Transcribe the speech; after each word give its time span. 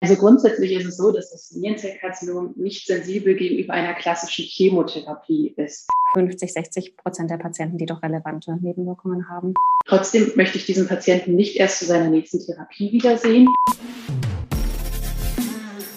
Also 0.00 0.14
grundsätzlich 0.14 0.72
ist 0.72 0.86
es 0.86 0.96
so, 0.96 1.10
dass 1.10 1.32
das 1.32 1.50
Nierenzellkarzinom 1.52 2.54
nicht 2.56 2.86
sensibel 2.86 3.34
gegenüber 3.34 3.72
einer 3.72 3.94
klassischen 3.94 4.44
Chemotherapie 4.44 5.52
ist. 5.56 5.88
50, 6.14 6.52
60 6.52 6.96
Prozent 6.96 7.30
der 7.30 7.36
Patienten, 7.36 7.78
die 7.78 7.86
doch 7.86 8.00
relevante 8.00 8.56
Nebenwirkungen 8.60 9.28
haben. 9.28 9.54
Trotzdem 9.86 10.30
möchte 10.36 10.56
ich 10.56 10.66
diesen 10.66 10.86
Patienten 10.86 11.34
nicht 11.34 11.56
erst 11.56 11.80
zu 11.80 11.86
seiner 11.86 12.08
nächsten 12.10 12.38
Therapie 12.38 12.92
wiedersehen. 12.92 13.48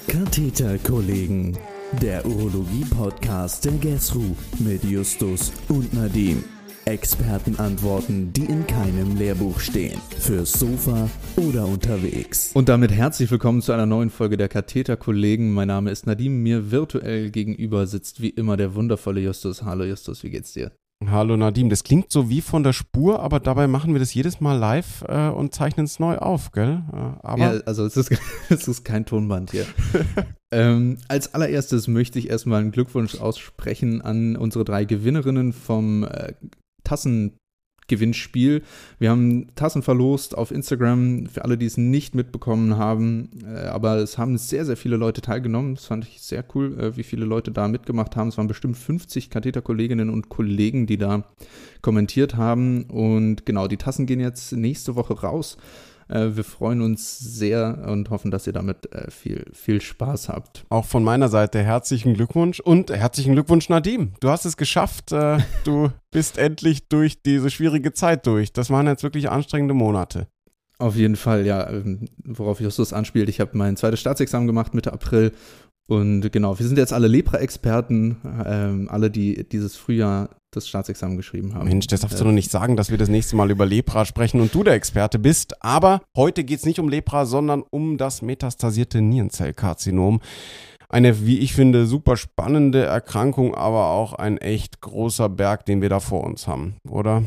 Katheterkollegen, 0.07 1.57
der 2.01 2.25
Urologie-Podcast 2.25 3.65
der 3.65 3.73
GESRU 3.73 4.35
mit 4.59 4.83
Justus 4.83 5.51
und 5.69 5.93
Nadim. 5.93 6.43
Expertenantworten, 6.85 8.33
die 8.33 8.45
in 8.45 8.65
keinem 8.65 9.15
Lehrbuch 9.15 9.59
stehen. 9.59 9.99
Fürs 10.17 10.53
Sofa 10.53 11.09
oder 11.37 11.65
unterwegs. 11.65 12.51
Und 12.53 12.69
damit 12.69 12.91
herzlich 12.91 13.29
willkommen 13.29 13.61
zu 13.61 13.71
einer 13.71 13.85
neuen 13.85 14.09
Folge 14.09 14.35
der 14.35 14.49
Katheter-Kollegen. 14.49 15.51
Mein 15.53 15.67
Name 15.67 15.91
ist 15.91 16.07
Nadim. 16.07 16.41
Mir 16.41 16.71
virtuell 16.71 17.29
gegenüber 17.29 17.85
sitzt 17.85 18.21
wie 18.21 18.29
immer 18.29 18.57
der 18.57 18.73
wundervolle 18.73 19.21
Justus. 19.21 19.63
Hallo 19.63 19.83
Justus, 19.83 20.23
wie 20.23 20.31
geht's 20.31 20.53
dir? 20.53 20.71
Hallo 21.07 21.35
Nadim, 21.35 21.69
das 21.69 21.83
klingt 21.83 22.11
so 22.11 22.29
wie 22.29 22.41
von 22.41 22.61
der 22.61 22.73
Spur, 22.73 23.21
aber 23.21 23.39
dabei 23.39 23.67
machen 23.67 23.93
wir 23.93 23.99
das 23.99 24.13
jedes 24.13 24.39
Mal 24.39 24.55
live 24.57 25.03
äh, 25.07 25.29
und 25.29 25.53
zeichnen 25.53 25.87
es 25.87 25.99
neu 25.99 26.17
auf, 26.17 26.51
gell? 26.51 26.83
Äh, 26.93 27.25
aber 27.25 27.55
ja, 27.55 27.61
also 27.65 27.85
es 27.85 27.97
ist, 27.97 28.11
es 28.49 28.67
ist 28.67 28.85
kein 28.85 29.05
Tonband 29.05 29.49
hier. 29.49 29.65
ähm, 30.51 30.99
als 31.07 31.33
allererstes 31.33 31.87
möchte 31.87 32.19
ich 32.19 32.29
erstmal 32.29 32.61
einen 32.61 32.71
Glückwunsch 32.71 33.19
aussprechen 33.19 34.01
an 34.01 34.35
unsere 34.35 34.63
drei 34.63 34.85
Gewinnerinnen 34.85 35.53
vom 35.53 36.03
äh, 36.03 36.33
Tassengewinnspiel. 36.91 38.63
Wir 38.99 39.09
haben 39.09 39.47
Tassen 39.55 39.81
verlost 39.81 40.37
auf 40.37 40.51
Instagram, 40.51 41.27
für 41.27 41.45
alle, 41.45 41.57
die 41.57 41.65
es 41.65 41.77
nicht 41.77 42.15
mitbekommen 42.15 42.77
haben. 42.77 43.29
Äh, 43.45 43.67
aber 43.67 43.97
es 43.97 44.17
haben 44.17 44.37
sehr, 44.37 44.65
sehr 44.65 44.75
viele 44.75 44.97
Leute 44.97 45.21
teilgenommen. 45.21 45.75
Das 45.75 45.85
fand 45.85 46.05
ich 46.05 46.21
sehr 46.21 46.43
cool, 46.53 46.77
äh, 46.79 46.97
wie 46.97 47.03
viele 47.03 47.25
Leute 47.25 47.51
da 47.51 47.67
mitgemacht 47.69 48.15
haben. 48.15 48.27
Es 48.27 48.37
waren 48.37 48.47
bestimmt 48.47 48.77
50 48.77 49.29
Katheterkolleginnen 49.29 50.09
und 50.09 50.29
Kollegen, 50.29 50.85
die 50.85 50.97
da 50.97 51.23
kommentiert 51.81 52.35
haben. 52.35 52.83
Und 52.83 53.45
genau, 53.45 53.67
die 53.67 53.77
Tassen 53.77 54.05
gehen 54.05 54.19
jetzt 54.19 54.51
nächste 54.51 54.95
Woche 54.95 55.13
raus. 55.21 55.57
Äh, 56.11 56.35
wir 56.35 56.43
freuen 56.43 56.81
uns 56.81 57.17
sehr 57.17 57.85
und 57.87 58.09
hoffen, 58.09 58.31
dass 58.31 58.45
ihr 58.45 58.53
damit 58.53 58.91
äh, 58.93 59.09
viel, 59.09 59.45
viel 59.53 59.81
Spaß 59.81 60.29
habt. 60.29 60.65
Auch 60.69 60.85
von 60.85 61.03
meiner 61.03 61.29
Seite 61.29 61.63
herzlichen 61.63 62.13
Glückwunsch 62.13 62.59
und 62.59 62.91
herzlichen 62.91 63.33
Glückwunsch, 63.33 63.69
Nadim. 63.69 64.13
Du 64.19 64.29
hast 64.29 64.45
es 64.45 64.57
geschafft. 64.57 65.11
Äh, 65.11 65.39
du 65.63 65.89
bist 66.11 66.37
endlich 66.37 66.89
durch 66.89 67.21
diese 67.23 67.49
schwierige 67.49 67.93
Zeit 67.93 68.27
durch. 68.27 68.51
Das 68.51 68.69
waren 68.69 68.87
jetzt 68.87 69.03
wirklich 69.03 69.29
anstrengende 69.29 69.73
Monate. 69.73 70.27
Auf 70.77 70.95
jeden 70.95 71.15
Fall, 71.15 71.45
ja. 71.45 71.69
Ähm, 71.69 72.09
worauf 72.23 72.59
Justus 72.59 72.91
anspielt, 72.91 73.29
ich 73.29 73.39
habe 73.39 73.57
mein 73.57 73.77
zweites 73.77 73.99
Staatsexamen 73.99 74.47
gemacht 74.47 74.73
Mitte 74.73 74.91
April 74.91 75.31
und 75.91 76.31
genau, 76.31 76.57
wir 76.57 76.65
sind 76.65 76.77
jetzt 76.77 76.93
alle 76.93 77.09
Lepra-Experten, 77.09 78.15
ähm, 78.45 78.87
alle, 78.89 79.11
die 79.11 79.43
dieses 79.43 79.75
Frühjahr 79.75 80.29
das 80.49 80.69
Staatsexamen 80.69 81.17
geschrieben 81.17 81.53
haben. 81.53 81.67
Mensch, 81.67 81.87
das 81.87 81.99
darfst 81.99 82.17
du 82.17 82.23
doch 82.23 82.31
nicht 82.31 82.49
sagen, 82.49 82.77
dass 82.77 82.91
wir 82.91 82.97
das 82.97 83.09
nächste 83.09 83.35
Mal 83.35 83.51
über 83.51 83.65
Lepra 83.65 84.05
sprechen 84.05 84.39
und 84.39 84.55
du 84.55 84.63
der 84.63 84.75
Experte 84.75 85.19
bist. 85.19 85.61
Aber 85.61 86.01
heute 86.15 86.45
geht 86.45 86.59
es 86.59 86.65
nicht 86.65 86.79
um 86.79 86.87
Lepra, 86.87 87.25
sondern 87.25 87.61
um 87.69 87.97
das 87.97 88.21
metastasierte 88.21 89.01
Nierenzellkarzinom. 89.01 90.21
Eine, 90.87 91.25
wie 91.25 91.39
ich 91.39 91.53
finde, 91.53 91.85
super 91.85 92.15
spannende 92.15 92.85
Erkrankung, 92.85 93.53
aber 93.53 93.89
auch 93.89 94.13
ein 94.13 94.37
echt 94.37 94.79
großer 94.79 95.27
Berg, 95.27 95.65
den 95.65 95.81
wir 95.81 95.89
da 95.89 95.99
vor 95.99 96.23
uns 96.23 96.47
haben, 96.47 96.75
oder? 96.89 97.23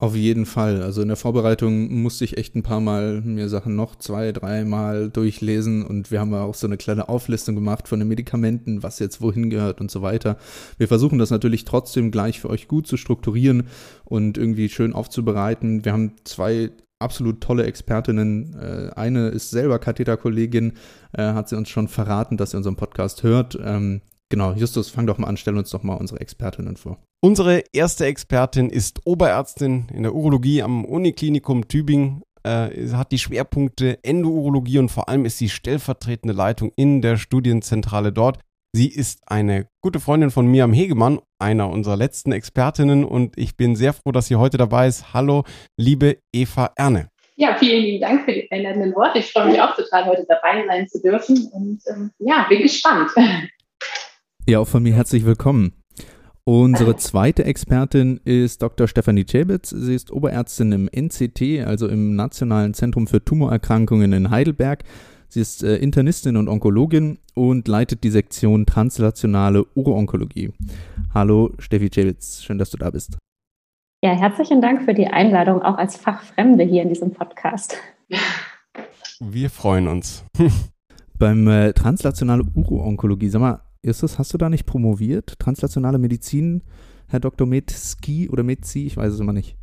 Auf 0.00 0.16
jeden 0.16 0.46
Fall. 0.46 0.82
Also 0.82 1.02
in 1.02 1.08
der 1.08 1.16
Vorbereitung 1.18 1.92
musste 2.00 2.24
ich 2.24 2.38
echt 2.38 2.56
ein 2.56 2.62
paar 2.62 2.80
Mal 2.80 3.20
mir 3.20 3.50
Sachen 3.50 3.76
noch 3.76 3.96
zwei, 3.96 4.32
dreimal 4.32 5.10
durchlesen 5.10 5.84
und 5.84 6.10
wir 6.10 6.20
haben 6.20 6.32
auch 6.32 6.54
so 6.54 6.66
eine 6.66 6.78
kleine 6.78 7.10
Auflistung 7.10 7.54
gemacht 7.54 7.86
von 7.86 7.98
den 7.98 8.08
Medikamenten, 8.08 8.82
was 8.82 8.98
jetzt 8.98 9.20
wohin 9.20 9.50
gehört 9.50 9.78
und 9.78 9.90
so 9.90 10.00
weiter. 10.00 10.38
Wir 10.78 10.88
versuchen 10.88 11.18
das 11.18 11.28
natürlich 11.28 11.66
trotzdem 11.66 12.10
gleich 12.10 12.40
für 12.40 12.48
euch 12.48 12.66
gut 12.66 12.86
zu 12.86 12.96
strukturieren 12.96 13.64
und 14.06 14.38
irgendwie 14.38 14.70
schön 14.70 14.94
aufzubereiten. 14.94 15.84
Wir 15.84 15.92
haben 15.92 16.14
zwei 16.24 16.70
absolut 16.98 17.42
tolle 17.42 17.64
Expertinnen. 17.64 18.56
Äh, 18.58 18.92
eine 18.96 19.28
ist 19.28 19.50
selber 19.50 19.78
Katheterkollegin, 19.78 20.78
äh, 21.12 21.24
hat 21.34 21.50
sie 21.50 21.58
uns 21.58 21.68
schon 21.68 21.88
verraten, 21.88 22.38
dass 22.38 22.52
sie 22.52 22.56
unseren 22.56 22.76
Podcast 22.76 23.22
hört. 23.22 23.58
Genau, 24.30 24.52
Justus, 24.52 24.90
fang 24.90 25.08
doch 25.08 25.18
mal 25.18 25.26
an, 25.26 25.36
stell 25.36 25.56
uns 25.58 25.70
doch 25.70 25.82
mal 25.82 25.96
unsere 25.96 26.20
Expertinnen 26.20 26.76
vor. 26.76 26.98
Unsere 27.20 27.64
erste 27.72 28.06
Expertin 28.06 28.70
ist 28.70 29.00
Oberärztin 29.04 29.88
in 29.92 30.04
der 30.04 30.14
Urologie 30.14 30.62
am 30.62 30.84
Uniklinikum 30.84 31.66
Tübingen. 31.66 32.22
Äh, 32.42 32.88
hat 32.92 33.12
die 33.12 33.18
Schwerpunkte 33.18 33.98
Endourologie 34.02 34.78
und 34.78 34.88
vor 34.88 35.10
allem 35.10 35.26
ist 35.26 35.36
sie 35.36 35.50
stellvertretende 35.50 36.32
Leitung 36.32 36.72
in 36.76 37.02
der 37.02 37.18
Studienzentrale 37.18 38.12
dort. 38.12 38.38
Sie 38.72 38.88
ist 38.88 39.20
eine 39.26 39.66
gute 39.82 39.98
Freundin 39.98 40.30
von 40.30 40.46
mir 40.46 40.62
am 40.62 40.72
Hegemann, 40.72 41.18
einer 41.40 41.68
unserer 41.68 41.96
letzten 41.96 42.30
Expertinnen 42.30 43.04
und 43.04 43.36
ich 43.36 43.56
bin 43.56 43.74
sehr 43.74 43.92
froh, 43.92 44.12
dass 44.12 44.28
sie 44.28 44.36
heute 44.36 44.56
dabei 44.56 44.86
ist. 44.86 45.12
Hallo, 45.12 45.42
liebe 45.76 46.18
Eva 46.32 46.72
Erne. 46.76 47.08
Ja, 47.34 47.56
vielen 47.56 47.82
lieben 47.82 48.00
Dank 48.00 48.24
für 48.24 48.32
die 48.32 48.50
einladenden 48.50 48.94
Worte. 48.94 49.18
Ich 49.18 49.32
freue 49.32 49.50
mich 49.50 49.60
auch 49.60 49.74
total, 49.74 50.06
heute 50.06 50.24
dabei 50.28 50.64
sein 50.66 50.88
zu 50.88 51.02
dürfen 51.02 51.50
und 51.52 51.80
ähm, 51.90 52.12
ja, 52.20 52.46
bin 52.48 52.62
gespannt. 52.62 53.10
Ja, 54.48 54.58
auch 54.58 54.66
von 54.66 54.82
mir 54.82 54.94
herzlich 54.94 55.24
willkommen. 55.26 55.72
Unsere 56.44 56.96
zweite 56.96 57.44
Expertin 57.44 58.18
ist 58.24 58.62
Dr. 58.62 58.88
Stefanie 58.88 59.24
Cebitz. 59.24 59.70
Sie 59.70 59.94
ist 59.94 60.10
Oberärztin 60.10 60.72
im 60.72 60.88
NCT, 60.88 61.64
also 61.64 61.86
im 61.86 62.16
Nationalen 62.16 62.74
Zentrum 62.74 63.06
für 63.06 63.24
Tumorerkrankungen 63.24 64.12
in 64.12 64.30
Heidelberg. 64.30 64.82
Sie 65.28 65.40
ist 65.40 65.62
äh, 65.62 65.76
Internistin 65.76 66.36
und 66.36 66.48
Onkologin 66.48 67.18
und 67.34 67.68
leitet 67.68 68.02
die 68.02 68.10
Sektion 68.10 68.66
Translationale 68.66 69.64
Uroonkologie. 69.74 70.52
Hallo 71.14 71.52
Steffi 71.58 71.90
Cebitz, 71.90 72.42
schön, 72.42 72.58
dass 72.58 72.70
du 72.70 72.78
da 72.78 72.90
bist. 72.90 73.18
Ja, 74.02 74.18
herzlichen 74.18 74.62
Dank 74.62 74.82
für 74.82 74.94
die 74.94 75.06
Einladung, 75.06 75.62
auch 75.62 75.76
als 75.76 75.96
Fachfremde 75.96 76.64
hier 76.64 76.82
in 76.82 76.88
diesem 76.88 77.12
Podcast. 77.12 77.76
Wir 79.20 79.50
freuen 79.50 79.86
uns. 79.86 80.24
Beim 81.18 81.46
äh, 81.46 81.74
Translationale 81.74 82.42
Uroonkologie, 82.54 83.28
sag 83.28 83.40
mal, 83.40 83.60
Justus, 83.84 84.18
hast 84.18 84.34
du 84.34 84.38
da 84.38 84.50
nicht 84.50 84.66
promoviert? 84.66 85.38
Translationale 85.38 85.98
Medizin, 85.98 86.62
Herr 87.08 87.20
Dr. 87.20 87.46
Metzki 87.46 88.28
oder 88.28 88.42
Metzi, 88.42 88.86
ich 88.86 88.96
weiß 88.96 89.14
es 89.14 89.20
immer 89.20 89.32
nicht. 89.32 89.56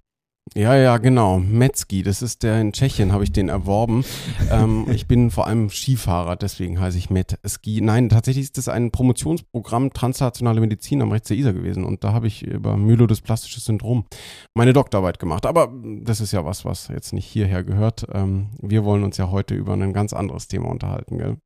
Ja, 0.56 0.76
ja, 0.76 0.98
genau. 0.98 1.40
Metzki, 1.40 2.04
das 2.04 2.22
ist 2.22 2.42
der 2.42 2.60
in 2.62 2.72
Tschechien, 2.72 3.12
habe 3.12 3.24
ich 3.24 3.32
den 3.32 3.50
erworben. 3.50 4.06
ähm, 4.50 4.88
ich 4.92 5.06
bin 5.08 5.30
vor 5.30 5.46
allem 5.46 5.70
Skifahrer, 5.70 6.36
deswegen 6.36 6.80
heiße 6.80 6.98
ich 6.98 7.10
Metzki. 7.10 7.82
Nein, 7.82 8.10
tatsächlich 8.10 8.46
ist 8.46 8.58
das 8.58 8.70
ein 8.70 8.90
Promotionsprogramm 8.92 9.94
Translationale 9.94 10.62
Medizin 10.62 11.02
am 11.02 11.12
Rechts 11.12 11.28
der 11.28 11.38
Isar 11.38 11.54
gewesen 11.54 11.84
und 11.84 12.04
da 12.04 12.14
habe 12.14 12.28
ich 12.28 12.44
über 12.44 12.78
Myelodysplastisches 12.78 13.66
Syndrom 13.66 14.06
meine 14.56 14.74
Doktorarbeit 14.74 15.20
gemacht. 15.20 15.46
Aber 15.46 15.72
das 16.02 16.22
ist 16.22 16.32
ja 16.32 16.46
was, 16.46 16.66
was 16.66 16.88
jetzt 16.88 17.14
nicht 17.14 17.26
hierher 17.26 17.64
gehört. 17.64 18.08
Ähm, 18.14 18.50
wir 18.62 18.84
wollen 18.84 19.04
uns 19.04 19.18
ja 19.18 19.30
heute 19.30 19.54
über 19.54 19.74
ein 19.74 19.94
ganz 19.94 20.14
anderes 20.14 20.48
Thema 20.48 20.70
unterhalten, 20.70 21.18
gell? 21.18 21.38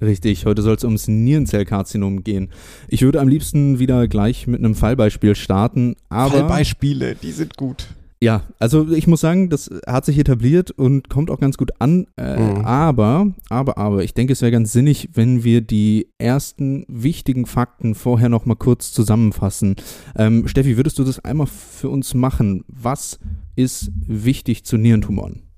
Richtig, 0.00 0.46
heute 0.46 0.62
soll 0.62 0.76
es 0.76 0.84
ums 0.84 1.08
Nierenzellkarzinom 1.08 2.24
gehen. 2.24 2.48
Ich 2.88 3.02
würde 3.02 3.20
am 3.20 3.28
liebsten 3.28 3.78
wieder 3.78 4.08
gleich 4.08 4.46
mit 4.46 4.60
einem 4.60 4.74
Fallbeispiel 4.74 5.34
starten, 5.34 5.94
aber. 6.08 6.38
Fallbeispiele, 6.38 7.16
die 7.16 7.32
sind 7.32 7.56
gut. 7.56 7.88
Ja, 8.22 8.42
also 8.58 8.90
ich 8.90 9.06
muss 9.06 9.22
sagen, 9.22 9.48
das 9.48 9.70
hat 9.86 10.04
sich 10.04 10.18
etabliert 10.18 10.70
und 10.70 11.08
kommt 11.08 11.30
auch 11.30 11.40
ganz 11.40 11.56
gut 11.56 11.70
an. 11.78 12.06
Äh, 12.18 12.38
mhm. 12.38 12.64
Aber, 12.66 13.32
aber, 13.48 13.78
aber, 13.78 14.04
ich 14.04 14.12
denke, 14.12 14.34
es 14.34 14.42
wäre 14.42 14.52
ganz 14.52 14.72
sinnig, 14.72 15.08
wenn 15.14 15.42
wir 15.42 15.62
die 15.62 16.08
ersten 16.18 16.84
wichtigen 16.88 17.46
Fakten 17.46 17.94
vorher 17.94 18.28
noch 18.28 18.44
mal 18.44 18.56
kurz 18.56 18.92
zusammenfassen. 18.92 19.76
Ähm, 20.16 20.46
Steffi, 20.48 20.76
würdest 20.76 20.98
du 20.98 21.04
das 21.04 21.24
einmal 21.24 21.46
für 21.46 21.88
uns 21.88 22.12
machen? 22.12 22.64
Was 22.68 23.18
ist 23.56 23.90
wichtig 24.06 24.64
zu 24.64 24.76
Nierentumoren? 24.76 25.49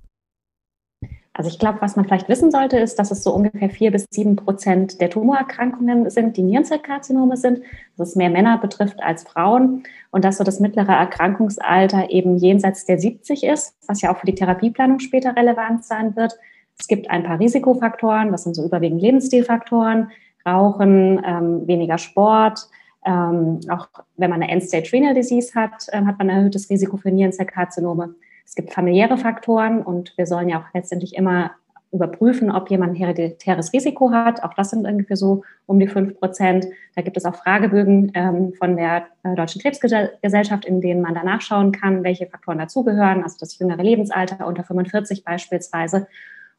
Also 1.34 1.48
ich 1.48 1.59
glaube, 1.59 1.81
was 1.81 1.97
man 1.97 2.04
vielleicht 2.04 2.28
wissen 2.28 2.50
sollte, 2.50 2.78
ist, 2.78 2.98
dass 2.98 3.10
es 3.10 3.22
so 3.22 3.34
ungefähr 3.34 3.70
vier 3.70 3.91
bis 3.91 4.04
sieben 4.10 4.37
Prozent 4.37 5.01
der 5.01 5.09
Tumorerkrankungen 5.09 6.10
sind, 6.10 6.36
die 6.36 6.42
Nierenzellkarzinome 6.42 7.39
sind, 7.39 7.62
dass 7.97 8.10
es 8.10 8.16
mehr 8.16 8.28
Männer 8.28 8.59
betrifft 8.59 9.03
als 9.03 9.22
Frauen 9.22 9.84
und 10.10 10.27
dass 10.27 10.36
so 10.36 10.45
das 10.45 10.60
mittlere 10.60 10.92
Erkrankungsalter 10.92 12.10
eben 12.10 12.36
jenseits 12.36 12.84
der 12.84 12.98
70 12.98 13.45
ist, 13.45 13.74
was 13.86 14.03
ja 14.03 14.12
auch 14.12 14.18
für 14.18 14.27
die 14.27 14.34
Therapieplanung 14.34 14.98
später 14.98 15.34
relevant 15.34 15.84
sein 15.84 16.15
wird. 16.16 16.34
Es 16.78 16.86
gibt 16.86 17.09
ein 17.09 17.22
paar 17.22 17.41
Risikofaktoren, 17.41 18.30
das 18.30 18.45
sind 18.45 18.54
so 18.54 18.65
überwiegend 18.65 19.01
Lebensstilfaktoren, 19.01 20.10
Rauchen, 20.47 21.22
ähm, 21.24 21.66
weniger 21.66 21.97
Sport, 21.97 22.68
ähm, 23.06 23.60
auch 23.71 23.89
wenn 24.16 24.30
man 24.30 24.42
eine 24.42 24.53
End-Stage 24.53 24.92
Renal 24.92 25.15
Disease 25.15 25.54
hat, 25.54 25.86
äh, 25.89 26.04
hat 26.04 26.18
man 26.18 26.30
ein 26.30 26.39
erhöhtes 26.39 26.68
Risiko 26.68 26.97
für 26.97 27.10
Nierenzellkarzinome. 27.10 28.15
Es 28.44 28.54
gibt 28.54 28.72
familiäre 28.72 29.16
Faktoren 29.16 29.83
und 29.83 30.16
wir 30.16 30.27
sollen 30.27 30.48
ja 30.48 30.60
auch 30.60 30.74
letztendlich 30.74 31.15
immer 31.15 31.53
überprüfen, 31.92 32.50
ob 32.50 32.71
jemand 32.71 32.92
ein 32.92 32.97
hereditäres 32.97 33.72
Risiko 33.72 34.10
hat. 34.10 34.42
Auch 34.42 34.54
das 34.54 34.71
sind 34.71 34.86
ungefähr 34.86 35.16
so 35.16 35.44
um 35.66 35.78
die 35.78 35.86
fünf 35.86 36.18
Prozent. 36.18 36.66
Da 36.97 37.03
gibt 37.03 37.18
es 37.18 37.27
auch 37.27 37.34
Fragebögen 37.34 38.12
ähm, 38.15 38.54
von 38.54 38.77
der 38.77 39.06
äh, 39.22 39.34
Deutschen 39.34 39.60
Krebsgesellschaft, 39.60 40.65
in 40.65 40.80
denen 40.80 41.03
man 41.03 41.15
danach 41.15 41.42
schauen 41.42 41.71
kann, 41.71 42.03
welche 42.03 42.27
Faktoren 42.27 42.59
dazugehören, 42.59 43.22
also 43.22 43.36
das 43.39 43.59
jüngere 43.59 43.83
Lebensalter 43.83 44.47
unter 44.47 44.65
45 44.65 45.22
beispielsweise. 45.22 46.09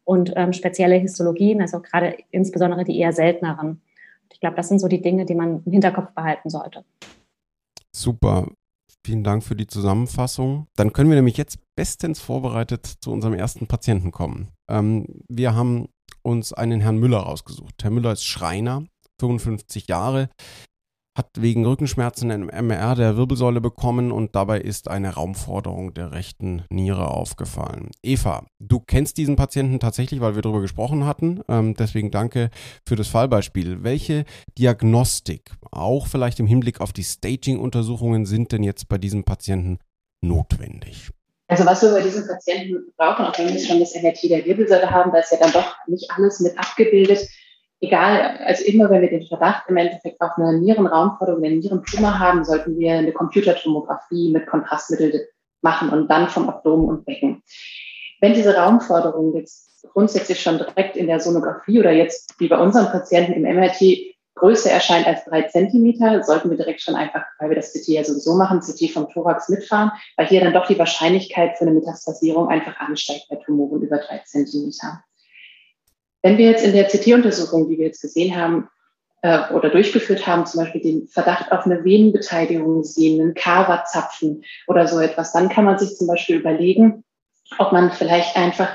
und 0.06 0.34
ähm, 0.36 0.52
spezielle 0.54 0.96
Histologien, 0.96 1.62
also 1.62 1.80
gerade 1.80 2.18
insbesondere 2.30 2.84
die 2.84 3.00
eher 3.00 3.14
selteneren. 3.14 3.82
Ich 4.32 4.40
glaube, 4.42 4.58
das 4.58 4.68
sind 4.68 4.80
so 4.80 4.90
die 4.90 5.02
Dinge, 5.02 5.26
die 5.26 5.36
man 5.36 5.64
im 5.66 5.72
Hinterkopf 5.72 6.12
behalten 6.14 6.50
sollte. 6.50 6.84
Super. 7.92 8.48
Vielen 9.06 9.24
Dank 9.24 9.44
für 9.44 9.56
die 9.56 9.68
Zusammenfassung. 9.68 10.68
Dann 10.76 10.94
können 10.94 11.10
wir 11.10 11.18
nämlich 11.18 11.38
jetzt 11.38 11.58
bestens 11.76 12.20
vorbereitet 12.20 12.86
zu 12.86 13.12
unserem 13.12 13.34
ersten 13.34 13.68
Patienten 13.68 14.12
kommen. 14.12 14.50
Ähm, 14.70 15.06
wir 15.28 15.56
haben 15.56 15.90
uns 16.22 16.54
einen 16.54 16.80
Herrn 16.80 16.98
Müller 16.98 17.20
rausgesucht. 17.20 17.84
Herr 17.84 17.92
Müller 17.92 18.14
ist 18.14 18.24
Schreiner, 18.24 18.86
55 19.20 19.88
Jahre, 19.88 20.30
hat 21.16 21.30
wegen 21.38 21.66
Rückenschmerzen 21.66 22.32
ein 22.32 22.50
MR 22.50 22.96
der 22.96 23.18
Wirbelsäule 23.18 23.62
bekommen 23.62 24.12
und 24.12 24.36
dabei 24.36 24.60
ist 24.60 24.88
eine 24.88 25.14
Raumforderung 25.14 25.94
der 25.94 26.12
rechten 26.12 26.64
Niere 26.70 27.12
aufgefallen. 27.12 27.92
Eva, 28.02 28.46
du 28.60 28.80
kennst 28.80 29.18
diesen 29.18 29.36
Patienten 29.36 29.80
tatsächlich, 29.80 30.22
weil 30.22 30.36
wir 30.36 30.42
darüber 30.42 30.62
gesprochen 30.62 31.06
hatten. 31.06 31.42
Ähm, 31.48 31.76
deswegen 31.76 32.10
danke 32.10 32.50
für 32.88 32.96
das 32.96 33.08
Fallbeispiel. 33.08 33.84
Welche 33.84 34.26
Diagnostik, 34.58 35.52
auch 35.72 36.08
vielleicht 36.08 36.40
im 36.40 36.48
Hinblick 36.48 36.82
auf 36.82 36.94
die 36.94 37.04
Staging-Untersuchungen, 37.04 38.26
sind 38.26 38.52
denn 38.52 38.64
jetzt 38.64 38.88
bei 38.90 38.98
diesem 38.98 39.24
Patienten 39.24 39.78
notwendig? 40.22 41.12
Also 41.48 41.66
was 41.66 41.84
wir 41.84 41.92
bei 41.92 42.02
diesen 42.02 42.26
Patienten 42.26 42.92
brauchen, 42.98 43.26
auch 43.26 43.38
wenn 43.38 43.54
wir 43.54 43.60
schon 43.60 43.80
das 43.80 43.94
MRT 43.94 44.24
der 44.24 44.46
Wirbelsäule 44.46 44.90
haben, 44.90 45.12
da 45.12 45.20
ist 45.20 45.32
ja 45.32 45.38
dann 45.38 45.52
doch 45.52 45.76
nicht 45.88 46.10
alles 46.10 46.40
mit 46.40 46.58
abgebildet 46.58 47.28
egal, 47.84 48.40
also 48.46 48.64
immer 48.64 48.90
wenn 48.90 49.02
wir 49.02 49.10
den 49.10 49.28
Verdacht 49.28 49.66
im 49.68 49.78
Endeffekt 49.78 50.20
auf 50.22 50.32
eine 50.38 50.58
Nierenraumforderung, 50.60 51.44
eine 51.44 51.58
Nierentumor 51.58 52.18
haben, 52.18 52.46
sollten 52.46 52.80
wir 52.80 52.94
eine 52.94 53.12
Computertomographie 53.12 54.32
mit 54.32 54.48
Kontrastmittel 54.48 55.28
machen 55.62 55.90
und 55.90 56.10
dann 56.10 56.30
vom 56.30 56.50
Abdomen 56.50 56.88
und 56.88 57.06
Becken. 57.06 57.44
Wenn 58.22 58.34
diese 58.34 58.56
Raumforderung 58.56 59.36
jetzt 59.36 59.86
grundsätzlich 59.92 60.42
schon 60.42 60.58
direkt 60.58 60.96
in 60.96 61.08
der 61.08 61.20
Sonographie 61.20 61.80
oder 61.80 61.92
jetzt 61.92 62.40
wie 62.40 62.48
bei 62.48 62.58
unseren 62.58 62.86
Patienten 62.86 63.34
im 63.34 63.44
MRT 63.44 63.82
größer 64.36 64.72
erscheint 64.72 65.06
als 65.06 65.26
drei 65.26 65.44
Zentimeter, 65.44 66.24
sollten 66.24 66.50
wir 66.50 66.58
direkt 66.58 66.82
schon 66.82 66.96
einfach, 66.96 67.24
weil 67.38 67.50
wir 67.50 67.56
das 67.58 67.74
CT 67.74 67.88
ja 67.90 68.04
sowieso 68.04 68.36
machen, 68.36 68.62
CT 68.62 68.92
vom 68.92 69.10
Thorax 69.10 69.50
mitfahren, 69.50 69.92
weil 70.16 70.28
hier 70.28 70.42
dann 70.42 70.54
doch 70.54 70.68
die 70.68 70.80
Wahrscheinlichkeit 70.80 71.58
für 71.58 71.66
eine 71.66 71.74
Metastasierung 71.74 72.48
einfach 72.48 72.78
ansteigt 72.80 73.28
bei 73.30 73.36
Tumoren 73.36 73.82
über 73.82 73.98
drei 73.98 74.20
Zentimeter. 74.26 75.04
Wenn 76.24 76.38
wir 76.38 76.50
jetzt 76.50 76.66
in 76.66 76.72
der 76.72 76.88
CT-Untersuchung, 76.88 77.70
die 77.70 77.78
wir 77.78 77.88
jetzt 77.88 78.02
gesehen 78.02 78.36
haben 78.36 78.70
äh, 79.22 79.54
oder 79.54 79.70
durchgeführt 79.70 80.26
haben, 80.26 80.46
zum 80.46 80.62
Beispiel 80.62 80.82
den 80.82 81.08
Verdacht 81.08 81.52
auf 81.52 81.66
eine 81.66 81.84
Venenbeteiligung 81.84 82.84
sehen, 82.86 83.22
einen 83.22 83.34
Kava-Zapfen 83.34 84.44
oder 84.68 84.88
so 84.88 85.00
etwas, 85.00 85.34
dann 85.34 85.50
kann 85.50 85.66
man 85.66 85.78
sich 85.78 85.96
zum 85.98 86.08
Beispiel 86.08 86.38
überlegen, 86.38 87.04
ob 87.60 87.74
man 87.74 87.92
vielleicht 87.92 88.38
einfach, 88.38 88.70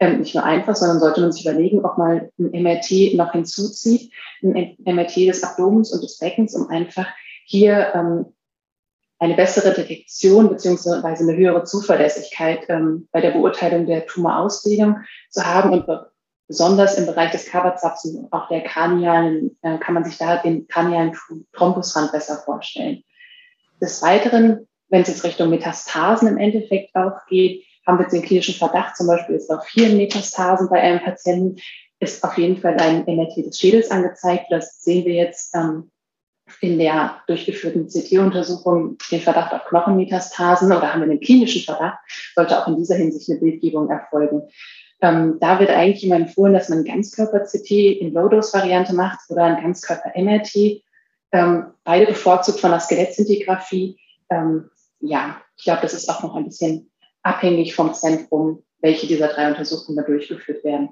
ähm, 0.00 0.20
nicht 0.20 0.34
nur 0.34 0.44
einfach, 0.44 0.74
sondern 0.74 0.98
sollte 0.98 1.20
man 1.20 1.32
sich 1.32 1.44
überlegen, 1.44 1.84
ob 1.84 1.98
man 1.98 2.30
ein 2.38 2.62
MRT 2.62 3.14
noch 3.14 3.32
hinzuzieht, 3.32 4.10
ein 4.42 4.76
MRT 4.84 5.16
des 5.28 5.44
Abdomens 5.44 5.92
und 5.92 6.02
des 6.02 6.18
Beckens, 6.18 6.54
um 6.54 6.68
einfach 6.68 7.06
hier 7.44 7.92
ähm, 7.94 8.26
eine 9.18 9.34
bessere 9.34 9.72
Detektion 9.72 10.48
beziehungsweise 10.48 11.24
eine 11.24 11.36
höhere 11.36 11.64
Zuverlässigkeit 11.64 12.66
ähm, 12.68 13.08
bei 13.12 13.20
der 13.20 13.30
Beurteilung 13.30 13.86
der 13.86 14.06
Tumorausdehnung 14.06 14.96
zu 15.30 15.44
haben 15.44 15.72
und 15.72 15.86
besonders 16.48 16.96
im 16.96 17.06
Bereich 17.06 17.32
des 17.32 17.46
Kaberzapfen, 17.46 18.28
auch 18.30 18.48
der 18.48 18.62
kranialen, 18.62 19.56
äh, 19.62 19.78
kann 19.78 19.94
man 19.94 20.04
sich 20.04 20.16
da 20.18 20.36
den 20.36 20.66
kranialen 20.68 21.16
Thrombusrand 21.52 22.12
besser 22.12 22.36
vorstellen. 22.44 23.02
Des 23.80 24.02
Weiteren, 24.02 24.66
wenn 24.88 25.02
es 25.02 25.08
jetzt 25.08 25.24
Richtung 25.24 25.50
Metastasen 25.50 26.28
im 26.28 26.38
Endeffekt 26.38 26.94
auch 26.94 27.26
geht, 27.28 27.64
haben 27.86 27.98
wir 27.98 28.06
den 28.06 28.22
klinischen 28.22 28.54
Verdacht, 28.54 28.96
zum 28.96 29.06
Beispiel 29.06 29.36
ist 29.36 29.50
auf 29.50 29.64
vielen 29.64 29.96
Metastasen 29.96 30.68
bei 30.68 30.80
einem 30.80 31.00
Patienten, 31.00 31.60
ist 32.00 32.22
auf 32.24 32.36
jeden 32.36 32.58
Fall 32.58 32.76
ein 32.78 33.04
MRT 33.06 33.46
des 33.46 33.58
Schädels 33.58 33.90
angezeigt. 33.90 34.46
Das 34.50 34.82
sehen 34.82 35.04
wir 35.04 35.14
jetzt 35.14 35.54
ähm, 35.54 35.90
in 36.60 36.78
der 36.78 37.22
durchgeführten 37.26 37.88
CT-Untersuchung 37.88 38.98
den 39.10 39.20
Verdacht 39.20 39.52
auf 39.52 39.64
Knochenmetastasen 39.64 40.70
oder 40.72 40.92
haben 40.92 41.00
wir 41.00 41.10
einen 41.10 41.20
klinischen 41.20 41.62
Verdacht, 41.62 41.98
sollte 42.34 42.60
auch 42.60 42.68
in 42.68 42.76
dieser 42.76 42.96
Hinsicht 42.96 43.30
eine 43.30 43.40
Bildgebung 43.40 43.88
erfolgen. 43.90 44.42
Ähm, 45.02 45.38
da 45.40 45.60
wird 45.60 45.70
eigentlich 45.70 46.04
immer 46.04 46.16
empfohlen, 46.16 46.54
dass 46.54 46.68
man 46.68 46.84
Ganzkörper-CT 46.84 47.70
in 48.00 48.12
Low-Dose-Variante 48.14 48.94
macht 48.94 49.20
oder 49.28 49.44
ein 49.44 49.62
Ganzkörper-MRT. 49.62 50.82
Ähm, 51.32 51.66
beide 51.84 52.06
bevorzugt 52.06 52.60
von 52.60 52.70
der 52.70 52.80
Skelettsintigraphie. 52.80 53.98
Ähm, 54.30 54.70
ja, 55.00 55.40
ich 55.56 55.64
glaube, 55.64 55.82
das 55.82 55.94
ist 55.94 56.08
auch 56.08 56.22
noch 56.22 56.34
ein 56.34 56.44
bisschen 56.44 56.90
abhängig 57.22 57.74
vom 57.74 57.92
Zentrum, 57.92 58.62
welche 58.80 59.06
dieser 59.06 59.28
drei 59.28 59.48
Untersuchungen 59.48 59.96
da 59.96 60.02
durchgeführt 60.02 60.64
werden. 60.64 60.90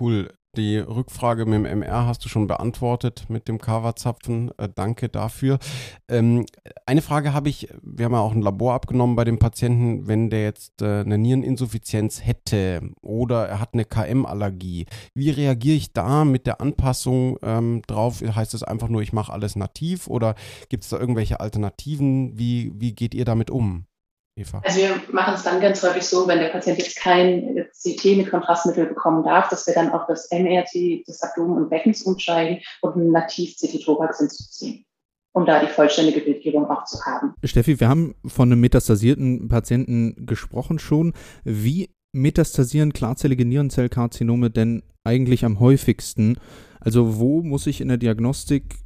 Cool. 0.00 0.28
Die 0.56 0.78
Rückfrage 0.78 1.46
mit 1.46 1.54
dem 1.54 1.64
MR 1.64 2.06
hast 2.06 2.24
du 2.24 2.28
schon 2.28 2.48
beantwortet 2.48 3.26
mit 3.28 3.46
dem 3.46 3.58
Kava-Zapfen. 3.58 4.50
Äh, 4.58 4.68
danke 4.74 5.08
dafür. 5.08 5.60
Ähm, 6.08 6.44
eine 6.86 7.02
Frage 7.02 7.32
habe 7.32 7.48
ich, 7.48 7.68
wir 7.82 8.06
haben 8.06 8.14
ja 8.14 8.18
auch 8.18 8.32
ein 8.32 8.42
Labor 8.42 8.74
abgenommen 8.74 9.14
bei 9.14 9.22
dem 9.22 9.38
Patienten, 9.38 10.08
wenn 10.08 10.28
der 10.28 10.42
jetzt 10.42 10.82
äh, 10.82 11.02
eine 11.02 11.18
Niereninsuffizienz 11.18 12.26
hätte 12.26 12.80
oder 13.00 13.46
er 13.46 13.60
hat 13.60 13.74
eine 13.74 13.84
KM-Allergie. 13.84 14.86
Wie 15.14 15.30
reagiere 15.30 15.76
ich 15.76 15.92
da 15.92 16.24
mit 16.24 16.48
der 16.48 16.60
Anpassung 16.60 17.38
ähm, 17.42 17.82
drauf? 17.86 18.20
Heißt 18.20 18.52
es 18.54 18.64
einfach 18.64 18.88
nur, 18.88 19.02
ich 19.02 19.12
mache 19.12 19.32
alles 19.32 19.54
nativ 19.54 20.08
oder 20.08 20.34
gibt 20.68 20.82
es 20.82 20.90
da 20.90 20.98
irgendwelche 20.98 21.38
Alternativen? 21.38 22.36
Wie, 22.36 22.72
wie 22.74 22.92
geht 22.92 23.14
ihr 23.14 23.24
damit 23.24 23.52
um? 23.52 23.86
Eva? 24.36 24.62
Also 24.64 24.78
wir 24.78 25.02
machen 25.12 25.34
es 25.34 25.42
dann 25.42 25.60
ganz 25.60 25.82
häufig 25.82 26.04
so, 26.04 26.26
wenn 26.28 26.38
der 26.38 26.48
Patient 26.48 26.78
jetzt 26.78 26.96
kein 26.96 27.66
CT 27.72 28.04
mit 28.16 28.30
Kontrastmittel 28.30 28.86
bekommen 28.86 29.24
darf, 29.24 29.48
dass 29.48 29.66
wir 29.66 29.74
dann 29.74 29.90
auf 29.90 30.06
das 30.06 30.30
MRT 30.30 31.06
des 31.06 31.22
Abdomen 31.22 31.56
und 31.56 31.70
Beckens 31.70 32.02
umsteigen 32.02 32.60
und 32.80 32.96
ein 32.96 33.10
Nativ-CT-Thorax 33.10 34.18
hinzuziehen 34.18 34.84
um 35.32 35.46
da 35.46 35.60
die 35.60 35.68
vollständige 35.70 36.20
Bildgebung 36.20 36.68
auch 36.68 36.84
zu 36.84 36.98
haben. 37.04 37.34
Steffi, 37.44 37.78
wir 37.78 37.88
haben 37.88 38.14
von 38.26 38.50
einem 38.50 38.60
metastasierten 38.60 39.48
Patienten 39.48 40.26
gesprochen 40.26 40.78
schon. 40.78 41.12
Wie 41.44 41.90
metastasieren 42.12 42.92
klarzellige 42.92 43.44
Nierenzellkarzinome 43.44 44.50
denn 44.50 44.82
eigentlich 45.04 45.44
am 45.44 45.60
häufigsten? 45.60 46.38
Also 46.80 47.18
wo 47.18 47.42
muss 47.42 47.66
ich 47.66 47.80
in 47.80 47.88
der 47.88 47.98
Diagnostik 47.98 48.76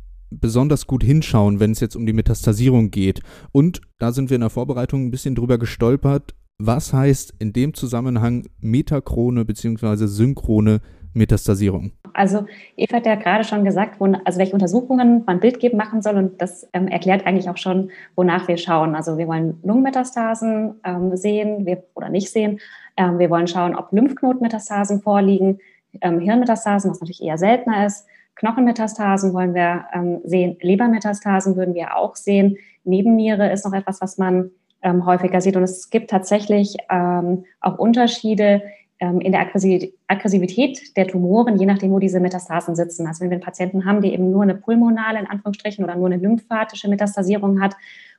besonders 0.41 0.87
gut 0.87 1.03
hinschauen, 1.03 1.61
wenn 1.61 1.73
es 1.73 1.81
jetzt 1.81 1.97
um 1.97 2.07
die 2.07 2.13
Metastasierung 2.13 2.91
geht. 2.91 3.21
Und 3.53 3.81
da 3.99 4.13
sind 4.13 4.31
wir 4.31 4.37
in 4.37 4.43
der 4.43 4.51
Vorbereitung 4.51 5.07
ein 5.07 5.11
bisschen 5.11 5.35
drüber 5.35 5.59
gestolpert. 5.59 6.35
Was 6.59 6.93
heißt 6.93 7.35
in 7.39 7.53
dem 7.53 7.75
Zusammenhang 7.75 8.47
metakrone 8.61 9.45
bzw. 9.45 10.07
synchrone 10.07 10.81
Metastasierung? 11.15 11.93
Also 12.13 12.47
Eva 12.77 12.97
hat 12.97 13.07
ja 13.07 13.15
gerade 13.17 13.45
schon 13.45 13.65
gesagt, 13.65 13.99
wo, 13.99 14.13
also 14.25 14.39
welche 14.39 14.53
Untersuchungen 14.53 15.25
man 15.27 15.41
Bildgeben 15.41 15.77
machen 15.77 16.03
soll 16.03 16.17
und 16.17 16.41
das 16.41 16.69
ähm, 16.73 16.87
erklärt 16.89 17.27
eigentlich 17.27 17.49
auch 17.49 17.57
schon, 17.57 17.91
wonach 18.15 18.47
wir 18.47 18.57
schauen. 18.57 18.95
Also 18.95 19.19
wir 19.19 19.27
wollen 19.27 19.59
Lungenmetastasen 19.65 20.75
ähm, 20.85 21.17
sehen 21.17 21.67
wir, 21.67 21.83
oder 21.95 22.09
nicht 22.09 22.31
sehen. 22.31 22.61
Ähm, 22.97 23.19
wir 23.19 23.31
wollen 23.31 23.49
schauen, 23.49 23.75
ob 23.75 23.93
Lymphknotenmetastasen 23.93 25.03
vorliegen, 25.03 25.59
ähm, 26.01 26.21
Hirnmetastasen, 26.21 26.91
was 26.91 27.01
natürlich 27.01 27.23
eher 27.23 27.39
seltener 27.39 27.87
ist. 27.87 28.07
Knochenmetastasen 28.37 29.33
wollen 29.33 29.55
wir 29.55 29.87
ähm, 29.93 30.21
sehen, 30.25 30.57
Lebermetastasen 30.61 31.57
würden 31.57 31.75
wir 31.75 31.97
auch 31.97 32.17
sehen. 32.17 32.57
Nebenniere 32.85 33.53
ist 33.53 33.65
noch 33.65 33.73
etwas, 33.73 34.01
was 34.01 34.19
man 34.19 34.51
ähm, 34.83 35.07
häufiger 35.07 35.41
sieht. 35.41 35.57
Und 35.57 35.63
es 35.63 35.91
gibt 35.91 36.11
tatsächlich 36.11 36.77
ähm, 36.91 37.45
auch 37.61 37.79
Unterschiede 37.79 38.63
ähm, 39.01 39.21
in 39.21 39.33
der 39.33 39.41
Aggressivität 39.41 40.97
der 40.97 41.09
Tumoren, 41.09 41.59
je 41.59 41.67
nachdem, 41.67 41.91
wo 41.91 41.99
diese 41.99 42.21
Metastasen 42.21 42.77
sitzen. 42.77 43.07
Also 43.07 43.23
wenn 43.23 43.31
wir 43.31 43.37
einen 43.37 43.45
Patienten 43.45 43.85
haben, 43.85 44.03
der 44.03 44.13
eben 44.13 44.31
nur 44.31 44.43
eine 44.43 44.55
pulmonale, 44.55 45.19
in 45.19 45.27
Anführungsstrichen, 45.27 45.85
oder 45.85 45.97
nur 45.97 46.07
eine 46.07 46.17
lymphatische 46.17 46.89
Metastasierung 46.89 47.61
hat 47.61 47.75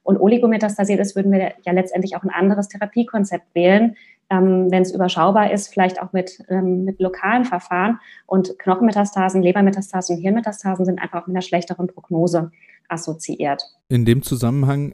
und 0.06 0.18
oligometastasiert 0.20 1.00
ist, 1.00 1.16
würden 1.16 1.32
wir 1.32 1.54
ja 1.66 1.72
letztendlich 1.74 2.16
auch 2.16 2.24
ein 2.24 2.30
anderes 2.30 2.70
Therapiekonzept 2.70 3.56
wählen, 3.56 3.96
ähm, 4.30 4.72
wenn 4.72 4.84
es 4.84 4.94
überschaubar 4.94 5.52
ist, 5.52 5.68
vielleicht 5.68 6.02
auch 6.02 6.14
mit, 6.14 6.44
ähm, 6.48 6.86
mit 6.86 7.00
lokalen 7.00 7.44
Verfahren. 7.44 8.00
Und 8.28 8.58
Knochenmetastasen, 8.60 9.42
Lebermetastasen 9.42 10.16
und 10.16 10.22
Hirnmetastasen 10.22 10.86
sind 10.86 11.00
einfach 11.00 11.24
auch 11.24 11.28
mit 11.28 11.36
einer 11.36 11.42
schlechteren 11.42 11.88
Prognose 11.88 12.52
assoziiert. 12.88 13.64
In 13.90 14.06
dem 14.06 14.22
Zusammenhang 14.22 14.94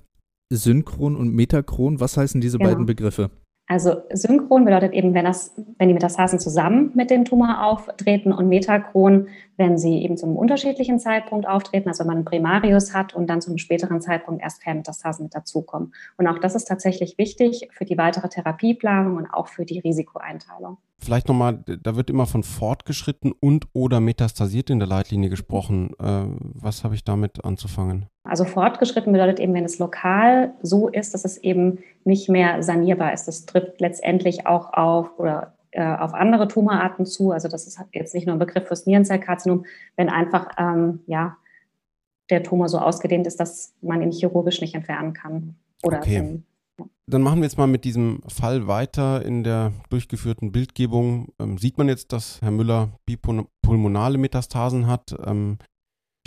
Synchron 0.50 1.18
und 1.18 1.34
Metachron, 1.34 2.00
was 2.00 2.16
heißen 2.16 2.40
diese 2.40 2.58
genau. 2.58 2.70
beiden 2.70 2.86
Begriffe? 2.86 3.32
Also 3.68 4.02
synchron 4.12 4.66
bedeutet 4.66 4.92
eben, 4.94 5.14
wenn, 5.14 5.24
das, 5.24 5.54
wenn 5.78 5.88
die 5.88 5.94
Metastasen 5.94 6.40
zusammen 6.40 6.92
mit 6.94 7.10
dem 7.10 7.24
Tumor 7.24 7.64
auftreten 7.64 8.34
und 8.34 8.50
metachron, 8.50 9.28
wenn 9.62 9.78
sie 9.78 10.02
eben 10.02 10.18
zu 10.18 10.26
einem 10.26 10.38
unterschiedlichen 10.38 10.98
Zeitpunkt 10.98 11.48
auftreten, 11.48 11.88
also 11.88 12.00
wenn 12.00 12.08
man 12.08 12.18
einen 12.18 12.26
Primarius 12.26 12.96
hat 12.96 13.14
und 13.14 13.28
dann 13.28 13.42
zu 13.42 13.52
einem 13.52 13.60
späteren 13.60 14.02
Zeitpunkt 14.02 14.42
erst 14.42 14.64
Fernmetastasen 14.64 15.26
mit 15.26 15.36
dazukommen. 15.36 15.94
Und 16.18 16.26
auch 16.26 16.40
das 16.40 16.56
ist 16.56 16.66
tatsächlich 16.66 17.20
wichtig 17.20 17.68
für 17.72 17.86
die 17.86 17.98
weitere 17.98 18.28
Therapieplanung 18.28 19.18
und 19.18 19.28
auch 19.28 19.48
für 19.48 19.66
die 19.66 19.78
Risikoeinteilung. 19.78 20.78
Vielleicht 20.98 21.28
nochmal, 21.28 21.64
da 21.66 21.96
wird 21.96 22.10
immer 22.10 22.26
von 22.26 22.42
fortgeschritten 22.42 23.34
und 23.40 23.68
oder 23.74 24.00
metastasiert 24.00 24.72
in 24.72 24.80
der 24.80 24.88
Leitlinie 24.88 25.30
gesprochen. 25.30 25.92
Äh, 26.00 26.26
was 26.56 26.84
habe 26.84 26.96
ich 26.96 27.04
damit 27.04 27.46
anzufangen? 27.46 28.08
Also 28.24 28.46
fortgeschritten 28.46 29.14
bedeutet 29.14 29.40
eben, 29.40 29.54
wenn 29.54 29.66
es 29.66 29.78
lokal 29.78 30.54
so 30.62 30.88
ist, 30.88 31.14
dass 31.14 31.24
es 31.24 31.38
eben 31.38 31.80
nicht 32.04 32.30
mehr 32.30 32.64
sanierbar 32.64 33.14
ist. 33.14 33.28
Das 33.28 33.46
trifft 33.46 33.80
letztendlich 33.80 34.48
auch 34.48 34.74
auf 34.74 35.20
oder 35.20 35.54
äh, 35.72 35.96
auf 35.96 36.14
andere 36.14 36.48
Tumorarten 36.48 37.06
zu. 37.06 37.32
Also 37.32 37.48
das 37.48 37.68
ist 37.68 37.80
jetzt 37.94 38.14
nicht 38.14 38.28
nur 38.28 38.36
ein 38.36 38.40
Begriff 38.40 38.68
fürs 38.68 38.86
Nierenzellkarzinom, 38.86 39.66
wenn 39.96 40.10
einfach 40.10 40.50
ähm, 40.58 41.02
ja, 41.08 41.38
der 42.30 42.44
Tumor 42.44 42.70
so 42.70 42.80
ausgedehnt 42.80 43.28
ist, 43.28 43.40
dass 43.40 43.74
man 43.82 44.02
ihn 44.02 44.12
chirurgisch 44.12 44.62
nicht 44.62 44.76
entfernen 44.76 45.14
kann. 45.14 45.56
Oder 45.84 45.98
okay. 45.98 46.44
Wenn, 46.78 46.90
Dann 47.08 47.22
machen 47.22 47.40
wir 47.40 47.44
jetzt 47.44 47.58
mal 47.58 47.68
mit 47.68 47.84
diesem 47.84 48.22
Fall 48.28 48.68
weiter. 48.68 49.26
In 49.26 49.44
der 49.44 49.74
durchgeführten 49.90 50.52
Bildgebung 50.52 51.30
ähm, 51.40 51.58
sieht 51.58 51.78
man 51.78 51.88
jetzt, 51.88 52.14
dass 52.14 52.42
Herr 52.42 52.52
Müller 52.52 52.90
bipulmonale 53.06 54.18
Metastasen 54.18 54.88
hat. 54.88 55.16
Ähm, 55.26 55.58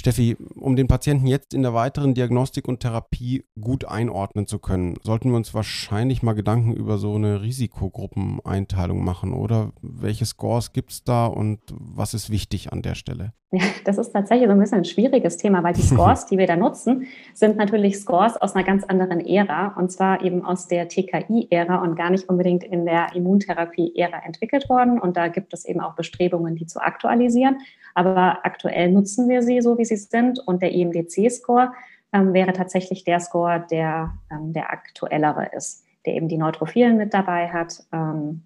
Steffi, 0.04 0.36
um 0.56 0.76
den 0.76 0.86
Patienten 0.86 1.26
jetzt 1.26 1.54
in 1.54 1.62
der 1.62 1.72
weiteren 1.72 2.12
Diagnostik 2.12 2.68
und 2.68 2.80
Therapie 2.80 3.46
gut 3.58 3.86
einordnen 3.86 4.46
zu 4.46 4.58
können, 4.58 4.96
sollten 5.02 5.30
wir 5.30 5.38
uns 5.38 5.54
wahrscheinlich 5.54 6.22
mal 6.22 6.34
Gedanken 6.34 6.74
über 6.74 6.98
so 6.98 7.14
eine 7.14 7.40
Risikogruppeneinteilung 7.40 9.02
machen, 9.02 9.32
oder? 9.32 9.72
Welche 9.80 10.26
Scores 10.26 10.74
gibt 10.74 10.92
es 10.92 11.04
da 11.04 11.24
und 11.24 11.60
was 11.70 12.12
ist 12.12 12.28
wichtig 12.28 12.70
an 12.70 12.82
der 12.82 12.96
Stelle? 12.96 13.32
Das 13.84 13.98
ist 13.98 14.12
tatsächlich 14.12 14.46
so 14.48 14.52
ein 14.52 14.58
bisschen 14.58 14.78
ein 14.78 14.84
schwieriges 14.84 15.36
Thema, 15.36 15.62
weil 15.62 15.74
die 15.74 15.82
Scores, 15.86 16.26
die 16.26 16.38
wir 16.38 16.46
da 16.46 16.56
nutzen, 16.56 17.06
sind 17.34 17.56
natürlich 17.56 17.98
Scores 17.98 18.36
aus 18.36 18.54
einer 18.54 18.64
ganz 18.64 18.84
anderen 18.84 19.20
Ära 19.20 19.74
und 19.76 19.90
zwar 19.90 20.22
eben 20.22 20.44
aus 20.44 20.68
der 20.68 20.88
TKI-Ära 20.88 21.82
und 21.82 21.96
gar 21.96 22.10
nicht 22.10 22.28
unbedingt 22.28 22.64
in 22.64 22.84
der 22.84 23.14
Immuntherapie-Ära 23.14 24.24
entwickelt 24.24 24.68
worden. 24.68 25.00
Und 25.00 25.16
da 25.16 25.28
gibt 25.28 25.52
es 25.54 25.64
eben 25.64 25.80
auch 25.80 25.94
Bestrebungen, 25.94 26.56
die 26.56 26.66
zu 26.66 26.80
aktualisieren. 26.80 27.58
Aber 27.94 28.44
aktuell 28.44 28.90
nutzen 28.90 29.28
wir 29.28 29.42
sie 29.42 29.60
so, 29.60 29.78
wie 29.78 29.84
sie 29.84 29.96
sind. 29.96 30.40
Und 30.46 30.62
der 30.62 30.72
IMDC-Score 30.72 31.72
ähm, 32.12 32.32
wäre 32.32 32.52
tatsächlich 32.52 33.04
der 33.04 33.20
Score, 33.20 33.64
der 33.70 34.14
ähm, 34.30 34.52
der 34.52 34.70
aktuellere 34.70 35.50
ist, 35.56 35.84
der 36.06 36.14
eben 36.14 36.28
die 36.28 36.38
Neutrophilen 36.38 36.96
mit 36.96 37.12
dabei 37.12 37.48
hat. 37.48 37.84
Ähm, 37.92 38.42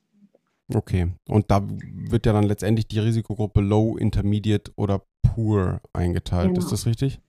okay, 0.74 1.08
und 1.28 1.50
da 1.50 1.66
wird 1.66 2.26
ja 2.26 2.32
dann 2.32 2.44
letztendlich 2.44 2.88
die 2.88 2.98
Risikogruppe 2.98 3.60
Low, 3.60 3.96
Intermediate 3.96 4.72
oder 4.76 5.02
Poor 5.22 5.80
eingeteilt. 5.92 6.48
Genau. 6.48 6.60
Ist 6.60 6.72
das 6.72 6.86
richtig? 6.86 7.20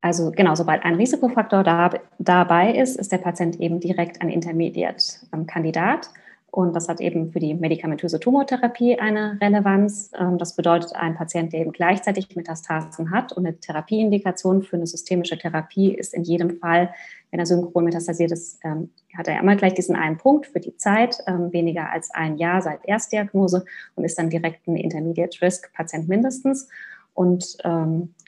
Also 0.00 0.32
genau, 0.32 0.54
sobald 0.56 0.84
ein 0.84 0.96
Risikofaktor 0.96 1.62
da, 1.62 1.90
dabei 2.18 2.74
ist, 2.74 2.96
ist 2.96 3.12
der 3.12 3.18
Patient 3.18 3.60
eben 3.60 3.78
direkt 3.78 4.20
ein 4.20 4.28
Intermediate-Kandidat. 4.28 6.10
Und 6.54 6.76
das 6.76 6.86
hat 6.90 7.00
eben 7.00 7.32
für 7.32 7.40
die 7.40 7.54
medikamentöse 7.54 8.20
Tumortherapie 8.20 8.98
eine 8.98 9.38
Relevanz. 9.40 10.10
Ähm, 10.14 10.36
das 10.36 10.54
bedeutet, 10.54 10.94
ein 10.94 11.14
Patient, 11.14 11.50
der 11.50 11.60
eben 11.60 11.72
gleichzeitig 11.72 12.36
Metastasen 12.36 13.10
hat 13.10 13.32
und 13.32 13.46
eine 13.46 13.58
Therapieindikation 13.58 14.62
für 14.62 14.76
eine 14.76 14.86
systemische 14.86 15.38
Therapie 15.38 15.94
ist 15.94 16.12
in 16.12 16.24
jedem 16.24 16.58
Fall, 16.58 16.92
wenn 17.30 17.40
er 17.40 17.46
synchron 17.46 17.84
metastasiert 17.84 18.32
ist, 18.32 18.60
ähm, 18.64 18.90
hat 19.16 19.28
er 19.28 19.40
immer 19.40 19.56
gleich 19.56 19.72
diesen 19.72 19.96
einen 19.96 20.18
Punkt 20.18 20.44
für 20.44 20.60
die 20.60 20.76
Zeit, 20.76 21.24
ähm, 21.26 21.54
weniger 21.54 21.90
als 21.90 22.10
ein 22.10 22.36
Jahr 22.36 22.60
seit 22.60 22.84
Erstdiagnose 22.84 23.64
und 23.96 24.04
ist 24.04 24.18
dann 24.18 24.28
direkt 24.28 24.68
ein 24.68 24.76
Intermediate-Risk-Patient 24.76 26.06
mindestens. 26.06 26.68
Und 27.14 27.58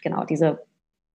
genau, 0.03 0.25
diese 0.29 0.63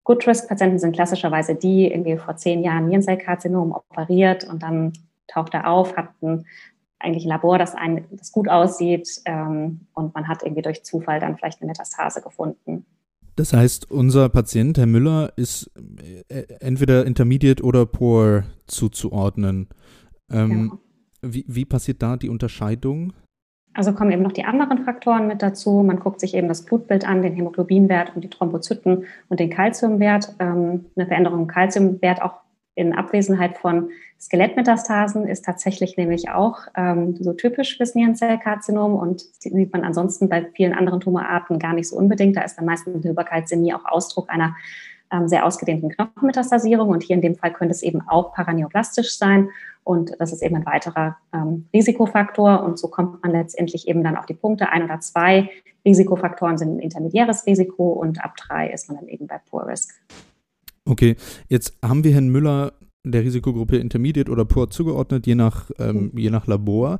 Good-Risk-Patienten 0.04 0.78
sind 0.78 0.94
klassischerweise 0.94 1.54
die, 1.54 1.90
irgendwie 1.90 2.16
vor 2.16 2.36
zehn 2.36 2.62
Jahren 2.62 2.88
Nierenzellkarzinom 2.88 3.72
operiert 3.72 4.44
und 4.44 4.62
dann 4.62 4.94
taucht 5.26 5.52
er 5.52 5.68
auf, 5.68 5.94
hat 5.98 6.08
ein 6.22 6.46
eigentlich 7.00 7.24
ein 7.24 7.28
Labor, 7.28 7.58
das, 7.58 7.74
ein, 7.74 8.04
das 8.10 8.32
gut 8.32 8.48
aussieht 8.48 9.08
ähm, 9.24 9.80
und 9.94 10.14
man 10.14 10.28
hat 10.28 10.42
irgendwie 10.42 10.62
durch 10.62 10.84
Zufall 10.84 11.20
dann 11.20 11.36
vielleicht 11.36 11.60
eine 11.60 11.68
Metastase 11.68 12.20
gefunden. 12.20 12.84
Das 13.36 13.52
heißt, 13.52 13.90
unser 13.90 14.28
Patient, 14.28 14.76
Herr 14.78 14.86
Müller, 14.86 15.32
ist 15.36 15.70
äh, 16.28 16.42
entweder 16.58 17.06
intermediate 17.06 17.62
oder 17.62 17.86
poor 17.86 18.42
zuzuordnen. 18.66 19.68
Ähm, 20.30 20.72
ja. 21.22 21.32
wie, 21.32 21.44
wie 21.46 21.64
passiert 21.64 22.02
da 22.02 22.16
die 22.16 22.30
Unterscheidung? 22.30 23.12
Also 23.74 23.92
kommen 23.92 24.10
eben 24.10 24.22
noch 24.22 24.32
die 24.32 24.44
anderen 24.44 24.84
Faktoren 24.84 25.28
mit 25.28 25.40
dazu. 25.40 25.84
Man 25.86 26.00
guckt 26.00 26.18
sich 26.18 26.34
eben 26.34 26.48
das 26.48 26.64
Blutbild 26.64 27.06
an, 27.06 27.22
den 27.22 27.34
Hämoglobinwert 27.34 28.16
und 28.16 28.24
die 28.24 28.28
Thrombozyten 28.28 29.04
und 29.28 29.38
den 29.38 29.50
Kalziumwert. 29.50 30.34
Ähm, 30.40 30.86
eine 30.96 31.06
Veränderung 31.06 31.42
im 31.42 31.46
Kalziumwert 31.46 32.20
auch 32.20 32.40
in 32.78 32.94
Abwesenheit 32.94 33.58
von 33.58 33.90
Skelettmetastasen 34.20 35.26
ist 35.26 35.44
tatsächlich 35.44 35.96
nämlich 35.96 36.30
auch 36.30 36.60
ähm, 36.76 37.16
so 37.18 37.32
typisch 37.32 37.76
fürs 37.76 37.96
Nierenzellkarzinom 37.96 38.94
und 38.94 39.20
sieht 39.20 39.72
man 39.72 39.84
ansonsten 39.84 40.28
bei 40.28 40.46
vielen 40.54 40.72
anderen 40.72 41.00
Tumorarten 41.00 41.58
gar 41.58 41.74
nicht 41.74 41.88
so 41.88 41.96
unbedingt. 41.96 42.36
Da 42.36 42.42
ist 42.42 42.56
dann 42.56 42.66
meistens 42.66 42.94
eine 42.94 43.04
Hyperkalzämie 43.04 43.74
auch 43.74 43.84
Ausdruck 43.84 44.30
einer 44.30 44.54
ähm, 45.10 45.26
sehr 45.28 45.44
ausgedehnten 45.44 45.90
Knochenmetastasierung 45.90 46.88
und 46.88 47.02
hier 47.02 47.16
in 47.16 47.22
dem 47.22 47.34
Fall 47.34 47.52
könnte 47.52 47.72
es 47.72 47.82
eben 47.82 48.00
auch 48.06 48.32
paraneoplastisch 48.32 49.18
sein 49.18 49.48
und 49.82 50.12
das 50.20 50.32
ist 50.32 50.42
eben 50.42 50.54
ein 50.54 50.66
weiterer 50.66 51.16
ähm, 51.32 51.66
Risikofaktor 51.72 52.62
und 52.62 52.78
so 52.78 52.88
kommt 52.88 53.22
man 53.22 53.32
letztendlich 53.32 53.88
eben 53.88 54.04
dann 54.04 54.16
auf 54.16 54.26
die 54.26 54.34
Punkte. 54.34 54.68
Ein 54.70 54.84
oder 54.84 55.00
zwei 55.00 55.50
Risikofaktoren 55.84 56.58
sind 56.58 56.76
ein 56.76 56.80
intermediäres 56.80 57.44
Risiko 57.46 57.88
und 57.90 58.22
ab 58.22 58.36
drei 58.36 58.68
ist 58.70 58.88
man 58.88 58.98
dann 58.98 59.08
eben 59.08 59.26
bei 59.26 59.40
Poor 59.50 59.66
Risk. 59.66 59.94
Okay, 60.88 61.16
jetzt 61.48 61.76
haben 61.84 62.02
wir 62.02 62.12
Herrn 62.12 62.30
Müller 62.30 62.72
der 63.04 63.22
Risikogruppe 63.22 63.76
Intermediate 63.76 64.30
oder 64.32 64.46
Poor 64.46 64.70
zugeordnet, 64.70 65.26
je 65.26 65.34
nach, 65.34 65.70
ähm, 65.78 66.12
je 66.16 66.30
nach 66.30 66.46
Labor. 66.46 66.98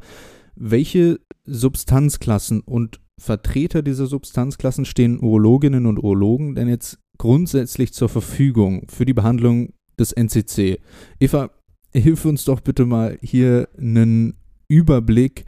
Welche 0.55 1.21
Substanzklassen 1.47 2.61
und 2.61 3.01
Vertreter 3.19 3.81
dieser 3.81 4.07
Substanzklassen 4.07 4.85
stehen 4.85 5.21
Urologinnen 5.21 5.87
und 5.87 5.97
Urologen 5.97 6.55
denn 6.55 6.69
jetzt 6.69 6.99
grundsätzlich 7.17 7.95
zur 7.95 8.11
Verfügung 8.11 8.87
für 8.89 9.07
die 9.07 9.15
Behandlung 9.15 9.73
des 9.99 10.13
NCC? 10.13 10.81
Eva, 11.19 11.51
hilf 11.95 12.27
uns 12.27 12.45
doch 12.45 12.61
bitte 12.61 12.85
mal 12.85 13.19
hier 13.23 13.71
einen 13.79 14.35
Überblick 14.69 15.47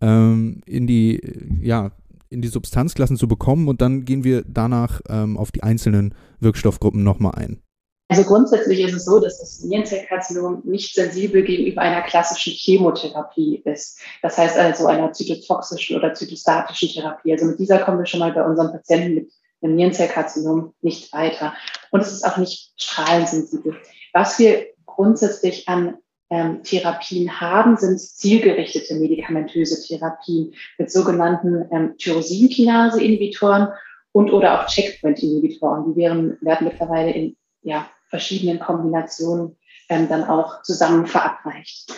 ähm, 0.00 0.62
in 0.64 0.86
die, 0.86 1.20
ja, 1.60 1.92
in 2.30 2.40
die 2.40 2.48
Substanzklassen 2.48 3.18
zu 3.18 3.28
bekommen 3.28 3.68
und 3.68 3.82
dann 3.82 4.06
gehen 4.06 4.24
wir 4.24 4.44
danach 4.48 5.02
ähm, 5.10 5.36
auf 5.36 5.52
die 5.52 5.62
einzelnen 5.62 6.14
Wirkstoffgruppen 6.40 7.04
nochmal 7.04 7.34
ein. 7.34 7.61
Also 8.12 8.28
grundsätzlich 8.28 8.80
ist 8.80 8.92
es 8.92 9.06
so, 9.06 9.20
dass 9.20 9.38
das 9.38 9.60
Nierenzellkarzinom 9.60 10.60
nicht 10.64 10.94
sensibel 10.94 11.42
gegenüber 11.42 11.80
einer 11.80 12.02
klassischen 12.02 12.52
Chemotherapie 12.52 13.62
ist. 13.64 14.00
Das 14.20 14.36
heißt 14.36 14.58
also 14.58 14.86
einer 14.86 15.12
zytotoxischen 15.12 15.96
oder 15.96 16.12
zytostatischen 16.12 16.90
Therapie. 16.90 17.32
Also 17.32 17.46
mit 17.46 17.58
dieser 17.58 17.78
kommen 17.78 17.98
wir 17.98 18.04
schon 18.04 18.20
mal 18.20 18.32
bei 18.32 18.44
unseren 18.44 18.70
Patienten 18.70 19.14
mit 19.14 19.32
einem 19.62 19.76
Nierenzellkarzinom 19.76 20.74
nicht 20.82 21.10
weiter. 21.14 21.54
Und 21.90 22.00
es 22.00 22.12
ist 22.12 22.26
auch 22.26 22.36
nicht 22.36 22.74
strahlensensibel. 22.76 23.76
Was 24.12 24.38
wir 24.38 24.66
grundsätzlich 24.84 25.66
an 25.70 25.94
ähm, 26.28 26.62
Therapien 26.64 27.40
haben, 27.40 27.78
sind 27.78 27.98
zielgerichtete 27.98 28.94
medikamentöse 28.96 29.86
Therapien 29.88 30.52
mit 30.76 30.92
sogenannten 30.92 31.66
ähm, 31.70 31.94
Tyrosinkinase-Inhibitoren 31.96 33.68
und 34.12 34.30
oder 34.30 34.60
auch 34.60 34.66
Checkpoint-Inhibitoren. 34.66 35.94
Die 35.94 35.96
werden, 35.96 36.36
werden 36.42 36.68
mittlerweile 36.68 37.10
in 37.12 37.36
ja, 37.62 37.88
verschiedenen 38.12 38.60
Kombinationen 38.60 39.56
ähm, 39.88 40.06
dann 40.08 40.24
auch 40.24 40.62
zusammen 40.62 41.06
verabreicht. 41.06 41.90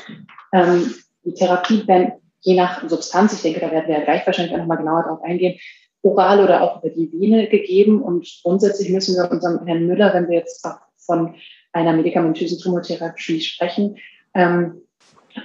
Ähm, 0.53 0.95
die 1.25 1.35
Therapie 1.35 1.87
werden 1.89 2.13
je 2.41 2.55
nach 2.55 2.89
Substanz, 2.89 3.33
ich 3.33 3.43
denke, 3.43 3.59
da 3.59 3.73
werden 3.73 3.89
wir 3.89 3.99
ja 3.99 4.05
gleich 4.05 4.25
wahrscheinlich 4.25 4.55
auch 4.55 4.59
nochmal 4.59 4.77
genauer 4.77 5.03
drauf 5.03 5.23
eingehen, 5.23 5.59
oral 6.03 6.45
oder 6.45 6.63
auch 6.63 6.83
über 6.85 6.95
die 6.95 7.11
Vene 7.13 7.49
gegeben. 7.49 8.01
Und 8.01 8.29
grundsätzlich 8.45 8.91
müssen 8.91 9.17
wir 9.17 9.29
unserem 9.29 9.67
Herrn 9.67 9.87
Müller, 9.87 10.15
wenn 10.15 10.29
wir 10.29 10.39
jetzt 10.39 10.65
auch 10.65 10.77
von 10.99 11.35
einer 11.73 11.95
medikamentösen 11.95 12.61
Tumortherapie 12.61 13.41
sprechen, 13.41 13.97
ähm, 14.35 14.83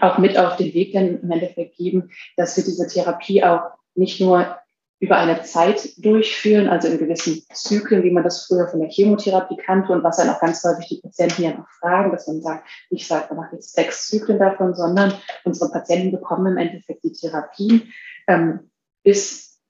auch 0.02 0.20
mit 0.20 0.38
auf 0.38 0.58
den 0.58 0.72
Weg 0.76 0.94
dann 0.94 1.20
im 1.22 1.32
Endeffekt 1.32 1.78
geben, 1.78 2.12
dass 2.38 2.56
wir 2.56 2.64
diese 2.64 2.88
Therapie 2.88 3.44
auch 3.44 3.62
nicht 3.96 4.22
nur 4.22 4.56
über 5.00 5.18
eine 5.18 5.42
Zeit 5.44 5.94
durchführen, 5.98 6.68
also 6.68 6.90
in 6.90 6.98
gewissen 6.98 7.42
Zyklen, 7.54 8.04
wie 8.04 8.12
man 8.12 8.24
das 8.24 8.46
früher 8.46 8.68
von 8.68 8.82
der 8.82 8.90
Chemotherapie 8.90 9.56
kannte 9.56 9.94
und 9.94 10.04
was 10.04 10.18
dann 10.18 10.30
auch 10.30 10.42
ganz 10.42 10.64
häufig 10.64 10.90
die 10.90 11.02
Patienten 11.02 11.44
ja 11.44 11.52
noch 11.52 11.70
fragen, 11.80 12.12
dass 12.12 12.28
man 12.28 12.42
sagt, 12.42 12.68
ich 12.90 13.08
sage, 13.08 13.28
man 13.30 13.38
macht 13.38 13.54
jetzt 13.54 13.74
sechs 13.74 14.10
Zyklen 14.10 14.40
davon, 14.40 14.76
sondern 14.76 15.14
unsere 15.46 15.72
Patienten 15.72 16.12
bekommen 16.12 16.48
im 16.48 16.58
Endeffekt 16.58 17.04
die 17.04 17.14
Therapie, 17.14 17.90
ähm, 18.28 18.72
bis 19.04 19.62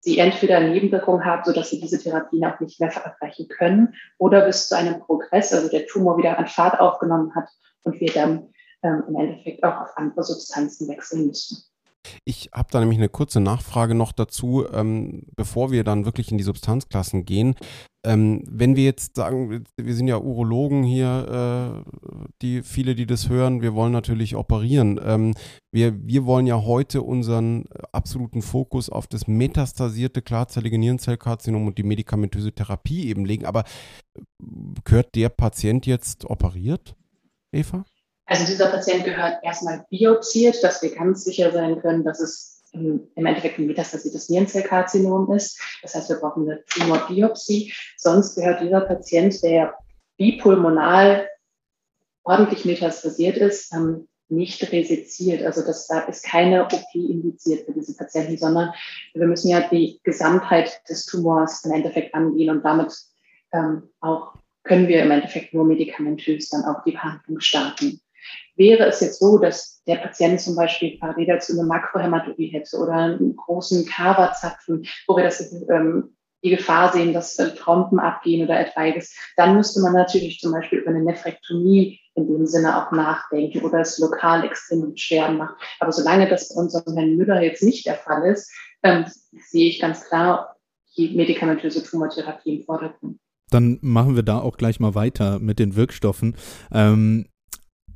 sie 0.00 0.18
entweder 0.18 0.58
Nebenwirkungen 0.58 1.24
haben, 1.24 1.42
sodass 1.44 1.70
sie 1.70 1.80
diese 1.80 2.02
Therapien 2.02 2.44
auch 2.44 2.58
nicht 2.58 2.80
mehr 2.80 2.90
verabreichen 2.90 3.46
können, 3.46 3.94
oder 4.18 4.44
bis 4.44 4.68
zu 4.68 4.76
einem 4.76 4.98
Progress, 4.98 5.52
also 5.52 5.68
der 5.68 5.86
Tumor 5.86 6.18
wieder 6.18 6.38
an 6.38 6.48
Fahrt 6.48 6.80
aufgenommen 6.80 7.32
hat 7.36 7.48
und 7.84 8.00
wir 8.00 8.12
dann 8.12 8.48
ähm, 8.82 9.04
im 9.06 9.14
Endeffekt 9.14 9.62
auch 9.62 9.80
auf 9.80 9.96
andere 9.96 10.24
Substanzen 10.24 10.88
wechseln 10.88 11.28
müssen. 11.28 11.62
Ich 12.24 12.50
habe 12.52 12.68
da 12.70 12.80
nämlich 12.80 12.98
eine 12.98 13.08
kurze 13.08 13.40
Nachfrage 13.40 13.94
noch 13.94 14.12
dazu, 14.12 14.64
ähm, 14.72 15.22
bevor 15.36 15.70
wir 15.70 15.84
dann 15.84 16.04
wirklich 16.04 16.30
in 16.30 16.38
die 16.38 16.44
Substanzklassen 16.44 17.24
gehen. 17.24 17.54
Ähm, 18.04 18.42
wenn 18.48 18.74
wir 18.74 18.82
jetzt 18.82 19.14
sagen, 19.14 19.64
wir 19.76 19.94
sind 19.94 20.08
ja 20.08 20.18
Urologen 20.18 20.82
hier, 20.82 21.84
äh, 21.86 21.90
die 22.42 22.62
viele, 22.62 22.96
die 22.96 23.06
das 23.06 23.28
hören, 23.28 23.62
wir 23.62 23.74
wollen 23.74 23.92
natürlich 23.92 24.34
operieren. 24.34 25.00
Ähm, 25.04 25.34
wir, 25.72 26.04
wir 26.04 26.24
wollen 26.24 26.48
ja 26.48 26.62
heute 26.62 27.02
unseren 27.02 27.66
absoluten 27.92 28.42
Fokus 28.42 28.90
auf 28.90 29.06
das 29.06 29.28
metastasierte 29.28 30.20
klarzellige 30.20 30.78
Nierenzellkarzinom 30.78 31.66
und 31.68 31.78
die 31.78 31.84
medikamentöse 31.84 32.52
Therapie 32.52 33.06
eben 33.06 33.24
legen. 33.24 33.46
Aber 33.46 33.62
gehört 34.84 35.14
der 35.14 35.28
Patient 35.28 35.86
jetzt 35.86 36.24
operiert, 36.24 36.96
Eva? 37.52 37.84
Also 38.26 38.46
dieser 38.46 38.68
Patient 38.68 39.04
gehört 39.04 39.42
erstmal 39.42 39.84
biopsiert, 39.90 40.62
dass 40.62 40.82
wir 40.82 40.94
ganz 40.94 41.24
sicher 41.24 41.52
sein 41.52 41.80
können, 41.80 42.04
dass 42.04 42.20
es 42.20 42.62
im, 42.72 43.08
Endeffekt 43.14 43.58
ein 43.58 43.66
metastasiertes 43.66 44.28
Nierenzellkarzinom 44.28 45.32
ist. 45.32 45.60
Das 45.82 45.94
heißt, 45.94 46.08
wir 46.08 46.16
brauchen 46.16 46.48
eine 46.48 46.64
Tumorbiopsie. 46.66 47.72
Sonst 47.96 48.34
gehört 48.34 48.62
dieser 48.62 48.80
Patient, 48.80 49.42
der 49.42 49.74
bipulmonal 50.16 51.28
ordentlich 52.24 52.64
metastasiert 52.64 53.36
ist, 53.36 53.74
ähm, 53.74 54.08
nicht 54.28 54.72
resiziert. 54.72 55.44
Also 55.44 55.62
das, 55.62 55.86
da 55.86 56.00
ist 56.00 56.24
keine 56.24 56.64
OP 56.64 56.72
indiziert 56.94 57.66
für 57.66 57.72
diese 57.72 57.94
Patienten, 57.94 58.38
sondern 58.38 58.72
wir 59.12 59.26
müssen 59.26 59.48
ja 59.48 59.68
die 59.68 60.00
Gesamtheit 60.04 60.80
des 60.88 61.04
Tumors 61.04 61.64
im 61.64 61.72
Endeffekt 61.72 62.14
angehen 62.14 62.50
und 62.50 62.64
damit 62.64 62.94
ähm, 63.52 63.90
auch 64.00 64.34
können 64.64 64.88
wir 64.88 65.02
im 65.02 65.10
Endeffekt 65.10 65.52
nur 65.52 65.64
medikamentös 65.64 66.48
dann 66.48 66.64
auch 66.64 66.82
die 66.84 66.92
Behandlung 66.92 67.40
starten. 67.40 68.00
Wäre 68.56 68.86
es 68.86 69.00
jetzt 69.00 69.20
so, 69.20 69.38
dass 69.38 69.82
der 69.86 69.96
Patient 69.96 70.40
zum 70.40 70.56
Beispiel 70.56 70.98
parallel 70.98 71.26
dazu 71.26 71.52
eine 71.52 71.66
Makrohämatologie 71.66 72.48
hätte 72.48 72.76
oder 72.76 72.92
einen 72.92 73.36
großen 73.36 73.86
Kaberzapfen, 73.86 74.86
wo 75.06 75.16
wir 75.16 75.24
das 75.24 75.40
ähm, 75.70 76.14
die 76.44 76.50
Gefahr 76.50 76.92
sehen, 76.92 77.12
dass 77.12 77.38
äh, 77.38 77.54
Trompen 77.54 78.00
abgehen 78.00 78.44
oder 78.44 78.58
etwaiges, 78.58 79.16
dann 79.36 79.56
müsste 79.56 79.80
man 79.80 79.92
natürlich 79.92 80.40
zum 80.40 80.52
Beispiel 80.52 80.80
über 80.80 80.90
eine 80.90 81.02
Nephrektomie 81.02 82.00
in 82.14 82.26
dem 82.26 82.46
Sinne 82.46 82.76
auch 82.76 82.92
nachdenken 82.92 83.62
oder 83.62 83.80
es 83.80 83.98
lokal 83.98 84.44
extrem 84.44 84.96
schwer 84.96 85.30
macht. 85.30 85.54
Aber 85.80 85.92
solange 85.92 86.28
das 86.28 86.48
bei 86.48 86.60
unserem 86.60 86.96
Herrn 86.96 87.16
Müller 87.16 87.40
jetzt 87.40 87.62
nicht 87.62 87.86
der 87.86 87.94
Fall 87.94 88.30
ist, 88.30 88.52
ähm, 88.82 89.06
sehe 89.50 89.68
ich 89.68 89.80
ganz 89.80 90.04
klar 90.08 90.56
die 90.96 91.14
medikamentöse 91.14 91.82
Tumortherapie 91.82 92.56
im 92.56 92.64
Vordergrund. 92.64 93.18
Dann 93.50 93.78
machen 93.80 94.16
wir 94.16 94.22
da 94.22 94.40
auch 94.40 94.56
gleich 94.56 94.80
mal 94.80 94.94
weiter 94.94 95.38
mit 95.38 95.58
den 95.58 95.76
Wirkstoffen. 95.76 96.36
Ähm, 96.72 97.26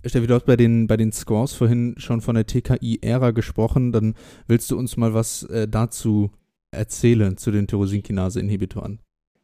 Steffi, 0.09 0.27
du 0.27 0.35
hast 0.35 0.47
bei 0.47 0.57
den, 0.57 0.87
bei 0.87 0.97
den 0.97 1.13
Scores 1.13 1.53
vorhin 1.53 1.95
schon 1.99 2.21
von 2.21 2.35
der 2.35 2.47
TKI-Ära 2.47 3.33
gesprochen. 3.33 3.93
Dann 3.93 4.15
willst 4.47 4.71
du 4.71 4.79
uns 4.79 4.97
mal 4.97 5.15
was 5.15 5.43
äh, 5.45 5.67
dazu 5.67 6.31
erzählen, 6.71 7.37
zu 7.37 7.51
den 7.51 7.67
Tyrosinkinase-Inhibitoren? 7.67 9.01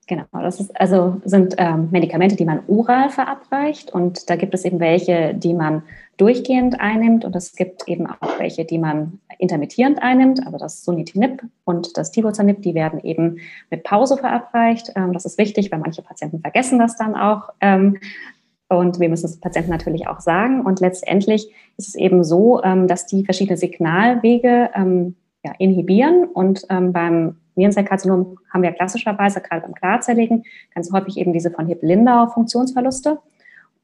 Genau, 0.08 0.24
das 0.32 0.58
ist, 0.58 0.78
also 0.80 1.20
sind 1.24 1.54
ähm, 1.58 1.88
Medikamente, 1.92 2.34
die 2.34 2.44
man 2.44 2.60
oral 2.66 3.08
verabreicht 3.08 3.92
und 3.92 4.28
da 4.28 4.36
gibt 4.36 4.52
es 4.52 4.64
eben 4.64 4.80
welche, 4.80 5.32
die 5.32 5.54
man 5.54 5.84
durchgehend 6.16 6.80
einnimmt 6.80 7.24
und 7.24 7.36
es 7.36 7.54
gibt 7.54 7.88
eben 7.88 8.06
auch 8.06 8.38
welche, 8.38 8.64
die 8.64 8.78
man 8.78 9.20
intermittierend 9.38 10.02
einnimmt, 10.02 10.44
also 10.44 10.58
das 10.58 10.84
Sunitinib 10.84 11.44
und 11.64 11.96
das 11.96 12.10
Tivozanib, 12.10 12.62
die 12.62 12.74
werden 12.74 12.98
eben 13.00 13.38
mit 13.70 13.84
Pause 13.84 14.16
verabreicht. 14.16 14.92
Ähm, 14.96 15.12
das 15.12 15.24
ist 15.24 15.38
wichtig, 15.38 15.70
weil 15.70 15.78
manche 15.78 16.02
Patienten 16.02 16.40
vergessen 16.40 16.80
das 16.80 16.96
dann 16.96 17.14
auch 17.14 17.50
ähm, 17.60 17.98
und 18.78 19.00
wir 19.00 19.08
müssen 19.08 19.26
es 19.26 19.40
Patienten 19.40 19.70
natürlich 19.70 20.06
auch 20.06 20.20
sagen 20.20 20.62
und 20.62 20.80
letztendlich 20.80 21.50
ist 21.76 21.88
es 21.88 21.94
eben 21.94 22.24
so, 22.24 22.62
ähm, 22.62 22.88
dass 22.88 23.06
die 23.06 23.24
verschiedene 23.24 23.56
Signalwege 23.56 24.70
ähm, 24.74 25.16
ja, 25.44 25.52
inhibieren 25.58 26.24
und 26.24 26.64
ähm, 26.70 26.92
beim 26.92 27.36
Nierenzellkarzinom 27.54 28.38
haben 28.50 28.62
wir 28.62 28.72
klassischerweise 28.72 29.40
gerade 29.40 29.62
beim 29.62 29.74
Klarzelligen 29.74 30.44
ganz 30.74 30.92
häufig 30.92 31.16
eben 31.18 31.32
diese 31.32 31.50
von 31.50 31.66
Hipp-Lindau 31.66 32.28
Funktionsverluste. 32.28 33.18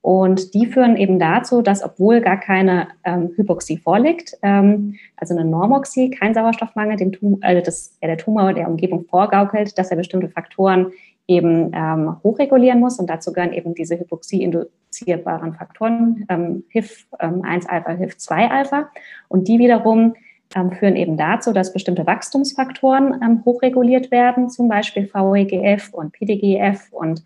Und 0.01 0.55
die 0.55 0.67
führen 0.67 0.97
eben 0.97 1.19
dazu, 1.19 1.61
dass 1.61 1.83
obwohl 1.83 2.21
gar 2.21 2.39
keine 2.39 2.89
ähm, 3.05 3.31
Hypoxie 3.37 3.79
vorliegt, 3.79 4.39
ähm, 4.43 4.95
also 5.17 5.37
eine 5.37 5.45
Normoxie, 5.45 6.11
kein 6.11 6.35
Sauerstoffmangel, 6.35 6.97
dem 6.97 7.13
Tum 7.13 7.41
äh, 7.43 7.61
das, 7.61 7.97
ja, 8.01 8.07
der 8.07 8.17
Tumor 8.17 8.55
der 8.55 8.69
Umgebung 8.69 9.05
vorgaukelt, 9.05 9.77
dass 9.77 9.91
er 9.91 9.97
bestimmte 9.97 10.29
Faktoren 10.29 10.93
eben 11.29 11.71
ähm, 11.75 12.17
hochregulieren 12.25 12.81
muss. 12.81 12.99
Und 12.99 13.09
dazu 13.09 13.33
gehören 13.33 13.53
eben 13.53 13.75
diese 13.75 13.99
Hypoxie-induzierbaren 14.01 15.55
Faktoren, 15.55 16.25
ähm, 16.29 16.65
HIF1-Alpha, 16.73 17.93
ähm, 17.93 18.01
HIF2-Alpha. 18.01 18.89
Und 19.29 19.47
die 19.47 19.59
wiederum 19.59 20.15
ähm, 20.57 20.73
führen 20.73 20.97
eben 20.97 21.19
dazu, 21.19 21.53
dass 21.53 21.75
bestimmte 21.75 22.07
Wachstumsfaktoren 22.07 23.21
ähm, 23.23 23.43
hochreguliert 23.45 24.11
werden, 24.11 24.49
zum 24.49 24.69
Beispiel 24.69 25.09
VEGF 25.13 25.93
und 25.93 26.13
PDGF 26.13 26.91
und 26.93 27.23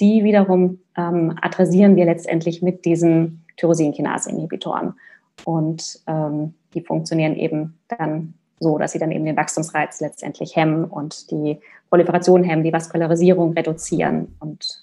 die 0.00 0.24
wiederum 0.24 0.80
ähm, 0.96 1.38
adressieren 1.40 1.94
wir 1.94 2.04
letztendlich 2.04 2.60
mit 2.60 2.84
diesen 2.84 3.44
Tyrosinkinase-Inhibitoren. 3.56 4.94
Und 5.44 6.00
die 6.74 6.80
funktionieren 6.80 7.34
eben 7.34 7.78
dann 7.88 8.34
so, 8.60 8.78
dass 8.78 8.92
sie 8.92 8.98
dann 8.98 9.10
eben 9.10 9.24
den 9.24 9.36
Wachstumsreiz 9.36 10.00
letztendlich 10.00 10.56
hemmen 10.56 10.84
und 10.84 11.30
die 11.30 11.60
Proliferation 11.88 12.44
hemmen, 12.44 12.64
die 12.64 12.72
Vaskularisierung 12.72 13.52
reduzieren. 13.52 14.34
Und 14.40 14.82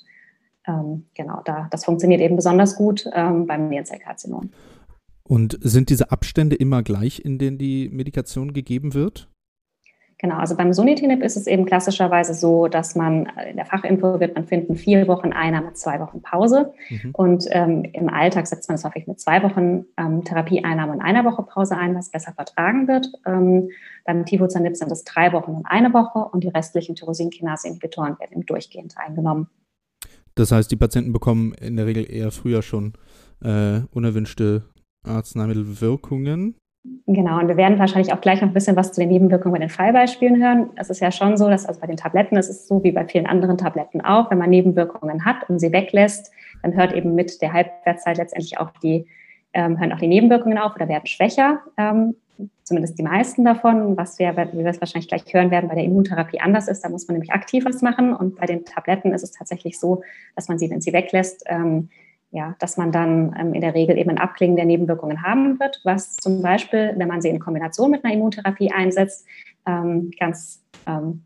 ähm, 0.67 1.05
genau, 1.13 1.41
da, 1.45 1.67
das 1.71 1.85
funktioniert 1.85 2.21
eben 2.21 2.35
besonders 2.35 2.75
gut 2.75 3.09
ähm, 3.13 3.47
beim 3.47 3.69
Nierenzellkarzinom. 3.69 4.49
Und 5.23 5.57
sind 5.61 5.89
diese 5.89 6.11
Abstände 6.11 6.55
immer 6.55 6.83
gleich, 6.83 7.23
in 7.23 7.37
denen 7.37 7.57
die 7.57 7.89
Medikation 7.89 8.53
gegeben 8.53 8.93
wird? 8.93 9.29
Genau, 10.21 10.35
also 10.37 10.55
beim 10.55 10.71
Sunitinib 10.71 11.23
ist 11.23 11.35
es 11.35 11.47
eben 11.47 11.65
klassischerweise 11.65 12.35
so, 12.35 12.67
dass 12.67 12.93
man 12.95 13.25
in 13.49 13.55
der 13.55 13.65
Fachinfo 13.65 14.19
wird 14.19 14.35
man 14.35 14.45
finden, 14.45 14.75
vier 14.75 15.07
Wochen 15.07 15.33
Einnahme, 15.33 15.73
zwei 15.73 15.99
Wochen 15.99 16.21
Pause. 16.21 16.73
Mhm. 16.89 17.09
Und 17.13 17.45
ähm, 17.49 17.85
im 17.91 18.07
Alltag 18.07 18.45
setzt 18.45 18.69
man 18.69 18.75
es 18.75 18.83
häufig 18.83 19.07
mit 19.07 19.19
zwei 19.19 19.41
Wochen 19.41 19.85
ähm, 19.97 20.23
Therapieeinnahme 20.23 20.91
und 20.91 21.01
einer 21.01 21.25
Woche 21.25 21.41
Pause 21.41 21.75
ein, 21.75 21.95
was 21.95 22.11
besser 22.11 22.33
vertragen 22.33 22.87
wird. 22.87 23.07
Ähm, 23.25 23.69
beim 24.05 24.23
Tivozanib 24.23 24.75
sind 24.75 24.91
es 24.91 25.03
drei 25.05 25.33
Wochen 25.33 25.55
und 25.55 25.65
eine 25.65 25.91
Woche 25.91 26.19
und 26.19 26.43
die 26.43 26.49
restlichen 26.49 26.93
Tyrosinkinase-Inhibitoren 26.93 28.19
werden 28.19 28.33
eben 28.33 28.45
durchgehend 28.45 28.93
eingenommen. 28.97 29.47
Das 30.35 30.51
heißt, 30.51 30.69
die 30.71 30.75
Patienten 30.75 31.13
bekommen 31.13 31.55
in 31.55 31.77
der 31.77 31.87
Regel 31.87 32.07
eher 32.07 32.29
früher 32.29 32.61
schon 32.61 32.93
äh, 33.43 33.79
unerwünschte 33.91 34.65
Arzneimittelwirkungen. 35.03 36.57
Genau, 36.83 37.39
und 37.39 37.47
wir 37.47 37.57
werden 37.57 37.77
wahrscheinlich 37.77 38.11
auch 38.11 38.21
gleich 38.21 38.41
noch 38.41 38.47
ein 38.47 38.55
bisschen 38.55 38.75
was 38.75 38.91
zu 38.91 39.01
den 39.01 39.09
Nebenwirkungen 39.09 39.53
bei 39.53 39.59
den 39.59 39.69
Fallbeispielen 39.69 40.41
hören. 40.41 40.71
Es 40.77 40.89
ist 40.89 40.99
ja 40.99 41.11
schon 41.11 41.37
so, 41.37 41.47
dass 41.47 41.67
also 41.67 41.79
bei 41.79 41.85
den 41.85 41.97
Tabletten 41.97 42.37
ist 42.37 42.49
es 42.49 42.67
so 42.67 42.83
wie 42.83 42.91
bei 42.91 43.05
vielen 43.05 43.27
anderen 43.27 43.57
Tabletten 43.59 44.01
auch, 44.01 44.31
wenn 44.31 44.39
man 44.39 44.49
Nebenwirkungen 44.49 45.23
hat 45.23 45.47
und 45.47 45.59
sie 45.59 45.71
weglässt, 45.71 46.31
dann 46.63 46.75
hört 46.75 46.93
eben 46.93 47.13
mit 47.13 47.39
der 47.43 47.53
Halbwertszeit 47.53 48.17
letztendlich 48.17 48.57
auch 48.57 48.71
die, 48.81 49.05
ähm, 49.53 49.79
hören 49.79 49.93
auch 49.93 49.99
die 49.99 50.07
Nebenwirkungen 50.07 50.57
auf 50.57 50.73
oder 50.75 50.87
werden 50.87 51.05
schwächer, 51.05 51.59
ähm, 51.77 52.15
zumindest 52.63 52.97
die 52.97 53.03
meisten 53.03 53.45
davon. 53.45 53.95
Was 53.95 54.17
wir, 54.17 54.35
wie 54.51 54.59
wir 54.59 54.65
es 54.65 54.81
wahrscheinlich 54.81 55.07
gleich 55.07 55.31
hören 55.31 55.51
werden, 55.51 55.69
bei 55.69 55.75
der 55.75 55.83
Immuntherapie 55.83 56.39
anders 56.39 56.67
ist, 56.67 56.83
da 56.83 56.89
muss 56.89 57.07
man 57.07 57.13
nämlich 57.13 57.31
aktiv 57.31 57.63
was 57.63 57.83
machen 57.83 58.15
und 58.15 58.37
bei 58.37 58.47
den 58.47 58.65
Tabletten 58.65 59.13
ist 59.13 59.21
es 59.21 59.31
tatsächlich 59.31 59.79
so, 59.79 60.01
dass 60.35 60.47
man 60.47 60.57
sie, 60.57 60.71
wenn 60.71 60.81
sie 60.81 60.93
weglässt, 60.93 61.43
ähm, 61.45 61.89
ja, 62.31 62.55
dass 62.59 62.77
man 62.77 62.91
dann 62.91 63.35
ähm, 63.37 63.53
in 63.53 63.61
der 63.61 63.73
Regel 63.73 63.97
eben 63.97 64.09
ein 64.09 64.17
Abklingen 64.17 64.55
der 64.55 64.65
Nebenwirkungen 64.65 65.21
haben 65.21 65.59
wird, 65.59 65.81
was 65.83 66.15
zum 66.15 66.41
Beispiel, 66.41 66.93
wenn 66.95 67.07
man 67.07 67.21
sie 67.21 67.29
in 67.29 67.39
Kombination 67.39 67.91
mit 67.91 68.03
einer 68.03 68.13
Immuntherapie 68.13 68.71
einsetzt, 68.71 69.25
ähm, 69.67 70.11
ganz 70.17 70.63
ähm, 70.87 71.23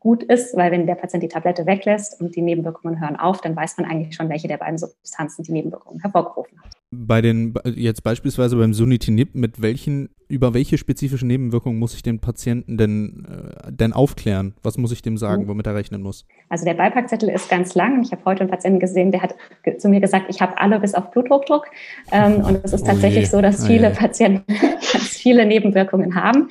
gut 0.00 0.22
ist, 0.24 0.56
weil 0.56 0.72
wenn 0.72 0.86
der 0.86 0.96
Patient 0.96 1.22
die 1.22 1.28
Tablette 1.28 1.66
weglässt 1.66 2.20
und 2.20 2.34
die 2.34 2.42
Nebenwirkungen 2.42 3.00
hören 3.00 3.16
auf, 3.16 3.40
dann 3.40 3.54
weiß 3.54 3.76
man 3.76 3.88
eigentlich 3.88 4.16
schon, 4.16 4.28
welche 4.28 4.48
der 4.48 4.56
beiden 4.56 4.78
Substanzen 4.78 5.44
die 5.44 5.52
Nebenwirkungen 5.52 6.00
hervorgerufen 6.00 6.60
hat. 6.62 6.79
Bei 6.92 7.20
den, 7.20 7.54
jetzt 7.76 8.02
beispielsweise 8.02 8.56
beim 8.56 8.74
Sunitinib, 8.74 9.36
mit 9.36 9.62
welchen, 9.62 10.08
über 10.26 10.54
welche 10.54 10.76
spezifischen 10.76 11.28
Nebenwirkungen 11.28 11.78
muss 11.78 11.94
ich 11.94 12.02
den 12.02 12.18
Patienten 12.18 12.78
denn, 12.78 13.28
äh, 13.30 13.70
denn 13.70 13.92
aufklären? 13.92 14.54
Was 14.64 14.76
muss 14.76 14.90
ich 14.90 15.00
dem 15.00 15.16
sagen, 15.16 15.44
mhm. 15.44 15.48
womit 15.48 15.68
er 15.68 15.76
rechnen 15.76 16.02
muss? 16.02 16.26
Also 16.48 16.64
der 16.64 16.74
Beipackzettel 16.74 17.28
ist 17.28 17.48
ganz 17.48 17.76
lang. 17.76 18.02
Ich 18.02 18.10
habe 18.10 18.24
heute 18.24 18.40
einen 18.40 18.50
Patienten 18.50 18.80
gesehen, 18.80 19.12
der 19.12 19.22
hat 19.22 19.36
zu 19.78 19.88
mir 19.88 20.00
gesagt, 20.00 20.26
ich 20.30 20.42
habe 20.42 20.58
alle 20.58 20.80
bis 20.80 20.94
auf 20.94 21.12
Bluthochdruck. 21.12 21.66
Ähm, 22.10 22.44
und 22.44 22.64
es 22.64 22.72
ist 22.72 22.82
oh 22.82 22.86
tatsächlich 22.86 23.26
oh 23.26 23.36
so, 23.36 23.40
dass 23.40 23.64
viele 23.64 23.92
oh 23.92 23.94
Patienten 23.94 24.52
ganz 24.92 25.16
viele 25.16 25.46
Nebenwirkungen 25.46 26.16
haben. 26.16 26.48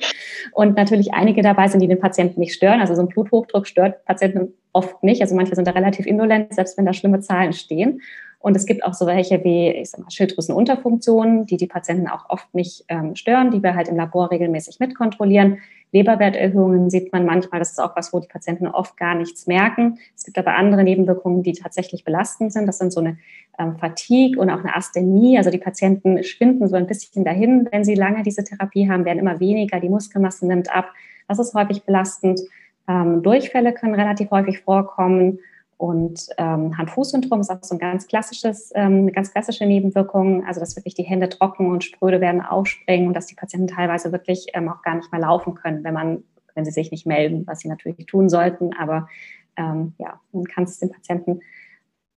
Und 0.52 0.74
natürlich 0.74 1.12
einige 1.12 1.42
dabei 1.42 1.68
sind, 1.68 1.80
die 1.80 1.88
den 1.88 2.00
Patienten 2.00 2.40
nicht 2.40 2.54
stören. 2.54 2.80
Also 2.80 2.94
so 2.94 3.02
ein 3.02 3.08
Bluthochdruck 3.08 3.66
stört 3.66 4.06
Patienten 4.06 4.54
oft 4.72 5.02
nicht. 5.02 5.20
Also 5.20 5.34
manche 5.34 5.54
sind 5.54 5.68
da 5.68 5.72
relativ 5.72 6.06
indolent, 6.06 6.54
selbst 6.54 6.78
wenn 6.78 6.86
da 6.86 6.94
schlimme 6.94 7.20
Zahlen 7.20 7.52
stehen. 7.52 8.00
Und 8.40 8.56
es 8.56 8.64
gibt 8.64 8.84
auch 8.84 8.94
so 8.94 9.06
welche 9.06 9.44
wie, 9.44 9.68
ich 9.68 9.90
sag 9.90 10.00
mal, 10.00 10.10
Schilddrüsenunterfunktionen, 10.10 11.44
die 11.44 11.58
die 11.58 11.66
Patienten 11.66 12.08
auch 12.08 12.30
oft 12.30 12.52
nicht 12.54 12.84
ähm, 12.88 13.14
stören, 13.14 13.50
die 13.50 13.62
wir 13.62 13.74
halt 13.74 13.88
im 13.88 13.96
Labor 13.96 14.30
regelmäßig 14.30 14.80
mitkontrollieren. 14.80 15.58
Leberwerterhöhungen 15.92 16.88
sieht 16.88 17.12
man 17.12 17.26
manchmal, 17.26 17.58
das 17.58 17.72
ist 17.72 17.80
auch 17.80 17.94
was, 17.96 18.14
wo 18.14 18.18
die 18.18 18.28
Patienten 18.28 18.66
oft 18.66 18.96
gar 18.96 19.14
nichts 19.14 19.46
merken. 19.46 19.98
Es 20.16 20.24
gibt 20.24 20.38
aber 20.38 20.54
andere 20.54 20.84
Nebenwirkungen, 20.84 21.42
die 21.42 21.52
tatsächlich 21.52 22.02
belastend 22.02 22.52
sind. 22.52 22.66
Das 22.66 22.78
sind 22.78 22.94
so 22.94 23.00
eine 23.00 23.18
ähm, 23.58 23.76
Fatigue 23.76 24.40
und 24.40 24.48
auch 24.48 24.60
eine 24.60 24.74
Asthenie. 24.74 25.36
Also 25.36 25.50
die 25.50 25.58
Patienten 25.58 26.24
schwinden 26.24 26.66
so 26.66 26.76
ein 26.76 26.86
bisschen 26.86 27.24
dahin, 27.24 27.68
wenn 27.70 27.84
sie 27.84 27.94
lange 27.94 28.22
diese 28.22 28.42
Therapie 28.42 28.88
haben, 28.88 29.04
werden 29.04 29.18
immer 29.18 29.38
weniger, 29.38 29.80
die 29.80 29.90
Muskelmasse 29.90 30.46
nimmt 30.46 30.74
ab. 30.74 30.90
Das 31.28 31.38
ist 31.38 31.52
häufig 31.52 31.82
belastend. 31.82 32.40
Ähm, 32.88 33.22
Durchfälle 33.22 33.74
können 33.74 33.94
relativ 33.94 34.30
häufig 34.30 34.60
vorkommen 34.60 35.40
und 35.80 36.28
ähm, 36.36 36.76
Hand-Fuß-Syndrom 36.76 37.40
ist 37.40 37.48
auch 37.48 37.62
so 37.62 37.74
ein 37.74 37.78
ganz 37.78 38.06
klassisches, 38.06 38.70
ähm, 38.74 38.96
eine 38.98 39.12
ganz 39.12 39.32
klassische 39.32 39.64
Nebenwirkung, 39.64 40.44
also 40.44 40.60
dass 40.60 40.76
wirklich 40.76 40.92
die 40.92 41.04
Hände 41.04 41.30
trocken 41.30 41.70
und 41.70 41.84
spröde 41.84 42.20
werden, 42.20 42.42
aufspringen 42.42 43.08
und 43.08 43.14
dass 43.14 43.28
die 43.28 43.34
Patienten 43.34 43.66
teilweise 43.66 44.12
wirklich 44.12 44.48
ähm, 44.52 44.68
auch 44.68 44.82
gar 44.82 44.96
nicht 44.96 45.10
mehr 45.10 45.22
laufen 45.22 45.54
können, 45.54 45.82
wenn 45.82 45.94
man, 45.94 46.22
wenn 46.54 46.66
sie 46.66 46.70
sich 46.70 46.90
nicht 46.90 47.06
melden, 47.06 47.46
was 47.46 47.60
sie 47.60 47.68
natürlich 47.68 48.04
tun 48.04 48.28
sollten. 48.28 48.74
Aber 48.74 49.08
ähm, 49.56 49.94
ja, 49.96 50.20
man 50.32 50.44
kann 50.44 50.64
es 50.64 50.78
den 50.78 50.90
Patienten 50.90 51.40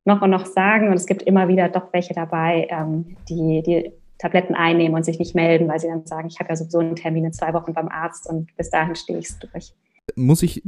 noch 0.03 0.21
und 0.21 0.31
noch 0.31 0.45
sagen 0.45 0.89
und 0.89 0.95
es 0.95 1.05
gibt 1.05 1.23
immer 1.23 1.47
wieder 1.47 1.69
doch 1.69 1.93
welche 1.93 2.13
dabei, 2.13 2.67
ähm, 2.69 3.15
die, 3.29 3.63
die 3.65 3.93
Tabletten 4.17 4.55
einnehmen 4.55 4.93
und 4.93 5.05
sich 5.05 5.19
nicht 5.19 5.35
melden, 5.35 5.69
weil 5.69 5.79
sie 5.79 5.87
dann 5.87 6.05
sagen, 6.05 6.27
ich 6.27 6.37
habe 6.41 6.49
ja 6.49 6.57
sowieso 6.57 6.79
einen 6.79 6.97
Termin 6.97 7.23
in 7.23 7.31
zwei 7.31 7.53
Wochen 7.53 7.71
beim 7.71 7.87
Arzt 7.87 8.27
und 8.29 8.53
bis 8.57 8.69
dahin 8.69 8.95
stehe 8.95 9.19
ich 9.19 9.29
es 9.29 9.39
durch. 9.39 9.73
Muss 10.17 10.43
ich 10.43 10.61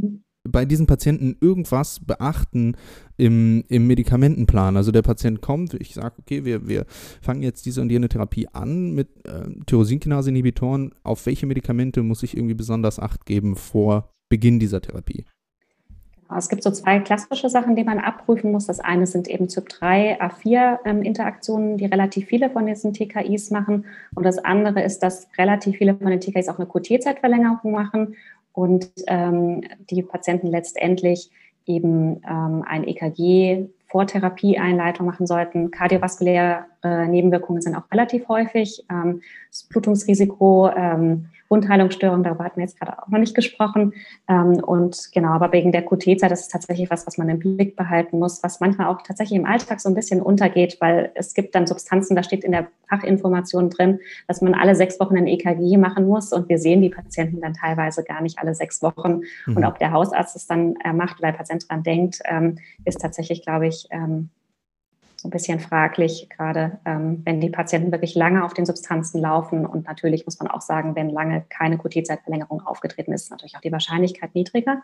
bei 0.47 0.65
diesen 0.65 0.87
Patienten 0.87 1.37
irgendwas 1.41 1.99
beachten 1.99 2.75
im, 3.17 3.63
im 3.67 3.87
Medikamentenplan? 3.87 4.77
Also 4.77 4.91
der 4.91 5.01
Patient 5.01 5.41
kommt, 5.41 5.73
ich 5.75 5.93
sage, 5.93 6.15
okay, 6.19 6.45
wir, 6.45 6.67
wir 6.67 6.85
fangen 7.21 7.41
jetzt 7.41 7.65
diese 7.65 7.81
und 7.81 7.91
jene 7.91 8.09
Therapie 8.09 8.47
an 8.53 8.93
mit 8.93 9.09
äh, 9.25 9.49
Tyrosinkinase-Inhibitoren. 9.65 10.93
Auf 11.03 11.25
welche 11.25 11.45
Medikamente 11.45 12.03
muss 12.03 12.23
ich 12.23 12.37
irgendwie 12.37 12.55
besonders 12.55 12.99
Acht 12.99 13.25
geben 13.25 13.55
vor 13.55 14.09
Beginn 14.29 14.59
dieser 14.59 14.81
Therapie? 14.81 15.25
Genau, 16.27 16.39
es 16.39 16.49
gibt 16.49 16.63
so 16.63 16.71
zwei 16.71 16.99
klassische 16.99 17.49
Sachen, 17.49 17.75
die 17.75 17.83
man 17.83 17.99
abprüfen 17.99 18.51
muss. 18.51 18.65
Das 18.65 18.79
eine 18.79 19.05
sind 19.05 19.27
eben 19.27 19.45
CYP3, 19.45 20.19
A4-Interaktionen, 20.19 21.77
die 21.77 21.85
relativ 21.85 22.27
viele 22.27 22.49
von 22.49 22.65
diesen 22.65 22.93
TKIs 22.93 23.51
machen. 23.51 23.85
Und 24.15 24.25
das 24.25 24.39
andere 24.39 24.81
ist, 24.81 24.99
dass 24.99 25.27
relativ 25.37 25.77
viele 25.77 25.95
von 25.95 26.07
den 26.07 26.19
TKIs 26.19 26.49
auch 26.49 26.57
eine 26.57 26.67
QT-Zeitverlängerung 26.67 27.71
machen 27.71 28.15
und 28.55 28.89
ähm, 29.07 29.61
die 29.89 30.01
Patienten 30.01 30.47
letztendlich 30.47 31.29
eben 31.65 32.21
ähm, 32.27 32.63
ein 32.67 32.87
EKG 32.87 33.67
vor 33.87 34.07
Therapieeinleitung 34.07 35.05
machen 35.05 35.27
sollten. 35.27 35.71
Kardiovaskuläre 35.71 36.65
äh, 36.83 37.07
Nebenwirkungen 37.07 37.61
sind 37.61 37.75
auch 37.75 37.89
relativ 37.91 38.27
häufig. 38.27 38.85
Ähm, 38.89 39.21
das 39.49 39.63
Blutungsrisiko 39.63 40.69
ähm, 40.75 41.27
Wundheilungsstörung, 41.49 42.23
darüber 42.23 42.43
hatten 42.43 42.57
wir 42.57 42.63
jetzt 42.63 42.79
gerade 42.79 43.01
auch 43.01 43.07
noch 43.07 43.19
nicht 43.19 43.35
gesprochen. 43.35 43.93
Ähm, 44.27 44.63
und 44.63 45.09
genau, 45.13 45.29
aber 45.29 45.51
wegen 45.51 45.71
der 45.71 45.83
QT-Zeit, 45.83 46.31
das 46.31 46.41
ist 46.41 46.51
tatsächlich 46.51 46.89
was, 46.89 47.05
was 47.05 47.17
man 47.17 47.29
im 47.29 47.39
Blick 47.39 47.75
behalten 47.75 48.19
muss, 48.19 48.41
was 48.43 48.59
manchmal 48.59 48.87
auch 48.87 49.01
tatsächlich 49.01 49.37
im 49.37 49.45
Alltag 49.45 49.79
so 49.79 49.89
ein 49.89 49.95
bisschen 49.95 50.21
untergeht, 50.21 50.77
weil 50.79 51.11
es 51.15 51.33
gibt 51.33 51.55
dann 51.55 51.67
Substanzen, 51.67 52.15
da 52.15 52.23
steht 52.23 52.43
in 52.43 52.51
der 52.51 52.67
Fachinformation 52.89 53.69
drin, 53.69 53.99
dass 54.27 54.41
man 54.41 54.53
alle 54.53 54.75
sechs 54.75 54.99
Wochen 54.99 55.17
ein 55.17 55.27
EKG 55.27 55.77
machen 55.77 56.07
muss 56.07 56.33
und 56.33 56.49
wir 56.49 56.57
sehen 56.57 56.81
die 56.81 56.89
Patienten 56.89 57.41
dann 57.41 57.53
teilweise 57.53 58.03
gar 58.03 58.21
nicht 58.21 58.39
alle 58.39 58.55
sechs 58.55 58.81
Wochen. 58.81 59.21
Mhm. 59.45 59.57
Und 59.57 59.65
ob 59.65 59.79
der 59.79 59.91
Hausarzt 59.91 60.35
es 60.35 60.47
dann 60.47 60.75
äh, 60.83 60.93
macht, 60.93 61.21
weil 61.21 61.31
der 61.31 61.37
Patient 61.37 61.69
dran 61.69 61.83
denkt, 61.83 62.19
ähm, 62.25 62.57
ist 62.85 63.01
tatsächlich, 63.01 63.43
glaube 63.43 63.67
ich, 63.67 63.87
ähm, 63.91 64.29
ein 65.25 65.29
bisschen 65.31 65.59
fraglich, 65.59 66.29
gerade 66.29 66.79
ähm, 66.85 67.21
wenn 67.25 67.41
die 67.41 67.49
Patienten 67.49 67.91
wirklich 67.91 68.15
lange 68.15 68.45
auf 68.45 68.53
den 68.53 68.65
Substanzen 68.65 69.19
laufen. 69.19 69.65
Und 69.65 69.85
natürlich 69.85 70.25
muss 70.25 70.39
man 70.39 70.49
auch 70.49 70.61
sagen, 70.61 70.95
wenn 70.95 71.09
lange 71.09 71.45
keine 71.49 71.77
QT-Zeitverlängerung 71.77 72.61
aufgetreten 72.65 73.13
ist, 73.13 73.23
ist 73.23 73.31
natürlich 73.31 73.55
auch 73.57 73.61
die 73.61 73.71
Wahrscheinlichkeit 73.71 74.35
niedriger. 74.35 74.81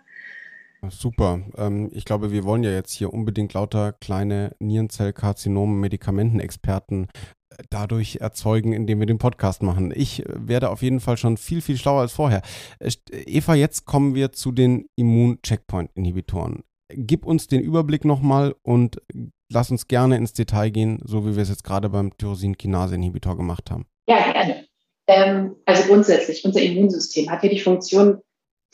Super. 0.89 1.41
Ähm, 1.58 1.89
ich 1.93 2.06
glaube, 2.06 2.32
wir 2.32 2.43
wollen 2.43 2.63
ja 2.63 2.71
jetzt 2.71 2.91
hier 2.91 3.13
unbedingt 3.13 3.54
lauter 3.54 3.93
kleine 3.93 4.56
Nierenzellkarzinomen, 4.60 5.80
Medikamentenexperten 5.80 7.08
äh, 7.49 7.63
dadurch 7.69 8.17
erzeugen, 8.17 8.73
indem 8.73 8.99
wir 8.99 9.06
den 9.06 9.19
Podcast 9.19 9.62
machen. 9.62 9.93
Ich 9.95 10.25
äh, 10.25 10.47
werde 10.47 10.71
auf 10.71 10.82
jeden 10.82 10.99
Fall 10.99 11.17
schon 11.17 11.38
viel, 11.38 11.62
viel 11.62 11.77
schlauer 11.77 12.01
als 12.01 12.13
vorher. 12.13 12.41
Äh, 12.80 12.91
Eva, 13.12 13.54
jetzt 13.54 13.86
kommen 13.86 14.15
wir 14.15 14.32
zu 14.32 14.51
den 14.51 14.88
Immun-Checkpoint-Inhibitoren. 14.95 16.63
Gib 16.95 17.25
uns 17.25 17.47
den 17.47 17.62
Überblick 17.62 18.06
nochmal 18.06 18.56
und 18.63 19.01
lass 19.49 19.71
uns 19.71 19.88
gerne 19.88 20.17
ins 20.17 20.34
Detail 20.34 20.69
gehen, 20.69 20.99
so 21.04 21.25
wie 21.25 21.36
wir 21.36 21.43
es 21.43 21.49
jetzt 21.49 21.63
gerade 21.63 21.89
beim 21.89 22.15
Tyrosinkinase-Inhibitor 22.17 23.38
gemacht 23.38 23.71
haben. 23.71 23.86
Ja, 24.08 24.32
gerne. 24.32 24.65
Ähm, 25.08 25.56
also 25.65 25.84
grundsätzlich, 25.88 26.45
unser 26.45 26.62
Immunsystem 26.62 27.30
hat 27.30 27.43
ja 27.43 27.49
die 27.49 27.60
Funktion, 27.60 28.21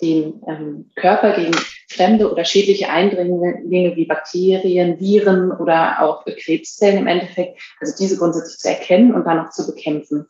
den 0.01 0.41
ähm, 0.47 0.91
Körper 0.95 1.35
gegen 1.35 1.55
fremde 1.89 2.31
oder 2.31 2.45
schädliche 2.45 2.89
Eindringlinge 2.89 3.95
wie 3.95 4.05
Bakterien, 4.05 4.99
Viren 4.99 5.51
oder 5.51 6.03
auch 6.03 6.23
Krebszellen 6.25 6.99
im 6.99 7.07
Endeffekt, 7.07 7.59
also 7.79 7.95
diese 7.97 8.17
grundsätzlich 8.17 8.59
zu 8.59 8.69
erkennen 8.69 9.15
und 9.15 9.25
dann 9.25 9.39
auch 9.39 9.49
zu 9.49 9.65
bekämpfen. 9.65 10.27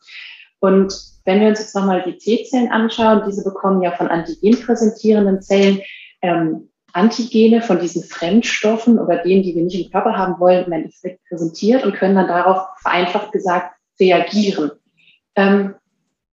Und 0.60 0.94
wenn 1.24 1.40
wir 1.40 1.48
uns 1.48 1.60
jetzt 1.60 1.74
nochmal 1.74 2.02
die 2.06 2.16
T-Zellen 2.16 2.72
anschauen, 2.72 3.24
diese 3.26 3.44
bekommen 3.44 3.82
ja 3.82 3.92
von 3.92 4.08
antigen 4.08 4.58
präsentierenden 4.58 5.42
Zellen 5.42 5.82
ähm, 6.22 6.67
Antigene 6.92 7.62
von 7.62 7.80
diesen 7.80 8.02
Fremdstoffen 8.02 8.98
oder 8.98 9.18
denen, 9.18 9.42
die 9.42 9.54
wir 9.54 9.62
nicht 9.62 9.84
im 9.84 9.90
Körper 9.90 10.16
haben 10.16 10.40
wollen, 10.40 10.64
im 10.64 10.72
Endeffekt 10.72 11.24
präsentiert 11.28 11.84
und 11.84 11.94
können 11.94 12.14
dann 12.14 12.28
darauf 12.28 12.66
vereinfacht 12.80 13.32
gesagt 13.32 13.76
reagieren. 14.00 14.72
Ähm, 15.34 15.74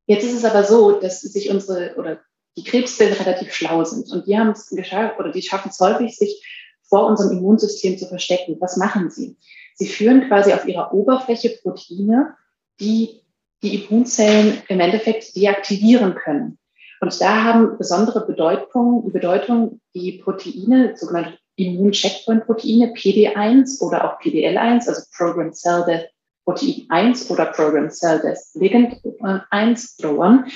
jetzt 0.07 0.23
ist 0.23 0.35
es 0.35 0.45
aber 0.45 0.63
so, 0.63 0.99
dass 0.99 1.21
sich 1.21 1.49
unsere 1.49 1.95
oder 1.97 2.19
die 2.57 2.63
Krebszellen 2.63 3.13
relativ 3.13 3.53
schlau 3.53 3.83
sind 3.83 4.11
und 4.11 4.27
die 4.27 4.37
haben 4.37 4.51
es 4.51 4.69
geschafft 4.69 5.19
oder 5.19 5.31
die 5.31 5.41
schaffen 5.41 5.69
es 5.69 5.79
häufig, 5.79 6.15
sich 6.15 6.43
vor 6.87 7.07
unserem 7.07 7.37
Immunsystem 7.37 7.97
zu 7.97 8.07
verstecken. 8.07 8.57
Was 8.59 8.77
machen 8.77 9.09
sie? 9.09 9.37
Sie 9.75 9.87
führen 9.87 10.27
quasi 10.27 10.53
auf 10.53 10.65
ihrer 10.65 10.93
Oberfläche 10.93 11.57
Proteine, 11.61 12.35
die 12.79 13.21
die 13.61 13.83
Immunzellen 13.83 14.61
im 14.67 14.79
Endeffekt 14.79 15.35
deaktivieren 15.35 16.15
können. 16.15 16.57
Und 17.01 17.21
da 17.21 17.43
haben 17.43 17.77
besondere 17.77 18.25
Bedeutung, 18.25 19.11
Bedeutung 19.11 19.81
die 19.93 20.13
Proteine, 20.23 20.95
sogenannte 20.95 21.37
Immun-Checkpoint-Proteine, 21.57 22.93
PD1 22.93 23.81
oder 23.81 24.05
auch 24.05 24.21
PDL1, 24.21 24.87
also 24.87 25.01
Program 25.15 25.53
Cell 25.53 25.83
Death 25.85 26.09
Protein 26.45 26.85
1 26.89 27.29
oder 27.31 27.47
Program 27.47 27.89
Cell 27.89 28.21
Death 28.21 28.39
Ligand 28.53 29.01
1 29.49 29.97
oder 29.99 30.19
1. 30.19 30.51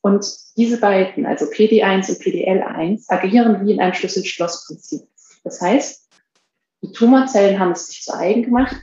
Und 0.00 0.24
diese 0.56 0.78
beiden, 0.78 1.26
also 1.26 1.46
PD1 1.46 2.08
und 2.10 2.22
PDL1, 2.22 3.04
agieren 3.08 3.66
wie 3.66 3.72
in 3.72 3.80
einem 3.80 3.94
Schlüssel-Schloss-Prinzip. 3.94 5.02
Das 5.44 5.60
heißt, 5.60 6.08
die 6.82 6.92
Tumorzellen 6.92 7.58
haben 7.58 7.72
es 7.72 7.88
sich 7.88 8.02
zu 8.02 8.14
eigen 8.14 8.44
gemacht, 8.44 8.76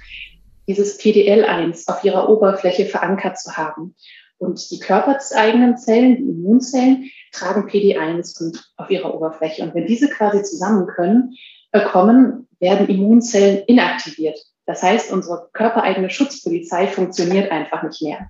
dieses 0.67 0.99
PDL1 0.99 1.87
auf 1.87 2.03
ihrer 2.03 2.29
Oberfläche 2.29 2.85
verankert 2.85 3.39
zu 3.39 3.55
haben. 3.57 3.95
Und 4.43 4.69
die 4.71 4.79
körpereigenen 4.79 5.77
Zellen, 5.77 6.17
die 6.17 6.29
Immunzellen, 6.29 7.09
tragen 7.31 7.69
PD1 7.69 8.59
auf 8.75 8.89
ihrer 8.89 9.15
Oberfläche. 9.15 9.63
Und 9.63 9.73
wenn 9.73 9.87
diese 9.87 10.09
quasi 10.09 10.43
zusammen 10.43 10.85
können, 10.87 11.33
äh, 11.71 11.85
kommen, 11.85 12.47
werden 12.59 12.87
Immunzellen 12.87 13.63
inaktiviert. 13.67 14.37
Das 14.65 14.83
heißt, 14.83 15.11
unsere 15.11 15.49
körpereigene 15.53 16.09
Schutzpolizei 16.09 16.87
funktioniert 16.87 17.51
einfach 17.51 17.83
nicht 17.83 18.01
mehr. 18.01 18.27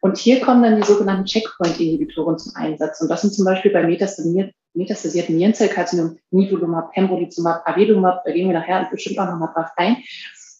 Und 0.00 0.18
hier 0.18 0.40
kommen 0.40 0.62
dann 0.62 0.80
die 0.80 0.86
sogenannten 0.86 1.24
Checkpoint-Inhibitoren 1.24 2.38
zum 2.38 2.56
Einsatz. 2.56 3.00
Und 3.00 3.08
das 3.08 3.22
sind 3.22 3.34
zum 3.34 3.44
Beispiel 3.44 3.72
bei 3.72 3.84
metastasierten 3.84 5.36
Nierenzellkarzinom 5.36 6.18
Nivolumab, 6.30 6.92
Pembrolizumab, 6.92 7.62
Avelumab, 7.68 8.24
da 8.24 8.32
gehen 8.32 8.48
wir 8.48 8.58
nachher 8.58 8.88
bestimmt 8.90 9.18
auch 9.18 9.26
nochmal 9.26 9.50
drauf 9.54 9.70
ein. 9.76 9.96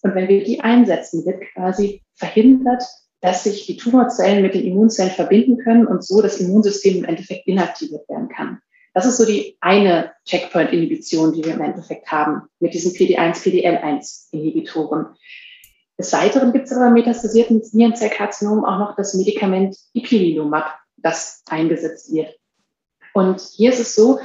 Und 0.03 0.15
wenn 0.15 0.29
wir 0.29 0.45
die 0.45 0.61
einsetzen, 0.61 1.25
wird 1.25 1.43
quasi 1.55 2.03
verhindert, 2.15 2.85
dass 3.23 3.45
sich 3.45 3.67
die 3.67 3.77
Tumorzellen 3.77 4.43
mit 4.43 4.55
den 4.55 4.65
Immunzellen 4.65 5.13
verbinden 5.13 5.57
können 5.57 5.87
und 5.87 6.05
so 6.05 6.21
das 6.21 6.39
Immunsystem 6.39 6.99
im 6.99 7.05
Endeffekt 7.05 7.47
inaktiviert 7.47 8.07
werden 8.09 8.29
kann. 8.29 8.61
Das 8.95 9.07
ist 9.07 9.17
so 9.17 9.25
die 9.25 9.57
eine 9.61 10.13
Checkpoint-Inhibition, 10.27 11.33
die 11.33 11.45
wir 11.45 11.55
im 11.55 11.63
Endeffekt 11.63 12.11
haben 12.11 12.43
mit 12.59 12.75
diesen 12.75 12.93
PD1, 12.93 13.43
PDL1-Inhibitoren. 13.43 15.07
Des 15.99 16.13
Weiteren 16.13 16.53
gibt 16.53 16.67
es 16.67 16.73
aber 16.73 16.91
metastasierten 16.91 17.63
Nierenzellkarzinom 17.73 18.65
auch 18.65 18.79
noch 18.81 18.97
das 18.97 19.15
Medikament 19.15 19.77
Ipilimumab, 19.95 20.75
das 20.97 21.43
eingesetzt 21.49 22.13
wird. 22.13 22.37
Und 23.15 23.41
hier 23.41 23.71
ist 23.73 23.81
es 23.81 23.95
so, 23.95 24.19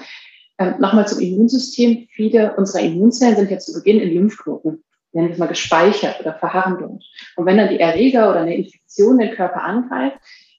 äh, 0.58 0.72
nochmal 0.80 1.08
zum 1.08 1.20
Immunsystem, 1.20 2.08
viele 2.10 2.56
unserer 2.56 2.82
Immunzellen 2.82 3.36
sind 3.36 3.52
ja 3.52 3.60
zu 3.60 3.74
Beginn 3.74 4.00
in 4.00 4.10
Lymphknoten 4.10 4.84
nennen 5.17 5.30
wir 5.30 5.34
es 5.34 5.39
mal, 5.39 5.47
gespeichert 5.47 6.19
oder 6.19 6.34
verharren 6.36 6.77
dort. 6.80 7.03
Und 7.36 7.45
wenn 7.45 7.58
dann 7.58 7.69
die 7.69 7.80
Erreger 7.80 8.30
oder 8.30 8.41
eine 8.41 8.56
Infektion 8.56 9.17
den 9.17 9.36
Körper 9.36 9.63
angreift, 9.63 10.17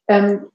ähm, 0.08 0.46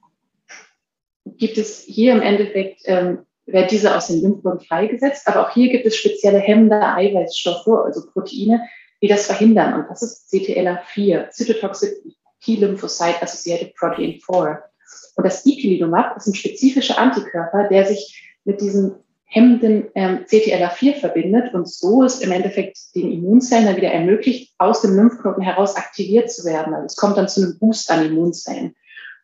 gibt 1.24 1.56
es 1.58 1.80
hier 1.80 2.12
im 2.12 2.20
Endeffekt, 2.20 2.82
ähm, 2.84 3.26
wird 3.46 3.70
diese 3.70 3.96
aus 3.96 4.08
den 4.08 4.22
Lymphknoten 4.22 4.60
freigesetzt, 4.66 5.26
aber 5.26 5.46
auch 5.46 5.54
hier 5.54 5.70
gibt 5.70 5.86
es 5.86 5.96
spezielle 5.96 6.38
hemmende 6.38 6.80
Eiweißstoffe, 6.80 7.66
also 7.66 8.06
Proteine, 8.12 8.68
die 9.02 9.08
das 9.08 9.26
verhindern. 9.26 9.74
Und 9.74 9.90
das 9.90 10.02
ist 10.02 10.32
CTLA4, 10.32 11.30
Cytotoxic 11.30 11.94
T-Lymphocyte 12.42 13.22
Associated 13.22 13.74
Protein 13.74 14.20
4. 14.20 14.62
Und 15.16 15.24
das 15.24 15.46
Ipilimumab 15.46 16.16
ist 16.16 16.26
ein 16.26 16.34
spezifischer 16.34 16.98
Antikörper, 16.98 17.68
der 17.68 17.86
sich 17.86 18.36
mit 18.44 18.60
diesem 18.60 18.96
hemmenden 19.34 19.88
ähm, 19.96 20.24
CTLA4 20.26 20.94
verbindet 20.94 21.52
und 21.54 21.68
so 21.68 22.04
ist 22.04 22.22
im 22.22 22.30
Endeffekt 22.30 22.78
den 22.94 23.10
Immunzellen 23.10 23.66
dann 23.66 23.76
wieder 23.76 23.90
ermöglicht, 23.90 24.54
aus 24.58 24.80
dem 24.80 24.94
Lymphknoten 24.94 25.42
heraus 25.42 25.74
aktiviert 25.74 26.30
zu 26.30 26.44
werden. 26.44 26.72
Also 26.72 26.86
es 26.86 26.96
kommt 26.96 27.16
dann 27.16 27.28
zu 27.28 27.42
einem 27.42 27.58
Boost 27.58 27.90
an 27.90 28.06
Immunzellen. 28.06 28.76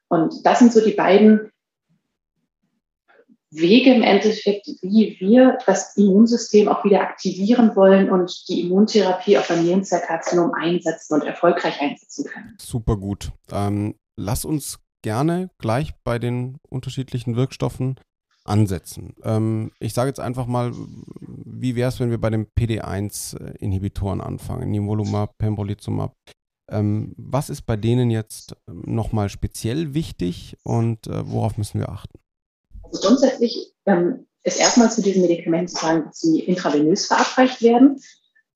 Und 0.08 0.44
das 0.44 0.58
sind 0.58 0.72
so 0.72 0.84
die 0.84 0.94
beiden 0.94 1.52
Wege 3.52 3.94
im 3.94 4.02
Endeffekt, 4.02 4.66
wie 4.82 5.16
wir 5.20 5.58
das 5.64 5.96
Immunsystem 5.96 6.66
auch 6.66 6.84
wieder 6.84 7.02
aktivieren 7.02 7.76
wollen 7.76 8.10
und 8.10 8.48
die 8.48 8.62
Immuntherapie 8.62 9.38
auf 9.38 9.48
ein 9.48 9.62
Nierenzellkarzinom 9.62 10.52
einsetzen 10.54 11.14
und 11.14 11.24
erfolgreich 11.24 11.80
einsetzen 11.80 12.24
können. 12.24 12.56
Super 12.60 12.96
gut. 12.96 13.30
Ähm, 13.52 13.94
lass 14.16 14.44
uns 14.44 14.80
gerne 15.02 15.50
gleich 15.58 15.92
bei 16.02 16.18
den 16.18 16.58
unterschiedlichen 16.68 17.36
Wirkstoffen 17.36 17.94
ansetzen. 18.44 19.14
Ähm, 19.22 19.72
ich 19.80 19.92
sage 19.92 20.08
jetzt 20.08 20.20
einfach 20.20 20.46
mal, 20.46 20.72
wie 21.26 21.76
wäre 21.76 21.88
es, 21.88 22.00
wenn 22.00 22.10
wir 22.10 22.20
bei 22.20 22.30
den 22.30 22.46
PD1-Inhibitoren 22.46 24.20
anfangen? 24.20 24.70
Nivolumab, 24.70 25.36
Pembrolizumab. 25.38 26.14
Ähm, 26.70 27.14
was 27.16 27.50
ist 27.50 27.62
bei 27.62 27.76
denen 27.76 28.10
jetzt 28.10 28.54
ähm, 28.68 28.82
nochmal 28.86 29.28
speziell 29.28 29.94
wichtig 29.94 30.56
und 30.62 31.06
äh, 31.06 31.28
worauf 31.28 31.58
müssen 31.58 31.80
wir 31.80 31.88
achten? 31.88 32.18
Also 32.82 33.06
grundsätzlich 33.06 33.74
ähm, 33.86 34.26
ist 34.44 34.58
erstmal 34.58 34.90
zu 34.90 35.02
diesen 35.02 35.22
Medikamenten 35.22 35.68
zu 35.68 35.80
sagen, 35.80 36.04
dass 36.06 36.20
sie 36.20 36.40
intravenös 36.40 37.06
verabreicht 37.06 37.60
werden. 37.62 38.00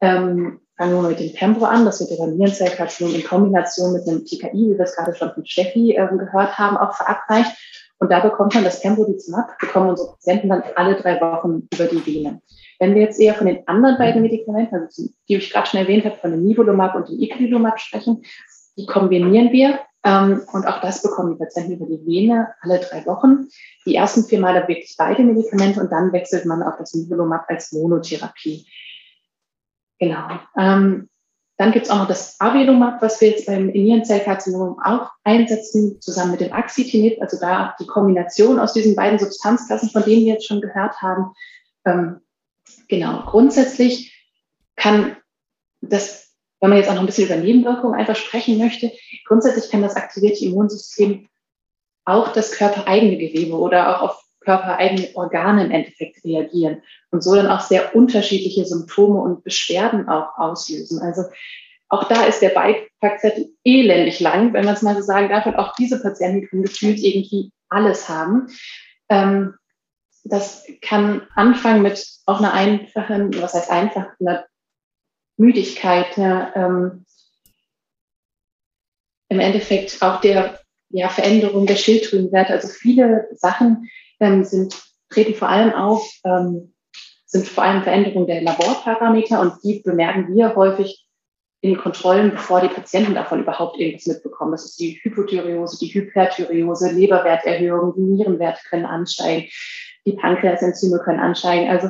Ähm, 0.00 0.60
fangen 0.76 0.92
wir 0.92 1.02
mal 1.02 1.10
mit 1.10 1.20
dem 1.20 1.32
Pembro 1.32 1.64
an. 1.64 1.84
Das 1.84 2.00
wird 2.00 2.10
ja 2.10 2.16
beim 2.16 2.36
Nierenzellkarzinom 2.36 3.14
in 3.14 3.24
Kombination 3.24 3.92
mit 3.92 4.08
einem 4.08 4.24
TKI, 4.24 4.52
wie 4.52 4.78
wir 4.78 4.84
es 4.84 4.96
gerade 4.96 5.14
schon 5.14 5.32
von 5.32 5.46
Steffi 5.46 5.92
äh, 5.92 6.08
gehört 6.16 6.56
haben, 6.58 6.76
auch 6.76 6.94
verabreicht. 6.94 7.52
Und 7.98 8.10
da 8.10 8.20
bekommt 8.20 8.54
man 8.54 8.64
das 8.64 8.80
Pembrolizumab, 8.80 9.58
bekommen 9.58 9.90
unsere 9.90 10.12
Patienten 10.12 10.48
dann 10.48 10.62
alle 10.76 10.96
drei 10.96 11.20
Wochen 11.20 11.68
über 11.72 11.86
die 11.86 12.04
Vene. 12.04 12.42
Wenn 12.78 12.94
wir 12.94 13.02
jetzt 13.02 13.20
eher 13.20 13.34
von 13.34 13.46
den 13.46 13.66
anderen 13.68 13.96
beiden 13.98 14.20
Medikamenten, 14.22 14.74
also 14.74 15.08
die 15.28 15.36
ich 15.36 15.52
gerade 15.52 15.66
schon 15.66 15.80
erwähnt 15.80 16.04
habe, 16.04 16.16
von 16.16 16.32
dem 16.32 16.42
Nivolumab 16.42 16.94
und 16.96 17.08
dem 17.08 17.20
Ipilimumab 17.20 17.80
sprechen, 17.80 18.22
die 18.76 18.86
kombinieren 18.86 19.52
wir. 19.52 19.78
Ähm, 20.04 20.42
und 20.52 20.66
auch 20.66 20.80
das 20.80 21.02
bekommen 21.02 21.32
die 21.32 21.38
Patienten 21.38 21.72
über 21.72 21.86
die 21.86 22.04
Vene 22.04 22.48
alle 22.60 22.78
drei 22.80 23.06
Wochen. 23.06 23.48
Die 23.86 23.94
ersten 23.94 24.24
vier 24.24 24.40
Male 24.40 24.66
wirklich 24.68 24.94
beide 24.98 25.22
Medikamente 25.22 25.80
und 25.80 25.90
dann 25.90 26.12
wechselt 26.12 26.44
man 26.44 26.62
auf 26.62 26.76
das 26.76 26.94
Nivolumab 26.94 27.44
als 27.48 27.72
Monotherapie. 27.72 28.66
Genau. 29.98 30.28
Ähm, 30.58 31.08
dann 31.56 31.70
gibt 31.70 31.86
es 31.86 31.90
auch 31.90 31.98
noch 31.98 32.08
das 32.08 32.40
Avelumab, 32.40 33.00
was 33.00 33.20
wir 33.20 33.30
jetzt 33.30 33.46
beim 33.46 33.66
Nierenzellkarzinom 33.66 34.80
auch 34.82 35.10
einsetzen, 35.22 36.00
zusammen 36.00 36.32
mit 36.32 36.40
dem 36.40 36.52
Axitinib, 36.52 37.20
also 37.22 37.38
da 37.38 37.76
die 37.78 37.86
Kombination 37.86 38.58
aus 38.58 38.72
diesen 38.72 38.96
beiden 38.96 39.20
Substanzklassen, 39.20 39.90
von 39.90 40.02
denen 40.02 40.24
wir 40.24 40.34
jetzt 40.34 40.46
schon 40.46 40.60
gehört 40.60 41.00
haben. 41.00 41.32
Ähm, 41.84 42.20
genau, 42.88 43.22
grundsätzlich 43.26 44.12
kann 44.74 45.16
das, 45.80 46.34
wenn 46.60 46.70
man 46.70 46.78
jetzt 46.78 46.88
auch 46.88 46.94
noch 46.94 47.02
ein 47.02 47.06
bisschen 47.06 47.26
über 47.26 47.36
Nebenwirkungen 47.36 47.94
einfach 47.94 48.16
sprechen 48.16 48.58
möchte, 48.58 48.90
grundsätzlich 49.26 49.70
kann 49.70 49.82
das 49.82 49.94
aktivierte 49.96 50.44
Immunsystem 50.44 51.28
auch 52.04 52.32
das 52.32 52.52
körpereigene 52.52 53.16
Gewebe 53.16 53.56
oder 53.56 53.96
auch 53.96 54.02
auf 54.02 54.23
körpereigene 54.44 55.08
Organe 55.14 55.64
im 55.64 55.70
Endeffekt 55.70 56.24
reagieren 56.24 56.82
und 57.10 57.22
so 57.22 57.34
dann 57.34 57.48
auch 57.48 57.60
sehr 57.60 57.94
unterschiedliche 57.96 58.64
Symptome 58.64 59.20
und 59.20 59.44
Beschwerden 59.44 60.08
auch 60.08 60.36
auslösen. 60.38 61.00
Also 61.00 61.24
auch 61.88 62.08
da 62.08 62.24
ist 62.24 62.40
der 62.40 62.50
Beipackzettel 62.50 63.52
elendig 63.62 64.20
lang, 64.20 64.52
wenn 64.52 64.64
man 64.64 64.74
es 64.74 64.82
mal 64.82 64.96
so 64.96 65.02
sagen 65.02 65.28
darf. 65.28 65.46
Und 65.46 65.56
auch 65.56 65.74
diese 65.74 66.00
Patienten 66.00 66.46
können 66.48 66.62
gefühlt 66.62 66.98
irgendwie 66.98 67.52
alles 67.68 68.08
haben. 68.08 68.48
Ähm, 69.08 69.54
das 70.24 70.66
kann 70.80 71.26
anfangen 71.34 71.82
mit 71.82 72.04
auch 72.26 72.38
einer 72.38 72.54
einfachen, 72.54 73.40
was 73.40 73.54
heißt 73.54 73.70
einfach, 73.70 74.06
einer 74.18 74.46
Müdigkeit, 75.36 76.16
einer, 76.16 76.56
ähm, 76.56 77.04
im 79.28 79.40
Endeffekt 79.40 80.00
auch 80.02 80.20
der 80.20 80.58
ja, 80.94 81.08
Veränderung 81.08 81.66
der 81.66 81.74
Schilddrüsenwerte. 81.74 82.52
Also 82.52 82.68
viele 82.68 83.28
Sachen, 83.32 83.90
ähm, 84.20 84.44
sind, 84.44 84.80
treten 85.10 85.34
vor 85.34 85.48
allem 85.48 85.72
auf, 85.72 86.08
ähm, 86.24 86.72
sind 87.26 87.48
vor 87.48 87.64
allem 87.64 87.82
Veränderungen 87.82 88.28
der 88.28 88.42
Laborparameter 88.42 89.40
und 89.40 89.54
die 89.64 89.80
bemerken 89.84 90.32
wir 90.32 90.54
häufig 90.54 91.04
in 91.62 91.76
Kontrollen, 91.76 92.30
bevor 92.30 92.60
die 92.60 92.68
Patienten 92.68 93.14
davon 93.14 93.40
überhaupt 93.40 93.78
irgendwas 93.78 94.06
mitbekommen. 94.06 94.52
Das 94.52 94.66
ist 94.66 94.78
die 94.78 95.00
Hypothyreose, 95.02 95.78
die 95.80 95.92
Hyperthyreose, 95.92 96.92
Leberwerterhöhung, 96.92 97.94
die 97.96 98.02
Nierenwerte 98.02 98.60
können 98.68 98.86
ansteigen, 98.86 99.48
die 100.06 100.12
Pankreasenzyme 100.12 101.00
können 101.00 101.18
ansteigen. 101.20 101.70
Also 101.70 101.88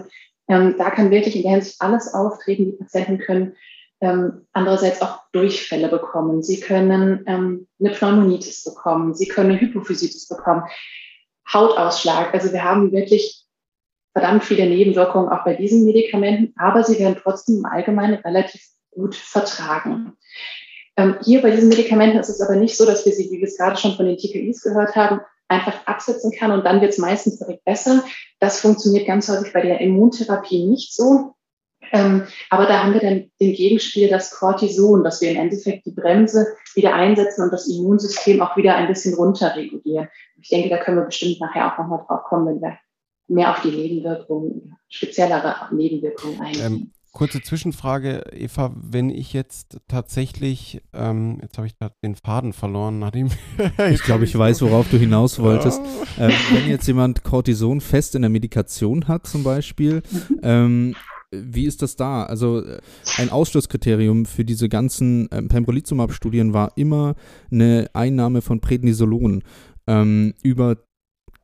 ähm, 0.48 0.76
da 0.78 0.90
kann 0.90 1.10
wirklich 1.10 1.36
in 1.36 1.42
der 1.42 1.52
Hinsicht 1.52 1.80
alles 1.80 2.14
auftreten. 2.14 2.66
Die 2.66 2.76
Patienten 2.78 3.18
können 3.18 3.56
ähm, 4.04 4.46
andererseits 4.52 5.02
auch 5.02 5.20
Durchfälle 5.32 5.88
bekommen. 5.88 6.42
Sie 6.42 6.60
können 6.60 7.24
ähm, 7.26 7.66
eine 7.80 7.90
Pneumonitis 7.90 8.64
bekommen. 8.64 9.14
Sie 9.14 9.26
können 9.26 9.50
eine 9.50 9.60
Hypophysitis 9.60 10.28
bekommen. 10.28 10.62
Hautausschlag. 11.52 12.32
Also 12.32 12.52
wir 12.52 12.64
haben 12.64 12.92
wirklich 12.92 13.44
verdammt 14.12 14.44
viele 14.44 14.66
Nebenwirkungen 14.66 15.28
auch 15.28 15.44
bei 15.44 15.54
diesen 15.54 15.84
Medikamenten, 15.84 16.54
aber 16.56 16.84
sie 16.84 16.98
werden 16.98 17.16
trotzdem 17.20 17.58
im 17.58 17.66
Allgemeinen 17.66 18.14
relativ 18.14 18.62
gut 18.92 19.14
vertragen. 19.16 20.12
Ähm, 20.96 21.16
hier 21.24 21.42
bei 21.42 21.50
diesen 21.50 21.68
Medikamenten 21.68 22.18
ist 22.18 22.28
es 22.28 22.40
aber 22.40 22.56
nicht 22.56 22.76
so, 22.76 22.86
dass 22.86 23.04
wir 23.04 23.12
sie, 23.12 23.30
wie 23.30 23.38
wir 23.38 23.48
es 23.48 23.58
gerade 23.58 23.76
schon 23.76 23.96
von 23.96 24.06
den 24.06 24.16
TKIs 24.16 24.62
gehört 24.62 24.94
haben, 24.94 25.20
einfach 25.48 25.86
absetzen 25.86 26.32
kann 26.32 26.52
und 26.52 26.64
dann 26.64 26.80
wird 26.80 26.92
es 26.92 26.98
meistens 26.98 27.38
direkt 27.38 27.64
besser. 27.64 28.04
Das 28.38 28.60
funktioniert 28.60 29.06
ganz 29.06 29.28
häufig 29.28 29.52
bei 29.52 29.60
der 29.60 29.80
Immuntherapie 29.80 30.66
nicht 30.66 30.94
so. 30.94 31.34
Ähm, 31.92 32.24
aber 32.50 32.66
da 32.66 32.82
haben 32.82 32.92
wir 32.94 33.00
dann 33.00 33.30
den 33.40 33.54
Gegenspiel, 33.54 34.08
das 34.08 34.30
Cortison, 34.30 35.04
dass 35.04 35.20
wir 35.20 35.30
im 35.30 35.36
Endeffekt 35.36 35.86
die 35.86 35.92
Bremse 35.92 36.46
wieder 36.74 36.94
einsetzen 36.94 37.44
und 37.44 37.52
das 37.52 37.68
Immunsystem 37.68 38.40
auch 38.42 38.56
wieder 38.56 38.74
ein 38.76 38.88
bisschen 38.88 39.14
runterregulieren. 39.14 40.08
Ich 40.40 40.48
denke, 40.48 40.68
da 40.68 40.78
können 40.78 40.98
wir 40.98 41.04
bestimmt 41.04 41.40
nachher 41.40 41.72
auch 41.72 41.78
nochmal 41.78 42.04
drauf 42.06 42.24
kommen, 42.24 42.46
wenn 42.46 42.60
wir 42.60 42.78
mehr 43.28 43.50
auf 43.50 43.62
die 43.62 43.70
Nebenwirkungen, 43.70 44.76
speziellere 44.88 45.68
Nebenwirkungen 45.72 46.40
eingehen. 46.40 46.66
Ähm, 46.66 46.90
kurze 47.12 47.40
Zwischenfrage, 47.40 48.24
Eva, 48.32 48.72
wenn 48.74 49.08
ich 49.08 49.32
jetzt 49.32 49.78
tatsächlich, 49.88 50.82
ähm, 50.92 51.38
jetzt 51.40 51.56
habe 51.56 51.66
ich 51.66 51.78
gerade 51.78 51.94
den 52.02 52.16
Faden 52.16 52.52
verloren, 52.52 52.98
nachdem. 52.98 53.30
ich 53.90 54.02
glaube, 54.02 54.24
ich 54.24 54.36
weiß, 54.36 54.60
worauf 54.62 54.90
du 54.90 54.98
hinaus 54.98 55.38
wolltest. 55.38 55.80
ähm, 56.18 56.32
wenn 56.52 56.68
jetzt 56.68 56.86
jemand 56.86 57.22
Cortison 57.22 57.80
fest 57.80 58.14
in 58.14 58.22
der 58.22 58.30
Medikation 58.30 59.08
hat, 59.08 59.26
zum 59.26 59.44
Beispiel, 59.44 60.02
mhm. 60.10 60.40
ähm, 60.42 60.96
wie 61.42 61.66
ist 61.66 61.82
das 61.82 61.96
da? 61.96 62.24
Also 62.24 62.64
äh, 62.64 62.80
ein 63.18 63.30
Ausschlusskriterium 63.30 64.26
für 64.26 64.44
diese 64.44 64.68
ganzen 64.68 65.28
ähm, 65.32 65.48
Pembrolizumab-Studien 65.48 66.52
war 66.52 66.72
immer 66.76 67.14
eine 67.50 67.88
Einnahme 67.92 68.42
von 68.42 68.60
Prednisolon 68.60 69.42
ähm, 69.86 70.34
über 70.42 70.76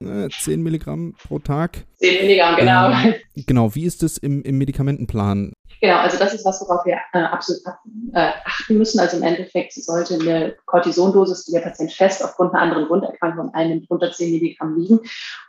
äh, 0.02 0.28
10 0.28 0.62
Milligramm 0.62 1.14
pro 1.26 1.38
Tag. 1.38 1.84
10 1.98 2.22
Milligramm, 2.22 2.56
genau. 2.56 2.90
Ähm, 2.90 3.14
genau, 3.46 3.74
wie 3.74 3.84
ist 3.84 4.02
das 4.02 4.18
im, 4.18 4.42
im 4.42 4.58
Medikamentenplan? 4.58 5.52
Genau, 5.80 5.96
also 5.96 6.18
das 6.18 6.34
ist 6.34 6.44
was, 6.44 6.60
worauf 6.60 6.84
wir 6.84 6.98
äh, 7.12 7.18
absolut 7.18 7.62
äh, 8.12 8.30
achten 8.44 8.78
müssen. 8.78 9.00
Also 9.00 9.16
im 9.16 9.22
Endeffekt 9.22 9.72
sollte 9.72 10.14
eine 10.14 10.54
Cortisondosis, 10.66 11.46
die 11.46 11.52
der 11.52 11.60
Patient 11.60 11.92
fest 11.92 12.22
aufgrund 12.22 12.52
einer 12.52 12.62
anderen 12.62 12.86
Grunderkrankung 12.86 13.52
einnimmt, 13.54 13.86
unter 13.88 14.10
10 14.10 14.30
Milligramm 14.30 14.78
liegen. 14.78 15.00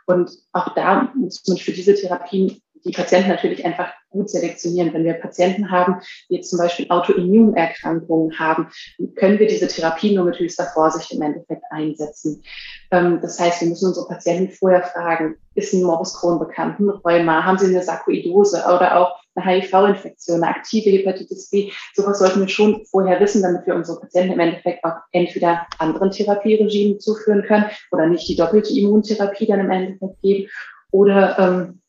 Und 0.06 0.30
auch 0.52 0.74
da 0.74 1.12
muss 1.14 1.42
man 1.46 1.58
für 1.58 1.72
diese 1.72 1.94
Therapien 1.94 2.62
die 2.84 2.92
Patienten 2.92 3.30
natürlich 3.30 3.64
einfach 3.64 3.92
gut 4.10 4.30
selektionieren. 4.30 4.92
Wenn 4.92 5.04
wir 5.04 5.14
Patienten 5.14 5.70
haben, 5.70 6.00
die 6.28 6.36
jetzt 6.36 6.50
zum 6.50 6.58
Beispiel 6.58 6.86
Autoimmunerkrankungen 6.88 8.38
haben, 8.38 8.68
können 9.16 9.38
wir 9.38 9.46
diese 9.46 9.68
Therapie 9.68 10.14
nur 10.14 10.24
mit 10.24 10.38
höchster 10.38 10.66
Vorsicht 10.74 11.12
im 11.12 11.22
Endeffekt 11.22 11.62
einsetzen. 11.70 12.42
Ähm, 12.90 13.20
das 13.20 13.40
heißt, 13.40 13.60
wir 13.62 13.68
müssen 13.68 13.88
unsere 13.88 14.06
Patienten 14.06 14.52
vorher 14.52 14.82
fragen, 14.82 15.36
ist 15.54 15.72
ein 15.72 15.82
Morbus 15.82 16.14
Crohn 16.14 16.38
bekannt, 16.38 16.80
ein 16.80 16.88
Rheuma, 16.88 17.44
haben 17.44 17.58
sie 17.58 17.66
eine 17.66 17.82
Sarkoidose 17.82 18.64
oder 18.64 18.98
auch 18.98 19.16
eine 19.34 19.46
HIV-Infektion, 19.46 20.42
eine 20.42 20.54
aktive 20.54 20.90
Hepatitis 20.90 21.50
B. 21.50 21.70
Sowas 21.94 22.18
sollten 22.18 22.40
wir 22.40 22.48
schon 22.48 22.84
vorher 22.86 23.18
wissen, 23.20 23.42
damit 23.42 23.66
wir 23.66 23.74
unsere 23.74 24.00
Patienten 24.00 24.32
im 24.32 24.40
Endeffekt 24.40 24.84
auch 24.84 24.96
entweder 25.12 25.66
anderen 25.78 26.10
Therapieregimen 26.10 27.00
zuführen 27.00 27.42
können 27.42 27.66
oder 27.90 28.06
nicht 28.06 28.28
die 28.28 28.36
doppelte 28.36 28.78
Immuntherapie 28.78 29.46
dann 29.46 29.60
im 29.60 29.70
Endeffekt 29.70 30.20
geben 30.20 30.48
oder 30.90 31.38
ähm, 31.38 31.81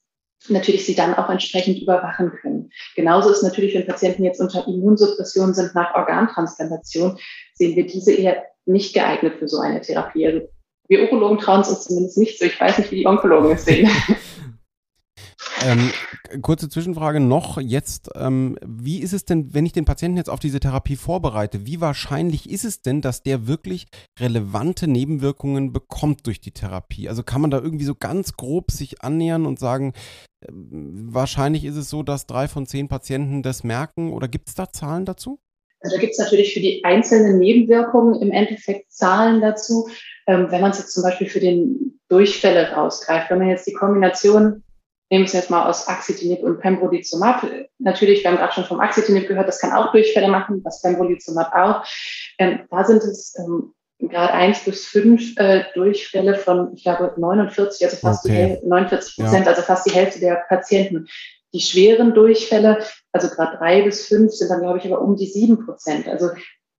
natürlich 0.49 0.85
sie 0.85 0.95
dann 0.95 1.13
auch 1.13 1.29
entsprechend 1.29 1.81
überwachen 1.81 2.31
können. 2.41 2.69
Genauso 2.95 3.29
ist 3.29 3.43
natürlich, 3.43 3.75
wenn 3.75 3.87
Patienten 3.87 4.23
jetzt 4.23 4.41
unter 4.41 4.67
Immunsuppression 4.67 5.53
sind 5.53 5.75
nach 5.75 5.95
Organtransplantation, 5.95 7.17
sehen 7.53 7.75
wir 7.75 7.85
diese 7.85 8.13
eher 8.13 8.43
nicht 8.65 8.93
geeignet 8.93 9.35
für 9.39 9.47
so 9.47 9.59
eine 9.59 9.81
Therapie. 9.81 10.27
Also 10.27 10.41
wir 10.87 11.03
Urologen 11.03 11.39
trauen 11.39 11.61
es 11.61 11.69
uns 11.69 11.85
zumindest 11.85 12.17
nicht 12.17 12.39
so. 12.39 12.45
Ich 12.45 12.59
weiß 12.59 12.77
nicht, 12.77 12.91
wie 12.91 12.97
die 12.97 13.07
Onkologen 13.07 13.51
es 13.51 13.65
sehen. 13.65 13.89
Ähm, 15.65 15.91
kurze 16.41 16.69
Zwischenfrage 16.69 17.19
noch 17.19 17.59
jetzt. 17.59 18.09
Ähm, 18.15 18.57
wie 18.65 18.99
ist 18.99 19.13
es 19.13 19.25
denn, 19.25 19.53
wenn 19.53 19.65
ich 19.65 19.71
den 19.71 19.85
Patienten 19.85 20.17
jetzt 20.17 20.29
auf 20.29 20.39
diese 20.39 20.59
Therapie 20.59 20.95
vorbereite, 20.95 21.65
wie 21.65 21.79
wahrscheinlich 21.79 22.49
ist 22.49 22.65
es 22.65 22.81
denn, 22.81 23.01
dass 23.01 23.23
der 23.23 23.47
wirklich 23.47 23.87
relevante 24.19 24.87
Nebenwirkungen 24.87 25.71
bekommt 25.71 26.27
durch 26.27 26.41
die 26.41 26.51
Therapie? 26.51 27.07
Also 27.07 27.23
kann 27.23 27.41
man 27.41 27.51
da 27.51 27.59
irgendwie 27.59 27.85
so 27.85 27.95
ganz 27.95 28.33
grob 28.33 28.71
sich 28.71 29.01
annähern 29.01 29.45
und 29.45 29.59
sagen, 29.59 29.93
äh, 30.41 30.47
wahrscheinlich 30.51 31.65
ist 31.65 31.77
es 31.77 31.89
so, 31.89 32.03
dass 32.03 32.25
drei 32.25 32.47
von 32.47 32.65
zehn 32.65 32.87
Patienten 32.87 33.43
das 33.43 33.63
merken 33.63 34.11
oder 34.11 34.27
gibt 34.27 34.49
es 34.49 34.55
da 34.55 34.69
Zahlen 34.69 35.05
dazu? 35.05 35.39
Also 35.79 35.97
da 35.97 36.01
gibt 36.01 36.13
es 36.13 36.19
natürlich 36.19 36.53
für 36.53 36.61
die 36.61 36.83
einzelnen 36.83 37.39
Nebenwirkungen 37.39 38.21
im 38.21 38.31
Endeffekt 38.31 38.91
Zahlen 38.91 39.41
dazu. 39.41 39.89
Ähm, 40.27 40.47
wenn 40.49 40.61
man 40.61 40.71
es 40.71 40.79
jetzt 40.79 40.93
zum 40.93 41.03
Beispiel 41.03 41.27
für 41.27 41.41
den 41.41 41.99
Durchfälle 42.07 42.71
rausgreift, 42.71 43.29
wenn 43.29 43.39
man 43.39 43.49
jetzt 43.49 43.67
die 43.67 43.73
Kombination 43.73 44.63
nehmen 45.13 45.25
wir 45.25 45.27
es 45.27 45.33
jetzt 45.33 45.51
mal 45.51 45.69
aus 45.69 45.87
Axitinib 45.87 46.41
und 46.41 46.59
Pembrolizumab. 46.59 47.45
Natürlich, 47.77 48.23
wir 48.23 48.31
haben 48.31 48.37
gerade 48.37 48.53
schon 48.53 48.63
vom 48.63 48.79
Axitinib 48.79 49.27
gehört, 49.27 49.47
das 49.47 49.59
kann 49.59 49.71
auch 49.71 49.91
Durchfälle 49.91 50.27
machen, 50.27 50.63
das 50.63 50.81
Pembrolizumab 50.81 51.53
auch. 51.53 51.85
Ähm, 52.39 52.61
da 52.71 52.83
sind 52.83 53.03
es 53.03 53.35
ähm, 53.37 53.75
gerade 53.99 54.33
eins 54.33 54.65
bis 54.65 54.87
fünf 54.87 55.37
äh, 55.37 55.65
Durchfälle 55.75 56.33
von, 56.33 56.73
ich 56.73 56.81
glaube, 56.81 57.13
49, 57.15 57.85
also 57.85 57.95
fast 57.97 58.25
okay. 58.25 58.57
die 58.63 58.67
49 58.67 59.15
Prozent, 59.17 59.45
ja. 59.45 59.51
also 59.51 59.61
fast 59.61 59.85
die 59.85 59.93
Hälfte 59.93 60.19
der 60.19 60.43
Patienten. 60.49 61.05
Die 61.53 61.61
schweren 61.61 62.15
Durchfälle, 62.15 62.83
also 63.11 63.27
gerade 63.27 63.57
drei 63.57 63.83
bis 63.83 64.07
fünf, 64.07 64.31
sind 64.31 64.49
dann, 64.49 64.61
glaube 64.61 64.79
ich, 64.79 64.85
aber 64.85 64.99
um 64.99 65.15
die 65.15 65.27
sieben 65.27 65.63
Prozent. 65.63 66.07
Also 66.07 66.31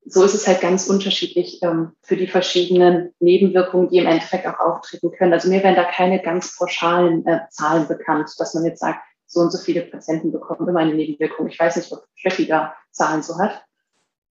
so 0.06 0.22
ist 0.24 0.34
es 0.34 0.46
halt 0.46 0.60
ganz 0.60 0.86
unterschiedlich 0.88 1.62
ähm, 1.62 1.92
für 2.02 2.16
die 2.16 2.26
verschiedenen 2.26 3.12
Nebenwirkungen, 3.20 3.88
die 3.88 3.98
im 3.98 4.06
Endeffekt 4.06 4.46
auch 4.46 4.58
auftreten 4.58 5.10
können. 5.12 5.32
Also 5.32 5.48
mir 5.48 5.62
werden 5.62 5.76
da 5.76 5.84
keine 5.84 6.20
ganz 6.20 6.56
pauschalen 6.56 7.26
äh, 7.26 7.40
Zahlen 7.50 7.88
bekannt, 7.88 8.30
dass 8.38 8.54
man 8.54 8.64
jetzt 8.64 8.80
sagt, 8.80 9.00
so 9.26 9.40
und 9.40 9.50
so 9.50 9.58
viele 9.58 9.82
Patienten 9.82 10.30
bekommen 10.30 10.68
immer 10.68 10.80
eine 10.80 10.94
Nebenwirkung. 10.94 11.48
Ich 11.48 11.58
weiß 11.58 11.76
nicht, 11.76 11.90
ob 11.92 12.04
Steffi 12.14 12.46
da 12.46 12.74
Zahlen 12.92 13.22
so 13.22 13.38
hat. 13.38 13.64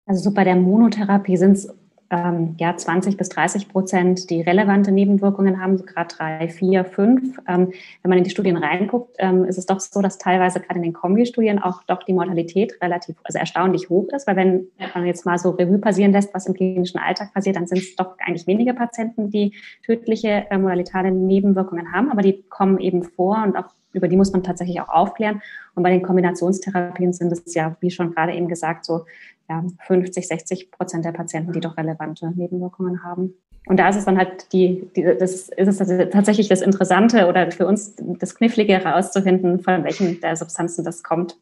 Also 0.06 0.24
so 0.24 0.32
bei 0.32 0.44
der 0.44 0.56
Monotherapie 0.56 1.38
sind 1.38 1.54
es 1.54 1.68
ähm, 2.10 2.56
ja, 2.60 2.76
20 2.76 3.18
bis 3.18 3.30
30 3.30 3.70
Prozent, 3.70 4.30
die 4.30 4.42
relevante 4.42 4.92
Nebenwirkungen 4.92 5.62
haben, 5.62 5.78
so 5.78 5.86
gerade 5.86 6.16
drei, 6.16 6.50
vier, 6.50 6.86
fünf. 6.86 7.38
Ähm, 7.48 7.72
wenn 8.02 8.10
man 8.10 8.18
in 8.18 8.24
die 8.24 8.30
Studien 8.30 8.58
reinguckt, 8.58 9.16
ähm, 9.20 9.46
ist 9.46 9.58
es 9.58 9.66
doch 9.66 9.80
so, 9.80 10.02
dass 10.02 10.18
teilweise 10.18 10.60
gerade 10.60 10.78
in 10.78 10.84
den 10.84 10.94
Kombi-Studien 10.94 11.60
auch 11.60 11.84
doch 11.84 12.04
die 12.04 12.14
Mortalität 12.14 12.78
relativ, 12.82 13.16
also 13.24 13.40
erstaunlich 13.40 13.90
hoch 13.90 14.08
ist, 14.14 14.28
weil 14.28 14.36
wenn 14.36 14.68
man 14.94 15.06
jetzt 15.06 15.26
mal 15.26 15.38
so 15.38 15.52
Revue 15.52 15.80
passieren 15.80 16.12
lässt, 16.12 16.34
was 16.34 16.46
im 16.46 16.54
klinischen 16.54 17.00
Alltag 17.00 17.34
passiert, 17.34 17.56
dann 17.56 17.68
sind 17.68 17.80
es 17.80 17.96
doch 17.96 18.16
eigentlich 18.20 18.48
weniger 18.48 18.74
Patienten, 18.74 19.30
die 19.30 19.54
tödliche 19.86 20.46
äh, 20.50 20.58
mortalitale 20.58 21.12
Nebenwirkungen 21.12 21.92
haben, 21.94 22.12
aber 22.12 22.22
die 22.22 22.44
kommen 22.50 22.80
eben 22.80 23.04
vor 23.04 23.42
und 23.44 23.56
auch 23.56 23.70
über 23.94 24.08
die 24.08 24.18
muss 24.18 24.34
man 24.34 24.44
tatsächlich 24.44 24.82
auch 24.82 24.90
aufklären. 24.90 25.42
Und 25.76 25.84
bei 25.84 25.92
den 25.92 26.02
Kombinationstherapien 26.02 27.14
sind 27.14 27.32
es 27.32 27.54
ja, 27.54 27.76
wie 27.80 27.92
schon 27.92 28.12
gerade 28.12 28.34
eben 28.34 28.48
gesagt, 28.48 28.86
so 28.86 29.06
ja, 29.50 29.64
50, 29.88 30.28
60 30.28 30.72
Prozent 30.72 31.06
der 31.06 31.12
Patienten, 31.12 31.52
die 31.52 31.60
doch 31.60 31.78
relevante 31.78 32.32
Nebenwirkungen 32.36 33.04
haben. 33.04 33.34
Und 33.66 33.78
da 33.78 33.90
ist 33.90 33.96
es 33.96 34.06
dann 34.06 34.18
halt 34.18 34.52
die, 34.52 34.90
die 34.96 35.04
das 35.04 35.50
ist 35.50 35.80
es 35.80 36.10
tatsächlich 36.12 36.50
das 36.50 36.62
Interessante 36.62 37.28
oder 37.28 37.50
für 37.52 37.66
uns 37.66 37.96
das 38.20 38.36
Knifflige 38.36 38.74
herauszufinden, 38.74 39.60
von 39.60 39.84
welchen 39.84 40.20
der 40.20 40.36
Substanzen 40.36 40.84
das 40.84 41.02
kommt. 41.02 41.38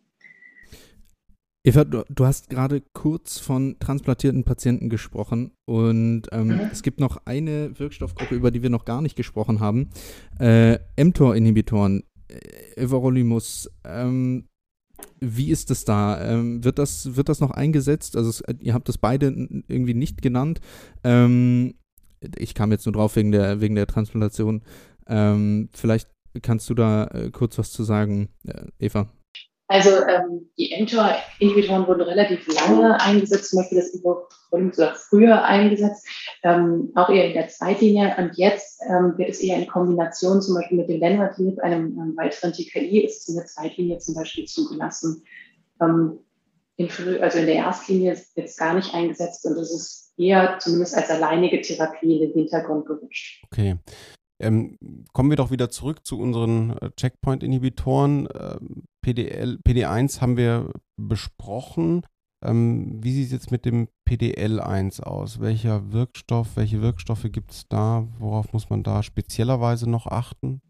Eva, 1.63 1.83
du, 1.83 2.03
du 2.09 2.25
hast 2.25 2.49
gerade 2.49 2.81
kurz 2.93 3.37
von 3.37 3.77
transplantierten 3.79 4.43
Patienten 4.43 4.89
gesprochen 4.89 5.51
und 5.65 6.23
ähm, 6.31 6.47
mhm. 6.47 6.69
es 6.71 6.81
gibt 6.81 6.99
noch 6.99 7.21
eine 7.25 7.77
Wirkstoffgruppe, 7.77 8.33
über 8.33 8.49
die 8.49 8.63
wir 8.63 8.71
noch 8.71 8.85
gar 8.85 9.01
nicht 9.01 9.15
gesprochen 9.15 9.59
haben. 9.59 9.91
Äh, 10.39 10.79
mTOR-Inhibitoren, 10.97 12.03
äh, 12.29 12.81
Everolimus. 12.81 13.69
Ähm, 13.85 14.47
wie 15.19 15.51
ist 15.51 15.71
es 15.71 15.85
da? 15.85 16.21
Ähm, 16.21 16.63
wird, 16.63 16.79
das, 16.79 17.15
wird 17.15 17.29
das 17.29 17.39
noch 17.39 17.51
eingesetzt? 17.51 18.15
Also 18.15 18.29
es, 18.29 18.43
ihr 18.59 18.73
habt 18.73 18.89
das 18.89 18.97
beide 18.97 19.27
irgendwie 19.67 19.93
nicht 19.93 20.21
genannt. 20.21 20.59
Ähm, 21.03 21.75
ich 22.37 22.53
kam 22.53 22.71
jetzt 22.71 22.85
nur 22.85 22.93
drauf 22.93 23.15
wegen 23.15 23.31
der, 23.31 23.61
wegen 23.61 23.75
der 23.75 23.87
Transplantation. 23.87 24.61
Ähm, 25.07 25.69
vielleicht 25.73 26.09
kannst 26.41 26.69
du 26.69 26.73
da 26.73 27.05
äh, 27.07 27.31
kurz 27.31 27.57
was 27.57 27.71
zu 27.71 27.83
sagen, 27.83 28.29
äh, 28.45 28.65
Eva. 28.79 29.07
Also 29.71 30.05
ähm, 30.05 30.49
die 30.57 30.75
mTOR-Inhibitoren 30.83 31.87
wurden 31.87 32.01
relativ 32.01 32.45
lange 32.53 32.99
eingesetzt, 32.99 33.51
zum 33.51 33.59
Beispiel 33.59 33.77
das 33.77 33.93
Ibuprofen 33.93 34.73
sogar 34.73 34.95
früher 34.95 35.45
eingesetzt, 35.45 36.05
ähm, 36.43 36.91
auch 36.95 37.09
eher 37.09 37.27
in 37.27 37.33
der 37.33 37.47
Zweitlinie. 37.47 38.13
Und 38.17 38.37
jetzt 38.37 38.81
ähm, 38.89 39.13
wird 39.17 39.29
es 39.29 39.39
eher 39.39 39.57
in 39.57 39.67
Kombination 39.67 40.41
zum 40.41 40.55
Beispiel 40.55 40.77
mit 40.77 40.89
dem 40.89 40.99
Lenvatinib, 40.99 41.59
einem, 41.61 41.97
einem 41.97 42.17
weiteren 42.17 42.51
TKI, 42.51 43.05
ist 43.05 43.21
es 43.21 43.29
in 43.29 43.35
der 43.35 43.45
Zweitlinie 43.45 43.99
zum 43.99 44.15
Beispiel 44.15 44.43
zugelassen. 44.43 45.23
Ähm, 45.81 46.19
in, 46.75 46.89
also 47.21 47.37
in 47.37 47.45
der 47.45 47.55
Erstlinie 47.55 48.17
wird 48.35 48.49
es 48.49 48.57
gar 48.57 48.73
nicht 48.73 48.93
eingesetzt 48.93 49.45
und 49.45 49.53
es 49.53 49.73
ist 49.73 50.13
eher 50.17 50.59
zumindest 50.59 50.97
als 50.97 51.09
alleinige 51.09 51.61
Therapie 51.61 52.17
in 52.17 52.19
den 52.19 52.33
Hintergrund 52.33 52.87
gerutscht. 52.87 53.41
Okay. 53.45 53.77
Ähm, 54.41 54.77
kommen 55.13 55.29
wir 55.29 55.37
doch 55.37 55.51
wieder 55.51 55.69
zurück 55.69 56.05
zu 56.05 56.19
unseren 56.19 56.77
äh, 56.77 56.89
Checkpoint-Inhibitoren. 56.95 58.27
Ähm, 58.33 58.83
PDL, 59.01 59.59
PD1 59.65 60.21
haben 60.21 60.37
wir 60.37 60.71
besprochen. 60.97 62.01
Ähm, 62.43 62.99
wie 63.01 63.13
sieht 63.13 63.27
es 63.27 63.31
jetzt 63.31 63.51
mit 63.51 63.65
dem 63.65 63.87
PDL1 64.09 65.03
aus? 65.03 65.39
Welcher 65.39 65.91
Wirkstoff, 65.91 66.55
welche 66.55 66.81
Wirkstoffe 66.81 67.27
gibt 67.31 67.51
es 67.51 67.67
da? 67.69 68.07
Worauf 68.17 68.51
muss 68.51 68.69
man 68.69 68.83
da 68.83 69.03
speziellerweise 69.03 69.89
noch 69.89 70.07
achten? 70.07 70.61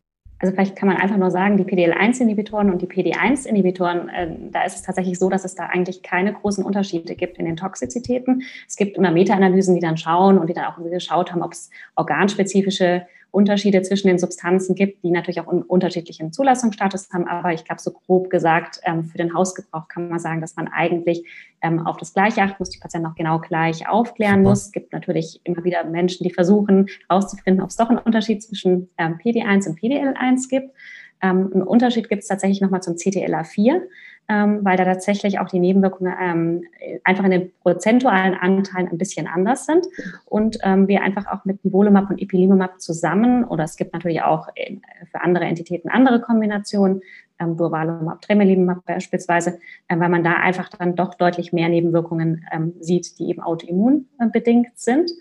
Also 0.42 0.56
vielleicht 0.56 0.76
kann 0.76 0.90
man 0.90 0.98
einfach 0.98 1.18
nur 1.18 1.30
sagen, 1.30 1.58
die 1.58 1.64
PDL1-Inhibitoren 1.64 2.72
und 2.72 2.82
die 2.82 2.88
PD1-Inhibitoren, 2.88 4.10
äh, 4.10 4.36
da 4.52 4.64
ist 4.64 4.76
es 4.76 4.82
tatsächlich 4.82 5.20
so, 5.20 5.30
dass 5.30 5.46
es 5.46 5.54
da 5.54 5.68
eigentlich 5.68 6.02
keine 6.02 6.34
großen 6.34 6.66
Unterschiede 6.66 7.16
gibt 7.16 7.38
in 7.38 7.46
den 7.46 7.58
Toxizitäten. 7.58 8.42
Es 8.68 8.76
gibt 8.76 8.98
immer 8.98 9.12
Meta-Analysen, 9.12 9.76
die 9.76 9.82
dann 9.82 9.98
schauen 9.98 10.40
und 10.40 10.50
die 10.50 10.54
dann 10.54 10.66
auch 10.66 10.78
geschaut 10.78 11.32
haben, 11.32 11.44
ob 11.44 11.54
es 11.54 11.70
organspezifische 11.96 13.06
Unterschiede 13.32 13.82
zwischen 13.82 14.08
den 14.08 14.20
Substanzen 14.20 14.76
gibt, 14.76 15.04
die 15.04 15.12
natürlich 15.12 15.40
auch 15.40 15.48
einen 15.48 15.64
unterschiedlichen 15.64 16.34
Zulassungsstatus 16.34 17.10
haben. 17.12 17.28
Aber 17.28 17.54
ich 17.54 17.64
glaube, 17.64 17.82
so 17.82 17.92
grob 17.92 18.30
gesagt, 18.30 18.82
ähm, 18.84 19.06
für 19.06 19.18
den 19.18 19.34
Hausgebrauch 19.34 19.88
kann 19.88 20.10
man 20.10 20.20
sagen, 20.20 20.42
dass 20.42 20.56
man 20.56 20.68
eigentlich 20.68 21.26
ähm, 21.62 21.86
auf 21.86 21.98
das 21.98 22.14
Gleiche 22.14 22.42
achten 22.42 22.58
muss, 22.60 22.70
die 22.70 22.80
Patienten 22.80 23.08
auch 23.08 23.16
genau 23.16 23.40
gleich 23.40 23.88
aufklären 23.88 24.44
muss. 24.44 24.66
Es 24.66 24.72
gibt 24.72 24.92
natürlich 24.92 25.40
immer 25.46 25.64
wieder 25.64 25.84
Menschen, 25.86 26.24
die 26.26 26.34
versuchen 26.34 26.88
herauszufinden, 27.08 27.64
ob 27.64 27.70
es 27.70 27.78
doch 27.78 27.90
einen 27.90 28.00
Unterschied 28.00 28.44
zwischen 28.44 28.90
ähm, 28.98 29.18
PD1 29.24 29.70
und 29.70 29.80
PDL1 29.80 30.50
gibt. 30.50 30.72
Einen 31.24 31.62
Unterschied 31.62 32.10
gibt 32.10 32.24
es 32.24 32.28
tatsächlich 32.28 32.62
nochmal 32.62 32.82
zum 32.82 32.96
CTLA4 32.96 33.76
ähm, 33.76 33.82
weil 34.62 34.78
da 34.78 34.86
tatsächlich 34.86 35.40
auch 35.40 35.48
die 35.48 35.60
Nebenwirkungen 35.60 36.14
ähm, 36.20 36.64
einfach 37.04 37.24
in 37.26 37.32
den 37.32 37.52
prozentualen 37.62 38.34
Anteilen 38.34 38.88
ein 38.88 38.98
bisschen 38.98 39.28
anders 39.28 39.66
sind 39.66 39.86
und 40.26 40.58
ähm, 40.64 40.88
wir 40.88 41.02
einfach 41.02 41.28
auch 41.28 41.46
mit 41.46 41.64
Nivolumab 41.66 42.10
und 42.10 42.22
Ipilimumab 42.22 42.80
zusammen 42.80 43.44
oder 43.44 43.64
es 43.64 43.76
gibt 43.76 43.94
natürlich 43.94 44.22
auch 44.22 44.48
äh, 44.56 44.78
für 45.12 45.22
andere 45.22 45.46
Entitäten 45.46 45.90
andere 45.90 46.22
Kombinationen, 46.22 47.02
ähm, 47.40 47.58
Durvalumab, 47.58 48.22
Tremelimumab 48.22 48.86
beispielsweise, 48.86 49.60
äh, 49.88 50.00
weil 50.00 50.10
man 50.10 50.24
da 50.24 50.34
einfach 50.34 50.70
dann 50.70 50.96
doch 50.96 51.16
deutlich 51.16 51.54
mehr 51.54 51.70
Nebenwirkungen 51.70 52.46
ähm, 52.52 52.74
sieht, 52.80 53.20
die 53.20 53.30
eben 53.30 53.42
autoimmunbedingt 53.42 54.78
sind. 54.78 55.12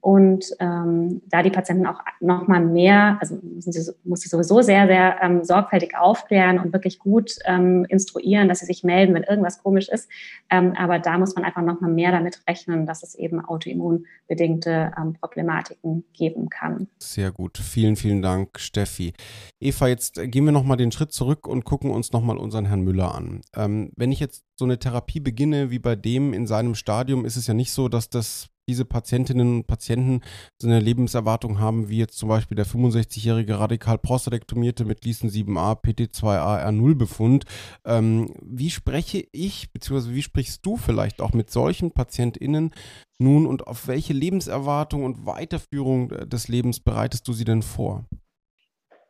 Und 0.00 0.46
ähm, 0.60 1.20
da 1.26 1.42
die 1.42 1.50
Patienten 1.50 1.86
auch 1.86 2.00
noch 2.20 2.48
mal 2.48 2.64
mehr, 2.64 3.18
also 3.20 3.38
sie, 3.58 3.92
muss 4.04 4.20
sie 4.20 4.28
sowieso 4.28 4.62
sehr, 4.62 4.86
sehr 4.86 5.22
ähm, 5.22 5.44
sorgfältig 5.44 5.96
aufklären 5.96 6.58
und 6.58 6.72
wirklich 6.72 6.98
gut 6.98 7.32
ähm, 7.44 7.84
instruieren, 7.88 8.48
dass 8.48 8.60
sie 8.60 8.66
sich 8.66 8.82
melden, 8.82 9.14
wenn 9.14 9.24
irgendwas 9.24 9.62
komisch 9.62 9.88
ist. 9.88 10.08
Ähm, 10.48 10.74
aber 10.78 10.98
da 10.98 11.18
muss 11.18 11.34
man 11.34 11.44
einfach 11.44 11.62
noch 11.62 11.80
mal 11.80 11.90
mehr 11.90 12.12
damit 12.12 12.42
rechnen, 12.48 12.86
dass 12.86 13.02
es 13.02 13.14
eben 13.14 13.44
autoimmunbedingte 13.44 14.92
ähm, 14.98 15.14
Problematiken 15.20 16.04
geben 16.14 16.48
kann. 16.48 16.88
Sehr 16.98 17.30
gut. 17.30 17.58
Vielen, 17.58 17.96
vielen 17.96 18.22
Dank, 18.22 18.58
Steffi. 18.58 19.12
Eva, 19.60 19.88
jetzt 19.88 20.20
gehen 20.30 20.44
wir 20.44 20.52
noch 20.52 20.64
mal 20.64 20.76
den 20.76 20.92
Schritt 20.92 21.12
zurück 21.12 21.46
und 21.46 21.64
gucken 21.64 21.90
uns 21.90 22.12
noch 22.12 22.22
mal 22.22 22.38
unseren 22.38 22.64
Herrn 22.64 22.80
Müller 22.80 23.14
an. 23.14 23.42
Ähm, 23.54 23.92
wenn 23.96 24.12
ich 24.12 24.20
jetzt 24.20 24.44
so 24.58 24.64
eine 24.64 24.78
Therapie 24.78 25.20
beginne 25.20 25.70
wie 25.70 25.78
bei 25.78 25.96
dem 25.96 26.32
in 26.32 26.46
seinem 26.46 26.74
Stadium, 26.74 27.24
ist 27.24 27.36
es 27.36 27.46
ja 27.46 27.54
nicht 27.54 27.72
so, 27.72 27.88
dass 27.88 28.08
das 28.10 28.49
diese 28.70 28.84
Patientinnen 28.84 29.56
und 29.56 29.66
Patienten 29.66 30.20
so 30.60 30.68
eine 30.68 30.78
Lebenserwartung 30.78 31.58
haben, 31.58 31.88
wie 31.88 31.98
jetzt 31.98 32.16
zum 32.16 32.28
Beispiel 32.28 32.54
der 32.54 32.66
65-jährige 32.66 33.58
radikal 33.58 33.98
prostatektomierte 33.98 34.84
mit 34.84 35.00
Gleason 35.00 35.28
7a 35.28 35.82
PT2A 35.82 36.64
R0 36.68 36.94
Befund. 36.94 37.44
Ähm, 37.84 38.32
wie 38.40 38.70
spreche 38.70 39.26
ich, 39.32 39.72
beziehungsweise 39.72 40.14
wie 40.14 40.22
sprichst 40.22 40.64
du 40.64 40.76
vielleicht 40.76 41.20
auch 41.20 41.32
mit 41.32 41.50
solchen 41.50 41.90
PatientInnen 41.90 42.70
nun 43.18 43.46
und 43.46 43.66
auf 43.66 43.88
welche 43.88 44.12
Lebenserwartung 44.12 45.04
und 45.04 45.26
Weiterführung 45.26 46.08
des 46.28 46.46
Lebens 46.46 46.78
bereitest 46.78 47.26
du 47.26 47.32
sie 47.32 47.44
denn 47.44 47.62
vor? 47.62 48.04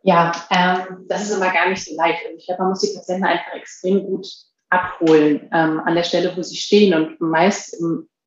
Ja, 0.02 0.32
ähm, 0.50 1.04
das 1.08 1.24
ist 1.24 1.36
immer 1.36 1.52
gar 1.52 1.68
nicht 1.68 1.84
so 1.84 1.94
leicht. 1.96 2.22
Ich 2.34 2.46
glaube, 2.46 2.62
man 2.62 2.70
muss 2.70 2.80
die 2.80 2.96
Patienten 2.96 3.26
einfach 3.26 3.52
extrem 3.54 4.06
gut 4.06 4.26
abholen 4.70 5.50
ähm, 5.52 5.80
an 5.84 5.94
der 5.94 6.04
Stelle, 6.04 6.34
wo 6.34 6.42
sie 6.42 6.56
stehen. 6.56 6.94
Und 6.94 7.20
meist, 7.20 7.76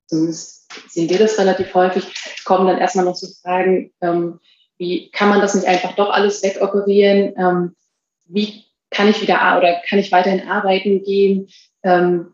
zumindest 0.08 0.62
sehen 0.88 1.09
wir 1.09 1.19
das 1.19 1.38
relativ 1.38 1.73
häufig, 1.73 2.05
kommen 2.45 2.67
dann 2.67 2.77
erstmal 2.77 3.05
noch 3.05 3.15
so 3.15 3.27
Fragen, 3.41 3.91
ähm, 4.01 4.39
wie 4.77 5.12
kann 5.12 5.29
man 5.29 5.41
das 5.41 5.55
nicht 5.55 5.67
einfach 5.67 5.95
doch 5.95 6.09
alles 6.09 6.43
wegoperieren? 6.43 7.33
Ähm, 7.38 7.75
wie 8.25 8.65
kann 8.89 9.09
ich 9.09 9.21
wieder 9.21 9.57
oder 9.57 9.81
kann 9.88 9.99
ich 9.99 10.12
weiterhin 10.12 10.47
arbeiten 10.47 11.03
gehen? 11.03 11.47
Ähm, 11.83 12.33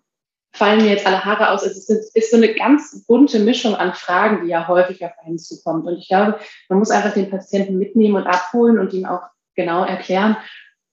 fallen 0.51 0.81
mir 0.81 0.89
jetzt 0.89 1.05
alle 1.05 1.23
Haare 1.23 1.51
aus? 1.51 1.63
Also 1.63 1.77
es 1.77 1.89
ist, 1.89 2.15
ist, 2.15 2.31
so 2.31 2.37
eine 2.37 2.53
ganz 2.53 3.05
bunte 3.05 3.39
Mischung 3.39 3.75
an 3.75 3.93
Fragen, 3.93 4.43
die 4.43 4.51
ja 4.51 4.67
häufig 4.67 5.03
auf 5.05 5.11
einen 5.23 5.37
zukommt. 5.37 5.85
Und 5.85 5.97
ich 5.97 6.07
glaube, 6.07 6.39
man 6.69 6.79
muss 6.79 6.91
einfach 6.91 7.13
den 7.13 7.29
Patienten 7.29 7.77
mitnehmen 7.77 8.15
und 8.15 8.27
abholen 8.27 8.79
und 8.79 8.93
ihm 8.93 9.05
auch 9.05 9.21
genau 9.55 9.83
erklären, 9.83 10.37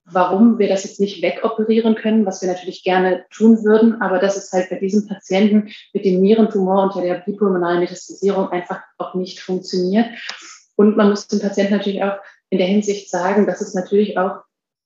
warum 0.09 0.57
wir 0.57 0.69
das 0.69 0.83
jetzt 0.83 0.99
nicht 0.99 1.21
wegoperieren 1.21 1.95
können, 1.95 2.25
was 2.25 2.41
wir 2.41 2.49
natürlich 2.49 2.83
gerne 2.83 3.25
tun 3.29 3.63
würden, 3.63 4.01
aber 4.01 4.19
dass 4.19 4.37
es 4.37 4.51
halt 4.51 4.69
bei 4.69 4.77
diesem 4.77 5.07
Patienten 5.07 5.69
mit 5.93 6.05
dem 6.05 6.21
Nierentumor 6.21 6.83
unter 6.83 7.01
der 7.01 7.15
bipulmonalen 7.15 7.81
Metastasierung 7.81 8.49
einfach 8.49 8.81
auch 8.97 9.15
nicht 9.15 9.39
funktioniert. 9.39 10.07
Und 10.75 10.95
man 10.95 11.09
muss 11.09 11.27
dem 11.27 11.39
Patienten 11.39 11.73
natürlich 11.73 12.03
auch 12.03 12.17
in 12.49 12.57
der 12.57 12.67
Hinsicht 12.67 13.09
sagen, 13.09 13.45
dass 13.45 13.61
es 13.61 13.73
natürlich 13.73 14.17
auch 14.17 14.37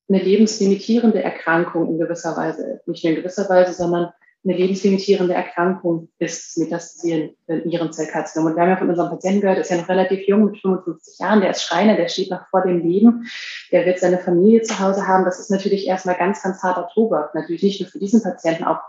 eine 0.09 0.23
lebenslimitierende 0.23 1.21
Erkrankung 1.23 1.87
in 1.87 1.99
gewisser 1.99 2.35
Weise, 2.35 2.81
nicht 2.85 3.03
nur 3.03 3.11
in 3.13 3.19
gewisser 3.21 3.47
Weise, 3.49 3.73
sondern 3.73 4.11
eine 4.43 4.57
lebenslimitierende 4.57 5.35
Erkrankung 5.35 6.09
ist, 6.17 6.57
metastasierende 6.57 7.35
Nierenzellkarzinom. 7.63 8.47
Und 8.47 8.55
wir 8.55 8.63
haben 8.63 8.69
ja 8.69 8.77
von 8.77 8.89
unserem 8.89 9.09
Patienten 9.09 9.41
gehört, 9.41 9.59
ist 9.59 9.69
ja 9.69 9.77
noch 9.77 9.89
relativ 9.89 10.27
jung, 10.27 10.45
mit 10.45 10.59
55 10.59 11.19
Jahren, 11.19 11.41
der 11.41 11.51
ist 11.51 11.61
Schreiner, 11.61 11.95
der 11.95 12.07
steht 12.07 12.31
noch 12.31 12.47
vor 12.49 12.63
dem 12.63 12.79
Leben, 12.79 13.29
der 13.71 13.85
wird 13.85 13.99
seine 13.99 14.17
Familie 14.17 14.63
zu 14.63 14.79
Hause 14.79 15.07
haben. 15.07 15.25
Das 15.25 15.39
ist 15.39 15.51
natürlich 15.51 15.85
erstmal 15.85 16.17
ganz, 16.17 16.41
ganz 16.41 16.63
harter 16.63 16.89
Tobak. 16.91 17.35
Natürlich 17.35 17.61
nicht 17.61 17.81
nur 17.81 17.89
für 17.89 17.99
diesen 17.99 18.23
Patienten, 18.23 18.63
auch, 18.63 18.79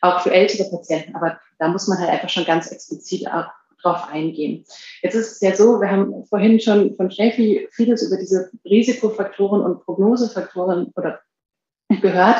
auch 0.00 0.20
für 0.20 0.32
ältere 0.32 0.70
Patienten. 0.70 1.14
Aber 1.14 1.38
da 1.58 1.68
muss 1.68 1.88
man 1.88 1.98
halt 1.98 2.08
einfach 2.08 2.30
schon 2.30 2.46
ganz 2.46 2.70
explizit 2.72 3.28
auch 3.28 3.46
drauf 3.82 4.08
eingehen. 4.10 4.64
Jetzt 5.02 5.14
ist 5.14 5.32
es 5.32 5.40
ja 5.40 5.54
so, 5.54 5.80
wir 5.80 5.90
haben 5.90 6.24
vorhin 6.26 6.58
schon 6.60 6.94
von 6.94 7.10
Steffi 7.10 7.68
vieles 7.72 8.02
über 8.02 8.16
diese 8.16 8.50
Risikofaktoren 8.64 9.60
und 9.60 9.84
Prognosefaktoren 9.84 10.92
oder 10.96 11.20
gehört. 12.00 12.38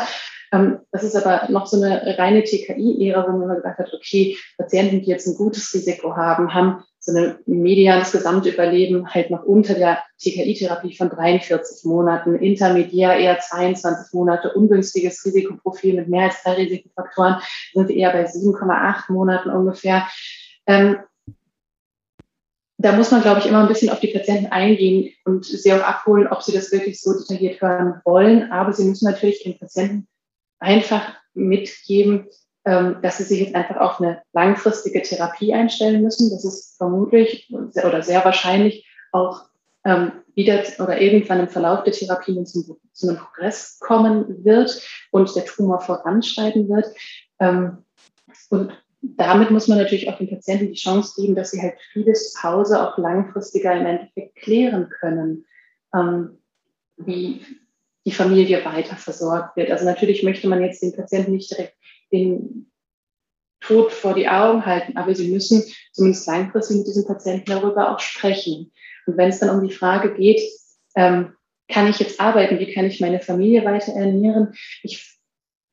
Ähm, 0.53 0.81
das 0.91 1.03
ist 1.03 1.17
aber 1.17 1.51
noch 1.51 1.67
so 1.67 1.83
eine 1.83 2.19
reine 2.19 2.45
TKI-Ära, 2.45 3.27
wo 3.27 3.39
man 3.39 3.57
gesagt 3.57 3.79
hat, 3.79 3.93
okay, 3.95 4.37
Patienten, 4.59 5.01
die 5.01 5.11
jetzt 5.11 5.27
ein 5.27 5.35
gutes 5.35 5.73
Risiko 5.75 6.15
haben, 6.15 6.53
haben 6.53 6.85
so 7.01 7.17
ein 7.17 7.37
medianes 7.47 8.13
Gesamtüberleben 8.13 9.13
halt 9.13 9.31
noch 9.31 9.43
unter 9.45 9.75
der 9.75 9.99
TKI-Therapie 10.21 10.95
von 10.95 11.09
43 11.09 11.85
Monaten, 11.85 12.37
intermediär 12.37 13.17
eher 13.17 13.41
22 13.41 14.13
Monate, 14.13 14.53
ungünstiges 14.53 15.25
Risikoprofil 15.25 15.95
mit 15.95 16.09
mehr 16.09 16.25
als 16.25 16.43
drei 16.43 16.53
Risikofaktoren 16.55 17.41
sind 17.73 17.89
wir 17.89 17.97
eher 17.97 18.13
bei 18.13 18.25
7,8 18.27 19.11
Monaten 19.11 19.51
ungefähr. 19.51 20.07
Ähm, 20.67 20.99
da 22.79 22.93
muss 22.93 23.11
man, 23.11 23.23
glaube 23.23 23.41
ich, 23.41 23.47
immer 23.47 23.61
ein 23.61 23.69
bisschen 23.69 23.91
auf 23.91 24.01
die 24.01 24.13
Patienten 24.13 24.47
eingehen 24.47 25.13
und 25.25 25.45
sie 25.45 25.73
auch 25.73 25.83
abholen, 25.83 26.27
ob 26.27 26.43
sie 26.43 26.53
das 26.53 26.73
wirklich 26.73 27.01
so 27.01 27.13
detailliert 27.17 27.61
hören 27.61 28.01
wollen. 28.05 28.51
Aber 28.51 28.73
sie 28.73 28.85
müssen 28.85 29.09
natürlich 29.09 29.43
den 29.45 29.59
Patienten 29.59 30.09
einfach 30.63 31.15
mitgeben, 31.35 32.29
ähm, 32.65 32.99
dass 33.03 33.19
sie 33.19 33.25
sich 33.25 33.41
jetzt 33.41 33.55
einfach 33.55 33.77
auf 33.77 34.01
eine 34.01 34.23
langfristige 34.33 35.03
Therapie 35.03 35.53
einstellen 35.53 36.03
müssen. 36.03 36.31
Das 36.31 36.45
ist 36.45 36.77
vermutlich 36.77 37.53
oder 37.53 38.03
sehr 38.03 38.25
wahrscheinlich 38.25 38.87
auch 39.11 39.47
ähm, 39.85 40.13
wieder 40.35 40.63
oder 40.79 41.01
irgendwann 41.01 41.41
im 41.41 41.49
Verlauf 41.49 41.83
der 41.83 41.93
Therapie 41.93 42.43
zu, 42.45 42.79
einem 43.03 43.17
Progress 43.17 43.81
kommen 43.81 44.45
wird 44.45 44.81
und 45.11 45.35
der 45.35 45.45
Tumor 45.45 45.81
voranschreiten 45.81 46.69
wird. 46.69 46.87
Ähm, 47.41 47.79
und 48.49 48.73
damit 49.01 49.51
muss 49.51 49.67
man 49.67 49.79
natürlich 49.79 50.09
auch 50.09 50.19
den 50.19 50.31
Patienten 50.31 50.69
die 50.69 50.79
Chance 50.79 51.21
geben, 51.21 51.35
dass 51.35 51.51
sie 51.51 51.61
halt 51.61 51.75
vieles 51.93 52.33
zu 52.33 52.43
Hause 52.45 52.81
auch 52.81 52.97
langfristiger 52.97 53.73
im 53.75 53.87
Endeffekt 53.87 54.37
klären 54.37 54.89
können, 54.89 55.45
wie 56.97 57.45
die 58.05 58.13
Familie 58.13 58.65
weiter 58.65 58.97
versorgt 58.97 59.57
wird. 59.57 59.71
Also 59.71 59.85
natürlich 59.85 60.23
möchte 60.23 60.49
man 60.49 60.63
jetzt 60.63 60.83
den 60.83 60.95
Patienten 60.95 61.33
nicht 61.33 61.51
direkt 61.51 61.77
den 62.11 62.71
Tod 63.61 63.93
vor 63.93 64.15
die 64.15 64.29
Augen 64.29 64.67
halten, 64.67 64.97
aber 64.97 65.15
sie 65.15 65.31
müssen 65.31 65.63
zumindest 65.93 66.27
langfristig 66.27 66.79
mit 66.79 66.87
diesem 66.89 67.07
Patienten 67.07 67.51
darüber 67.51 67.93
auch 67.93 68.01
sprechen. 68.01 68.73
Und 69.07 69.17
wenn 69.17 69.29
es 69.29 69.39
dann 69.39 69.51
um 69.51 69.67
die 69.67 69.75
Frage 69.75 70.15
geht, 70.15 70.41
ähm, 70.97 71.35
kann 71.69 71.89
ich 71.89 71.99
jetzt 72.01 72.21
arbeiten, 72.21 72.59
wie 72.59 72.73
kann 72.73 72.85
ich 72.87 73.01
meine 73.01 73.21
Familie 73.21 73.65
weiter 73.65 73.93
ernähren? 73.93 74.53
Ich, 74.83 75.19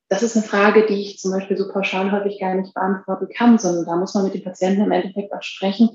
das 0.08 0.22
ist 0.22 0.36
eine 0.36 0.46
Frage, 0.46 0.86
die 0.86 1.02
ich 1.02 1.18
zum 1.18 1.32
Beispiel 1.32 1.56
so 1.56 1.70
pauschal 1.70 2.12
häufig 2.12 2.40
gar 2.40 2.54
nicht 2.54 2.72
beantworten 2.74 3.28
kann, 3.34 3.58
sondern 3.58 3.84
da 3.84 3.96
muss 3.96 4.14
man 4.14 4.24
mit 4.24 4.34
dem 4.34 4.44
Patienten 4.44 4.82
im 4.82 4.92
Endeffekt 4.92 5.32
auch 5.32 5.42
sprechen, 5.42 5.90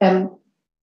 ähm, 0.00 0.30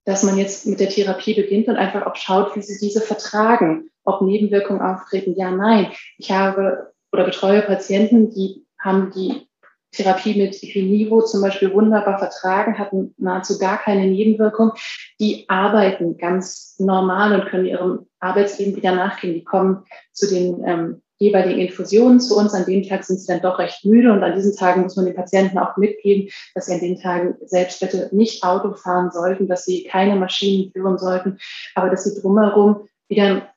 dass 0.03 0.23
man 0.23 0.37
jetzt 0.37 0.65
mit 0.65 0.79
der 0.79 0.89
Therapie 0.89 1.35
beginnt 1.35 1.67
und 1.67 1.77
einfach 1.77 2.05
auch 2.05 2.15
schaut, 2.15 2.55
wie 2.55 2.61
sie 2.61 2.77
diese 2.83 3.01
vertragen 3.01 3.89
ob 4.05 4.21
Nebenwirkungen 4.21 4.81
auftreten, 4.81 5.35
ja, 5.35 5.51
nein. 5.51 5.91
Ich 6.17 6.31
habe 6.31 6.93
oder 7.11 7.25
betreue 7.25 7.61
Patienten, 7.61 8.29
die 8.31 8.65
haben 8.79 9.11
die 9.15 9.47
Therapie 9.95 10.35
mit 10.35 10.61
Equinivo 10.61 11.21
zum 11.21 11.41
Beispiel 11.41 11.73
wunderbar 11.73 12.19
vertragen, 12.19 12.77
hatten 12.77 13.15
nahezu 13.17 13.57
gar 13.57 13.77
keine 13.77 14.07
Nebenwirkung. 14.07 14.73
Die 15.19 15.45
arbeiten 15.47 16.17
ganz 16.17 16.75
normal 16.79 17.39
und 17.39 17.47
können 17.47 17.65
ihrem 17.65 18.05
Arbeitsleben 18.19 18.75
wieder 18.75 18.93
nachgehen. 18.93 19.33
Die 19.33 19.43
kommen 19.43 19.85
zu 20.11 20.29
den 20.29 20.63
ähm, 20.65 21.01
jeweiligen 21.17 21.59
Infusionen 21.59 22.19
zu 22.19 22.37
uns. 22.37 22.53
An 22.53 22.65
dem 22.65 22.83
Tag 22.83 23.03
sind 23.05 23.19
sie 23.19 23.27
dann 23.27 23.41
doch 23.41 23.57
recht 23.59 23.85
müde 23.85 24.11
und 24.11 24.23
an 24.23 24.35
diesen 24.35 24.55
Tagen 24.55 24.81
muss 24.81 24.95
man 24.97 25.05
den 25.05 25.15
Patienten 25.15 25.57
auch 25.57 25.77
mitgeben, 25.77 26.29
dass 26.53 26.65
sie 26.65 26.73
an 26.73 26.81
den 26.81 26.99
Tagen 26.99 27.35
selbst 27.45 27.79
bitte 27.79 28.09
nicht 28.11 28.43
Auto 28.43 28.73
fahren 28.73 29.11
sollten, 29.11 29.47
dass 29.47 29.65
sie 29.65 29.83
keine 29.83 30.15
Maschinen 30.17 30.71
führen 30.71 30.97
sollten, 30.97 31.37
aber 31.73 31.89
dass 31.89 32.03
sie 32.03 32.19
drumherum 32.19 32.87
wieder 33.07 33.47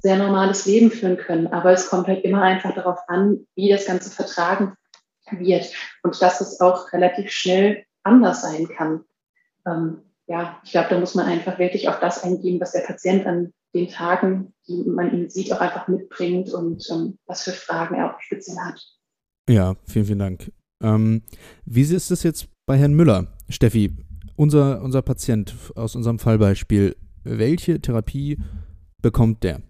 sehr 0.00 0.16
normales 0.16 0.66
Leben 0.66 0.90
führen 0.90 1.16
können. 1.16 1.46
Aber 1.48 1.72
es 1.72 1.88
kommt 1.88 2.08
halt 2.08 2.24
immer 2.24 2.42
einfach 2.42 2.74
darauf 2.74 2.98
an, 3.08 3.46
wie 3.54 3.68
das 3.68 3.86
Ganze 3.86 4.10
vertragen 4.10 4.74
wird 5.30 5.70
und 6.02 6.20
dass 6.20 6.40
es 6.40 6.60
auch 6.60 6.92
relativ 6.92 7.30
schnell 7.30 7.84
anders 8.02 8.42
sein 8.42 8.68
kann. 8.68 9.04
Ähm, 9.66 10.02
ja, 10.26 10.60
ich 10.64 10.72
glaube, 10.72 10.88
da 10.90 10.98
muss 10.98 11.14
man 11.14 11.26
einfach 11.26 11.58
wirklich 11.58 11.88
auf 11.88 12.00
das 12.00 12.22
eingehen, 12.22 12.60
was 12.60 12.72
der 12.72 12.80
Patient 12.80 13.26
an 13.26 13.52
den 13.74 13.88
Tagen, 13.88 14.52
die 14.66 14.84
man 14.84 15.12
ihn 15.12 15.28
sieht, 15.28 15.52
auch 15.52 15.60
einfach 15.60 15.88
mitbringt 15.88 16.52
und 16.52 16.86
ähm, 16.90 17.18
was 17.26 17.42
für 17.42 17.52
Fragen 17.52 17.94
er 17.94 18.14
auch 18.14 18.20
speziell 18.20 18.56
hat. 18.58 18.82
Ja, 19.48 19.76
vielen, 19.86 20.04
vielen 20.06 20.18
Dank. 20.18 20.52
Ähm, 20.82 21.22
wie 21.64 21.82
ist 21.82 22.10
es 22.10 22.22
jetzt 22.22 22.48
bei 22.66 22.76
Herrn 22.76 22.94
Müller? 22.94 23.26
Steffi, 23.48 23.96
unser, 24.36 24.82
unser 24.82 25.02
Patient 25.02 25.54
aus 25.74 25.96
unserem 25.96 26.18
Fallbeispiel, 26.18 26.96
welche 27.24 27.80
Therapie 27.80 28.38
bekommt 29.02 29.42
der? 29.42 29.60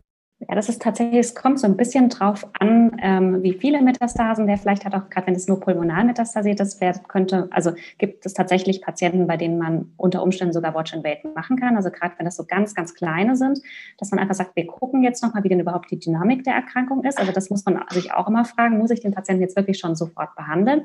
Ja, 0.41 0.55
das 0.55 0.69
ist 0.69 0.81
tatsächlich, 0.81 1.19
es 1.19 1.35
kommt 1.35 1.59
so 1.59 1.67
ein 1.67 1.77
bisschen 1.77 2.11
drauf 2.11 2.47
an, 2.61 2.97
ähm, 3.03 3.43
wie 3.43 3.55
viele 3.55 3.83
Metastasen 3.83 4.47
der 4.47 4.57
vielleicht 4.57 4.85
hat, 4.85 4.95
auch 4.95 5.11
gerade 5.11 5.27
wenn 5.27 5.35
es 5.35 5.49
nur 5.49 5.59
pulmonal 5.59 6.05
metastasiert 6.05 6.61
ist, 6.61 6.81
wer 6.81 6.93
könnte, 6.93 7.49
also 7.51 7.73
gibt 7.99 8.25
es 8.25 8.35
tatsächlich 8.35 8.81
Patienten, 8.81 9.27
bei 9.27 9.37
denen 9.37 9.59
man 9.59 9.93
unter 9.97 10.23
Umständen 10.23 10.53
sogar 10.53 10.77
Watch 10.77 10.95
and 10.95 11.03
Wait 11.03 11.25
machen 11.35 11.59
kann. 11.59 11.75
Also 11.75 11.91
gerade 11.91 12.15
wenn 12.19 12.25
das 12.25 12.37
so 12.37 12.45
ganz, 12.45 12.77
ganz 12.77 12.95
kleine 12.95 13.35
sind, 13.35 13.59
dass 13.99 14.13
man 14.13 14.21
einfach 14.21 14.37
sagt, 14.37 14.55
wir 14.55 14.67
gucken 14.69 15.03
jetzt 15.03 15.25
nochmal, 15.25 15.43
wie 15.43 15.49
denn 15.49 15.59
überhaupt 15.59 15.91
die 15.91 15.99
Dynamik 15.99 16.45
der 16.45 16.55
Erkrankung 16.55 17.03
ist. 17.03 17.19
Also 17.19 17.33
das 17.33 17.51
muss 17.51 17.65
man 17.65 17.83
sich 17.91 18.13
auch 18.13 18.29
immer 18.29 18.45
fragen, 18.45 18.79
muss 18.79 18.93
ich 18.93 19.01
den 19.01 19.13
Patienten 19.13 19.43
jetzt 19.43 19.57
wirklich 19.57 19.81
schon 19.81 19.97
sofort 19.97 20.37
behandeln? 20.37 20.85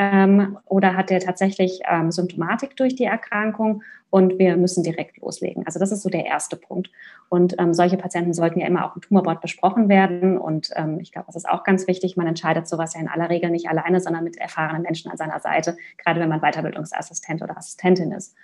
ähm, 0.00 0.58
oder 0.64 0.96
hat 0.96 1.10
der 1.10 1.20
tatsächlich 1.20 1.80
ähm, 1.86 2.10
Symptomatik 2.10 2.74
durch 2.76 2.94
die 2.94 3.04
Erkrankung 3.04 3.82
und 4.10 4.38
wir 4.38 4.56
müssen 4.56 4.82
direkt 4.82 5.18
loslegen. 5.18 5.64
Also 5.66 5.78
das 5.78 5.92
ist 5.92 6.02
so 6.02 6.10
der 6.10 6.26
erste 6.26 6.56
Punkt. 6.56 6.90
Und 7.28 7.54
ähm, 7.58 7.72
solche 7.72 7.96
Patienten 7.96 8.34
sollten 8.34 8.60
ja 8.60 8.66
immer 8.66 8.84
auch 8.84 8.96
im 8.96 9.02
Tumorboard 9.02 9.40
besprochen 9.40 9.88
werden. 9.88 10.36
Und 10.36 10.70
ähm, 10.74 10.98
ich 11.00 11.12
glaube, 11.12 11.26
das 11.26 11.36
ist 11.36 11.48
auch 11.48 11.62
ganz 11.62 11.86
wichtig. 11.86 12.16
Man 12.16 12.26
entscheidet 12.26 12.68
sowas 12.68 12.94
ja 12.94 13.00
in 13.00 13.08
aller 13.08 13.30
Regel 13.30 13.50
nicht 13.50 13.68
alleine, 13.68 14.00
sondern 14.00 14.24
mit 14.24 14.36
erfahrenen 14.36 14.82
Menschen 14.82 15.10
an 15.10 15.16
seiner 15.16 15.38
Seite, 15.38 15.76
gerade 15.96 16.20
wenn 16.20 16.28
man 16.28 16.40
Weiterbildungsassistent 16.40 17.40
oder 17.42 17.56
Assistentin 17.56 18.12
ist. 18.12 18.34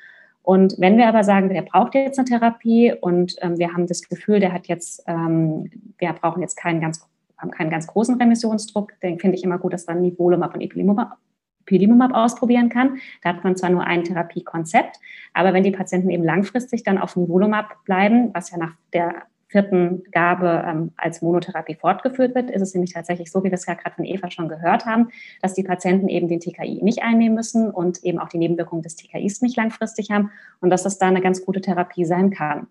Und 0.43 0.77
wenn 0.79 0.97
wir 0.97 1.09
aber 1.09 1.25
sagen, 1.25 1.49
der 1.49 1.62
braucht 1.62 1.97
jetzt 1.97 2.21
eine 2.21 2.29
Therapie 2.29 2.95
und 3.01 3.35
ähm, 3.41 3.59
wir 3.59 3.73
haben 3.73 3.89
das 3.89 4.03
Gefühl, 4.09 4.39
der 4.39 4.53
hat 4.53 4.69
jetzt, 4.69 5.03
ähm, 5.09 5.69
wir 5.99 6.12
brauchen 6.12 6.41
jetzt 6.41 6.55
keinen 6.55 6.81
ganz, 6.81 7.05
haben 7.37 7.51
keinen 7.51 7.71
ganz 7.71 7.89
großen 7.89 8.14
Remissionsdruck, 8.14 8.93
dann 9.01 9.19
finde 9.19 9.37
ich 9.37 9.43
immer 9.43 9.59
gut, 9.59 9.73
dass 9.73 9.87
dann 9.87 10.03
Nivolumab 10.03 10.55
und 10.55 10.61
Ipilimumab 10.61 11.19
Pilimumab 11.67 12.14
ausprobieren 12.14 12.69
kann. 12.69 12.99
Da 13.23 13.31
hat 13.31 13.45
man 13.45 13.57
zwar 13.57 13.71
nur 13.71 13.85
ein 13.85 14.05
Therapiekonzept, 14.05 14.97
aber 15.35 15.53
wenn 15.53 15.64
die 15.64 15.73
Patienten 15.73 16.11
eben 16.11 16.25
langfristig 16.25 16.83
dann 16.83 16.99
auf 16.99 17.17
Nivolumab 17.17 17.85
bleiben, 17.85 18.31
was 18.33 18.51
ja 18.51 18.57
nach 18.57 18.73
der 18.93 19.27
vierten 19.49 20.03
Gabe 20.11 20.64
ähm, 20.67 20.93
als 20.97 21.23
Monotherapie 21.23 21.77
fortgeführt 21.77 22.35
wird, 22.35 22.51
ist 22.51 22.62
es 22.62 22.75
nämlich 22.75 22.93
tatsächlich 22.93 23.31
so, 23.31 23.41
wie 23.45 23.49
wir 23.49 23.55
es 23.55 23.67
ja 23.67 23.75
gerade 23.75 23.95
von 23.95 24.05
Eva 24.05 24.31
schon 24.31 24.49
gehört 24.49 24.87
haben, 24.87 25.09
dass 25.41 25.55
die 25.55 25.62
Patienten 25.62 26.09
eben 26.09 26.29
den 26.29 26.41
TKI 26.41 26.81
nicht 26.83 27.03
einnehmen 27.03 27.37
müssen 27.37 27.71
und 27.71 28.03
eben 28.03 28.19
auch 28.19 28.29
die 28.29 28.39
Nebenwirkungen 28.39 28.83
des 28.83 28.97
TKIs 28.97 29.43
nicht 29.43 29.57
langfristig 29.57 30.11
haben 30.11 30.31
und 30.61 30.71
dass 30.71 30.83
das 30.83 30.99
da 30.99 31.07
eine 31.07 31.21
ganz 31.21 31.45
gute 31.45 31.61
Therapie 31.61 32.05
sein 32.05 32.31
kann. 32.31 32.67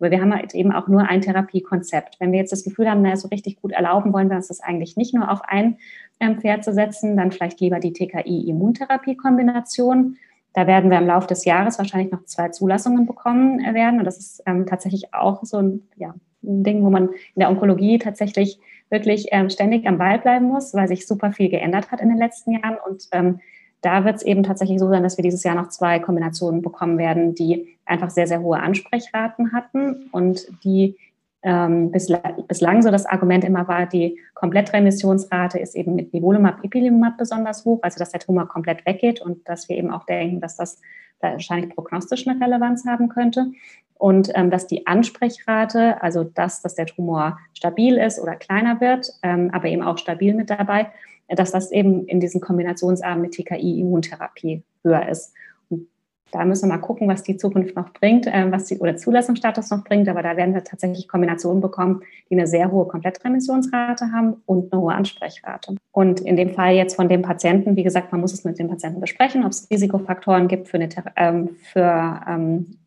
Aber 0.00 0.10
wir 0.10 0.20
haben 0.20 0.34
halt 0.34 0.52
eben 0.54 0.72
auch 0.72 0.88
nur 0.88 1.02
ein 1.02 1.20
Therapiekonzept. 1.20 2.18
Wenn 2.18 2.32
wir 2.32 2.40
jetzt 2.40 2.50
das 2.52 2.64
Gefühl 2.64 2.90
haben, 2.90 3.02
na, 3.02 3.14
so 3.16 3.28
richtig 3.28 3.60
gut 3.60 3.70
erlauben 3.72 4.12
wollen 4.12 4.30
wir 4.30 4.36
uns 4.36 4.48
das 4.48 4.60
eigentlich 4.60 4.96
nicht 4.96 5.14
nur 5.14 5.30
auf 5.30 5.42
ein 5.44 5.78
ähm, 6.18 6.40
Pferd 6.40 6.64
zu 6.64 6.72
setzen, 6.72 7.16
dann 7.16 7.30
vielleicht 7.32 7.60
lieber 7.60 7.78
die 7.80 7.92
TKI-Immuntherapie-Kombination. 7.92 10.16
Da 10.52 10.66
werden 10.66 10.90
wir 10.90 10.98
im 10.98 11.06
Laufe 11.06 11.28
des 11.28 11.44
Jahres 11.44 11.78
wahrscheinlich 11.78 12.10
noch 12.10 12.24
zwei 12.24 12.48
Zulassungen 12.48 13.06
bekommen 13.06 13.60
äh, 13.60 13.74
werden. 13.74 13.98
Und 13.98 14.06
das 14.06 14.18
ist 14.18 14.42
ähm, 14.46 14.64
tatsächlich 14.66 15.14
auch 15.14 15.44
so 15.44 15.58
ein, 15.58 15.82
ja, 15.96 16.14
ein 16.42 16.64
Ding, 16.64 16.82
wo 16.82 16.90
man 16.90 17.08
in 17.08 17.40
der 17.40 17.50
Onkologie 17.50 17.98
tatsächlich 17.98 18.58
wirklich 18.88 19.26
ähm, 19.30 19.50
ständig 19.50 19.86
am 19.86 19.98
Ball 19.98 20.18
bleiben 20.18 20.46
muss, 20.46 20.72
weil 20.74 20.88
sich 20.88 21.06
super 21.06 21.32
viel 21.32 21.50
geändert 21.50 21.92
hat 21.92 22.00
in 22.00 22.08
den 22.08 22.18
letzten 22.18 22.52
Jahren. 22.52 22.78
Und 22.88 23.06
ähm, 23.12 23.40
da 23.82 24.04
wird 24.04 24.16
es 24.16 24.22
eben 24.22 24.42
tatsächlich 24.42 24.78
so 24.78 24.88
sein, 24.88 25.02
dass 25.02 25.16
wir 25.16 25.22
dieses 25.22 25.42
Jahr 25.42 25.54
noch 25.54 25.68
zwei 25.68 25.98
Kombinationen 25.98 26.62
bekommen 26.62 26.98
werden, 26.98 27.34
die 27.34 27.76
einfach 27.84 28.10
sehr, 28.10 28.26
sehr 28.26 28.40
hohe 28.40 28.60
Ansprechraten 28.60 29.52
hatten 29.52 30.08
und 30.12 30.46
die 30.64 30.96
ähm, 31.42 31.90
bislang 31.90 32.82
so 32.82 32.90
das 32.90 33.06
Argument 33.06 33.44
immer 33.44 33.66
war, 33.66 33.86
die 33.86 34.18
Komplettremissionsrate 34.34 35.58
ist 35.58 35.74
eben 35.74 35.94
mit 35.94 36.12
Nivolumab, 36.12 36.62
Ipilimumab 36.62 37.16
besonders 37.16 37.64
hoch, 37.64 37.78
also 37.82 37.98
dass 37.98 38.10
der 38.10 38.20
Tumor 38.20 38.46
komplett 38.46 38.84
weggeht 38.84 39.22
und 39.22 39.48
dass 39.48 39.68
wir 39.68 39.78
eben 39.78 39.90
auch 39.90 40.04
denken, 40.04 40.40
dass 40.40 40.56
das 40.56 40.80
da 41.20 41.32
wahrscheinlich 41.32 41.74
prognostisch 41.74 42.26
eine 42.26 42.40
Relevanz 42.40 42.86
haben 42.86 43.08
könnte. 43.08 43.52
Und 43.94 44.30
ähm, 44.34 44.50
dass 44.50 44.66
die 44.66 44.86
Ansprechrate, 44.86 46.02
also 46.02 46.24
das, 46.24 46.62
dass 46.62 46.74
der 46.74 46.86
Tumor 46.86 47.38
stabil 47.52 47.98
ist 47.98 48.18
oder 48.18 48.34
kleiner 48.34 48.80
wird, 48.80 49.10
ähm, 49.22 49.50
aber 49.52 49.68
eben 49.68 49.82
auch 49.82 49.98
stabil 49.98 50.34
mit 50.34 50.48
dabei, 50.48 50.90
dass 51.36 51.52
das 51.52 51.70
eben 51.72 52.06
in 52.06 52.20
diesen 52.20 52.40
Kombinationsarmen 52.40 53.22
mit 53.22 53.32
TKI-Immuntherapie 53.32 54.62
höher 54.82 55.08
ist. 55.08 55.32
Und 55.68 55.86
da 56.32 56.44
müssen 56.44 56.68
wir 56.68 56.76
mal 56.76 56.80
gucken, 56.80 57.08
was 57.08 57.22
die 57.22 57.36
Zukunft 57.36 57.76
noch 57.76 57.92
bringt, 57.92 58.26
äh, 58.26 58.50
was 58.50 58.64
die 58.64 58.78
oder 58.78 58.96
Zulassungsstatus 58.96 59.70
noch 59.70 59.84
bringt. 59.84 60.08
Aber 60.08 60.22
da 60.22 60.36
werden 60.36 60.54
wir 60.54 60.64
tatsächlich 60.64 61.08
Kombinationen 61.08 61.60
bekommen, 61.60 62.02
die 62.28 62.34
eine 62.34 62.46
sehr 62.46 62.70
hohe 62.70 62.86
Komplettremissionsrate 62.86 64.12
haben 64.12 64.42
und 64.46 64.72
eine 64.72 64.82
hohe 64.82 64.94
Ansprechrate. 64.94 65.76
Und 65.92 66.20
in 66.20 66.36
dem 66.36 66.50
Fall 66.50 66.74
jetzt 66.74 66.96
von 66.96 67.08
dem 67.08 67.22
Patienten, 67.22 67.76
wie 67.76 67.84
gesagt, 67.84 68.12
man 68.12 68.20
muss 68.20 68.32
es 68.32 68.44
mit 68.44 68.58
dem 68.58 68.68
Patienten 68.68 69.00
besprechen, 69.00 69.44
ob 69.44 69.52
es 69.52 69.70
Risikofaktoren 69.70 70.48
gibt 70.48 70.68
für, 70.68 70.78
eine, 70.78 70.88
ähm, 71.16 71.50
für, 71.72 72.20
ähm, 72.28 72.78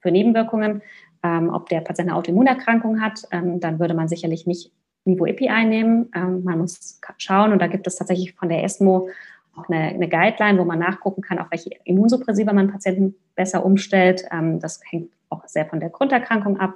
für 0.00 0.10
Nebenwirkungen. 0.10 0.82
Ähm, 1.24 1.50
ob 1.50 1.68
der 1.68 1.80
Patient 1.82 2.08
eine 2.08 2.18
Autoimmunerkrankung 2.18 3.00
hat, 3.00 3.28
ähm, 3.30 3.60
dann 3.60 3.78
würde 3.78 3.94
man 3.94 4.08
sicherlich 4.08 4.44
nicht 4.44 4.72
Niveau-EPI 5.04 5.48
einnehmen. 5.48 6.10
Ähm, 6.14 6.44
man 6.44 6.58
muss 6.58 7.00
schauen, 7.18 7.52
und 7.52 7.60
da 7.60 7.66
gibt 7.66 7.86
es 7.86 7.96
tatsächlich 7.96 8.34
von 8.34 8.48
der 8.48 8.62
ESMO 8.64 9.08
auch 9.56 9.68
eine, 9.68 9.88
eine, 9.88 10.08
Guideline, 10.08 10.58
wo 10.58 10.64
man 10.64 10.78
nachgucken 10.78 11.22
kann, 11.22 11.38
auf 11.38 11.50
welche 11.50 11.70
Immunsuppressiva 11.84 12.52
man 12.52 12.70
Patienten 12.70 13.14
besser 13.34 13.64
umstellt. 13.64 14.24
Ähm, 14.30 14.60
das 14.60 14.80
hängt 14.88 15.10
auch 15.28 15.46
sehr 15.46 15.66
von 15.66 15.80
der 15.80 15.90
Grunderkrankung 15.90 16.58
ab. 16.58 16.74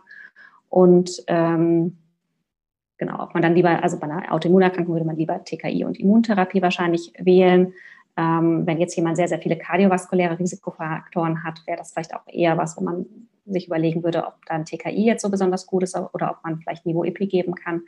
Und 0.68 1.22
ähm, 1.28 1.96
genau, 2.98 3.22
ob 3.22 3.34
man 3.34 3.42
dann 3.42 3.54
lieber, 3.54 3.82
also 3.82 3.98
bei 3.98 4.08
einer 4.08 4.32
Autoimmunerkrankung 4.32 4.94
würde 4.94 5.06
man 5.06 5.16
lieber 5.16 5.42
TKI 5.42 5.84
und 5.84 5.98
Immuntherapie 5.98 6.62
wahrscheinlich 6.62 7.12
wählen. 7.18 7.72
Ähm, 8.16 8.66
wenn 8.66 8.78
jetzt 8.78 8.96
jemand 8.96 9.16
sehr, 9.16 9.28
sehr 9.28 9.40
viele 9.40 9.56
kardiovaskuläre 9.56 10.38
Risikofaktoren 10.38 11.44
hat, 11.44 11.62
wäre 11.66 11.78
das 11.78 11.92
vielleicht 11.92 12.14
auch 12.14 12.26
eher 12.26 12.56
was, 12.56 12.76
wo 12.76 12.82
man 12.82 13.06
sich 13.46 13.66
überlegen 13.66 14.02
würde, 14.02 14.26
ob 14.26 14.44
da 14.46 14.54
ein 14.54 14.64
TKI 14.64 15.04
jetzt 15.04 15.22
so 15.22 15.30
besonders 15.30 15.66
gut 15.66 15.82
ist 15.82 15.96
oder 15.96 16.30
ob 16.30 16.42
man 16.42 16.58
vielleicht 16.58 16.86
Niveau-EP 16.86 17.28
geben 17.28 17.54
kann. 17.54 17.82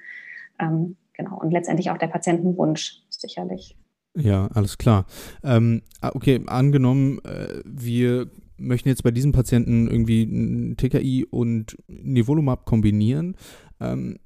Ähm, 0.58 0.96
genau, 1.12 1.38
und 1.40 1.50
letztendlich 1.50 1.90
auch 1.90 1.98
der 1.98 2.08
Patientenwunsch 2.08 3.02
sicherlich. 3.10 3.76
Ja, 4.16 4.48
alles 4.48 4.78
klar. 4.78 5.06
Ähm, 5.44 5.82
ah, 6.00 6.10
okay, 6.14 6.40
angenommen, 6.46 7.20
äh, 7.24 7.60
wir 7.64 8.30
möchten 8.56 8.88
jetzt 8.88 9.02
bei 9.04 9.10
diesem 9.10 9.32
Patienten 9.32 9.88
irgendwie 9.88 10.74
TKI 10.76 11.24
und 11.30 11.76
Nivolumab 11.86 12.64
kombinieren. 12.64 13.36
Ähm, 13.80 14.18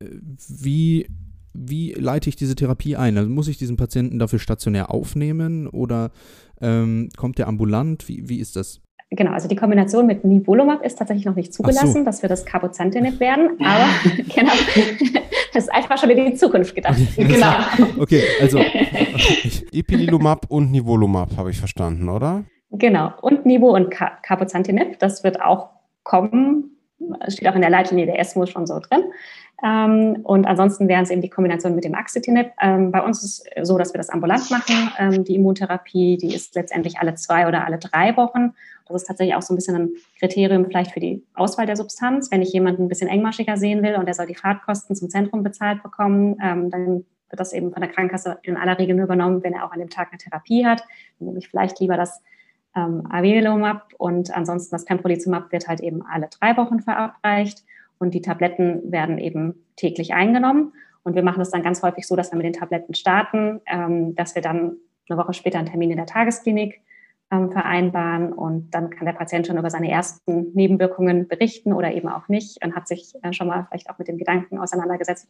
wie, 0.00 1.06
wie 1.52 1.92
leite 1.92 2.28
ich 2.28 2.36
diese 2.36 2.56
Therapie 2.56 2.96
ein? 2.96 3.16
Also 3.16 3.30
muss 3.30 3.48
ich 3.48 3.58
diesen 3.58 3.76
Patienten 3.76 4.18
dafür 4.18 4.38
stationär 4.38 4.90
aufnehmen 4.90 5.68
oder 5.68 6.10
ähm, 6.60 7.10
kommt 7.16 7.38
der 7.38 7.48
ambulant? 7.48 8.08
Wie, 8.08 8.28
wie 8.28 8.40
ist 8.40 8.56
das? 8.56 8.80
Genau, 9.12 9.32
also 9.32 9.48
die 9.48 9.56
Kombination 9.56 10.06
mit 10.06 10.24
Nivolumab 10.24 10.84
ist 10.84 10.96
tatsächlich 10.96 11.26
noch 11.26 11.34
nicht 11.34 11.52
zugelassen, 11.52 11.92
so. 11.92 12.04
dass 12.04 12.22
wir 12.22 12.28
das 12.28 12.44
Cabozantinib 12.44 13.18
werden, 13.18 13.58
aber 13.64 13.86
genau, 14.34 14.52
das 15.52 15.64
ist 15.64 15.74
einfach 15.74 15.98
schon 15.98 16.10
in 16.10 16.26
die 16.26 16.34
Zukunft 16.34 16.74
gedacht. 16.74 16.98
Okay, 17.16 17.26
genau. 17.26 17.52
Okay, 17.98 18.22
also 18.40 18.60
Epililumab 19.72 20.46
und 20.48 20.70
Nivolumab 20.70 21.36
habe 21.36 21.50
ich 21.50 21.58
verstanden, 21.58 22.08
oder? 22.08 22.44
Genau, 22.70 23.12
und 23.20 23.46
Nivo 23.46 23.74
und 23.74 23.90
Cabozantinib, 23.90 25.00
das 25.00 25.24
wird 25.24 25.42
auch 25.42 25.70
kommen, 26.04 26.76
steht 27.28 27.48
auch 27.48 27.54
in 27.54 27.60
der 27.60 27.70
Leitlinie 27.70 28.06
der 28.06 28.18
ESMO 28.18 28.46
schon 28.46 28.66
so 28.66 28.78
drin. 28.78 29.04
Ähm, 29.62 30.20
und 30.22 30.46
ansonsten 30.46 30.88
wären 30.88 31.02
es 31.02 31.10
eben 31.10 31.20
die 31.20 31.28
Kombination 31.28 31.74
mit 31.74 31.84
dem 31.84 31.94
Axitinib. 31.94 32.52
Ähm, 32.60 32.90
bei 32.90 33.02
uns 33.02 33.22
ist 33.22 33.46
es 33.54 33.68
so, 33.68 33.76
dass 33.76 33.92
wir 33.92 33.98
das 33.98 34.08
ambulant 34.08 34.50
machen. 34.50 34.90
Ähm, 34.98 35.24
die 35.24 35.34
Immuntherapie, 35.34 36.16
die 36.16 36.34
ist 36.34 36.54
letztendlich 36.54 36.98
alle 36.98 37.14
zwei 37.14 37.46
oder 37.46 37.66
alle 37.66 37.78
drei 37.78 38.16
Wochen. 38.16 38.54
Das 38.86 39.02
ist 39.02 39.08
tatsächlich 39.08 39.36
auch 39.36 39.42
so 39.42 39.52
ein 39.52 39.56
bisschen 39.56 39.76
ein 39.76 39.90
Kriterium 40.18 40.64
vielleicht 40.64 40.92
für 40.92 41.00
die 41.00 41.22
Auswahl 41.34 41.66
der 41.66 41.76
Substanz. 41.76 42.30
Wenn 42.30 42.42
ich 42.42 42.52
jemanden 42.52 42.84
ein 42.84 42.88
bisschen 42.88 43.08
engmaschiger 43.08 43.56
sehen 43.56 43.82
will 43.82 43.94
und 43.96 44.06
der 44.06 44.14
soll 44.14 44.26
die 44.26 44.34
Fahrtkosten 44.34 44.96
zum 44.96 45.10
Zentrum 45.10 45.42
bezahlt 45.42 45.82
bekommen, 45.82 46.38
ähm, 46.42 46.70
dann 46.70 47.04
wird 47.28 47.38
das 47.38 47.52
eben 47.52 47.72
von 47.72 47.80
der 47.80 47.90
Krankenkasse 47.90 48.38
in 48.42 48.56
aller 48.56 48.78
Regel 48.78 48.96
nur 48.96 49.04
übernommen, 49.04 49.42
wenn 49.44 49.52
er 49.52 49.64
auch 49.64 49.72
an 49.72 49.78
dem 49.78 49.90
Tag 49.90 50.08
eine 50.10 50.18
Therapie 50.18 50.66
hat. 50.66 50.82
Dann 51.18 51.28
nehme 51.28 51.38
ich 51.38 51.48
vielleicht 51.48 51.78
lieber 51.78 51.96
das 51.96 52.20
ähm, 52.76 53.06
Avelumab 53.10 53.92
und 53.98 54.34
ansonsten 54.34 54.74
das 54.74 54.84
Pembrolizumab 54.84 55.52
wird 55.52 55.68
halt 55.68 55.80
eben 55.80 56.02
alle 56.02 56.28
drei 56.28 56.56
Wochen 56.56 56.80
verabreicht 56.80 57.64
und 57.98 58.14
die 58.14 58.22
Tabletten 58.22 58.90
werden 58.90 59.18
eben 59.18 59.66
täglich 59.76 60.14
eingenommen. 60.14 60.72
Und 61.02 61.14
wir 61.14 61.22
machen 61.22 61.38
das 61.38 61.50
dann 61.50 61.62
ganz 61.62 61.82
häufig 61.82 62.06
so, 62.06 62.14
dass 62.14 62.30
wir 62.30 62.36
mit 62.36 62.46
den 62.46 62.52
Tabletten 62.52 62.94
starten, 62.94 63.60
ähm, 63.66 64.14
dass 64.14 64.34
wir 64.34 64.42
dann 64.42 64.76
eine 65.08 65.18
Woche 65.18 65.32
später 65.32 65.58
einen 65.58 65.68
Termin 65.68 65.90
in 65.90 65.96
der 65.96 66.06
Tagesklinik 66.06 66.80
ähm, 67.30 67.50
vereinbaren 67.50 68.32
und 68.32 68.70
dann 68.70 68.90
kann 68.90 69.06
der 69.06 69.12
Patient 69.12 69.46
schon 69.46 69.58
über 69.58 69.70
seine 69.70 69.90
ersten 69.90 70.52
Nebenwirkungen 70.52 71.28
berichten 71.28 71.72
oder 71.72 71.92
eben 71.92 72.08
auch 72.08 72.28
nicht 72.28 72.62
und 72.64 72.74
hat 72.74 72.88
sich 72.88 73.14
äh, 73.22 73.32
schon 73.32 73.48
mal 73.48 73.66
vielleicht 73.68 73.90
auch 73.90 73.98
mit 73.98 74.08
dem 74.08 74.18
Gedanken 74.18 74.58
auseinandergesetzt, 74.58 75.28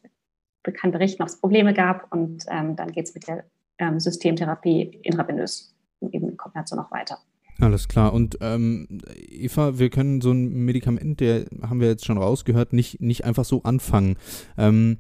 kann 0.75 0.93
berichten, 0.93 1.23
ob 1.23 1.29
es 1.29 1.41
Probleme 1.41 1.73
gab 1.73 2.13
und 2.13 2.45
ähm, 2.49 2.77
dann 2.77 2.93
geht 2.93 3.07
es 3.07 3.15
mit 3.15 3.27
der 3.27 3.45
ähm, 3.79 3.99
Systemtherapie 3.99 5.01
intravenös 5.03 5.75
eben 6.11 6.31
in 6.31 6.37
Kombination 6.37 6.79
noch 6.79 6.91
weiter. 6.91 7.19
Alles 7.61 7.89
klar. 7.89 8.13
Und 8.13 8.39
ähm, 8.41 8.89
Eva, 9.29 9.79
wir 9.79 9.91
können 9.91 10.21
so 10.21 10.33
ein 10.33 10.65
Medikament, 10.65 11.21
der 11.21 11.45
haben 11.63 11.81
wir 11.81 11.89
jetzt 11.89 12.07
schon 12.07 12.19
rausgehört, 12.19 12.73
nicht, 12.73 13.01
nicht 13.01 13.25
einfach 13.25 13.45
so 13.45 13.63
anfangen. 13.63 14.17
Ähm, 14.57 14.99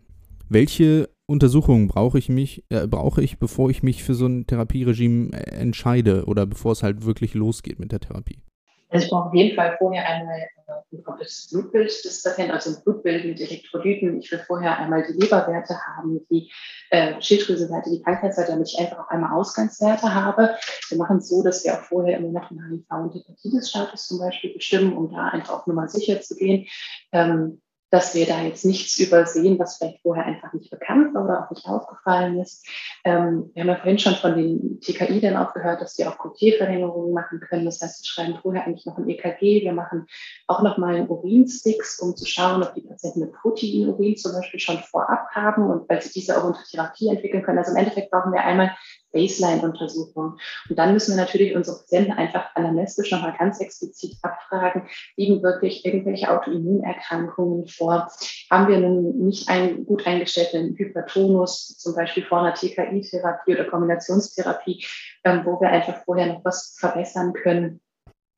welche 0.48 1.08
Untersuchungen 1.26 1.88
brauche 1.88 2.18
ich 2.18 2.28
mich, 2.28 2.64
äh, 2.68 2.86
brauche 2.86 3.22
ich, 3.22 3.38
bevor 3.38 3.70
ich 3.70 3.82
mich 3.82 4.02
für 4.02 4.14
so 4.14 4.26
ein 4.26 4.46
Therapieregime 4.46 5.32
entscheide 5.46 6.24
oder 6.26 6.44
bevor 6.44 6.72
es 6.72 6.82
halt 6.82 7.04
wirklich 7.04 7.34
losgeht 7.34 7.78
mit 7.78 7.92
der 7.92 8.00
Therapie? 8.00 8.42
Also 8.90 9.04
ich 9.04 9.10
brauche 9.10 9.28
auf 9.28 9.34
jeden 9.34 9.54
Fall 9.54 9.76
vorher 9.78 10.06
einmal 10.06 10.38
äh, 10.38 10.96
ein 10.96 11.04
komplettes 11.04 11.48
Blutbild 11.50 11.88
des 12.04 12.22
Patienten, 12.22 12.52
also 12.52 12.70
ein 12.70 12.82
Blutbild 12.82 13.24
mit 13.24 13.40
Elektrolyten. 13.40 14.18
Ich 14.18 14.30
will 14.30 14.40
vorher 14.46 14.78
einmal 14.78 15.04
die 15.06 15.12
Leberwerte 15.12 15.76
haben, 15.96 16.20
die 16.30 16.50
äh, 16.90 17.20
Schilddrüsenseite, 17.20 17.90
die 17.90 18.02
Krankheitsseite, 18.02 18.52
damit 18.52 18.68
ich 18.68 18.78
einfach 18.78 18.98
auch 18.98 19.08
einmal 19.08 19.32
Ausgangswerte 19.32 20.12
habe. 20.12 20.56
Wir 20.88 20.98
machen 20.98 21.18
es 21.18 21.28
so, 21.28 21.42
dass 21.42 21.64
wir 21.64 21.74
auch 21.74 21.84
vorher 21.84 22.18
immer 22.18 22.32
noch 22.32 22.50
einen 22.50 22.84
HIV- 22.88 23.02
und 23.02 23.14
Hepatitis-Status 23.14 24.08
zum 24.08 24.18
Beispiel 24.18 24.54
bestimmen, 24.54 24.96
um 24.96 25.10
da 25.10 25.28
einfach 25.28 25.60
auf 25.60 25.66
Nummer 25.66 25.88
sicher 25.88 26.20
zu 26.20 26.34
gehen. 26.34 26.66
Ähm, 27.12 27.60
dass 27.90 28.14
wir 28.14 28.26
da 28.26 28.40
jetzt 28.42 28.64
nichts 28.64 28.98
übersehen, 28.98 29.58
was 29.58 29.76
vielleicht 29.76 30.00
vorher 30.02 30.24
einfach 30.24 30.52
nicht 30.52 30.70
bekannt 30.70 31.12
war 31.14 31.24
oder 31.24 31.44
auch 31.44 31.50
nicht 31.50 31.66
aufgefallen 31.66 32.40
ist. 32.40 32.66
Ähm, 33.04 33.50
wir 33.52 33.62
haben 33.62 33.68
ja 33.68 33.76
vorhin 33.76 33.98
schon 33.98 34.14
von 34.14 34.36
den 34.36 34.80
TKI 34.80 35.20
dann 35.20 35.36
auch 35.36 35.52
gehört, 35.52 35.80
dass 35.80 35.94
die 35.94 36.06
auch 36.06 36.16
QT-Verlängerungen 36.18 37.12
machen 37.12 37.40
können. 37.40 37.64
Das 37.64 37.80
heißt, 37.80 38.04
wir 38.04 38.08
schreiben 38.08 38.38
vorher 38.40 38.64
eigentlich 38.64 38.86
noch 38.86 38.96
ein 38.96 39.08
EKG. 39.08 39.62
Wir 39.62 39.72
machen 39.72 40.06
auch 40.46 40.62
noch 40.62 40.78
mal 40.78 40.94
einen 40.94 41.08
Urinsticks, 41.08 41.98
um 41.98 42.16
zu 42.16 42.26
schauen, 42.26 42.62
ob 42.62 42.74
die 42.74 42.82
Patienten 42.82 43.20
mit 43.20 43.32
Proteinurin 43.32 44.16
zum 44.16 44.32
Beispiel 44.32 44.60
schon 44.60 44.78
vorab 44.78 45.28
haben 45.32 45.68
und 45.68 45.88
weil 45.88 46.00
sie 46.00 46.12
diese 46.12 46.38
auch 46.38 46.44
unter 46.44 46.62
Therapie 46.70 47.08
entwickeln 47.08 47.42
können. 47.42 47.58
Also 47.58 47.72
im 47.72 47.76
Endeffekt 47.78 48.10
brauchen 48.10 48.32
wir 48.32 48.42
einmal 48.42 48.76
Baseline-Untersuchung. 49.12 50.38
Und 50.68 50.78
dann 50.78 50.92
müssen 50.92 51.16
wir 51.16 51.22
natürlich 51.22 51.54
unsere 51.54 51.78
Patienten 51.78 52.12
einfach 52.12 52.54
anamnestisch 52.54 53.10
nochmal 53.10 53.34
ganz 53.38 53.60
explizit 53.60 54.16
abfragen, 54.22 54.82
liegen 55.16 55.42
wirklich 55.42 55.84
irgendwelche 55.84 56.30
Autoimmunerkrankungen 56.30 57.66
vor? 57.66 58.10
Haben 58.50 58.68
wir 58.68 58.76
einen 58.76 59.26
nicht 59.26 59.48
ein, 59.48 59.84
gut 59.84 60.06
eingestellten 60.06 60.76
Hypertonus, 60.76 61.76
zum 61.78 61.94
Beispiel 61.94 62.24
vor 62.24 62.40
einer 62.40 62.54
TKI-Therapie 62.54 63.54
oder 63.54 63.64
Kombinationstherapie, 63.64 64.84
ähm, 65.24 65.42
wo 65.44 65.60
wir 65.60 65.68
einfach 65.68 66.04
vorher 66.04 66.26
noch 66.26 66.44
was 66.44 66.76
verbessern 66.78 67.32
können? 67.32 67.80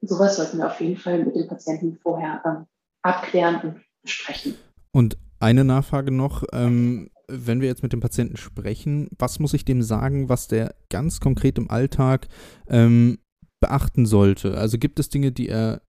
Sowas 0.01 0.37
sollten 0.37 0.59
wir 0.59 0.67
auf 0.67 0.81
jeden 0.81 0.97
Fall 0.97 1.19
mit 1.19 1.37
den 1.37 1.49
Patienten 1.49 1.99
vorher 2.03 2.43
ähm, 2.45 2.67
abklären 3.03 3.61
und 3.63 3.81
besprechen. 4.03 4.57
Und 4.93 5.17
eine 5.39 5.65
Nachfrage 5.65 6.11
noch. 6.11 6.45
Ähm, 6.53 7.11
wenn 7.33 7.61
wir 7.61 7.69
jetzt 7.69 7.83
mit 7.83 7.93
dem 7.93 8.01
Patienten 8.01 8.37
sprechen, 8.37 9.09
was 9.19 9.39
muss 9.39 9.55
ich 9.55 9.65
dem 9.65 9.83
sagen, 9.83 10.29
was 10.29 10.49
der 10.49 10.75
ganz 10.91 11.21
konkret 11.21 11.59
im 11.59 11.71
Alltag 11.71 12.29
ähm, 12.69 13.19
beachten 13.61 14.07
sollte? 14.07 14.57
Also 14.59 14.79
gibt 14.79 14.99
es 14.99 15.09
Dinge, 15.09 15.33
die 15.33 15.49
er 15.49 15.83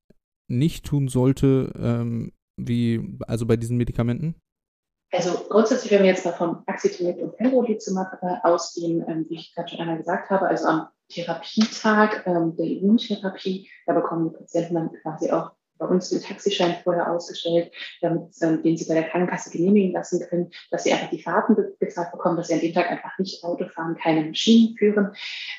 nicht 0.49 0.84
tun 0.84 1.09
sollte, 1.09 1.72
ähm, 1.76 2.32
wie 2.57 3.18
also 3.26 3.47
bei 3.47 3.57
diesen 3.57 3.76
Medikamenten? 3.76 4.36
Also 5.11 5.45
grundsätzlich, 5.49 5.93
wenn 5.93 6.03
wir 6.03 6.11
jetzt 6.11 6.24
mal 6.24 6.32
vom 6.32 6.62
Axitinib 6.66 7.18
und 7.18 7.36
Pembrolizumab 7.36 8.18
ausgehen, 8.45 9.05
ähm, 9.07 9.26
wie 9.28 9.34
ich 9.34 9.55
gerade 9.55 9.68
schon 9.68 9.80
einmal 9.80 9.99
gesagt 9.99 10.30
habe, 10.30 10.47
also 10.47 10.66
am 10.66 10.88
Therapietag 11.11 12.26
ähm, 12.26 12.57
der 12.57 12.66
Immuntherapie, 12.66 13.68
da 13.86 13.93
bekommen 13.93 14.30
die 14.30 14.36
Patienten 14.38 14.74
dann 14.74 14.90
quasi 15.03 15.30
auch 15.30 15.53
bei 15.82 15.88
uns 15.88 16.10
den 16.10 16.22
Taxischein 16.22 16.76
vorher 16.82 17.10
ausgestellt, 17.10 17.72
damit, 18.00 18.34
ähm, 18.40 18.62
den 18.62 18.76
sie 18.76 18.86
bei 18.86 18.94
der 18.94 19.08
Krankenkasse 19.08 19.50
genehmigen 19.50 19.92
lassen 19.92 20.24
können, 20.28 20.50
dass 20.70 20.84
sie 20.84 20.92
einfach 20.92 21.10
die 21.10 21.22
Fahrten 21.22 21.56
bezahlt 21.78 22.12
bekommen, 22.12 22.36
dass 22.36 22.48
sie 22.48 22.54
an 22.54 22.60
dem 22.60 22.72
Tag 22.72 22.90
einfach 22.90 23.18
nicht 23.18 23.42
Auto 23.44 23.66
fahren, 23.68 23.96
keine 24.00 24.24
Maschinen 24.24 24.76
führen. 24.76 25.12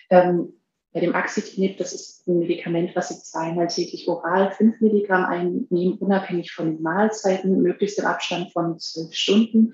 Ähm, 0.10 0.54
bei 0.94 1.00
dem 1.00 1.16
Axitinib, 1.16 1.78
das 1.78 1.94
ist 1.94 2.28
ein 2.28 2.38
Medikament, 2.38 2.96
was 2.96 3.10
Sie 3.10 3.16
zweimal 3.16 3.68
täglich 3.68 4.08
oral 4.08 4.52
fünf 4.52 4.80
Milligramm 4.80 5.26
einnehmen, 5.26 5.98
unabhängig 5.98 6.52
von 6.52 6.68
den 6.68 6.84
Mahlzeiten, 6.84 7.64
möglichst 7.64 7.98
im 7.98 8.06
Abstand 8.06 8.52
von 8.52 8.78
zwölf 8.78 9.12
Stunden. 9.12 9.74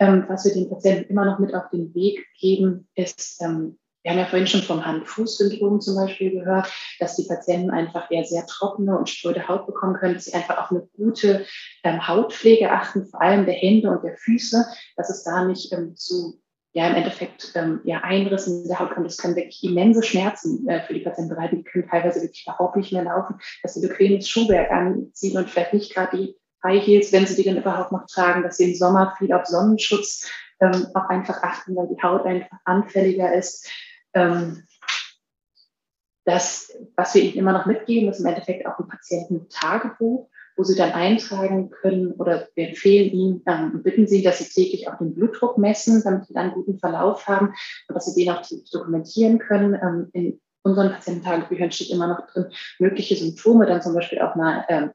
Ähm, 0.00 0.24
was 0.28 0.44
wir 0.44 0.52
den 0.52 0.68
Patienten 0.68 1.10
immer 1.10 1.24
noch 1.24 1.38
mit 1.38 1.54
auf 1.54 1.70
den 1.70 1.94
Weg 1.94 2.26
geben, 2.40 2.88
ist 2.96 3.40
ähm, 3.40 3.78
wir 4.08 4.12
haben 4.12 4.20
ja 4.20 4.26
vorhin 4.26 4.46
schon 4.46 4.62
vom 4.62 4.86
Hand-Fuß-Syndrom 4.86 5.82
zum 5.82 5.96
Beispiel 5.96 6.30
gehört, 6.30 6.72
dass 6.98 7.16
die 7.16 7.28
Patienten 7.28 7.70
einfach 7.70 8.10
eher 8.10 8.24
sehr 8.24 8.46
trockene 8.46 8.96
und 8.96 9.10
spröde 9.10 9.46
Haut 9.48 9.66
bekommen 9.66 9.96
können, 9.96 10.14
dass 10.14 10.24
sie 10.24 10.32
einfach 10.32 10.56
auf 10.56 10.70
eine 10.70 10.88
gute 10.96 11.44
ähm, 11.84 12.08
Hautpflege 12.08 12.70
achten, 12.70 13.06
vor 13.06 13.20
allem 13.20 13.44
der 13.44 13.54
Hände 13.54 13.90
und 13.90 14.02
der 14.02 14.16
Füße, 14.16 14.64
dass 14.96 15.10
es 15.10 15.24
da 15.24 15.44
nicht 15.44 15.74
ähm, 15.74 15.94
zu 15.94 16.40
ja 16.72 16.88
im 16.88 16.94
Endeffekt 16.94 17.52
ähm, 17.54 17.82
ja, 17.84 17.98
Einrissen 17.98 18.62
in 18.62 18.68
der 18.68 18.78
Haut 18.78 18.92
kommt. 18.92 19.04
Das 19.04 19.18
können 19.18 19.36
wirklich 19.36 19.62
immense 19.62 20.02
Schmerzen 20.02 20.66
äh, 20.68 20.80
für 20.86 20.94
die 20.94 21.00
Patienten 21.00 21.34
bereiten. 21.34 21.56
Die 21.56 21.64
können 21.64 21.86
teilweise 21.86 22.22
wirklich 22.22 22.46
überhaupt 22.46 22.76
nicht 22.76 22.92
mehr 22.94 23.04
laufen, 23.04 23.38
dass 23.62 23.74
sie 23.74 23.86
bequemes 23.86 24.26
Schuhwerk 24.26 24.70
anziehen 24.70 25.36
und 25.36 25.50
vielleicht 25.50 25.74
nicht 25.74 25.92
gerade 25.92 26.16
die 26.16 26.34
High 26.64 26.82
Heels, 26.82 27.12
wenn 27.12 27.26
sie 27.26 27.36
die 27.36 27.46
dann 27.46 27.58
überhaupt 27.58 27.92
noch 27.92 28.06
tragen, 28.06 28.42
dass 28.42 28.56
sie 28.56 28.70
im 28.70 28.74
Sommer 28.74 29.14
viel 29.18 29.34
auf 29.34 29.44
Sonnenschutz 29.44 30.26
ähm, 30.60 30.86
auch 30.94 31.08
einfach 31.10 31.42
achten, 31.42 31.76
weil 31.76 31.88
die 31.88 32.02
Haut 32.02 32.24
einfach 32.24 32.56
anfälliger 32.64 33.34
ist. 33.34 33.68
Ähm, 34.14 34.64
das, 36.24 36.76
was 36.94 37.14
wir 37.14 37.22
ihnen 37.22 37.38
immer 37.38 37.52
noch 37.52 37.64
mitgeben, 37.64 38.10
ist 38.10 38.20
im 38.20 38.26
Endeffekt 38.26 38.66
auch 38.66 38.78
ein 38.78 38.88
Patiententagebuch, 38.88 40.28
wo 40.56 40.62
sie 40.62 40.76
dann 40.76 40.92
eintragen 40.92 41.70
können 41.70 42.12
oder 42.12 42.48
wir 42.54 42.68
empfehlen 42.68 43.10
ihnen, 43.12 43.42
ähm, 43.46 43.82
bitten 43.82 44.06
sie, 44.06 44.22
dass 44.22 44.38
sie 44.38 44.44
täglich 44.44 44.88
auch 44.88 44.98
den 44.98 45.14
Blutdruck 45.14 45.56
messen, 45.56 46.02
damit 46.04 46.26
sie 46.26 46.34
dann 46.34 46.46
einen 46.46 46.54
guten 46.54 46.78
Verlauf 46.78 47.26
haben 47.26 47.54
und 47.88 47.94
dass 47.94 48.06
sie 48.06 48.24
den 48.24 48.34
auch 48.34 48.42
dokumentieren 48.70 49.38
können. 49.38 49.74
Ähm, 49.74 50.10
in 50.12 50.40
unseren 50.62 50.92
Patiententagebüchern 50.92 51.70
steht 51.70 51.90
immer 51.90 52.08
noch 52.08 52.26
drin, 52.26 52.52
mögliche 52.78 53.16
Symptome, 53.16 53.64
dann 53.64 53.80
zum 53.80 53.94
Beispiel 53.94 54.20
auch 54.20 54.34
mal, 54.34 54.66
ähm, 54.68 54.90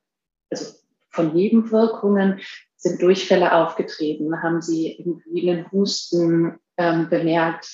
also 0.51 0.75
von 1.09 1.33
Nebenwirkungen, 1.33 2.41
sind 2.75 3.01
Durchfälle 3.01 3.53
aufgetreten, 3.53 4.43
haben 4.43 4.61
sie 4.61 4.97
irgendwie 4.99 5.49
einen 5.49 5.71
Husten 5.71 6.59
ähm, 6.77 7.09
bemerkt, 7.09 7.69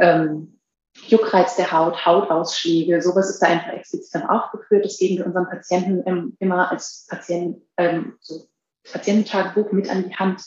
ähm, 0.00 0.59
Juckreiz 1.06 1.56
der 1.56 1.72
Haut, 1.72 2.04
Hautausschläge, 2.04 3.02
sowas 3.02 3.30
ist 3.30 3.40
da 3.40 3.48
einfach 3.48 3.72
explizit 3.72 4.14
dann 4.14 4.28
aufgeführt. 4.28 4.84
Das 4.84 4.98
geben 4.98 5.18
wir 5.18 5.26
unseren 5.26 5.48
Patienten 5.48 6.02
ähm, 6.06 6.36
immer 6.38 6.70
als 6.70 7.06
Patient, 7.08 7.62
ähm, 7.76 8.14
so 8.20 8.46
Patiententagebuch 8.92 9.72
mit 9.72 9.90
an 9.90 10.08
die 10.08 10.14
Hand. 10.14 10.42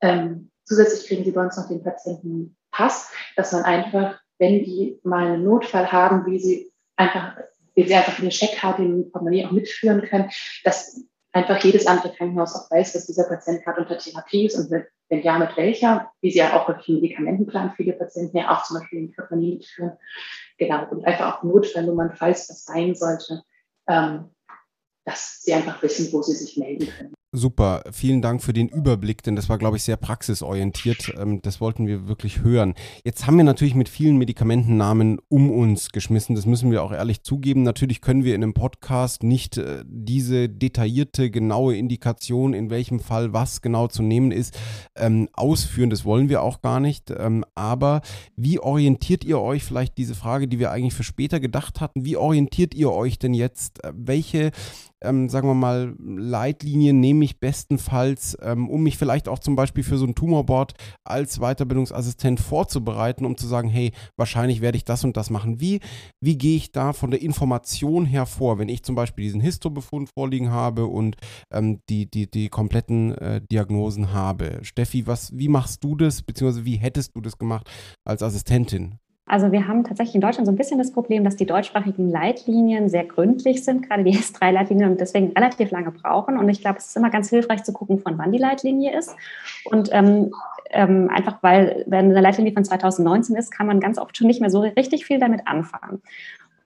Ähm, 0.00 0.50
zusätzlich 0.64 1.08
kriegen 1.08 1.24
sie 1.24 1.32
bei 1.32 1.42
uns 1.42 1.56
noch 1.56 1.68
den 1.68 1.82
Patientenpass, 1.82 3.10
dass 3.36 3.52
man 3.52 3.64
einfach, 3.64 4.18
wenn 4.38 4.64
die 4.64 4.98
mal 5.02 5.26
einen 5.26 5.44
Notfall 5.44 5.90
haben, 5.90 6.26
wie 6.26 6.38
sie 6.38 6.72
einfach, 6.96 7.36
wie 7.74 7.86
sie 7.86 7.94
einfach 7.94 8.18
eine 8.18 8.30
Checkkarte 8.30 8.82
im 8.82 9.10
Portemonnaie 9.10 9.46
auch 9.46 9.52
mitführen 9.52 10.02
können, 10.02 10.30
dass 10.64 11.04
einfach 11.32 11.62
jedes 11.62 11.86
andere 11.86 12.12
Krankenhaus 12.12 12.54
auch 12.54 12.70
weiß, 12.70 12.92
dass 12.92 13.06
dieser 13.06 13.24
Patient 13.24 13.64
gerade 13.64 13.82
unter 13.82 13.98
Therapie 13.98 14.46
ist 14.46 14.56
und 14.56 14.70
wenn 14.70 15.22
ja, 15.22 15.38
mit 15.38 15.56
welcher, 15.56 16.12
wie 16.20 16.30
sie 16.30 16.38
ja 16.38 16.56
auch 16.58 16.68
wirklich 16.68 16.88
im 16.88 16.94
Medikamentenplan 16.96 17.72
viele 17.76 17.94
Patienten 17.94 18.36
ja 18.36 18.50
auch 18.50 18.64
zum 18.64 18.78
Beispiel 18.78 19.00
in 19.00 19.12
Kryptonie 19.12 19.54
mitführen. 19.54 19.98
Genau, 20.56 20.88
und 20.88 21.04
einfach 21.04 21.38
auch 21.38 21.42
Notfallnummern, 21.42 22.14
falls 22.14 22.46
das 22.46 22.64
sein 22.64 22.94
sollte, 22.94 23.42
ähm, 23.88 24.30
dass 25.04 25.42
sie 25.42 25.52
einfach 25.52 25.82
wissen, 25.82 26.12
wo 26.12 26.22
sie 26.22 26.34
sich 26.34 26.56
melden 26.56 26.86
können. 26.86 27.14
Super, 27.32 27.84
vielen 27.92 28.22
Dank 28.22 28.42
für 28.42 28.52
den 28.52 28.68
Überblick, 28.68 29.22
denn 29.22 29.36
das 29.36 29.48
war, 29.48 29.56
glaube 29.56 29.76
ich, 29.76 29.84
sehr 29.84 29.96
praxisorientiert. 29.96 31.14
Ähm, 31.16 31.40
das 31.42 31.60
wollten 31.60 31.86
wir 31.86 32.08
wirklich 32.08 32.42
hören. 32.42 32.74
Jetzt 33.04 33.24
haben 33.24 33.36
wir 33.36 33.44
natürlich 33.44 33.76
mit 33.76 33.88
vielen 33.88 34.16
Medikamentennamen 34.16 35.20
um 35.28 35.52
uns 35.52 35.90
geschmissen. 35.92 36.34
Das 36.34 36.44
müssen 36.44 36.72
wir 36.72 36.82
auch 36.82 36.90
ehrlich 36.90 37.22
zugeben. 37.22 37.62
Natürlich 37.62 38.00
können 38.00 38.24
wir 38.24 38.34
in 38.34 38.42
einem 38.42 38.52
Podcast 38.52 39.22
nicht 39.22 39.58
äh, 39.58 39.84
diese 39.86 40.48
detaillierte, 40.48 41.30
genaue 41.30 41.76
Indikation, 41.76 42.52
in 42.52 42.68
welchem 42.68 42.98
Fall 42.98 43.32
was 43.32 43.62
genau 43.62 43.86
zu 43.86 44.02
nehmen 44.02 44.32
ist, 44.32 44.58
ähm, 44.96 45.28
ausführen. 45.32 45.90
Das 45.90 46.04
wollen 46.04 46.30
wir 46.30 46.42
auch 46.42 46.62
gar 46.62 46.80
nicht. 46.80 47.12
Ähm, 47.16 47.44
aber 47.54 48.00
wie 48.34 48.58
orientiert 48.58 49.22
ihr 49.22 49.40
euch, 49.40 49.62
vielleicht 49.62 49.98
diese 49.98 50.16
Frage, 50.16 50.48
die 50.48 50.58
wir 50.58 50.72
eigentlich 50.72 50.94
für 50.94 51.04
später 51.04 51.38
gedacht 51.38 51.80
hatten, 51.80 52.04
wie 52.04 52.16
orientiert 52.16 52.74
ihr 52.74 52.90
euch 52.90 53.20
denn 53.20 53.34
jetzt? 53.34 53.84
Äh, 53.84 53.92
welche 53.94 54.50
ähm, 55.02 55.28
sagen 55.28 55.48
wir 55.48 55.54
mal, 55.54 55.94
Leitlinien 55.98 57.00
nehme 57.00 57.24
ich 57.24 57.40
bestenfalls, 57.40 58.36
ähm, 58.42 58.68
um 58.68 58.82
mich 58.82 58.96
vielleicht 58.96 59.28
auch 59.28 59.38
zum 59.38 59.56
Beispiel 59.56 59.84
für 59.84 59.98
so 59.98 60.06
ein 60.06 60.14
Tumorboard 60.14 60.74
als 61.04 61.38
Weiterbildungsassistent 61.38 62.40
vorzubereiten, 62.40 63.24
um 63.24 63.36
zu 63.36 63.46
sagen, 63.46 63.68
hey, 63.68 63.92
wahrscheinlich 64.16 64.60
werde 64.60 64.76
ich 64.76 64.84
das 64.84 65.04
und 65.04 65.16
das 65.16 65.30
machen. 65.30 65.60
Wie, 65.60 65.80
wie 66.20 66.36
gehe 66.36 66.56
ich 66.56 66.72
da 66.72 66.92
von 66.92 67.10
der 67.10 67.22
Information 67.22 68.04
her 68.04 68.26
vor, 68.26 68.58
wenn 68.58 68.68
ich 68.68 68.82
zum 68.82 68.94
Beispiel 68.94 69.24
diesen 69.24 69.40
Histobefund 69.40 70.10
vorliegen 70.16 70.50
habe 70.50 70.86
und 70.86 71.16
ähm, 71.52 71.80
die, 71.88 72.10
die, 72.10 72.30
die 72.30 72.48
kompletten 72.48 73.12
äh, 73.16 73.40
Diagnosen 73.50 74.12
habe? 74.12 74.60
Steffi, 74.62 75.06
was, 75.06 75.36
wie 75.36 75.48
machst 75.48 75.82
du 75.82 75.96
das, 75.96 76.22
beziehungsweise 76.22 76.64
wie 76.64 76.76
hättest 76.76 77.16
du 77.16 77.20
das 77.20 77.38
gemacht 77.38 77.68
als 78.04 78.22
Assistentin? 78.22 78.98
Also 79.30 79.52
wir 79.52 79.68
haben 79.68 79.84
tatsächlich 79.84 80.16
in 80.16 80.20
Deutschland 80.20 80.46
so 80.46 80.52
ein 80.52 80.56
bisschen 80.56 80.78
das 80.78 80.90
Problem, 80.90 81.22
dass 81.22 81.36
die 81.36 81.46
deutschsprachigen 81.46 82.10
Leitlinien 82.10 82.88
sehr 82.88 83.04
gründlich 83.04 83.64
sind, 83.64 83.88
gerade 83.88 84.02
die 84.02 84.12
S3-Leitlinien 84.18 84.90
und 84.90 85.00
deswegen 85.00 85.30
relativ 85.30 85.70
lange 85.70 85.92
brauchen. 85.92 86.36
Und 86.36 86.48
ich 86.48 86.60
glaube, 86.60 86.78
es 86.78 86.86
ist 86.86 86.96
immer 86.96 87.10
ganz 87.10 87.30
hilfreich 87.30 87.62
zu 87.62 87.72
gucken, 87.72 88.00
von 88.00 88.18
wann 88.18 88.32
die 88.32 88.38
Leitlinie 88.38 88.98
ist. 88.98 89.14
Und 89.66 89.88
ähm, 89.92 90.32
ähm, 90.70 91.08
einfach 91.14 91.38
weil, 91.42 91.84
wenn 91.86 92.10
eine 92.10 92.20
Leitlinie 92.20 92.52
von 92.52 92.64
2019 92.64 93.36
ist, 93.36 93.52
kann 93.52 93.68
man 93.68 93.78
ganz 93.78 93.98
oft 93.98 94.16
schon 94.16 94.26
nicht 94.26 94.40
mehr 94.40 94.50
so 94.50 94.62
richtig 94.62 95.06
viel 95.06 95.20
damit 95.20 95.46
anfangen. 95.46 96.02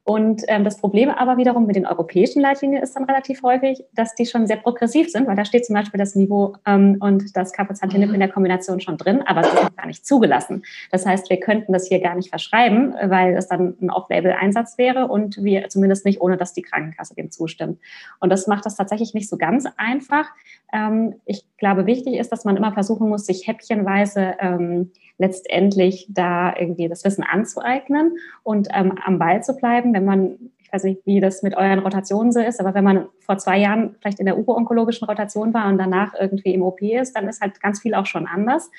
Und 0.05 0.43
ähm, 0.49 0.65
das 0.65 0.77
Problem 0.77 1.09
aber 1.09 1.39
wiederum 1.39 1.67
mit 1.67 1.77
den 1.77 1.87
europäischen 1.87 2.43
Leitlinien 2.43 2.83
ist 2.83 2.95
dann 2.95 3.05
relativ 3.05 3.43
häufig, 3.43 3.85
dass 3.95 4.15
die 4.15 4.27
schon 4.27 4.47
sehr 4.47 4.57
progressiv 4.57 5.11
sind, 5.11 5.27
weil 5.27 5.35
da 5.35 5.47
steht 5.47 5.65
zum 5.65 5.75
Beispiel 5.75 5.99
das 5.99 6.15
Niveau 6.15 6.57
ähm, 6.67 6.99
und 7.01 7.35
das 7.35 7.53
Kapazitinib 7.55 8.13
in 8.13 8.21
der 8.21 8.29
Kombination 8.29 8.81
schon 8.81 8.99
drin, 8.99 9.23
aber 9.25 9.41
es 9.41 9.49
ist 9.49 9.63
noch 9.63 9.75
gar 9.75 9.87
nicht 9.87 10.07
zugelassen. 10.07 10.63
Das 10.91 11.07
heißt, 11.07 11.31
wir 11.31 11.41
könnten 11.41 11.73
das 11.73 11.89
hier 11.89 12.01
gar 12.01 12.15
nicht 12.15 12.29
verschreiben, 12.29 12.95
weil 13.03 13.35
es 13.35 13.49
dann 13.49 13.79
ein 13.81 13.91
Off-Label-Einsatz 13.91 14.77
wäre 14.77 15.09
und 15.09 15.43
wir 15.43 15.71
zumindest 15.71 16.05
nicht, 16.05 16.21
ohne 16.21 16.37
dass 16.37 16.53
die 16.53 16.63
Krankenkasse 16.63 17.15
dem 17.15 17.31
zustimmt. 17.31 17.81
Und 18.21 18.29
das 18.29 18.47
macht 18.47 18.67
das 18.67 18.77
tatsächlich 18.77 19.15
nicht 19.15 19.31
so 19.31 19.39
ganz 19.39 19.67
einfach. 19.79 20.27
Ähm, 20.75 21.15
ich 21.25 21.47
glaube, 21.57 21.87
wichtig 21.87 22.17
ist, 22.17 22.31
dass 22.31 22.45
man 22.45 22.59
immer 22.59 22.73
versuchen 22.73 23.09
muss, 23.09 23.25
sich 23.25 23.47
häppchenweise 23.47 24.35
ähm, 24.39 24.91
letztendlich 25.19 26.07
da 26.11 26.55
irgendwie 26.57 26.89
das 26.89 27.05
Wissen 27.05 27.25
anzueignen 27.25 28.17
und 28.43 28.69
ähm, 28.73 28.99
am 29.05 29.19
Ball 29.19 29.43
zu 29.43 29.55
bleiben, 29.55 29.95
wenn 29.95 30.05
man, 30.05 30.51
ich 30.59 30.73
weiß 30.73 30.85
nicht, 30.85 31.03
wie 31.05 31.21
das 31.21 31.43
mit 31.43 31.57
euren 31.57 31.79
Rotationen 31.79 32.33
so 32.33 32.41
ist, 32.41 32.61
aber 32.61 32.75
wenn 32.75 32.85
man 32.85 33.07
vor 33.21 33.39
zwei 33.39 33.59
Jahren 33.59 33.97
vielleicht 34.01 34.19
in 34.19 34.27
der 34.27 34.37
uro-onkologischen 34.37 35.07
Rotation 35.07 35.55
war 35.55 35.69
und 35.69 35.79
danach 35.79 36.15
irgendwie 36.19 36.53
im 36.53 36.63
OP 36.63 36.83
ist, 36.83 37.17
dann 37.17 37.29
ist 37.29 37.41
halt 37.41 37.61
ganz 37.61 37.81
viel 37.81 37.95
auch 37.95 38.07
schon 38.07 38.27
anders, 38.27 38.71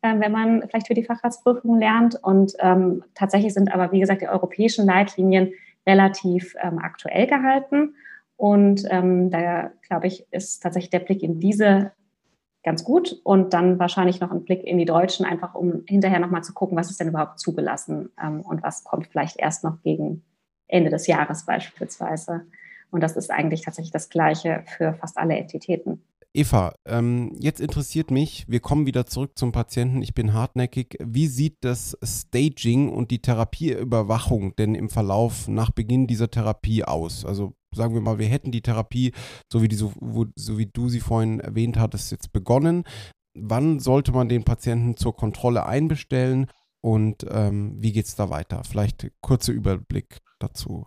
äh, 0.00 0.18
wenn 0.18 0.32
man 0.32 0.62
vielleicht 0.68 0.86
für 0.86 0.94
die 0.94 1.04
Facharztprüfung 1.04 1.78
lernt. 1.78 2.18
Und 2.22 2.54
ähm, 2.58 3.04
tatsächlich 3.14 3.52
sind 3.52 3.72
aber, 3.72 3.92
wie 3.92 4.00
gesagt, 4.00 4.22
die 4.22 4.28
europäischen 4.28 4.86
Leitlinien 4.86 5.52
relativ 5.86 6.54
ähm, 6.62 6.78
aktuell 6.78 7.26
gehalten. 7.26 7.94
Und 8.36 8.84
ähm, 8.90 9.30
da, 9.30 9.70
glaube 9.86 10.06
ich, 10.06 10.26
ist 10.30 10.62
tatsächlich 10.62 10.90
der 10.90 11.00
Blick 11.00 11.22
in 11.22 11.38
diese 11.38 11.92
ganz 12.62 12.84
gut 12.84 13.20
und 13.24 13.52
dann 13.52 13.78
wahrscheinlich 13.78 14.20
noch 14.20 14.30
ein 14.30 14.44
Blick 14.44 14.62
in 14.64 14.78
die 14.78 14.84
Deutschen, 14.84 15.26
einfach 15.26 15.54
um 15.54 15.82
hinterher 15.86 16.20
nochmal 16.20 16.44
zu 16.44 16.52
gucken, 16.52 16.76
was 16.76 16.90
ist 16.90 17.00
denn 17.00 17.08
überhaupt 17.08 17.40
zugelassen 17.40 18.10
ähm, 18.22 18.40
und 18.42 18.62
was 18.62 18.84
kommt 18.84 19.08
vielleicht 19.08 19.38
erst 19.38 19.64
noch 19.64 19.82
gegen 19.82 20.22
Ende 20.68 20.90
des 20.90 21.06
Jahres 21.06 21.44
beispielsweise. 21.44 22.46
Und 22.90 23.02
das 23.02 23.16
ist 23.16 23.30
eigentlich 23.30 23.62
tatsächlich 23.62 23.92
das 23.92 24.10
Gleiche 24.10 24.64
für 24.66 24.94
fast 24.94 25.18
alle 25.18 25.36
Entitäten. 25.36 26.02
Eva, 26.34 26.74
ähm, 26.86 27.36
jetzt 27.38 27.60
interessiert 27.60 28.10
mich, 28.10 28.46
wir 28.48 28.60
kommen 28.60 28.86
wieder 28.86 29.04
zurück 29.04 29.32
zum 29.34 29.52
Patienten, 29.52 30.00
ich 30.00 30.14
bin 30.14 30.32
hartnäckig. 30.32 30.96
Wie 30.98 31.26
sieht 31.26 31.58
das 31.60 31.98
Staging 32.02 32.88
und 32.88 33.10
die 33.10 33.20
Therapieüberwachung 33.20 34.56
denn 34.56 34.74
im 34.74 34.88
Verlauf 34.88 35.46
nach 35.46 35.70
Beginn 35.70 36.06
dieser 36.06 36.30
Therapie 36.30 36.84
aus? 36.84 37.26
Also 37.26 37.52
sagen 37.74 37.94
wir 37.94 38.00
mal, 38.00 38.18
wir 38.18 38.26
hätten 38.26 38.52
die 38.52 38.62
Therapie, 38.62 39.12
so 39.50 39.62
wie, 39.62 39.68
die, 39.68 39.76
so, 39.76 39.92
wo, 39.96 40.26
so 40.36 40.58
wie 40.58 40.66
du 40.66 40.88
sie 40.88 41.00
vorhin 41.00 41.40
erwähnt 41.40 41.78
hattest, 41.78 42.10
jetzt 42.12 42.32
begonnen. 42.32 42.84
Wann 43.34 43.80
sollte 43.80 44.12
man 44.12 44.28
den 44.28 44.44
Patienten 44.44 44.96
zur 44.96 45.16
Kontrolle 45.16 45.66
einbestellen 45.66 46.50
und 46.82 47.24
ähm, 47.30 47.76
wie 47.78 47.92
geht 47.92 48.06
es 48.06 48.16
da 48.16 48.28
weiter? 48.28 48.62
Vielleicht 48.64 49.10
kurzer 49.20 49.52
Überblick 49.52 50.18
dazu. 50.38 50.86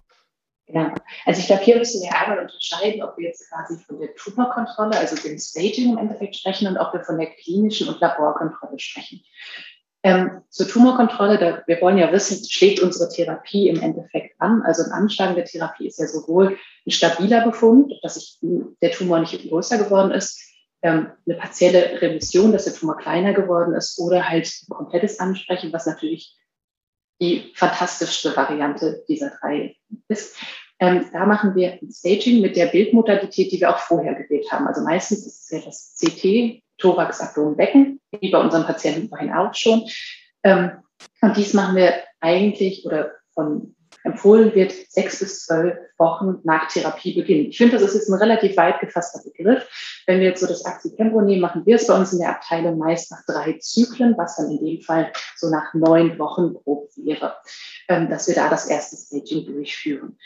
Genau. 0.68 0.92
Also 1.26 1.40
ich 1.42 1.48
glaube, 1.48 1.64
hier 1.64 1.78
müssen 1.78 2.02
wir 2.02 2.14
einmal 2.16 2.40
unterscheiden, 2.40 3.04
ob 3.04 3.18
wir 3.18 3.28
jetzt 3.28 3.50
quasi 3.50 3.78
von 3.84 4.00
der 4.00 4.14
Tumorkontrolle, 4.16 4.98
also 4.98 5.16
dem 5.16 5.38
Staging 5.38 5.92
im 5.92 5.98
Endeffekt 5.98 6.36
sprechen 6.36 6.68
und 6.68 6.78
ob 6.78 6.92
wir 6.94 7.04
von 7.04 7.20
der 7.20 7.30
klinischen 7.36 7.88
und 7.88 8.00
Laborkontrolle 8.00 8.80
sprechen. 8.80 9.22
Ähm, 10.06 10.44
zur 10.50 10.68
Tumorkontrolle, 10.68 11.40
da, 11.40 11.64
wir 11.66 11.82
wollen 11.82 11.98
ja 11.98 12.12
wissen, 12.12 12.48
schlägt 12.48 12.80
unsere 12.80 13.10
Therapie 13.10 13.70
im 13.70 13.82
Endeffekt 13.82 14.40
an. 14.40 14.62
Also 14.62 14.84
ein 14.84 14.92
Anschlagen 14.92 15.34
der 15.34 15.46
Therapie 15.46 15.88
ist 15.88 15.98
ja 15.98 16.06
sowohl 16.06 16.60
ein 16.86 16.92
stabiler 16.92 17.44
Befund, 17.44 17.92
dass 18.04 18.16
ich, 18.16 18.38
der 18.84 18.92
Tumor 18.92 19.20
nicht 19.20 19.50
größer 19.50 19.80
geworden 19.80 20.12
ist, 20.12 20.40
ähm, 20.84 21.08
eine 21.26 21.38
partielle 21.38 22.00
Remission, 22.04 22.52
dass 22.52 22.66
der 22.66 22.76
Tumor 22.76 22.98
kleiner 22.98 23.34
geworden 23.34 23.74
ist 23.74 23.98
oder 23.98 24.30
halt 24.30 24.46
ein 24.46 24.76
komplettes 24.76 25.20
Ansprechen, 25.20 25.74
was 25.74 25.88
natürlich 25.88 26.38
die 27.20 27.52
fantastischste 27.56 28.38
Variante 28.38 29.04
dieser 29.10 29.32
drei 29.32 29.76
ist. 30.08 30.38
Ähm, 30.78 31.10
da 31.14 31.26
machen 31.26 31.56
wir 31.56 31.80
ein 31.82 31.90
Staging 31.92 32.42
mit 32.42 32.56
der 32.56 32.68
Bildmodalität, 32.68 33.52
die 33.52 33.60
wir 33.60 33.72
auch 33.72 33.80
vorher 33.80 34.14
gewählt 34.14 34.52
haben. 34.52 34.68
Also 34.68 34.82
meistens 34.82 35.26
ist 35.26 35.46
es 35.46 35.50
ja 35.50 35.62
das 35.66 35.98
CT, 36.00 36.62
Thorax, 36.78 37.34
Becken, 37.56 38.00
wie 38.20 38.32
bei 38.32 38.40
unseren 38.40 38.66
Patienten 38.66 39.10
vorhin 39.10 39.34
auch 39.34 39.54
schon. 39.54 39.84
Ähm, 40.44 40.72
Und 41.22 41.38
dies 41.38 41.54
machen 41.54 41.76
wir 41.76 41.94
eigentlich 42.20 42.86
oder 42.86 43.12
von 43.34 43.76
empfohlen 44.04 44.54
wird, 44.54 44.72
sechs 44.90 45.20
bis 45.20 45.46
zwölf 45.46 45.78
Wochen 45.98 46.40
nach 46.44 46.68
Therapiebeginn. 46.68 47.50
Ich 47.50 47.58
finde, 47.58 47.78
das 47.78 47.90
ist 47.90 47.96
jetzt 47.96 48.10
ein 48.10 48.20
relativ 48.20 48.56
weit 48.56 48.80
gefasster 48.80 49.20
Begriff. 49.24 49.68
Wenn 50.06 50.20
wir 50.20 50.28
jetzt 50.28 50.42
so 50.42 50.48
das 50.48 50.64
Aktitempo 50.64 51.22
nehmen, 51.22 51.42
machen 51.42 51.66
wir 51.66 51.78
es 51.78 51.88
bei 51.88 51.98
uns 51.98 52.14
in 52.14 52.20
der 52.20 52.30
Abteilung 52.30 52.78
meist 52.78 53.10
nach 53.12 53.26
drei 53.26 53.58
Zyklen, 53.60 54.16
was 54.16 54.36
dann 54.36 54.52
in 54.52 54.64
dem 54.64 54.82
Fall 54.82 55.12
so 55.36 55.50
nach 55.50 55.74
neun 55.74 56.20
Wochen 56.20 56.54
grob 56.54 56.90
wäre, 56.98 57.36
ähm, 57.88 58.08
dass 58.10 58.28
wir 58.28 58.36
da 58.36 58.48
das 58.48 58.68
erste 58.68 58.96
Staging 58.96 59.48
durchführen. 59.48 60.20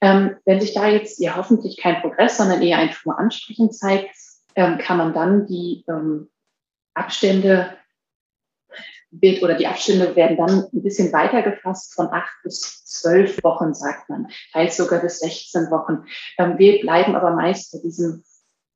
Ähm, 0.00 0.36
wenn 0.46 0.60
sich 0.60 0.72
da 0.72 0.88
jetzt 0.88 1.20
ja 1.20 1.36
hoffentlich 1.36 1.76
kein 1.76 2.00
Progress, 2.00 2.38
sondern 2.38 2.62
eher 2.62 2.78
ein 2.78 2.90
Tumoransprechen 2.90 3.70
zeigt, 3.70 4.16
ähm, 4.56 4.78
kann 4.78 4.98
man 4.98 5.14
dann 5.14 5.46
die 5.46 5.84
Abstände 6.94 7.76
wird 9.10 9.42
oder 9.42 9.54
die 9.54 9.66
Abstände 9.66 10.16
werden 10.16 10.36
dann 10.36 10.64
ein 10.72 10.82
bisschen 10.82 11.12
weiter 11.12 11.42
gefasst 11.42 11.94
von 11.94 12.08
acht 12.08 12.34
bis 12.42 12.84
zwölf 12.84 13.42
Wochen, 13.44 13.74
sagt 13.74 14.08
man, 14.08 14.28
teils 14.52 14.76
sogar 14.76 15.00
bis 15.00 15.20
16 15.20 15.70
Wochen. 15.70 16.06
Ähm, 16.38 16.58
wir 16.58 16.80
bleiben 16.80 17.14
aber 17.14 17.30
meist 17.30 17.72
bei 17.72 17.78
diesem 17.78 18.24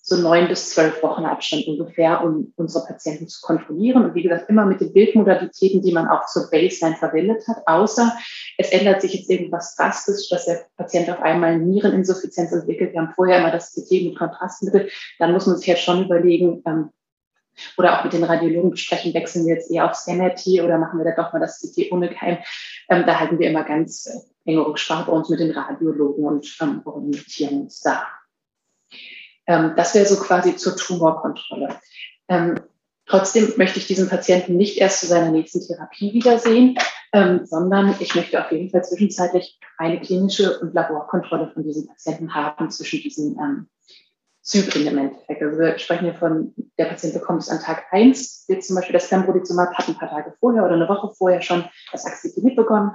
so 0.02 0.16
neun 0.16 0.48
bis 0.48 0.70
zwölf 0.70 1.02
Wochen 1.02 1.24
Abstand 1.24 1.66
ungefähr, 1.66 2.24
um 2.24 2.52
unsere 2.56 2.86
Patienten 2.86 3.28
zu 3.28 3.40
kontrollieren. 3.40 4.04
Und 4.04 4.14
wie 4.14 4.22
gesagt, 4.22 4.48
immer 4.48 4.64
mit 4.64 4.80
den 4.80 4.92
Bildmodalitäten, 4.92 5.82
die 5.82 5.92
man 5.92 6.08
auch 6.08 6.26
zur 6.26 6.50
Baseline 6.50 6.96
verwendet 6.96 7.46
hat, 7.46 7.58
außer 7.66 8.12
es 8.58 8.70
ändert 8.70 9.02
sich 9.02 9.14
jetzt 9.14 9.30
irgendwas 9.30 9.76
drastisch, 9.76 10.28
dass 10.30 10.46
der 10.46 10.66
Patient 10.76 11.10
auf 11.10 11.20
einmal 11.20 11.58
Niereninsuffizienz 11.58 12.52
entwickelt. 12.52 12.92
Wir 12.92 13.00
haben 13.00 13.12
vorher 13.14 13.38
immer 13.38 13.50
das 13.50 13.72
CT 13.72 13.90
mit 14.04 14.18
Kontrastmittel. 14.18 14.88
Dann 15.18 15.32
muss 15.32 15.46
man 15.46 15.56
sich 15.56 15.66
jetzt 15.66 15.82
schon 15.82 16.04
überlegen, 16.04 16.62
ähm, 16.66 16.90
oder 17.76 17.98
auch 17.98 18.04
mit 18.04 18.12
den 18.12 18.24
Radiologen 18.24 18.70
besprechen, 18.70 19.12
wechseln 19.12 19.46
wir 19.46 19.54
jetzt 19.54 19.70
eher 19.70 19.88
auf 19.88 19.94
Scan-RT 19.94 20.62
oder 20.64 20.78
machen 20.78 20.98
wir 20.98 21.04
da 21.04 21.22
doch 21.22 21.32
mal 21.32 21.40
das 21.40 21.60
CT 21.60 21.92
ohne 21.92 22.08
Keim. 22.08 22.38
Ähm, 22.88 23.04
da 23.06 23.20
halten 23.20 23.38
wir 23.38 23.50
immer 23.50 23.64
ganz 23.64 24.06
äh, 24.06 24.50
enge 24.50 24.66
Rücksprache 24.66 25.10
bei 25.10 25.12
uns 25.12 25.28
mit 25.28 25.40
den 25.40 25.50
Radiologen 25.50 26.24
und 26.24 26.58
ähm, 26.62 26.80
orientieren 26.84 27.62
uns 27.62 27.80
da. 27.80 28.06
Ähm, 29.46 29.74
das 29.76 29.94
wäre 29.94 30.06
so 30.06 30.16
quasi 30.16 30.56
zur 30.56 30.76
Tumorkontrolle. 30.76 31.78
Ähm, 32.28 32.60
trotzdem 33.06 33.52
möchte 33.56 33.78
ich 33.78 33.86
diesen 33.86 34.08
Patienten 34.08 34.56
nicht 34.56 34.78
erst 34.78 35.00
zu 35.00 35.06
seiner 35.06 35.30
nächsten 35.30 35.60
Therapie 35.66 36.12
wiedersehen, 36.12 36.76
ähm, 37.12 37.44
sondern 37.44 37.96
ich 37.98 38.14
möchte 38.14 38.42
auf 38.42 38.52
jeden 38.52 38.70
Fall 38.70 38.84
zwischenzeitlich 38.84 39.58
eine 39.78 40.00
klinische 40.00 40.60
und 40.60 40.74
Laborkontrolle 40.74 41.50
von 41.52 41.64
diesen 41.64 41.88
Patienten 41.88 42.34
haben 42.34 42.70
zwischen 42.70 43.00
diesen 43.00 43.36
ähm, 43.38 43.68
Zyklen 44.42 44.86
im 44.86 44.98
Endeffekt. 44.98 45.42
Also 45.42 45.58
wir 45.58 45.78
sprechen 45.78 46.04
hier 46.04 46.14
von, 46.14 46.54
der 46.78 46.86
Patient 46.86 47.14
bekommt 47.14 47.42
es 47.42 47.48
an 47.50 47.60
Tag 47.60 47.84
1, 47.90 48.46
wird 48.48 48.64
zum 48.64 48.76
Beispiel 48.76 48.94
das 48.94 49.08
Pembrolizumab, 49.08 49.74
hat 49.74 49.88
ein 49.88 49.98
paar 49.98 50.08
Tage 50.08 50.34
vorher 50.40 50.64
oder 50.64 50.74
eine 50.74 50.88
Woche 50.88 51.12
vorher 51.16 51.42
schon 51.42 51.64
das 51.92 52.06
Axitinib 52.06 52.56
bekommen 52.56 52.92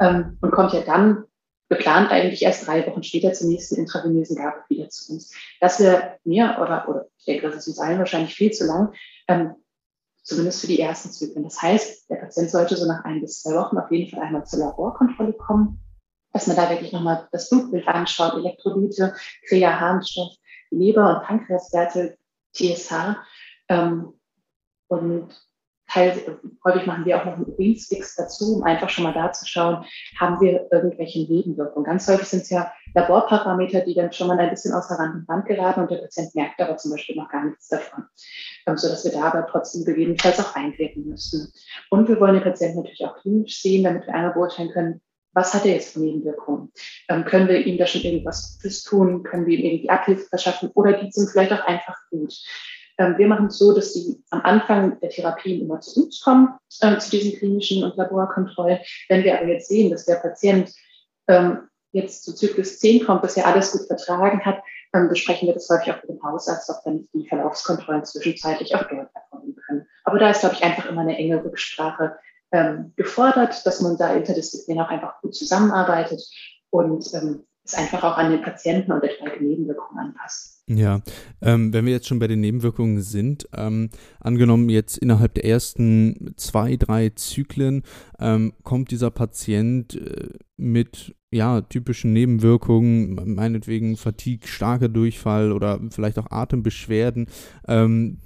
ähm, 0.00 0.38
und 0.40 0.50
kommt 0.50 0.72
ja 0.72 0.82
dann 0.82 1.24
geplant 1.72 2.10
eigentlich 2.10 2.42
erst 2.42 2.66
drei 2.66 2.86
Wochen 2.86 3.02
später 3.02 3.32
zur 3.32 3.48
nächsten 3.48 3.76
intravenösen 3.76 4.36
Gabe 4.36 4.58
wieder 4.68 4.88
zu 4.90 5.14
uns. 5.14 5.34
Das 5.60 5.80
wäre 5.80 6.18
mir 6.24 6.58
oder, 6.60 6.86
oder 6.88 7.06
ich 7.16 7.24
denke, 7.24 7.46
das 7.46 7.56
ist 7.56 7.68
uns 7.68 7.78
allen 7.78 7.98
wahrscheinlich 7.98 8.34
viel 8.34 8.50
zu 8.50 8.66
lang, 8.66 8.92
ähm, 9.28 9.54
zumindest 10.22 10.60
für 10.60 10.66
die 10.66 10.80
ersten 10.80 11.10
Zyklen. 11.10 11.44
Das 11.44 11.62
heißt, 11.62 12.10
der 12.10 12.16
Patient 12.16 12.50
sollte 12.50 12.76
so 12.76 12.86
nach 12.86 13.04
ein 13.04 13.22
bis 13.22 13.42
zwei 13.42 13.54
Wochen 13.54 13.78
auf 13.78 13.90
jeden 13.90 14.10
Fall 14.10 14.22
einmal 14.22 14.44
zur 14.44 14.58
Laborkontrolle 14.58 15.32
kommen, 15.32 15.80
dass 16.32 16.46
man 16.46 16.56
da 16.56 16.68
wirklich 16.68 16.92
nochmal 16.92 17.26
das 17.32 17.48
Blutbild 17.48 17.88
anschaut, 17.88 18.34
Elektrolyte, 18.34 19.14
Krea, 19.48 19.80
Harnstoff, 19.80 20.34
Leber- 20.70 21.16
und 21.16 21.26
Pankreaswerte, 21.26 22.18
TSH. 22.52 23.16
Ähm, 23.68 24.12
und 24.88 25.28
teil, 25.92 26.38
häufig 26.64 26.86
machen 26.86 27.04
wir 27.04 27.20
auch 27.20 27.24
noch 27.24 27.34
einen 27.34 27.46
Urinsticks 27.46 28.16
dazu, 28.16 28.56
um 28.56 28.62
einfach 28.62 28.88
schon 28.88 29.04
mal 29.04 29.12
da 29.12 29.32
zu 29.32 29.46
schauen, 29.46 29.84
haben 30.18 30.40
wir 30.40 30.68
irgendwelche 30.70 31.20
Nebenwirkungen. 31.20 31.84
Ganz 31.84 32.08
häufig 32.08 32.28
sind 32.28 32.42
es 32.42 32.50
ja 32.50 32.72
Laborparameter, 32.94 33.80
die 33.82 33.94
dann 33.94 34.12
schon 34.12 34.28
mal 34.28 34.38
ein 34.38 34.50
bisschen 34.50 34.72
außer 34.72 34.94
Rand 34.94 35.14
und 35.14 35.26
Band 35.26 35.46
geraten 35.46 35.80
und 35.80 35.90
der 35.90 35.98
Patient 35.98 36.34
merkt 36.34 36.60
aber 36.60 36.76
zum 36.76 36.92
Beispiel 36.92 37.16
noch 37.16 37.28
gar 37.28 37.44
nichts 37.44 37.68
davon, 37.68 38.04
ähm, 38.66 38.76
sodass 38.76 39.04
wir 39.04 39.12
da 39.12 39.24
aber 39.24 39.46
trotzdem 39.46 39.84
gegebenenfalls 39.84 40.40
auch 40.40 40.54
einwirken 40.54 41.04
müssen. 41.06 41.52
Und 41.90 42.08
wir 42.08 42.20
wollen 42.20 42.34
den 42.34 42.42
Patienten 42.42 42.78
natürlich 42.78 43.04
auch 43.04 43.20
klinisch 43.20 43.60
sehen, 43.60 43.84
damit 43.84 44.06
wir 44.06 44.14
einmal 44.14 44.32
beurteilen 44.32 44.70
können, 44.70 45.00
was 45.34 45.54
hat 45.54 45.64
er 45.64 45.72
jetzt 45.72 45.94
für 45.94 46.00
Nebenwirkungen? 46.00 46.72
Ähm, 47.08 47.24
können 47.24 47.48
wir 47.48 47.64
ihm 47.64 47.78
da 47.78 47.86
schon 47.86 48.02
irgendwas 48.02 48.58
Gutes 48.58 48.82
tun? 48.82 49.22
Können 49.22 49.46
wir 49.46 49.58
ihm 49.58 49.64
irgendwie 49.64 49.88
Abhilfe 49.88 50.26
verschaffen? 50.28 50.70
Oder 50.74 51.02
es 51.02 51.16
ihm 51.16 51.26
vielleicht 51.26 51.52
auch 51.52 51.64
einfach 51.64 51.96
gut? 52.10 52.34
Ähm, 52.98 53.16
wir 53.18 53.26
machen 53.26 53.46
es 53.46 53.58
so, 53.58 53.74
dass 53.74 53.94
sie 53.94 54.22
am 54.30 54.42
Anfang 54.42 55.00
der 55.00 55.10
Therapien 55.10 55.62
immer 55.62 55.80
zu 55.80 56.04
uns 56.04 56.20
kommen, 56.20 56.54
äh, 56.80 56.98
zu 56.98 57.10
diesen 57.10 57.38
klinischen 57.38 57.84
und 57.84 57.96
Laborkontrollen. 57.96 58.78
Wenn 59.08 59.24
wir 59.24 59.38
aber 59.38 59.48
jetzt 59.48 59.68
sehen, 59.68 59.90
dass 59.90 60.04
der 60.04 60.16
Patient 60.16 60.72
ähm, 61.28 61.68
jetzt 61.92 62.24
zu 62.24 62.34
Zyklus 62.34 62.78
10 62.78 63.04
kommt, 63.04 63.24
dass 63.24 63.36
er 63.36 63.46
alles 63.46 63.72
gut 63.72 63.86
vertragen 63.86 64.44
hat, 64.44 64.62
dann 64.92 65.08
besprechen 65.08 65.46
wir 65.46 65.54
das 65.54 65.68
häufig 65.70 65.92
auch 65.92 66.02
mit 66.02 66.10
dem 66.10 66.22
Hausarzt, 66.22 66.68
ob 66.70 66.82
dann 66.84 67.08
die 67.14 67.26
Verlaufskontrollen 67.26 68.04
zwischenzeitlich 68.04 68.74
auch 68.74 68.84
dort 68.88 69.08
erfolgen 69.14 69.56
können. 69.66 69.86
Aber 70.04 70.18
da 70.18 70.30
ist, 70.30 70.40
glaube 70.40 70.54
ich, 70.56 70.62
einfach 70.62 70.86
immer 70.86 71.00
eine 71.00 71.16
enge 71.16 71.42
Rücksprache 71.42 72.18
ähm, 72.52 72.92
gefordert, 72.96 73.64
dass 73.64 73.80
man 73.80 73.96
da 73.96 74.12
interdisziplinär 74.14 74.84
auch 74.84 74.90
einfach 74.90 75.20
gut 75.22 75.34
zusammenarbeitet 75.34 76.22
und 76.70 77.12
ähm, 77.14 77.46
es 77.64 77.74
einfach 77.74 78.02
auch 78.04 78.18
an 78.18 78.30
den 78.30 78.42
Patienten 78.42 78.92
und 78.92 79.02
etwaige 79.02 79.42
Nebenwirkungen 79.42 80.08
anpasst. 80.08 80.51
Ja, 80.76 81.02
ähm, 81.40 81.72
wenn 81.72 81.84
wir 81.86 81.92
jetzt 81.92 82.06
schon 82.06 82.18
bei 82.18 82.28
den 82.28 82.40
Nebenwirkungen 82.40 83.02
sind, 83.02 83.48
ähm, 83.54 83.90
angenommen 84.20 84.68
jetzt 84.68 84.98
innerhalb 84.98 85.34
der 85.34 85.44
ersten 85.44 86.34
zwei, 86.36 86.76
drei 86.76 87.10
Zyklen 87.10 87.82
ähm, 88.18 88.52
kommt 88.62 88.90
dieser 88.90 89.10
Patient 89.10 89.94
äh, 89.96 90.28
mit 90.56 91.14
ja, 91.32 91.62
typischen 91.62 92.12
Nebenwirkungen, 92.12 93.34
meinetwegen 93.34 93.96
Fatigue, 93.96 94.46
starker 94.46 94.88
Durchfall 94.88 95.50
oder 95.50 95.80
vielleicht 95.90 96.18
auch 96.18 96.30
Atembeschwerden, 96.30 97.26
ähm, 97.66 98.18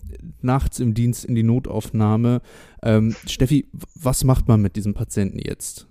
nachts 0.42 0.80
im 0.80 0.92
Dienst 0.92 1.24
in 1.24 1.36
die 1.36 1.44
Notaufnahme. 1.44 2.42
Ähm, 2.82 3.14
Steffi, 3.26 3.70
was 3.94 4.24
macht 4.24 4.48
man 4.48 4.60
mit 4.60 4.74
diesem 4.76 4.94
Patienten 4.94 5.38
jetzt? 5.38 5.88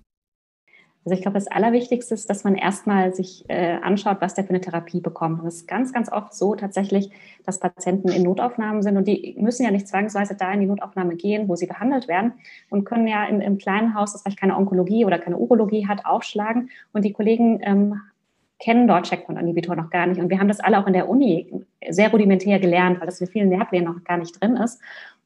Also 1.06 1.14
ich 1.14 1.22
glaube, 1.22 1.36
das 1.36 1.46
Allerwichtigste 1.46 2.14
ist, 2.14 2.28
dass 2.28 2.42
man 2.42 2.56
erstmal 2.56 3.14
sich 3.14 3.44
äh, 3.46 3.76
anschaut, 3.80 4.16
was 4.18 4.34
der 4.34 4.42
für 4.42 4.50
eine 4.50 4.60
Therapie 4.60 5.00
bekommt. 5.00 5.40
Und 5.40 5.46
es 5.46 5.58
ist 5.58 5.68
ganz, 5.68 5.92
ganz 5.92 6.10
oft 6.10 6.34
so 6.34 6.56
tatsächlich, 6.56 7.10
dass 7.44 7.60
Patienten 7.60 8.08
in 8.08 8.24
Notaufnahmen 8.24 8.82
sind 8.82 8.96
und 8.96 9.06
die 9.06 9.36
müssen 9.38 9.62
ja 9.62 9.70
nicht 9.70 9.86
zwangsweise 9.86 10.34
da 10.34 10.52
in 10.52 10.58
die 10.58 10.66
Notaufnahme 10.66 11.14
gehen, 11.14 11.48
wo 11.48 11.54
sie 11.54 11.68
behandelt 11.68 12.08
werden 12.08 12.32
und 12.70 12.84
können 12.84 13.06
ja 13.06 13.24
in, 13.24 13.40
im 13.40 13.56
kleinen 13.56 13.94
Haus, 13.94 14.14
das 14.14 14.22
vielleicht 14.22 14.40
keine 14.40 14.56
Onkologie 14.56 15.04
oder 15.04 15.20
keine 15.20 15.38
Urologie 15.38 15.86
hat, 15.86 16.04
aufschlagen. 16.04 16.70
Und 16.92 17.04
die 17.04 17.12
Kollegen 17.12 17.60
ähm, 17.62 18.00
kennen 18.58 18.88
dort 18.88 19.06
Checkpoint-Inhibitor 19.06 19.76
noch 19.76 19.90
gar 19.90 20.08
nicht. 20.08 20.20
Und 20.20 20.28
wir 20.28 20.40
haben 20.40 20.48
das 20.48 20.58
alle 20.58 20.76
auch 20.76 20.88
in 20.88 20.92
der 20.92 21.08
Uni 21.08 21.64
sehr 21.88 22.10
rudimentär 22.10 22.58
gelernt, 22.58 22.98
weil 22.98 23.06
das 23.06 23.20
in 23.20 23.28
vielen 23.28 23.50
Lehrplänen 23.50 23.94
noch 23.94 24.02
gar 24.02 24.16
nicht 24.16 24.42
drin 24.42 24.56
ist. 24.56 24.80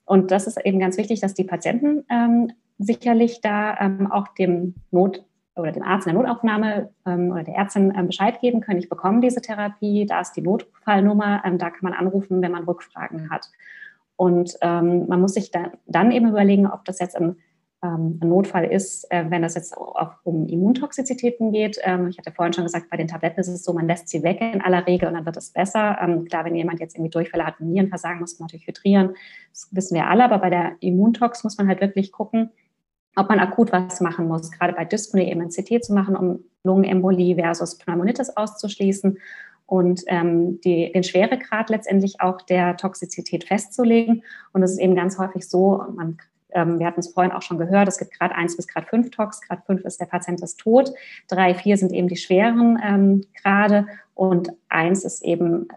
Und 0.04 0.30
das 0.30 0.46
ist 0.46 0.60
eben 0.62 0.78
ganz 0.78 0.98
wichtig, 0.98 1.20
dass 1.20 1.32
die 1.32 1.44
Patienten 1.44 2.04
ähm, 2.10 2.52
sicherlich 2.76 3.40
da 3.40 3.78
ähm, 3.80 4.12
auch 4.12 4.28
dem 4.28 4.74
Not 4.90 5.24
oder 5.60 5.72
dem 5.72 5.82
Arzt 5.82 6.06
in 6.06 6.14
der 6.14 6.22
Notaufnahme 6.22 6.90
ähm, 7.06 7.30
oder 7.30 7.44
der 7.44 7.54
Ärztin 7.54 7.92
ähm, 7.96 8.06
Bescheid 8.06 8.40
geben 8.40 8.60
können, 8.60 8.78
ich 8.78 8.88
bekomme 8.88 9.20
diese 9.20 9.40
Therapie, 9.40 10.06
da 10.06 10.20
ist 10.20 10.32
die 10.32 10.42
Notfallnummer, 10.42 11.42
ähm, 11.44 11.58
da 11.58 11.70
kann 11.70 11.80
man 11.82 11.92
anrufen, 11.92 12.42
wenn 12.42 12.52
man 12.52 12.64
Rückfragen 12.64 13.30
hat. 13.30 13.48
Und 14.16 14.56
ähm, 14.60 15.06
man 15.08 15.20
muss 15.20 15.34
sich 15.34 15.50
da, 15.50 15.72
dann 15.86 16.12
eben 16.12 16.28
überlegen, 16.28 16.66
ob 16.66 16.84
das 16.84 16.98
jetzt 16.98 17.16
ein, 17.16 17.36
ähm, 17.82 18.18
ein 18.22 18.28
Notfall 18.28 18.64
ist, 18.64 19.10
äh, 19.10 19.24
wenn 19.28 19.44
es 19.44 19.54
jetzt 19.54 19.76
auch 19.76 20.12
um 20.24 20.46
Immuntoxizitäten 20.46 21.52
geht. 21.52 21.78
Ähm, 21.82 22.08
ich 22.08 22.18
hatte 22.18 22.32
vorhin 22.32 22.52
schon 22.52 22.64
gesagt, 22.64 22.90
bei 22.90 22.98
den 22.98 23.08
Tabletten 23.08 23.40
ist 23.40 23.48
es 23.48 23.64
so, 23.64 23.72
man 23.72 23.86
lässt 23.86 24.08
sie 24.08 24.22
weg 24.22 24.40
in 24.40 24.60
aller 24.60 24.86
Regel 24.86 25.08
und 25.08 25.14
dann 25.14 25.24
wird 25.24 25.38
es 25.38 25.52
besser. 25.52 25.96
klar, 26.28 26.44
wenn 26.44 26.54
jemand 26.54 26.80
jetzt 26.80 26.96
irgendwie 26.96 27.10
Durchfälle 27.10 27.46
hat 27.46 27.60
Nierenversagen, 27.60 28.20
muss 28.20 28.38
man 28.38 28.46
natürlich 28.46 28.66
hydrieren. 28.66 29.14
Das 29.52 29.68
wissen 29.70 29.94
wir 29.94 30.08
alle, 30.08 30.24
aber 30.24 30.38
bei 30.38 30.50
der 30.50 30.72
Immuntox 30.80 31.42
muss 31.42 31.56
man 31.56 31.68
halt 31.68 31.80
wirklich 31.80 32.12
gucken, 32.12 32.50
ob 33.16 33.28
man 33.28 33.40
akut 33.40 33.72
was 33.72 34.00
machen 34.00 34.28
muss, 34.28 34.50
gerade 34.50 34.72
bei 34.72 34.84
Dyspnoe 34.84 35.24
eben 35.24 35.40
ein 35.40 35.50
CT 35.50 35.84
zu 35.84 35.92
machen, 35.92 36.16
um 36.16 36.44
Lungenembolie 36.64 37.34
versus 37.34 37.76
Pneumonitis 37.78 38.36
auszuschließen 38.36 39.18
und 39.70 40.02
ähm, 40.08 40.60
die, 40.62 40.90
den 40.92 41.04
Schweregrad 41.04 41.70
letztendlich 41.70 42.20
auch 42.20 42.42
der 42.42 42.76
Toxizität 42.76 43.44
festzulegen. 43.44 44.24
Und 44.52 44.64
es 44.64 44.72
ist 44.72 44.80
eben 44.80 44.96
ganz 44.96 45.16
häufig 45.16 45.48
so, 45.48 45.84
man, 45.94 46.18
ähm, 46.50 46.80
wir 46.80 46.86
hatten 46.86 47.00
es 47.00 47.12
vorhin 47.12 47.32
auch 47.32 47.42
schon 47.42 47.58
gehört, 47.58 47.86
es 47.86 47.98
gibt 47.98 48.18
Grad 48.18 48.32
1 48.32 48.56
bis 48.56 48.66
Grad 48.66 48.88
5 48.88 49.10
Tox, 49.10 49.40
Grad 49.42 49.64
5 49.66 49.84
ist 49.84 50.00
der 50.00 50.06
Patient 50.06 50.40
ist 50.42 50.58
tot, 50.58 50.92
3, 51.28 51.54
4 51.54 51.76
sind 51.76 51.92
eben 51.92 52.08
die 52.08 52.16
schweren 52.16 52.80
ähm, 52.84 53.24
Grade 53.40 53.86
und 54.14 54.52
1 54.70 55.04
ist 55.04 55.22
eben 55.22 55.68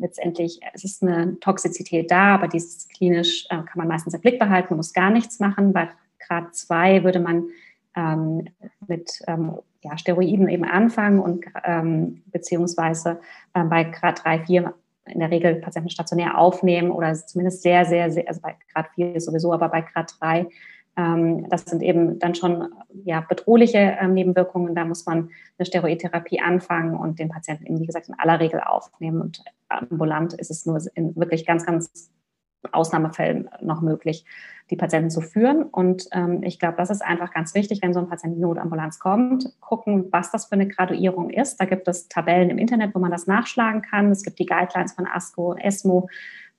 letztendlich, 0.00 0.60
es 0.72 0.84
ist 0.84 1.02
eine 1.02 1.38
Toxizität 1.40 2.10
da, 2.10 2.34
aber 2.34 2.48
dieses 2.48 2.88
klinisch 2.88 3.44
äh, 3.50 3.56
kann 3.56 3.76
man 3.76 3.88
meistens 3.88 4.14
im 4.14 4.20
Blick 4.22 4.38
behalten, 4.38 4.68
man 4.70 4.78
muss 4.78 4.94
gar 4.94 5.10
nichts 5.10 5.40
machen. 5.40 5.74
Bei 5.74 5.90
Grad 6.26 6.54
2 6.54 7.04
würde 7.04 7.20
man 7.20 7.48
ähm, 7.96 8.48
mit 8.86 9.20
ähm, 9.26 9.58
ja, 9.82 9.98
Steroiden 9.98 10.48
eben 10.48 10.64
anfangen 10.64 11.18
und 11.18 11.44
ähm, 11.64 12.22
beziehungsweise 12.26 13.20
äh, 13.54 13.64
bei 13.64 13.84
Grad 13.84 14.24
3, 14.24 14.44
4 14.46 14.74
in 15.06 15.18
der 15.18 15.30
Regel 15.30 15.56
Patienten 15.56 15.90
stationär 15.90 16.38
aufnehmen 16.38 16.90
oder 16.90 17.12
zumindest 17.14 17.62
sehr, 17.62 17.84
sehr, 17.84 18.10
sehr, 18.10 18.28
also 18.28 18.40
bei 18.40 18.54
Grad 18.72 18.88
4 18.94 19.20
sowieso, 19.20 19.52
aber 19.52 19.68
bei 19.68 19.82
Grad 19.82 20.14
3 20.20 20.46
Ähm, 20.96 21.48
das 21.48 21.64
sind 21.64 21.82
eben 21.82 22.18
dann 22.18 22.34
schon 22.34 22.68
ja, 23.04 23.22
bedrohliche 23.22 23.96
ähm, 23.98 24.14
Nebenwirkungen. 24.14 24.74
Da 24.74 24.84
muss 24.84 25.06
man 25.06 25.30
eine 25.58 25.66
Steroidtherapie 25.66 26.40
anfangen 26.40 26.96
und 26.96 27.18
den 27.18 27.30
Patienten, 27.30 27.80
wie 27.80 27.86
gesagt, 27.86 28.08
in 28.08 28.18
aller 28.18 28.40
Regel 28.40 28.60
aufnehmen. 28.60 29.22
Und 29.22 29.42
ambulant 29.68 30.34
ist 30.34 30.50
es 30.50 30.66
nur 30.66 30.80
in 30.94 31.16
wirklich 31.16 31.46
ganz, 31.46 31.64
ganz 31.64 32.10
Ausnahmefällen 32.70 33.48
noch 33.60 33.80
möglich, 33.80 34.24
die 34.70 34.76
Patienten 34.76 35.10
zu 35.10 35.20
führen. 35.20 35.64
Und 35.64 36.06
ähm, 36.12 36.42
ich 36.42 36.58
glaube, 36.58 36.76
das 36.76 36.90
ist 36.90 37.02
einfach 37.02 37.32
ganz 37.32 37.54
wichtig, 37.54 37.80
wenn 37.82 37.92
so 37.92 38.00
ein 38.00 38.08
Patient 38.08 38.34
in 38.34 38.40
die 38.40 38.42
Notambulanz 38.42 38.98
kommt, 38.98 39.52
gucken, 39.60 40.08
was 40.12 40.30
das 40.30 40.46
für 40.46 40.52
eine 40.52 40.68
Graduierung 40.68 41.30
ist. 41.30 41.60
Da 41.60 41.64
gibt 41.64 41.88
es 41.88 42.08
Tabellen 42.08 42.50
im 42.50 42.58
Internet, 42.58 42.94
wo 42.94 42.98
man 42.98 43.10
das 43.10 43.26
nachschlagen 43.26 43.82
kann. 43.82 44.10
Es 44.10 44.22
gibt 44.22 44.38
die 44.38 44.46
Guidelines 44.46 44.92
von 44.92 45.06
ASCO, 45.06 45.54
ESMO, 45.54 46.08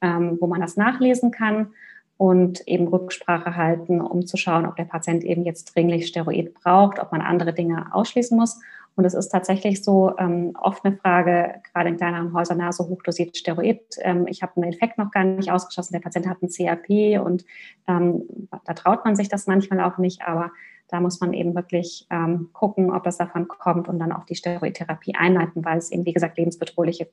ähm, 0.01 0.37
wo 0.39 0.47
man 0.47 0.61
das 0.61 0.77
nachlesen 0.77 1.31
kann 1.31 1.73
und 2.17 2.67
eben 2.67 2.87
Rücksprache 2.87 3.55
halten, 3.55 3.99
um 3.99 4.25
zu 4.25 4.37
schauen, 4.37 4.65
ob 4.65 4.75
der 4.75 4.85
Patient 4.85 5.23
eben 5.23 5.43
jetzt 5.43 5.75
dringlich 5.75 6.07
Steroid 6.07 6.53
braucht, 6.53 6.99
ob 6.99 7.11
man 7.11 7.21
andere 7.21 7.53
Dinge 7.53 7.87
ausschließen 7.93 8.37
muss. 8.37 8.61
Und 8.95 9.05
es 9.05 9.13
ist 9.13 9.29
tatsächlich 9.29 9.83
so 9.83 10.15
ähm, 10.17 10.55
oft 10.61 10.85
eine 10.85 10.95
Frage, 10.97 11.61
gerade 11.71 11.89
in 11.89 11.97
kleineren 11.97 12.33
Häusern, 12.33 12.59
na, 12.59 12.71
so 12.71 12.87
hochdosiert 12.87 13.35
Steroid. 13.35 13.81
Ähm, 13.99 14.27
ich 14.27 14.43
habe 14.43 14.55
einen 14.57 14.71
Infekt 14.71 14.97
noch 14.97 15.11
gar 15.11 15.23
nicht 15.23 15.51
ausgeschlossen, 15.51 15.93
der 15.93 15.99
Patient 15.99 16.27
hat 16.27 16.41
ein 16.41 16.49
CRP 16.49 17.19
und 17.23 17.45
ähm, 17.87 18.23
da 18.65 18.73
traut 18.73 19.03
man 19.05 19.15
sich 19.15 19.29
das 19.29 19.47
manchmal 19.47 19.81
auch 19.81 19.97
nicht, 19.97 20.21
aber 20.21 20.51
da 20.89 20.99
muss 20.99 21.19
man 21.21 21.33
eben 21.33 21.55
wirklich 21.55 22.05
ähm, 22.11 22.49
gucken, 22.53 22.91
ob 22.91 23.03
das 23.03 23.17
davon 23.17 23.47
kommt 23.47 23.87
und 23.87 23.97
dann 23.97 24.11
auch 24.11 24.25
die 24.25 24.35
Steroidtherapie 24.35 25.15
einleiten, 25.15 25.65
weil 25.65 25.79
es 25.79 25.91
eben, 25.91 26.05
wie 26.05 26.13
gesagt, 26.13 26.37
lebensbedrohliche 26.37 27.09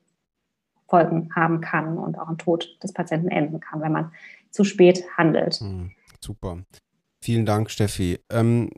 Folgen 0.86 1.34
haben 1.34 1.60
kann 1.60 1.96
und 1.96 2.18
auch 2.18 2.28
im 2.28 2.36
Tod 2.36 2.76
des 2.82 2.92
Patienten 2.92 3.28
enden 3.28 3.60
kann, 3.60 3.80
wenn 3.80 3.92
man 3.92 4.12
zu 4.50 4.64
spät 4.64 5.04
handelt. 5.16 5.54
Hm, 5.54 5.92
super. 6.20 6.58
Vielen 7.22 7.46
Dank, 7.46 7.70
Steffi. 7.70 8.18
Ähm, 8.30 8.70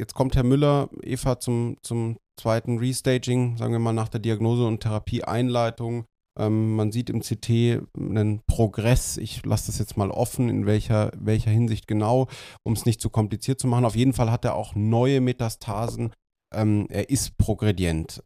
jetzt 0.00 0.14
kommt 0.14 0.34
Herr 0.34 0.42
Müller, 0.42 0.88
Eva, 1.02 1.38
zum, 1.38 1.76
zum 1.82 2.18
zweiten 2.40 2.78
Restaging, 2.78 3.56
sagen 3.58 3.72
wir 3.72 3.78
mal 3.78 3.92
nach 3.92 4.08
der 4.08 4.20
Diagnose 4.20 4.66
und 4.66 4.80
Therapieeinleitung. 4.80 6.06
Ähm, 6.38 6.74
man 6.74 6.90
sieht 6.90 7.10
im 7.10 7.20
CT 7.20 7.82
einen 7.96 8.40
Progress. 8.46 9.18
Ich 9.18 9.44
lasse 9.44 9.66
das 9.66 9.78
jetzt 9.78 9.96
mal 9.96 10.10
offen, 10.10 10.48
in 10.48 10.66
welcher, 10.66 11.12
welcher 11.16 11.50
Hinsicht 11.50 11.86
genau, 11.86 12.28
um 12.64 12.72
es 12.72 12.86
nicht 12.86 13.00
zu 13.00 13.10
kompliziert 13.10 13.60
zu 13.60 13.68
machen. 13.68 13.84
Auf 13.84 13.94
jeden 13.94 14.14
Fall 14.14 14.32
hat 14.32 14.44
er 14.44 14.54
auch 14.54 14.74
neue 14.74 15.20
Metastasen. 15.20 16.12
Ähm, 16.52 16.86
er 16.88 17.10
ist 17.10 17.36
progredient. 17.36 18.24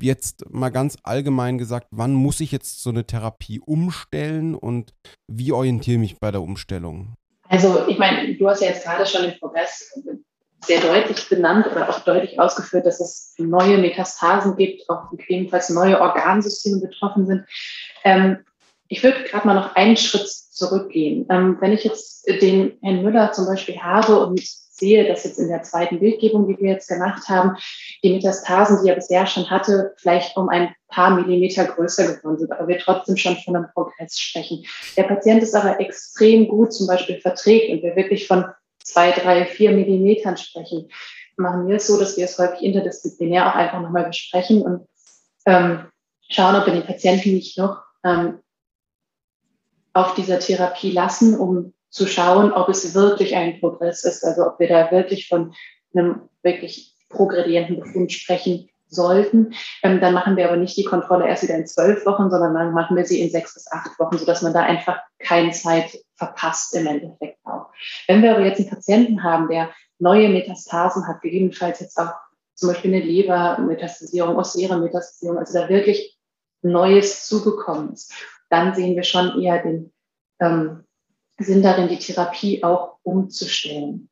Jetzt 0.00 0.48
mal 0.50 0.70
ganz 0.70 0.96
allgemein 1.02 1.58
gesagt, 1.58 1.88
wann 1.90 2.14
muss 2.14 2.38
ich 2.38 2.52
jetzt 2.52 2.82
so 2.82 2.90
eine 2.90 3.04
Therapie 3.04 3.58
umstellen 3.58 4.54
und 4.54 4.94
wie 5.26 5.50
orientiere 5.50 5.96
ich 5.96 6.00
mich 6.00 6.20
bei 6.20 6.30
der 6.30 6.42
Umstellung? 6.42 7.14
Also 7.48 7.88
ich 7.88 7.98
meine, 7.98 8.36
du 8.36 8.48
hast 8.48 8.62
ja 8.62 8.68
jetzt 8.68 8.84
gerade 8.84 9.04
schon 9.04 9.22
den 9.22 9.38
Progress 9.38 9.92
sehr 10.66 10.80
deutlich 10.80 11.28
benannt 11.28 11.66
oder 11.66 11.88
auch 11.88 12.00
deutlich 12.00 12.38
ausgeführt, 12.38 12.86
dass 12.86 13.00
es 13.00 13.34
neue 13.38 13.78
Metastasen 13.78 14.56
gibt, 14.56 14.88
auch 14.88 15.10
gegebenenfalls 15.10 15.70
neue 15.70 16.00
Organsysteme 16.00 16.80
betroffen 16.80 17.26
sind. 17.26 17.44
Ähm, 18.04 18.38
ich 18.88 19.02
würde 19.02 19.24
gerade 19.24 19.46
mal 19.46 19.54
noch 19.54 19.74
einen 19.76 19.96
Schritt 19.96 20.28
zurückgehen. 20.28 21.26
Ähm, 21.30 21.56
wenn 21.60 21.72
ich 21.72 21.84
jetzt 21.84 22.26
den 22.26 22.78
Herrn 22.82 23.02
Müller 23.02 23.32
zum 23.32 23.46
Beispiel 23.46 23.80
habe 23.80 24.26
und 24.26 24.40
sehe, 24.74 25.06
dass 25.06 25.24
jetzt 25.24 25.38
in 25.38 25.48
der 25.48 25.62
zweiten 25.62 26.00
Bildgebung, 26.00 26.48
die 26.48 26.60
wir 26.60 26.72
jetzt 26.72 26.88
gemacht 26.88 27.28
haben, 27.28 27.56
die 28.02 28.12
Metastasen, 28.12 28.82
die 28.82 28.88
er 28.88 28.96
bisher 28.96 29.26
schon 29.26 29.48
hatte, 29.48 29.94
vielleicht 29.98 30.36
um 30.36 30.48
ein 30.48 30.74
paar 30.88 31.10
Millimeter 31.10 31.64
größer 31.64 32.14
geworden 32.14 32.38
sind, 32.38 32.52
aber 32.52 32.66
wir 32.68 32.78
trotzdem 32.78 33.16
schon 33.16 33.36
von 33.36 33.56
einem 33.56 33.66
Progress 33.72 34.18
sprechen. 34.18 34.64
Der 34.96 35.04
Patient 35.04 35.42
ist 35.42 35.54
aber 35.54 35.80
extrem 35.80 36.48
gut 36.48 36.72
zum 36.72 36.86
Beispiel 36.86 37.20
verträgt 37.20 37.70
und 37.70 37.82
wir 37.82 37.94
wirklich 37.96 38.26
von 38.26 38.44
zwei, 38.84 39.10
drei, 39.10 39.46
vier 39.46 39.72
Millimetern 39.72 40.36
sprechen, 40.36 40.88
machen 41.36 41.66
wir 41.66 41.76
es 41.76 41.86
so, 41.86 41.98
dass 41.98 42.16
wir 42.16 42.24
es 42.24 42.38
häufig 42.38 42.62
interdisziplinär 42.62 43.48
auch 43.48 43.56
einfach 43.56 43.80
nochmal 43.80 44.06
besprechen 44.06 44.62
und 44.62 44.86
ähm, 45.46 45.86
schauen, 46.28 46.54
ob 46.54 46.66
wir 46.66 46.72
den 46.72 46.86
Patienten 46.86 47.34
nicht 47.34 47.58
noch 47.58 47.82
ähm, 48.04 48.38
auf 49.92 50.14
dieser 50.14 50.38
Therapie 50.38 50.90
lassen, 50.90 51.38
um 51.38 51.72
zu 51.90 52.06
schauen, 52.06 52.52
ob 52.52 52.68
es 52.68 52.94
wirklich 52.94 53.36
ein 53.36 53.60
Progress 53.60 54.04
ist, 54.04 54.24
also 54.24 54.46
ob 54.46 54.58
wir 54.58 54.68
da 54.68 54.90
wirklich 54.90 55.28
von 55.28 55.54
einem 55.94 56.28
wirklich 56.42 56.94
progredienten 57.08 57.78
Befund 57.78 58.12
sprechen 58.12 58.68
sollten. 58.88 59.54
Ähm, 59.82 60.00
dann 60.00 60.14
machen 60.14 60.36
wir 60.36 60.48
aber 60.48 60.56
nicht 60.56 60.76
die 60.76 60.84
Kontrolle 60.84 61.28
erst 61.28 61.44
wieder 61.44 61.54
in 61.54 61.66
zwölf 61.66 62.04
Wochen, 62.06 62.30
sondern 62.30 62.54
dann 62.54 62.72
machen 62.72 62.96
wir 62.96 63.04
sie 63.04 63.20
in 63.20 63.30
sechs 63.30 63.54
bis 63.54 63.70
acht 63.70 63.98
Wochen, 63.98 64.18
sodass 64.18 64.42
man 64.42 64.52
da 64.52 64.60
einfach 64.60 64.98
keine 65.18 65.52
Zeit 65.52 65.96
verpasst 66.16 66.74
im 66.74 66.86
Endeffekt 66.86 67.38
auch. 67.44 67.66
Wenn 68.06 68.22
wir 68.22 68.34
aber 68.34 68.44
jetzt 68.44 68.60
einen 68.60 68.70
Patienten 68.70 69.22
haben, 69.22 69.48
der 69.48 69.70
neue 69.98 70.28
Metastasen 70.28 71.06
hat, 71.06 71.22
gegebenenfalls 71.22 71.80
jetzt 71.80 71.98
auch 71.98 72.12
zum 72.54 72.68
Beispiel 72.68 72.94
eine 72.94 73.04
Lebermetastasierung, 73.04 74.36
Osserenmetastasierung, 74.36 75.38
also 75.38 75.58
da 75.58 75.68
wirklich 75.68 76.16
Neues 76.62 77.26
zugekommen 77.26 77.92
ist, 77.92 78.12
dann 78.48 78.74
sehen 78.74 78.96
wir 78.96 79.02
schon 79.02 79.40
eher 79.42 79.62
den 79.62 79.92
ähm, 80.40 80.84
Sinn 81.38 81.62
darin, 81.62 81.88
die 81.88 81.98
Therapie 81.98 82.62
auch 82.62 82.98
umzustellen. 83.02 84.08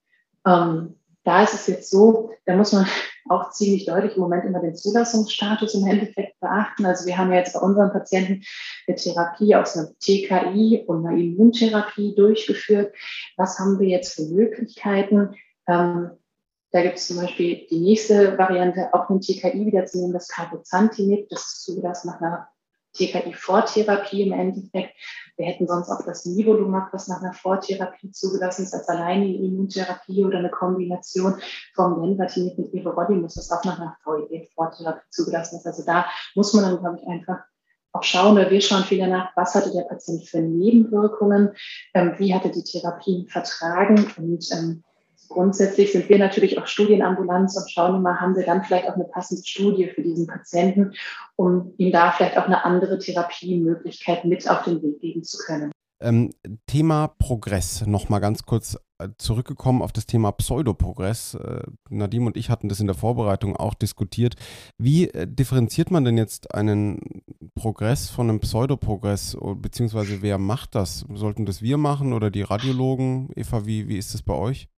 Ähm, 0.47 0.99
da 1.25 1.45
ist 1.45 1.55
es 1.55 1.67
jetzt 1.67 1.91
so, 1.91 2.31
da 2.47 2.57
muss 2.57 2.73
man 2.73 2.87
auch 3.29 3.51
ziemlich 3.51 3.87
deutlich 3.87 4.17
im 4.17 4.23
Moment 4.23 4.45
immer 4.45 4.61
den 4.61 4.75
Zulassungsstatus 4.75 5.75
im 5.75 5.87
Endeffekt 5.87 6.39
beachten. 6.41 6.85
Also 6.85 7.07
wir 7.07 7.17
haben 7.17 7.31
ja 7.31 7.39
jetzt 7.39 7.55
bei 7.55 7.61
unseren 7.61 7.93
Patienten 7.93 8.43
eine 8.87 8.97
Therapie 8.97 9.55
aus 9.55 9.77
einer 9.77 9.89
TKI 10.01 10.85
und 10.87 11.07
einer 11.07 11.17
Immuntherapie 11.17 12.15
durchgeführt. 12.17 12.95
Was 13.37 13.59
haben 13.59 13.79
wir 13.79 13.89
jetzt 13.89 14.15
für 14.15 14.23
Möglichkeiten? 14.23 15.35
Ähm, 15.69 16.11
da 16.73 16.83
gibt 16.83 16.99
es 16.99 17.07
zum 17.07 17.19
Beispiel 17.19 17.67
die 17.71 17.81
nächste 17.81 18.39
Variante, 18.39 18.93
auch 18.93 19.09
eine 19.09 19.21
TKI 19.21 19.67
wiederzunehmen, 19.67 20.15
das 20.15 20.29
Carbozantinib. 20.29 21.29
Das 21.29 21.41
ist 21.43 21.65
zugelassen 21.65 22.09
nach 22.09 22.21
einer 22.21 22.49
TKI-Vortherapie 22.95 24.23
im 24.23 24.33
Endeffekt. 24.33 24.95
Wir 25.37 25.47
hätten 25.47 25.67
sonst 25.67 25.91
auch 25.91 26.05
das 26.05 26.27
Nivolumab, 26.27 26.93
was 26.93 27.09
nach 27.09 27.23
einer 27.23 27.33
Vortherapie 27.33 28.11
zugelassen 28.11 28.65
ist, 28.65 28.75
als 28.75 28.89
alleine 28.89 29.27
Immuntherapie 29.35 30.25
oder 30.25 30.39
eine 30.39 30.51
Kombination 30.51 31.35
vom 31.75 32.03
Lenvatinib 32.03 32.59
mit 32.59 32.75
Everolimus, 32.75 33.35
das 33.35 33.51
auch 33.51 33.65
nach 33.65 33.79
einer 33.79 33.97
VED-Vortherapie 34.05 35.11
zugelassen 35.11 35.57
ist. 35.57 35.67
Also 35.67 35.85
da 35.85 36.07
muss 36.35 36.53
man 36.53 36.65
dann, 36.65 36.79
glaube 36.79 36.99
ich, 37.01 37.09
einfach 37.09 37.39
auch 37.93 38.03
schauen, 38.03 38.39
oder 38.39 38.51
wir 38.51 38.61
schauen 38.61 38.85
viel 38.85 38.99
danach, 38.99 39.31
was 39.37 39.55
hatte 39.55 39.71
der 39.71 39.83
Patient 39.83 40.27
für 40.27 40.41
Nebenwirkungen, 40.41 41.51
ähm, 41.95 42.15
wie 42.19 42.35
hatte 42.35 42.51
die 42.51 42.65
Therapien 42.65 43.29
vertragen 43.29 44.07
und 44.17 44.51
ähm, 44.53 44.83
grundsätzlich 45.33 45.93
sind 45.93 46.09
wir 46.09 46.19
natürlich 46.19 46.59
auch 46.59 46.67
Studienambulanz 46.67 47.57
und 47.57 47.71
schauen 47.71 47.97
immer, 47.97 48.21
haben 48.21 48.37
wir 48.37 48.45
dann 48.45 48.63
vielleicht 48.65 48.89
auch 48.89 48.95
eine 48.95 49.05
passende 49.05 49.45
Studie 49.45 49.89
für 49.89 50.03
diesen 50.03 50.27
Patienten, 50.27 50.93
um 51.37 51.75
ihm 51.79 51.93
da 51.93 52.13
vielleicht 52.13 52.39
auch 52.39 52.47
eine 52.47 52.65
andere 52.65 52.99
Therapiemöglichkeit 52.99 54.25
mit 54.25 54.49
auf 54.49 54.63
den 54.65 54.83
Weg 54.83 55.01
geben 55.01 55.25
zu 55.25 55.39
können. 55.39 55.73
Ähm, 56.03 56.33
Thema 56.67 57.07
Progress, 57.07 57.87
nochmal 57.87 58.21
ganz 58.21 58.43
kurz 58.43 58.77
äh, 58.99 59.09
zurückgekommen 59.19 59.83
auf 59.83 59.93
das 59.93 60.07
Thema 60.07 60.33
Pseudoprogress. 60.33 61.35
Äh, 61.35 61.63
Nadim 61.91 62.27
und 62.27 62.37
ich 62.37 62.51
hatten 62.51 62.69
das 62.69 62.81
in 62.81 62.87
der 62.87 62.97
Vorbereitung 62.97 63.57
auch 63.57 63.75
diskutiert. 63.75 64.35
Wie 64.79 65.09
äh, 65.09 65.29
differenziert 65.29 65.93
man 65.93 66.05
denn 66.05 66.19
jetzt 66.19 66.55
einen 66.55 67.23
Progress 67.55 68.11
von 68.11 68.29
einem 68.29 68.41
Pseudoprogress, 68.41 69.37
beziehungsweise 69.57 70.23
wer 70.23 70.39
macht 70.39 70.75
das? 70.75 71.07
Sollten 71.15 71.47
das 71.47 71.63
wir 71.63 71.77
machen 71.77 72.13
oder 72.13 72.31
die 72.31 72.43
Radiologen? 72.43 73.31
Eva, 73.37 73.65
wie, 73.65 73.89
wie 73.89 73.99
ist 73.99 74.15
das 74.15 74.23
bei 74.23 74.35
euch? 74.35 74.69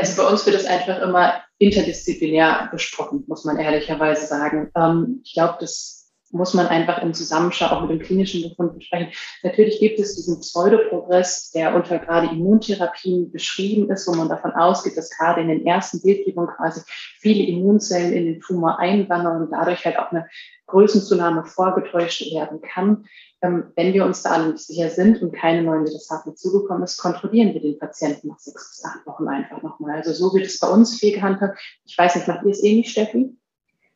Also 0.00 0.22
bei 0.22 0.28
uns 0.28 0.46
wird 0.46 0.56
es 0.56 0.64
einfach 0.64 1.00
immer 1.02 1.42
interdisziplinär 1.58 2.70
besprochen, 2.72 3.24
muss 3.26 3.44
man 3.44 3.58
ehrlicherweise 3.58 4.26
sagen. 4.26 4.70
Ähm, 4.74 5.20
ich 5.24 5.34
glaube, 5.34 5.58
das 5.60 6.00
muss 6.32 6.54
man 6.54 6.68
einfach 6.68 7.02
im 7.02 7.12
Zusammenschau 7.12 7.66
auch 7.66 7.82
mit 7.82 7.90
dem 7.90 7.98
klinischen 7.98 8.48
Befund 8.48 8.74
besprechen. 8.78 9.12
Natürlich 9.42 9.80
gibt 9.80 9.98
es 9.98 10.14
diesen 10.14 10.40
Pseudoprogress, 10.40 11.50
der 11.50 11.74
unter 11.74 11.98
gerade 11.98 12.28
Immuntherapien 12.28 13.30
beschrieben 13.32 13.90
ist, 13.90 14.06
wo 14.06 14.14
man 14.14 14.28
davon 14.28 14.52
ausgeht, 14.52 14.96
dass 14.96 15.10
gerade 15.10 15.40
in 15.40 15.48
den 15.48 15.66
ersten 15.66 16.00
Bildgebungen 16.00 16.48
quasi 16.56 16.82
viele 17.18 17.44
Immunzellen 17.44 18.12
in 18.12 18.26
den 18.26 18.40
Tumor 18.40 18.78
einwandern 18.78 19.42
und 19.42 19.50
dadurch 19.50 19.84
halt 19.84 19.98
auch 19.98 20.12
eine 20.12 20.28
Größenzunahme 20.66 21.44
vorgetäuscht 21.44 22.22
werden 22.32 22.60
kann. 22.60 23.04
Ähm, 23.42 23.72
wenn 23.74 23.94
wir 23.94 24.04
uns 24.04 24.22
da 24.22 24.30
alle 24.32 24.52
nicht 24.52 24.66
sicher 24.66 24.90
sind 24.90 25.22
und 25.22 25.32
keine 25.32 25.62
neuen 25.62 25.84
Metastasen 25.84 26.36
zugekommen 26.36 26.82
ist, 26.82 26.98
kontrollieren 26.98 27.54
wir 27.54 27.60
den 27.60 27.78
Patienten 27.78 28.28
nach 28.28 28.38
sechs 28.38 28.70
bis 28.70 28.84
acht 28.84 29.06
Wochen 29.06 29.28
einfach 29.28 29.62
nochmal. 29.62 29.96
Also 29.96 30.12
so 30.12 30.34
wird 30.34 30.46
es 30.46 30.58
bei 30.58 30.68
uns 30.68 30.98
viel 30.98 31.14
gehandhabt. 31.14 31.58
Ich 31.86 31.96
weiß 31.96 32.16
nicht, 32.16 32.28
macht 32.28 32.44
ihr 32.44 32.50
es 32.50 32.62
ähnlich, 32.62 32.90
Steffi? 32.90 33.34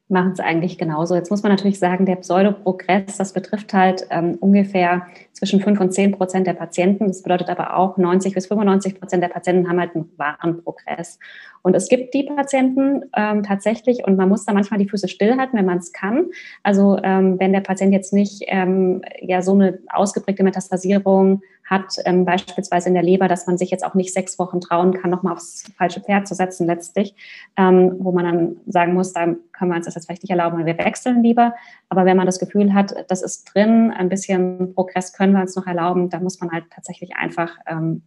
Machen 0.08 0.32
es 0.32 0.40
eigentlich 0.40 0.76
genauso. 0.76 1.14
Jetzt 1.14 1.30
muss 1.30 1.42
man 1.42 1.50
natürlich 1.50 1.78
sagen, 1.78 2.04
der 2.04 2.16
Pseudoprogress, 2.16 3.16
das 3.16 3.32
betrifft 3.32 3.72
halt 3.72 4.06
ähm, 4.10 4.36
ungefähr 4.38 5.06
zwischen 5.32 5.60
5 5.60 5.80
und 5.80 5.94
10 5.94 6.12
Prozent 6.12 6.46
der 6.46 6.52
Patienten. 6.52 7.06
Das 7.08 7.22
bedeutet 7.22 7.48
aber 7.48 7.76
auch, 7.76 7.96
90 7.96 8.34
bis 8.34 8.46
95 8.46 9.00
Prozent 9.00 9.22
der 9.22 9.28
Patienten 9.28 9.68
haben 9.68 9.80
halt 9.80 9.94
einen 9.94 10.10
wahren 10.18 10.62
Progress. 10.62 11.18
Und 11.62 11.74
es 11.74 11.88
gibt 11.88 12.12
die 12.12 12.24
Patienten 12.24 13.04
ähm, 13.16 13.42
tatsächlich, 13.42 14.06
und 14.06 14.16
man 14.16 14.28
muss 14.28 14.44
da 14.44 14.52
manchmal 14.52 14.78
die 14.78 14.88
Füße 14.88 15.08
stillhalten, 15.08 15.58
wenn 15.58 15.64
man 15.64 15.78
es 15.78 15.92
kann. 15.92 16.26
Also 16.62 16.98
ähm, 17.02 17.40
wenn 17.40 17.54
der 17.54 17.60
Patient 17.60 17.92
jetzt 17.94 18.12
nicht 18.12 18.44
ähm, 18.48 19.00
ja 19.22 19.40
so 19.40 19.54
eine 19.54 19.78
ausgeprägte 19.90 20.44
Metastasierung 20.44 21.40
hat, 21.64 21.96
ähm, 22.04 22.24
beispielsweise 22.24 22.88
in 22.88 22.94
der 22.94 23.02
Leber, 23.02 23.28
dass 23.28 23.46
man 23.46 23.56
sich 23.56 23.70
jetzt 23.70 23.84
auch 23.84 23.94
nicht 23.94 24.12
sechs 24.12 24.38
Wochen 24.38 24.60
trauen 24.60 24.92
kann, 24.92 25.10
nochmal 25.10 25.34
aufs 25.34 25.64
falsche 25.76 26.00
Pferd 26.00 26.28
zu 26.28 26.34
setzen 26.34 26.66
letztlich, 26.66 27.14
ähm, 27.56 27.96
wo 27.98 28.12
man 28.12 28.24
dann 28.24 28.56
sagen 28.66 28.94
muss, 28.94 29.12
da 29.12 29.34
können 29.52 29.70
wir 29.70 29.76
uns 29.76 29.86
das 29.86 29.94
jetzt 29.94 30.06
vielleicht 30.06 30.22
nicht 30.22 30.30
erlauben 30.30 30.64
wir 30.64 30.78
wechseln 30.78 31.22
lieber. 31.22 31.54
Aber 31.88 32.04
wenn 32.04 32.16
man 32.16 32.26
das 32.26 32.38
Gefühl 32.38 32.74
hat, 32.74 32.94
das 33.08 33.22
ist 33.22 33.44
drin, 33.54 33.90
ein 33.90 34.08
bisschen 34.08 34.74
Progress 34.74 35.12
können 35.12 35.32
wir 35.32 35.40
uns 35.40 35.56
noch 35.56 35.66
erlauben, 35.66 36.10
dann 36.10 36.22
muss 36.22 36.40
man 36.40 36.50
halt 36.50 36.64
tatsächlich 36.70 37.16
einfach 37.16 37.56
ähm, 37.66 38.02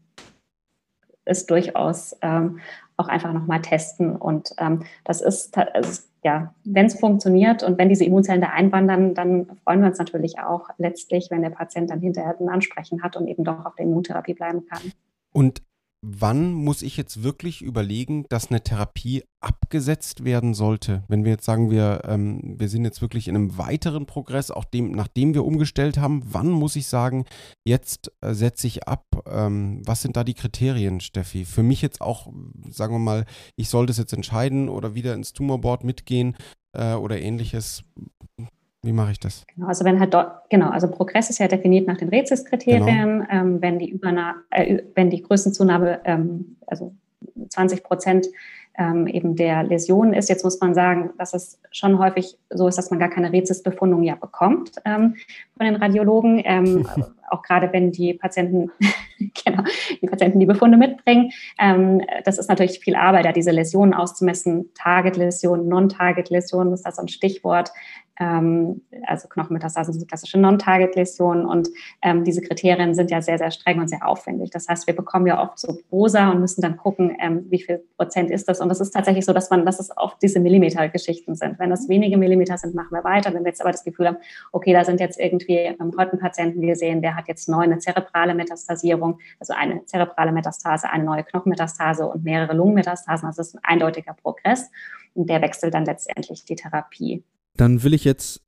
es 1.26 1.45
durchaus 1.45 2.16
ähm, 2.22 2.60
auch 2.95 3.08
einfach 3.08 3.34
nochmal 3.34 3.62
testen. 3.62 4.16
Und 4.16 4.49
ähm, 4.58 4.84
das 5.03 5.22
ist, 5.22 5.58
also, 5.58 6.01
ja, 6.28 6.53
wenn 6.65 6.88
es 6.88 6.99
funktioniert 6.99 7.63
und 7.63 7.78
wenn 7.78 7.88
diese 7.88 8.03
Immunzellen 8.03 8.41
da 8.41 8.49
einwandern, 8.49 9.13
dann 9.13 9.45
freuen 9.63 9.80
wir 9.80 9.88
uns 9.88 9.97
natürlich 9.97 10.39
auch 10.39 10.67
letztlich, 10.78 11.30
wenn 11.32 11.41
der 11.41 11.51
Patient 11.51 11.89
dann 11.89 12.01
hinterher 12.01 12.36
ein 12.38 12.49
Ansprechen 12.49 13.01
hat 13.01 13.15
und 13.15 13.28
eben 13.28 13.45
doch 13.45 13.65
auf 13.65 13.75
der 13.75 13.86
Immuntherapie 13.86 14.34
bleiben 14.34 14.65
kann. 14.65 14.82
Und 15.32 15.61
wann 16.02 16.54
muss 16.54 16.82
ich 16.82 16.95
jetzt 16.98 17.24
wirklich 17.24 17.62
überlegen, 17.62 18.26
dass 18.30 18.50
eine 18.50 18.64
Therapie 18.64 19.24
abgesetzt 19.41 20.24
werden 20.24 20.54
sollte? 20.54 21.04
Wenn 21.08 21.24
wir 21.24 21.32
jetzt 21.32 21.45
sagen, 21.45 21.72
wir, 21.72 22.02
ähm, 22.06 22.56
wir 22.58 22.70
sind 22.70 22.86
jetzt 22.86 23.02
wirklich 23.02 23.28
in 23.28 23.36
einem 23.36 23.58
weiteren 23.58 24.06
Progress, 24.06 24.52
auch 24.52 24.66
dem, 24.66 24.91
nachdem 24.91 25.34
wir 25.34 25.45
umgestellt 25.45 25.98
haben, 25.98 26.22
wann 26.26 26.50
muss 26.50 26.76
ich 26.76 26.88
sagen, 26.88 27.26
jetzt 27.66 28.12
äh, 28.22 28.34
setze 28.34 28.68
ich 28.68 28.88
ab? 28.88 29.06
Ähm, 29.28 29.82
was 29.86 30.02
sind 30.02 30.16
da 30.16 30.24
die 30.24 30.36
Kriterien, 30.36 31.00
Steffi? 31.00 31.45
Für 31.45 31.64
mich 31.64 31.82
jetzt 31.82 32.02
auch, 32.02 32.32
sagen 32.70 32.93
wir 32.93 33.00
mal, 33.00 33.26
ich 33.56 33.70
soll 33.70 33.86
das 33.86 33.98
jetzt 33.98 34.14
entscheiden 34.14 34.70
oder 34.70 34.95
wieder 34.95 35.14
ins 35.14 35.34
Tumorboard 35.34 35.84
mitgehen 35.84 36.36
äh, 36.74 36.93
oder 36.93 37.20
ähnliches. 37.20 37.84
Wie 38.88 38.94
mache 38.94 39.12
ich 39.12 39.20
das? 39.20 39.46
Genau, 39.54 39.68
also 39.68 39.84
wenn 39.84 40.00
halt 40.00 40.16
genau, 40.50 40.70
also 40.70 40.90
Progress 40.90 41.30
ist 41.30 41.40
ja 41.40 41.50
definiert 41.50 41.88
nach 41.88 41.98
den 41.98 42.08
Rezis-Kriterien. 42.08 43.20
Genau. 43.20 43.26
Ähm, 43.30 43.62
wenn 43.62 43.80
die 43.80 43.90
Übernahme, 43.90 44.40
äh, 44.50 44.80
wenn 44.96 45.10
die 45.10 45.22
Größenzunahme, 45.22 46.00
ähm, 46.06 46.56
also 46.66 46.96
20 47.50 47.84
Prozent 47.84 48.28
ähm, 48.78 49.08
eben 49.08 49.36
der 49.36 49.64
Läsionen 49.64 50.14
ist. 50.14 50.30
Jetzt 50.30 50.44
muss 50.44 50.60
man 50.62 50.74
sagen, 50.74 51.12
dass 51.18 51.34
es 51.34 51.60
schon 51.72 52.00
häufig 52.00 52.38
so 52.50 52.68
ist, 52.68 52.78
dass 52.78 52.92
man 52.92 53.00
gar 53.00 53.10
keine 53.10 53.34
Rezisbefundung 53.34 54.04
ja 54.04 54.16
bekommt 54.16 54.72
ähm, 54.86 55.16
von 55.58 55.66
den 55.66 55.76
Radiologen. 55.76 56.42
Ähm, 56.46 56.88
auch 57.30 57.42
gerade 57.42 57.74
wenn 57.74 57.92
die 57.92 58.14
Patienten, 58.14 58.72
genau, 59.46 59.64
die 60.02 60.08
Patienten 60.08 60.40
die 60.40 60.46
Befunde 60.46 60.78
mitbringen. 60.78 61.32
Ähm, 61.60 62.02
das 62.24 62.38
ist 62.38 62.50
natürlich 62.50 62.80
viel 62.80 62.96
Arbeit, 62.96 63.26
da 63.26 63.32
diese 63.32 63.52
Läsionen 63.52 63.94
auszumessen. 63.94 64.70
Target-Läsionen, 64.76 65.68
Non-Target-Läsionen 65.68 66.74
ist 66.74 66.84
das 66.84 66.96
so 66.98 67.02
ein 67.02 67.08
Stichwort. 67.08 67.72
Ähm, 68.20 68.82
also 69.05 69.28
Knochenmetastasen 69.28 69.93
sind 69.93 70.07
klassische 70.07 70.39
Non-Target-Läsionen 70.39 71.45
und 71.45 71.70
ähm, 72.01 72.24
diese 72.24 72.41
Kriterien 72.41 72.95
sind 72.95 73.11
ja 73.11 73.22
sehr, 73.22 73.38
sehr 73.38 73.51
streng 73.51 73.80
und 73.80 73.89
sehr 73.89 74.07
aufwendig. 74.07 74.49
Das 74.51 74.68
heißt, 74.68 74.88
wir 74.88 74.95
bekommen 74.95 75.28
ja 75.28 75.41
oft 75.41 75.59
so 75.59 75.78
Prosa 75.89 76.32
und 76.32 76.39
müssen 76.39 76.61
dann 76.61 76.78
gucken, 76.78 77.15
ähm, 77.20 77.45
wie 77.49 77.61
viel 77.61 77.84
Prozent 77.97 78.32
ist 78.32 78.47
das. 78.47 78.59
Und 78.59 78.72
es 78.72 78.80
ist 78.80 78.91
tatsächlich 78.91 79.26
so, 79.26 79.34
dass 79.34 79.49
man, 79.49 79.65
dass 79.65 79.80
es 79.80 79.95
oft 79.95 80.22
diese 80.22 80.39
Millimeter-Geschichten 80.39 81.36
sind. 81.36 81.59
Wenn 81.59 81.70
das 81.70 81.89
wenige 81.89 82.18
Millimeter 82.18 82.57
sind, 82.57 82.74
machen 82.76 82.91
wir 82.91 83.03
weiter. 83.03 83.34
Wenn 83.34 83.43
wir 83.43 83.49
jetzt 83.49 83.61
aber 83.61 83.72
das 83.72 83.84
Gefühl 83.84 84.07
haben, 84.07 84.18
okay, 84.51 84.74
da 84.74 84.84
sind 84.84 84.99
jetzt 84.99 85.20
irgendwie 85.20 85.57
ähm, 85.57 85.91
heute 85.97 86.13
ein 86.13 86.20
Patienten 86.20 86.61
gesehen, 86.61 87.01
der 87.01 87.15
hat 87.15 87.28
jetzt 87.28 87.47
neu 87.47 87.61
eine 87.61 87.78
zerebrale 87.78 88.34
Metastasierung, 88.34 89.20
also 89.39 89.53
eine 89.53 89.86
zerebrale 89.86 90.32
Metastase, 90.32 90.89
eine 90.89 91.03
neue 91.03 91.24
Knochenmetastase 91.24 92.07
und 92.07 92.24
mehrere 92.24 92.53
Lungenmetastasen. 92.53 93.28
Also 93.28 93.38
das 93.38 93.49
ist 93.49 93.55
ein 93.55 93.63
eindeutiger 93.63 94.13
Progress 94.13 94.70
und 95.13 95.30
der 95.30 95.41
wechselt 95.41 95.74
dann 95.74 95.86
letztendlich 95.86 96.45
die 96.45 96.55
Therapie. 96.55 97.24
Dann 97.58 97.84
will 97.84 97.93
ich 97.93 98.03
jetzt 98.03 98.41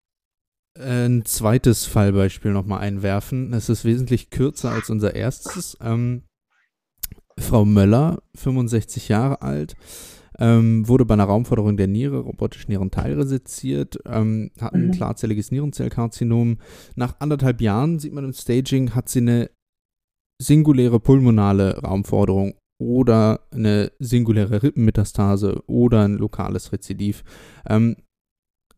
äh, 0.77 1.05
ein 1.05 1.25
zweites 1.25 1.85
Fallbeispiel 1.85 2.51
nochmal 2.51 2.79
einwerfen. 2.79 3.53
Es 3.53 3.69
ist 3.69 3.85
wesentlich 3.85 4.29
kürzer 4.29 4.71
als 4.71 4.89
unser 4.89 5.15
erstes. 5.15 5.77
Ähm, 5.81 6.23
Frau 7.37 7.65
Möller, 7.65 8.21
65 8.35 9.09
Jahre 9.09 9.41
alt, 9.41 9.75
ähm, 10.37 10.87
wurde 10.87 11.05
bei 11.05 11.13
einer 11.13 11.25
Raumforderung 11.25 11.77
der 11.77 11.87
Niere 11.87 12.19
robotisch 12.19 12.67
Nierenteil 12.67 13.13
resiziert, 13.13 13.97
ähm, 14.05 14.51
hat 14.59 14.73
ein 14.73 14.87
mhm. 14.87 14.91
klarzelliges 14.91 15.51
Nierenzellkarzinom. 15.51 16.57
Nach 16.95 17.15
anderthalb 17.19 17.61
Jahren, 17.61 17.99
sieht 17.99 18.13
man 18.13 18.25
im 18.25 18.33
Staging, 18.33 18.95
hat 18.95 19.09
sie 19.09 19.19
eine 19.19 19.49
singuläre 20.41 20.99
pulmonale 20.99 21.79
Raumforderung 21.79 22.55
oder 22.81 23.41
eine 23.51 23.91
singuläre 23.99 24.63
Rippenmetastase 24.63 25.61
oder 25.67 26.05
ein 26.05 26.15
lokales 26.15 26.71
Rezidiv. 26.71 27.23
Ähm, 27.67 27.97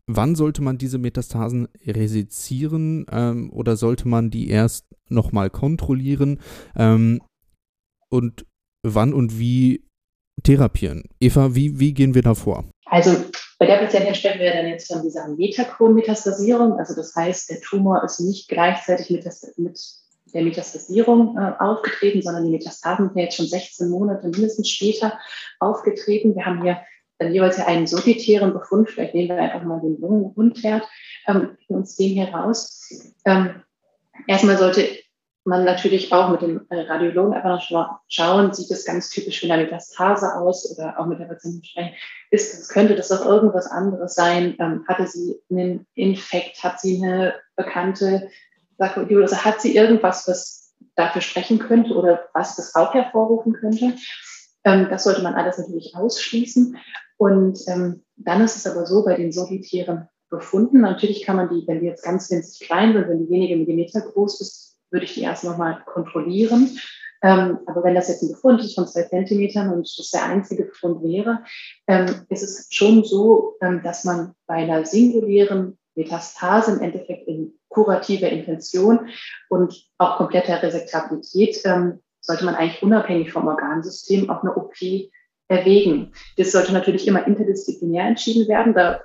Wann 0.08 0.34
sollte 0.34 0.62
man 0.62 0.78
diese 0.78 0.98
Metastasen 0.98 1.68
resizieren 1.86 3.06
ähm, 3.10 3.52
oder 3.52 3.76
sollte 3.76 4.08
man 4.08 4.30
die 4.30 4.48
erst 4.48 4.86
nochmal 5.08 5.48
kontrollieren? 5.48 6.40
Ähm, 6.76 7.22
und 8.08 8.44
wann 8.82 9.14
und 9.14 9.38
wie 9.38 9.84
therapieren? 10.42 11.04
Eva, 11.20 11.54
wie, 11.54 11.78
wie 11.78 11.94
gehen 11.94 12.14
wir 12.14 12.22
da 12.22 12.34
vor? 12.34 12.64
Also 12.86 13.16
bei 13.58 13.66
der 13.66 13.76
Patientin 13.76 14.14
sprechen 14.14 14.40
wir 14.40 14.52
dann 14.52 14.66
jetzt 14.66 14.92
von 14.92 15.02
dieser 15.02 15.28
Metachron-Metastasierung. 15.28 16.78
Also 16.78 16.96
das 16.96 17.14
heißt, 17.14 17.48
der 17.48 17.60
Tumor 17.60 18.02
ist 18.02 18.20
nicht 18.20 18.48
gleichzeitig 18.48 19.08
mit, 19.10 19.24
das, 19.24 19.54
mit 19.56 19.80
der 20.34 20.42
Metastasierung 20.42 21.38
äh, 21.38 21.52
aufgetreten, 21.60 22.22
sondern 22.22 22.44
die 22.44 22.50
Metastasen 22.50 23.08
sind 23.08 23.18
jetzt 23.18 23.36
schon 23.36 23.46
16 23.46 23.88
Monate 23.88 24.28
mindestens 24.28 24.68
später 24.68 25.18
aufgetreten. 25.60 26.34
Wir 26.34 26.44
haben 26.44 26.62
hier 26.62 26.82
dann 27.18 27.32
jeweils 27.32 27.58
ja 27.58 27.66
einen 27.66 27.86
solitären 27.86 28.52
Befund, 28.52 28.90
vielleicht 28.90 29.14
nehmen 29.14 29.28
wir 29.28 29.42
einfach 29.42 29.62
mal 29.62 29.80
den 29.80 30.00
Lungenwundherd, 30.00 30.82
ähm, 31.26 31.56
uns 31.68 31.96
den 31.96 32.10
hier 32.10 32.28
raus. 32.28 32.90
Ähm, 33.24 33.62
erstmal 34.26 34.58
sollte 34.58 34.88
man 35.44 35.64
natürlich 35.64 36.12
auch 36.12 36.30
mit 36.30 36.42
dem 36.42 36.66
äh, 36.70 36.82
Radiologen 36.82 37.34
einfach 37.34 37.70
noch 37.70 38.00
schauen, 38.08 38.52
sieht 38.52 38.70
es 38.70 38.84
ganz 38.84 39.10
typisch 39.10 39.42
wie 39.42 39.50
eine 39.50 39.64
Metastase 39.64 40.36
aus 40.36 40.70
oder 40.70 40.98
auch 40.98 41.06
mit 41.06 41.18
der 41.18 41.24
Patientin 41.24 41.64
sprechen, 41.64 41.94
ist, 42.30 42.58
das, 42.58 42.68
könnte 42.68 42.94
das 42.94 43.10
auch 43.10 43.24
irgendwas 43.26 43.66
anderes 43.66 44.14
sein? 44.14 44.56
Ähm, 44.60 44.84
hatte 44.86 45.06
sie 45.06 45.40
einen 45.50 45.86
Infekt? 45.94 46.62
Hat 46.62 46.80
sie 46.80 47.02
eine 47.02 47.34
bekannte 47.56 48.30
Sarkoidose? 48.78 49.44
Hat 49.44 49.60
sie 49.60 49.74
irgendwas, 49.74 50.28
was 50.28 50.74
dafür 50.94 51.22
sprechen 51.22 51.58
könnte 51.58 51.94
oder 51.94 52.28
was 52.34 52.56
das 52.56 52.74
auch 52.74 52.94
hervorrufen 52.94 53.52
könnte? 53.52 53.94
Ähm, 54.64 54.88
das 54.90 55.04
sollte 55.04 55.22
man 55.22 55.34
alles 55.34 55.58
natürlich 55.58 55.94
ausschließen. 55.94 56.76
Und 57.16 57.58
ähm, 57.68 58.02
dann 58.16 58.42
ist 58.42 58.56
es 58.56 58.66
aber 58.66 58.86
so 58.86 59.04
bei 59.04 59.16
den 59.16 59.32
solitären 59.32 60.08
Befunden, 60.28 60.80
natürlich 60.80 61.24
kann 61.24 61.36
man 61.36 61.50
die, 61.50 61.66
wenn 61.66 61.80
die 61.80 61.86
jetzt 61.86 62.04
ganz 62.04 62.30
winzig 62.30 62.66
klein 62.66 62.94
sind, 62.94 63.08
wenn 63.08 63.18
die 63.18 63.30
wenige 63.30 63.56
Millimeter 63.56 64.00
groß 64.00 64.40
ist, 64.40 64.78
würde 64.90 65.04
ich 65.04 65.14
die 65.14 65.22
erst 65.22 65.44
nochmal 65.44 65.82
kontrollieren. 65.84 66.78
Ähm, 67.22 67.60
aber 67.66 67.84
wenn 67.84 67.94
das 67.94 68.08
jetzt 68.08 68.22
ein 68.22 68.32
Befund 68.32 68.60
ist 68.60 68.74
von 68.74 68.88
zwei 68.88 69.02
Zentimetern 69.02 69.72
und 69.72 69.88
das 69.96 70.10
der 70.10 70.24
einzige 70.24 70.64
Befund 70.64 71.02
wäre, 71.02 71.44
ähm, 71.86 72.26
ist 72.30 72.42
es 72.42 72.66
schon 72.70 73.04
so, 73.04 73.56
ähm, 73.60 73.82
dass 73.84 74.04
man 74.04 74.32
bei 74.46 74.54
einer 74.54 74.84
singulären 74.84 75.78
Metastase 75.94 76.72
im 76.72 76.80
Endeffekt 76.80 77.28
in 77.28 77.52
kurativer 77.68 78.28
Intention 78.28 79.08
und 79.48 79.86
auch 79.98 80.16
kompletter 80.16 80.62
Resektabilität 80.62 81.60
ähm, 81.64 82.00
sollte 82.22 82.44
man 82.44 82.54
eigentlich 82.54 82.82
unabhängig 82.82 83.32
vom 83.32 83.46
Organsystem 83.46 84.30
auch 84.30 84.42
eine 84.42 84.54
OP 84.54 84.74
erwägen. 85.48 86.12
Das 86.36 86.52
sollte 86.52 86.72
natürlich 86.72 87.06
immer 87.06 87.26
interdisziplinär 87.26 88.06
entschieden 88.06 88.48
werden, 88.48 88.74
da 88.74 89.00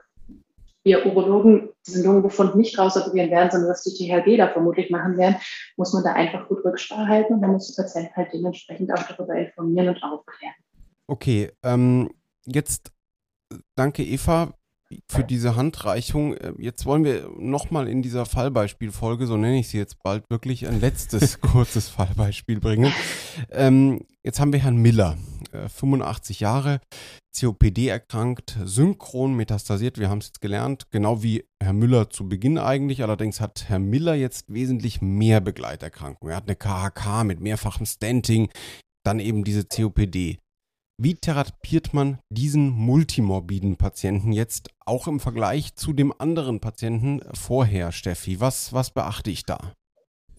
wir 0.83 1.05
Urologen 1.05 1.69
diesen 1.85 2.05
Lungenbefund 2.05 2.55
nicht 2.55 2.79
rausoperieren 2.79 3.29
werden, 3.29 3.51
sondern 3.51 3.69
was 3.69 3.83
die 3.83 3.91
THG 3.91 4.37
da 4.37 4.47
vermutlich 4.47 4.89
machen 4.89 5.17
werden, 5.17 5.35
muss 5.75 5.91
man 5.93 6.03
da 6.03 6.13
einfach 6.13 6.47
gut 6.47 6.63
Rücksprache 6.63 7.07
halten 7.07 7.33
und 7.33 7.41
dann 7.41 7.51
muss 7.51 7.75
der 7.75 7.83
Patient 7.83 8.15
halt 8.15 8.31
dementsprechend 8.31 8.93
auch 8.93 9.03
darüber 9.03 9.35
informieren 9.35 9.89
und 9.89 10.01
aufklären. 10.01 10.53
Okay, 11.07 11.51
ähm, 11.63 12.09
jetzt 12.45 12.91
danke 13.75 14.03
Eva 14.03 14.53
für 15.09 15.23
diese 15.23 15.55
Handreichung. 15.55 16.33
Äh, 16.35 16.53
jetzt 16.59 16.85
wollen 16.85 17.03
wir 17.03 17.29
nochmal 17.37 17.87
in 17.87 18.01
dieser 18.01 18.25
Fallbeispielfolge, 18.25 19.27
so 19.27 19.37
nenne 19.37 19.59
ich 19.59 19.69
sie 19.69 19.77
jetzt 19.77 20.01
bald, 20.03 20.29
wirklich 20.29 20.67
ein 20.67 20.79
letztes 20.79 21.41
kurzes 21.41 21.89
Fallbeispiel 21.89 22.59
bringen. 22.59 22.93
Ähm, 23.51 24.01
jetzt 24.23 24.39
haben 24.39 24.53
wir 24.53 24.59
Herrn 24.59 24.77
Miller. 24.77 25.17
85 25.69 26.41
äh, 26.41 26.43
Jahre, 26.43 26.81
COPD 27.37 27.87
erkrankt, 27.87 28.57
synchron 28.63 29.35
metastasiert, 29.35 29.97
wir 29.97 30.09
haben 30.09 30.19
es 30.19 30.27
jetzt 30.27 30.41
gelernt, 30.41 30.89
genau 30.91 31.23
wie 31.23 31.45
Herr 31.61 31.73
Müller 31.73 32.09
zu 32.09 32.27
Beginn 32.27 32.57
eigentlich. 32.57 33.03
Allerdings 33.03 33.39
hat 33.39 33.65
Herr 33.67 33.79
Miller 33.79 34.15
jetzt 34.15 34.53
wesentlich 34.53 35.01
mehr 35.01 35.39
Begleiterkrankungen. 35.41 36.31
Er 36.31 36.37
hat 36.37 36.47
eine 36.47 36.55
KHK 36.55 37.23
mit 37.23 37.39
mehrfachem 37.39 37.85
Stenting, 37.85 38.49
dann 39.05 39.19
eben 39.19 39.43
diese 39.43 39.65
COPD. 39.65 40.39
Wie 40.99 41.13
therapiert 41.13 41.93
man 41.93 42.17
diesen 42.31 42.71
multimorbiden 42.71 43.77
Patienten 43.77 44.31
jetzt 44.31 44.71
auch 44.83 45.07
im 45.07 45.19
Vergleich 45.19 45.75
zu 45.75 45.93
dem 45.93 46.11
anderen 46.17 46.59
Patienten 46.59 47.21
vorher, 47.35 47.91
Steffi? 47.91 48.41
Was, 48.41 48.73
was 48.73 48.89
beachte 48.89 49.29
ich 49.29 49.43
da? 49.43 49.59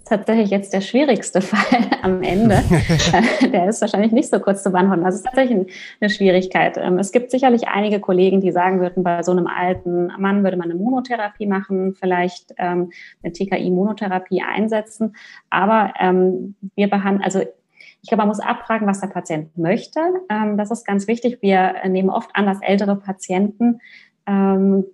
tatsächlich 0.08 0.50
jetzt 0.50 0.72
der 0.72 0.80
schwierigste 0.80 1.40
Fall 1.42 1.80
am 2.02 2.22
Ende. 2.22 2.62
der 3.52 3.68
ist 3.68 3.80
wahrscheinlich 3.80 4.12
nicht 4.12 4.30
so 4.30 4.40
kurz 4.40 4.62
zu 4.62 4.70
beantworten. 4.70 5.04
Das 5.04 5.14
ist 5.14 5.24
tatsächlich 5.24 5.70
eine 6.00 6.10
Schwierigkeit. 6.10 6.76
Ähm, 6.76 6.98
es 6.98 7.12
gibt 7.12 7.30
sicherlich 7.30 7.68
einige 7.68 8.00
Kollegen, 8.00 8.40
die 8.40 8.50
sagen 8.50 8.80
würden, 8.80 9.02
bei 9.02 9.22
so 9.22 9.32
einem 9.32 9.46
alten 9.46 10.06
Mann 10.18 10.42
würde 10.42 10.56
man 10.56 10.70
eine 10.70 10.80
Monotherapie 10.80 11.46
machen, 11.46 11.94
vielleicht 11.94 12.54
ähm, 12.56 12.90
eine 13.22 13.32
TKI-Monotherapie 13.32 14.42
einsetzen. 14.42 15.14
Aber 15.50 15.92
ähm, 16.00 16.56
wir 16.74 16.88
behandeln, 16.88 17.22
also 17.22 17.42
ich 18.08 18.10
glaube, 18.10 18.22
man 18.22 18.28
muss 18.28 18.40
abfragen, 18.40 18.86
was 18.86 19.02
der 19.02 19.08
Patient 19.08 19.58
möchte. 19.58 20.00
das 20.56 20.70
ist 20.70 20.86
ganz 20.86 21.06
wichtig. 21.08 21.42
Wir 21.42 21.74
nehmen 21.86 22.08
oft 22.08 22.30
an, 22.32 22.46
dass 22.46 22.62
ältere 22.62 22.96
Patienten 22.96 23.80
ähm, 24.28 24.84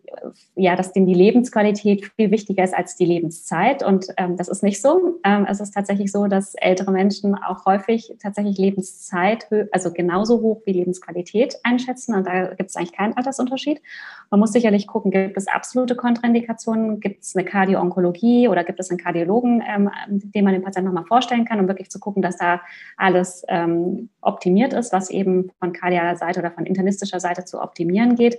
ja, 0.54 0.76
dass 0.76 0.92
denen 0.92 1.06
die 1.06 1.14
Lebensqualität 1.14 2.06
viel 2.16 2.30
wichtiger 2.30 2.62
ist 2.62 2.74
als 2.74 2.94
die 2.94 3.04
Lebenszeit. 3.04 3.82
Und 3.82 4.06
ähm, 4.16 4.36
das 4.36 4.48
ist 4.48 4.62
nicht 4.62 4.80
so. 4.80 5.18
Ähm, 5.24 5.44
es 5.50 5.60
ist 5.60 5.72
tatsächlich 5.72 6.12
so, 6.12 6.28
dass 6.28 6.54
ältere 6.54 6.92
Menschen 6.92 7.34
auch 7.34 7.66
häufig 7.66 8.14
tatsächlich 8.22 8.56
Lebenszeit, 8.58 9.48
also 9.72 9.92
genauso 9.92 10.40
hoch 10.40 10.62
wie 10.66 10.72
Lebensqualität 10.72 11.56
einschätzen. 11.64 12.14
Und 12.14 12.28
da 12.28 12.54
gibt 12.54 12.70
es 12.70 12.76
eigentlich 12.76 12.92
keinen 12.92 13.16
Altersunterschied. 13.16 13.82
Man 14.30 14.38
muss 14.38 14.52
sicherlich 14.52 14.86
gucken, 14.86 15.10
gibt 15.10 15.36
es 15.36 15.48
absolute 15.48 15.96
Kontraindikationen, 15.96 17.00
gibt 17.00 17.24
es 17.24 17.34
eine 17.34 17.44
Kardioonkologie 17.44 18.46
oder 18.46 18.62
gibt 18.62 18.78
es 18.78 18.90
einen 18.90 19.00
Kardiologen, 19.00 19.62
ähm, 19.66 19.90
den 20.08 20.44
man 20.44 20.54
dem 20.54 20.62
Patienten 20.62 20.92
nochmal 20.92 21.06
vorstellen 21.06 21.44
kann, 21.44 21.58
um 21.58 21.66
wirklich 21.66 21.90
zu 21.90 21.98
gucken, 21.98 22.22
dass 22.22 22.36
da 22.36 22.60
alles 22.96 23.44
ähm, 23.48 24.10
optimiert 24.20 24.72
ist, 24.74 24.92
was 24.92 25.10
eben 25.10 25.50
von 25.58 25.72
kardialer 25.72 26.16
Seite 26.16 26.38
oder 26.38 26.52
von 26.52 26.66
internistischer 26.66 27.18
Seite 27.18 27.44
zu 27.44 27.60
optimieren 27.60 28.14
geht 28.14 28.38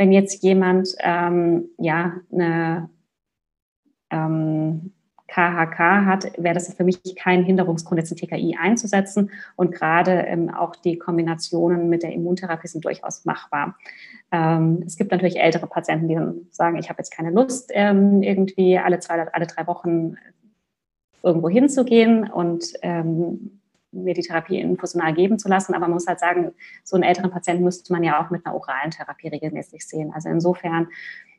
wenn 0.00 0.12
jetzt 0.12 0.42
jemand 0.42 0.94
ähm, 1.00 1.68
ja 1.76 2.14
eine 2.32 2.88
ähm, 4.08 4.94
KHK 5.28 5.78
hat, 6.06 6.32
wäre 6.38 6.54
das 6.54 6.72
für 6.72 6.84
mich 6.84 7.02
kein 7.16 7.44
Hinderungsgrund, 7.44 7.98
jetzt 7.98 8.10
ein 8.10 8.16
TKI 8.16 8.56
einzusetzen. 8.58 9.30
Und 9.56 9.72
gerade 9.72 10.12
ähm, 10.12 10.48
auch 10.48 10.74
die 10.74 10.96
Kombinationen 10.96 11.90
mit 11.90 12.02
der 12.02 12.14
Immuntherapie 12.14 12.66
sind 12.66 12.86
durchaus 12.86 13.26
machbar. 13.26 13.76
Ähm, 14.32 14.82
es 14.86 14.96
gibt 14.96 15.10
natürlich 15.10 15.38
ältere 15.38 15.66
Patienten, 15.66 16.08
die 16.08 16.14
dann 16.14 16.46
sagen, 16.50 16.78
ich 16.78 16.88
habe 16.88 17.00
jetzt 17.00 17.14
keine 17.14 17.30
Lust, 17.30 17.70
ähm, 17.74 18.22
irgendwie 18.22 18.78
alle 18.78 19.00
zwei, 19.00 19.28
alle 19.28 19.46
drei 19.46 19.66
Wochen 19.66 20.16
irgendwo 21.22 21.50
hinzugehen 21.50 22.26
und 22.26 22.72
ähm, 22.80 23.59
mir 23.92 24.14
die 24.14 24.22
Therapie 24.22 24.58
infusional 24.58 25.14
geben 25.14 25.38
zu 25.38 25.48
lassen. 25.48 25.74
Aber 25.74 25.86
man 25.86 25.92
muss 25.92 26.06
halt 26.06 26.20
sagen, 26.20 26.52
so 26.84 26.96
einen 26.96 27.04
älteren 27.04 27.30
Patienten 27.30 27.64
müsste 27.64 27.92
man 27.92 28.02
ja 28.02 28.24
auch 28.24 28.30
mit 28.30 28.46
einer 28.46 28.54
oralen 28.54 28.90
Therapie 28.90 29.28
regelmäßig 29.28 29.86
sehen. 29.86 30.12
Also 30.12 30.28
insofern, 30.28 30.88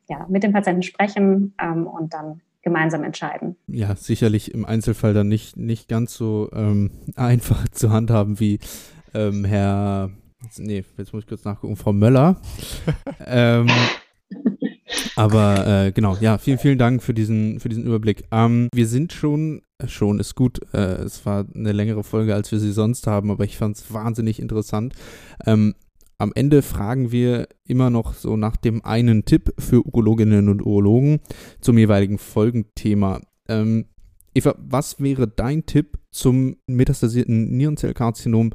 ja, 0.10 0.26
mit 0.30 0.44
dem 0.44 0.54
Patienten 0.54 0.84
sprechen 0.84 1.54
ähm, 1.62 1.88
und 1.88 2.14
dann 2.14 2.42
gemeinsam 2.62 3.04
entscheiden. 3.04 3.56
Ja, 3.68 3.96
sicherlich 3.96 4.54
im 4.54 4.66
Einzelfall 4.66 5.14
dann 5.14 5.28
nicht, 5.28 5.58
nicht 5.58 5.88
ganz 5.88 6.14
so 6.14 6.50
ähm, 6.54 6.92
einfach 7.16 7.68
zu 7.70 7.92
handhaben 7.92 8.40
wie 8.40 8.60
ähm, 9.14 9.44
Herr, 9.46 10.10
nee, 10.58 10.84
jetzt 10.98 11.14
muss 11.14 11.24
ich 11.24 11.28
kurz 11.28 11.44
nachgucken, 11.44 11.76
Frau 11.76 11.94
Möller. 11.94 12.40
ähm, 13.26 13.68
aber 15.22 15.68
äh, 15.68 15.92
genau, 15.92 16.18
ja, 16.20 16.40
vielen, 16.40 16.58
vielen 16.58 16.80
Dank 16.80 17.04
für 17.04 17.14
diesen, 17.14 17.60
für 17.60 17.70
diesen 17.70 17.86
Überblick. 17.86 18.24
Ähm, 18.32 18.70
wir 18.74 18.88
sind 18.88 19.14
schon, 19.14 19.62
schon 19.86 20.20
ist 20.20 20.34
gut, 20.34 20.60
äh, 20.74 20.96
es 21.04 21.24
war 21.28 21.46
eine 21.54 21.74
längere 21.74 22.04
Folge, 22.04 22.34
als 22.34 22.52
wir 22.52 22.58
sie 22.58 22.72
sonst 22.72 23.06
haben, 23.06 23.30
aber 23.30 23.44
ich 23.44 23.56
fand 23.56 23.78
es 23.78 23.94
wahnsinnig 23.94 24.40
interessant. 24.40 24.96
Ähm, 25.46 25.76
am 26.18 26.32
Ende 26.34 26.64
fragen 26.64 27.12
wir 27.12 27.48
immer 27.68 27.92
noch 27.92 28.16
so 28.16 28.36
nach 28.36 28.58
dem 28.58 28.84
einen 28.84 29.24
Tipp 29.24 29.54
für 29.60 29.86
Urologinnen 29.86 30.50
und 30.50 30.66
Urologen 30.66 31.20
zum 31.60 31.78
jeweiligen 31.78 32.18
Folgenthema. 32.18 33.22
Ähm, 33.48 33.86
Eva, 34.34 34.56
was 34.58 35.00
wäre 35.00 35.28
dein 35.28 35.68
Tipp 35.68 36.00
zum 36.10 36.56
metastasierten 36.66 37.56
Nierenzellkarzinom 37.58 38.52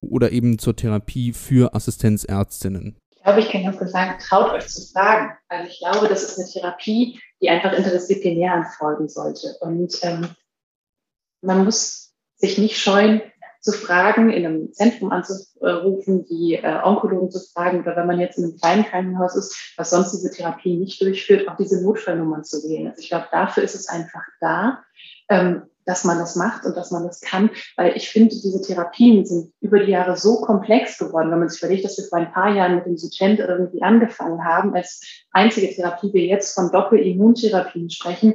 oder 0.00 0.32
eben 0.32 0.58
zur 0.58 0.74
Therapie 0.74 1.32
für 1.32 1.72
Assistenzärztinnen? 1.72 2.96
Ich 3.30 3.36
glaube, 3.36 3.46
ich 3.46 3.52
kann 3.52 3.62
ganz 3.62 3.78
kurz 3.78 3.92
sagen, 3.92 4.18
traut 4.18 4.50
euch 4.50 4.66
zu 4.66 4.92
fragen. 4.92 5.38
Also 5.48 5.68
ich 5.68 5.78
glaube, 5.78 6.08
das 6.08 6.24
ist 6.24 6.36
eine 6.36 6.48
Therapie, 6.48 7.20
die 7.40 7.48
einfach 7.48 7.72
interdisziplinär 7.72 8.54
anfolgen 8.54 9.08
sollte. 9.08 9.56
Und 9.60 9.96
ähm, 10.02 10.30
man 11.40 11.64
muss 11.64 12.12
sich 12.38 12.58
nicht 12.58 12.76
scheuen, 12.76 13.22
zu 13.60 13.70
fragen, 13.70 14.30
in 14.30 14.44
einem 14.44 14.72
Zentrum 14.72 15.12
anzurufen, 15.12 16.24
die 16.24 16.54
äh, 16.54 16.80
Onkologen 16.82 17.30
zu 17.30 17.38
fragen 17.52 17.82
oder 17.82 17.94
wenn 17.94 18.08
man 18.08 18.18
jetzt 18.18 18.36
in 18.36 18.44
einem 18.44 18.56
kleinen 18.56 18.84
Krankenhaus 18.84 19.36
ist, 19.36 19.74
was 19.76 19.90
sonst 19.90 20.12
diese 20.12 20.32
Therapie 20.32 20.76
nicht 20.76 21.00
durchführt, 21.00 21.46
auch 21.46 21.56
diese 21.56 21.84
Notfallnummern 21.84 22.42
zu 22.42 22.56
wählen. 22.68 22.88
Also 22.88 23.00
ich 23.00 23.10
glaube, 23.10 23.28
dafür 23.30 23.62
ist 23.62 23.76
es 23.76 23.86
einfach 23.88 24.24
da. 24.40 24.82
Ähm, 25.28 25.69
dass 25.84 26.04
man 26.04 26.18
das 26.18 26.36
macht 26.36 26.64
und 26.64 26.76
dass 26.76 26.90
man 26.90 27.04
das 27.06 27.20
kann, 27.20 27.50
weil 27.76 27.96
ich 27.96 28.10
finde, 28.10 28.30
diese 28.30 28.60
Therapien 28.60 29.24
sind 29.24 29.52
über 29.60 29.80
die 29.80 29.92
Jahre 29.92 30.16
so 30.16 30.40
komplex 30.40 30.98
geworden, 30.98 31.30
wenn 31.30 31.40
man 31.40 31.48
sich 31.48 31.62
überlegt, 31.62 31.84
dass 31.84 31.98
wir 31.98 32.04
vor 32.04 32.18
ein 32.18 32.32
paar 32.32 32.54
Jahren 32.54 32.76
mit 32.76 32.86
dem 32.86 32.96
Sutent 32.96 33.40
irgendwie 33.40 33.82
angefangen 33.82 34.44
haben, 34.44 34.74
als 34.74 35.24
einzige 35.32 35.74
Therapie 35.74 36.12
wir 36.12 36.24
jetzt 36.24 36.54
von 36.54 36.70
Doppelimmuntherapien 36.70 37.90
sprechen 37.90 38.34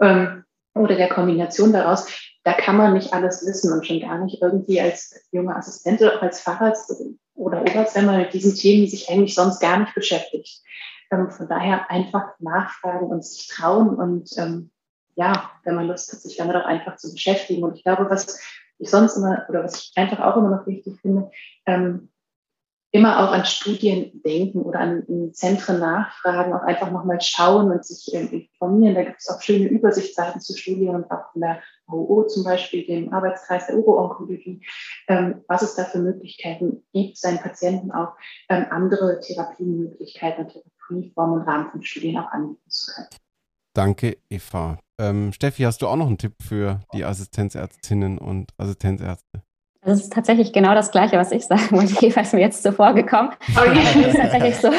ähm, 0.00 0.44
oder 0.74 0.96
der 0.96 1.08
Kombination 1.08 1.72
daraus, 1.72 2.06
da 2.44 2.52
kann 2.54 2.76
man 2.76 2.94
nicht 2.94 3.12
alles 3.12 3.44
wissen 3.44 3.72
und 3.72 3.86
schon 3.86 4.00
gar 4.00 4.18
nicht 4.24 4.40
irgendwie 4.40 4.80
als 4.80 5.14
junge 5.32 5.54
Assistentin, 5.54 6.08
auch 6.08 6.22
als 6.22 6.40
Facharzt 6.40 6.92
oder 7.34 7.60
Oberst, 7.60 7.94
wenn 7.94 8.06
man 8.06 8.18
mit 8.18 8.32
diesen 8.32 8.54
Themen 8.54 8.86
sich 8.86 9.10
eigentlich 9.10 9.34
sonst 9.34 9.60
gar 9.60 9.78
nicht 9.78 9.94
beschäftigt. 9.94 10.62
Ähm, 11.10 11.30
von 11.30 11.48
daher 11.48 11.90
einfach 11.90 12.38
nachfragen 12.38 13.06
und 13.06 13.24
sich 13.24 13.48
trauen 13.48 13.94
und 13.94 14.30
ähm, 14.36 14.70
ja, 15.18 15.50
wenn 15.64 15.74
man 15.74 15.88
Lust 15.88 16.12
hat, 16.12 16.20
sich 16.20 16.36
damit 16.36 16.54
auch 16.54 16.64
einfach 16.64 16.96
zu 16.96 17.12
beschäftigen. 17.12 17.64
Und 17.64 17.76
ich 17.76 17.82
glaube, 17.82 18.08
was 18.08 18.40
ich 18.78 18.88
sonst 18.88 19.16
immer 19.16 19.44
oder 19.48 19.64
was 19.64 19.82
ich 19.82 19.92
einfach 19.96 20.20
auch 20.20 20.36
immer 20.36 20.50
noch 20.50 20.66
wichtig 20.66 21.00
finde, 21.00 21.30
ähm, 21.66 22.10
immer 22.90 23.18
auch 23.18 23.32
an 23.32 23.44
Studien 23.44 24.22
denken 24.24 24.62
oder 24.62 24.78
an, 24.78 25.04
Zentren 25.32 25.80
nachfragen, 25.80 26.54
auch 26.54 26.62
einfach 26.62 26.90
nochmal 26.90 27.20
schauen 27.20 27.70
und 27.70 27.84
sich 27.84 28.14
ähm, 28.14 28.28
informieren. 28.30 28.94
Da 28.94 29.02
gibt 29.02 29.18
es 29.18 29.28
auch 29.28 29.42
schöne 29.42 29.66
Übersichtsseiten 29.66 30.40
zu 30.40 30.56
Studien 30.56 30.94
und 30.94 31.10
auch 31.10 31.32
von 31.32 31.42
der 31.42 31.60
OO 31.88 32.22
zum 32.28 32.44
Beispiel, 32.44 32.86
dem 32.86 33.12
Arbeitskreis 33.12 33.66
der 33.66 33.76
Uro-Onkologie, 33.76 34.64
ähm, 35.08 35.44
was 35.48 35.62
es 35.62 35.74
da 35.74 35.84
für 35.84 35.98
Möglichkeiten 35.98 36.84
gibt, 36.92 37.18
seinen 37.18 37.38
Patienten 37.38 37.90
auch 37.90 38.14
ähm, 38.48 38.66
andere 38.70 39.20
Therapiemöglichkeiten 39.20 40.46
und 40.46 40.52
Therapieformen 40.52 41.40
im 41.40 41.46
Rahmen 41.46 41.70
von 41.72 41.82
Studien 41.82 42.18
auch 42.18 42.30
anbieten 42.30 42.70
zu 42.70 42.92
können. 42.92 43.08
Danke, 43.74 44.16
Eva. 44.30 44.78
Ähm, 44.98 45.32
Steffi, 45.32 45.62
hast 45.62 45.82
du 45.82 45.86
auch 45.86 45.96
noch 45.96 46.08
einen 46.08 46.18
Tipp 46.18 46.34
für 46.42 46.80
die 46.92 47.04
Assistenzärztinnen 47.04 48.18
und 48.18 48.52
Assistenzärzte? 48.56 49.42
Das 49.82 50.00
ist 50.00 50.12
tatsächlich 50.12 50.52
genau 50.52 50.74
das 50.74 50.90
Gleiche, 50.90 51.16
was 51.16 51.30
ich 51.30 51.46
sagen 51.46 51.70
wollte. 51.70 52.04
Ist 52.20 52.34
mir 52.34 52.40
jetzt 52.40 52.62
zuvor 52.62 52.94
gekommen. 52.94 53.30
Okay. 53.56 53.78
Das 53.94 54.14
ist 54.14 54.16
tatsächlich 54.16 54.56
so, 54.56 54.70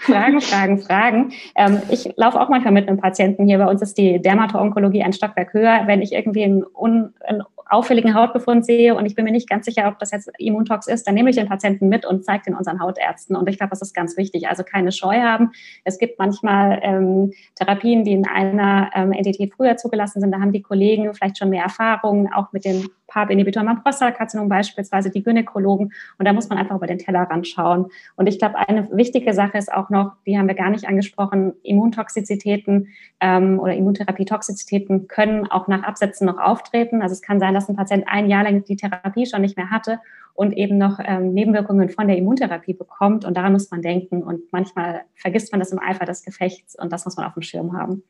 Fragen, 0.00 0.40
Fragen, 0.40 0.78
Fragen. 0.78 1.32
Ähm, 1.56 1.80
ich 1.88 2.12
laufe 2.16 2.40
auch 2.40 2.48
manchmal 2.48 2.72
mit 2.72 2.86
einem 2.86 2.98
Patienten 2.98 3.46
hier. 3.46 3.58
Bei 3.58 3.66
uns 3.66 3.82
ist 3.82 3.96
die 3.96 4.20
Dermato-Onkologie 4.20 5.02
ein 5.02 5.12
Stockwerk 5.12 5.52
höher. 5.54 5.82
Wenn 5.86 6.02
ich 6.02 6.12
irgendwie 6.12 6.44
einen, 6.44 6.64
un, 6.74 7.14
einen 7.24 7.42
auffälligen 7.68 8.14
Hautbefund 8.14 8.64
sehe 8.64 8.94
und 8.94 9.06
ich 9.06 9.14
bin 9.14 9.24
mir 9.24 9.32
nicht 9.32 9.48
ganz 9.48 9.66
sicher, 9.66 9.88
ob 9.88 9.98
das 9.98 10.10
jetzt 10.10 10.30
Immuntox 10.38 10.86
ist, 10.86 11.06
dann 11.06 11.14
nehme 11.14 11.30
ich 11.30 11.36
den 11.36 11.48
Patienten 11.48 11.88
mit 11.88 12.06
und 12.06 12.24
zeige 12.24 12.44
den 12.44 12.54
unseren 12.54 12.80
Hautärzten. 12.80 13.36
Und 13.36 13.48
ich 13.48 13.58
glaube, 13.58 13.70
das 13.70 13.82
ist 13.82 13.94
ganz 13.94 14.16
wichtig. 14.16 14.48
Also 14.48 14.62
keine 14.62 14.92
Scheu 14.92 15.20
haben. 15.20 15.52
Es 15.84 15.98
gibt 15.98 16.18
manchmal 16.18 16.80
ähm, 16.82 17.32
Therapien, 17.54 18.04
die 18.04 18.12
in 18.12 18.26
einer 18.26 18.90
ähm, 18.94 19.12
Entität 19.12 19.52
früher 19.54 19.76
zugelassen 19.76 20.20
sind. 20.20 20.32
Da 20.32 20.40
haben 20.40 20.52
die 20.52 20.62
Kollegen 20.62 21.12
vielleicht 21.14 21.38
schon 21.38 21.50
mehr 21.50 21.64
Erfahrung, 21.64 22.32
auch 22.32 22.52
mit 22.52 22.64
den 22.64 22.88
PARP-Inhibitor 23.12 23.66
am 23.66 23.82
Prostatakarzinom 23.82 24.48
beispielsweise, 24.48 25.10
die 25.10 25.22
Gynäkologen. 25.22 25.92
Und 26.18 26.26
da 26.26 26.32
muss 26.32 26.48
man 26.48 26.58
einfach 26.58 26.76
über 26.76 26.86
den 26.86 26.98
Tellerrand 26.98 27.46
schauen. 27.46 27.86
Und 28.16 28.26
ich 28.26 28.38
glaube, 28.38 28.56
eine 28.56 28.88
wichtige 28.92 29.34
Sache 29.34 29.58
ist 29.58 29.72
auch 29.72 29.90
noch, 29.90 30.12
die 30.26 30.38
haben 30.38 30.48
wir 30.48 30.54
gar 30.54 30.70
nicht 30.70 30.88
angesprochen, 30.88 31.52
Immuntoxizitäten 31.62 32.88
ähm, 33.20 33.58
oder 33.60 33.74
Immuntherapie-Toxizitäten 33.74 35.08
können 35.08 35.50
auch 35.50 35.68
nach 35.68 35.82
Absätzen 35.82 36.26
noch 36.26 36.38
auftreten. 36.38 37.02
Also 37.02 37.12
es 37.12 37.22
kann 37.22 37.40
sein, 37.40 37.54
dass 37.54 37.68
ein 37.68 37.76
Patient 37.76 38.04
ein 38.06 38.28
Jahr 38.28 38.44
lang 38.44 38.64
die 38.64 38.76
Therapie 38.76 39.26
schon 39.26 39.42
nicht 39.42 39.56
mehr 39.56 39.70
hatte 39.70 39.98
und 40.34 40.56
eben 40.56 40.78
noch 40.78 40.98
ähm, 41.02 41.34
Nebenwirkungen 41.34 41.88
von 41.90 42.08
der 42.08 42.16
Immuntherapie 42.16 42.74
bekommt. 42.74 43.24
Und 43.24 43.36
daran 43.36 43.52
muss 43.52 43.70
man 43.70 43.82
denken. 43.82 44.22
Und 44.22 44.52
manchmal 44.52 45.02
vergisst 45.14 45.52
man 45.52 45.60
das 45.60 45.72
im 45.72 45.78
Eifer 45.78 46.04
des 46.04 46.24
Gefechts 46.24 46.78
und 46.80 46.92
das 46.92 47.04
muss 47.04 47.16
man 47.16 47.26
auf 47.26 47.34
dem 47.34 47.42
Schirm 47.42 47.74
haben. 47.74 48.02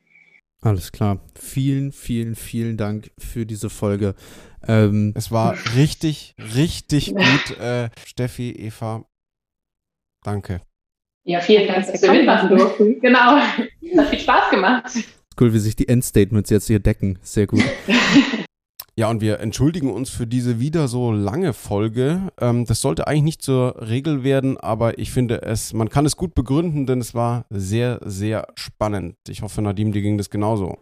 Alles 0.63 0.93
klar. 0.93 1.19
Vielen, 1.37 1.91
vielen, 1.91 2.35
vielen 2.35 2.77
Dank 2.77 3.11
für 3.19 3.45
diese 3.45 3.69
Folge. 3.69 4.15
Ähm, 4.65 5.13
es 5.15 5.29
war 5.29 5.57
richtig, 5.75 6.35
richtig 6.55 7.13
gut, 7.13 7.57
äh, 7.59 7.89
Steffi, 8.05 8.51
Eva. 8.51 9.05
Danke. 10.23 10.61
Ja, 11.25 11.41
vielen 11.41 11.67
Dank, 11.67 11.85
dass 11.85 12.01
wir 12.01 12.11
mitmachen 12.11 12.49
durften. 12.49 13.01
Genau. 13.01 13.39
Es 13.81 13.97
hat 13.97 14.09
viel 14.09 14.19
Spaß 14.19 14.51
gemacht. 14.51 14.91
Cool, 15.39 15.53
wie 15.53 15.59
sich 15.59 15.75
die 15.75 15.87
Endstatements 15.89 16.49
jetzt 16.49 16.67
hier 16.67 16.79
decken. 16.79 17.19
Sehr 17.21 17.47
gut. 17.47 17.63
Ja, 18.95 19.09
und 19.09 19.21
wir 19.21 19.39
entschuldigen 19.39 19.91
uns 19.91 20.11
für 20.11 20.27
diese 20.27 20.59
wieder 20.59 20.87
so 20.87 21.11
lange 21.11 21.53
Folge. 21.53 22.31
Ähm, 22.39 22.65
das 22.65 22.79
sollte 22.79 23.07
eigentlich 23.07 23.23
nicht 23.23 23.41
zur 23.41 23.75
Regel 23.89 24.23
werden, 24.23 24.57
aber 24.57 24.99
ich 24.99 25.11
finde 25.11 25.41
es, 25.41 25.73
man 25.73 25.89
kann 25.89 26.05
es 26.05 26.15
gut 26.15 26.35
begründen, 26.35 26.85
denn 26.85 27.01
es 27.01 27.15
war 27.15 27.45
sehr, 27.49 27.99
sehr 28.05 28.45
spannend. 28.53 29.15
Ich 29.27 29.41
hoffe, 29.41 29.63
Nadim, 29.63 29.93
dir 29.93 30.03
ging 30.03 30.19
das 30.19 30.29
genauso. 30.29 30.77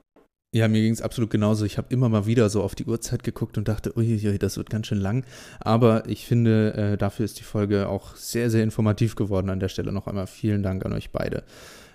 Ja, 0.53 0.67
mir 0.67 0.81
ging 0.81 0.91
es 0.91 1.01
absolut 1.01 1.29
genauso. 1.29 1.63
Ich 1.63 1.77
habe 1.77 1.87
immer 1.91 2.09
mal 2.09 2.25
wieder 2.25 2.49
so 2.49 2.61
auf 2.61 2.75
die 2.75 2.83
Uhrzeit 2.83 3.23
geguckt 3.23 3.57
und 3.57 3.69
dachte, 3.69 3.97
uiuiui, 3.97 4.37
das 4.37 4.57
wird 4.57 4.69
ganz 4.69 4.87
schön 4.87 4.99
lang. 4.99 5.25
Aber 5.61 6.09
ich 6.09 6.25
finde, 6.25 6.73
äh, 6.73 6.97
dafür 6.97 7.23
ist 7.23 7.39
die 7.39 7.43
Folge 7.43 7.87
auch 7.87 8.17
sehr, 8.17 8.49
sehr 8.49 8.61
informativ 8.61 9.15
geworden. 9.15 9.49
An 9.49 9.61
der 9.61 9.69
Stelle 9.69 9.93
noch 9.93 10.07
einmal 10.07 10.27
vielen 10.27 10.63
Dank 10.63 10.85
an 10.85 10.91
euch 10.91 11.11
beide. 11.11 11.45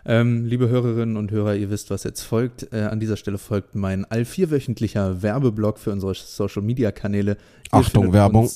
Ähm, 0.08 0.44
liebe 0.44 0.68
Hörerinnen 0.68 1.16
und 1.16 1.32
Hörer, 1.32 1.56
ihr 1.56 1.68
wisst, 1.68 1.90
was 1.90 2.04
jetzt 2.04 2.22
folgt. 2.22 2.72
Äh, 2.72 2.82
an 2.82 3.00
dieser 3.00 3.16
Stelle 3.16 3.38
folgt 3.38 3.74
mein 3.74 4.04
all 4.04 4.24
vierwöchentlicher 4.24 5.20
Werbeblock 5.20 5.78
für 5.78 5.90
unsere 5.90 6.14
Social 6.14 6.62
Media 6.62 6.92
Kanäle. 6.92 7.36
Achtung, 7.72 8.12
Werbung. 8.12 8.48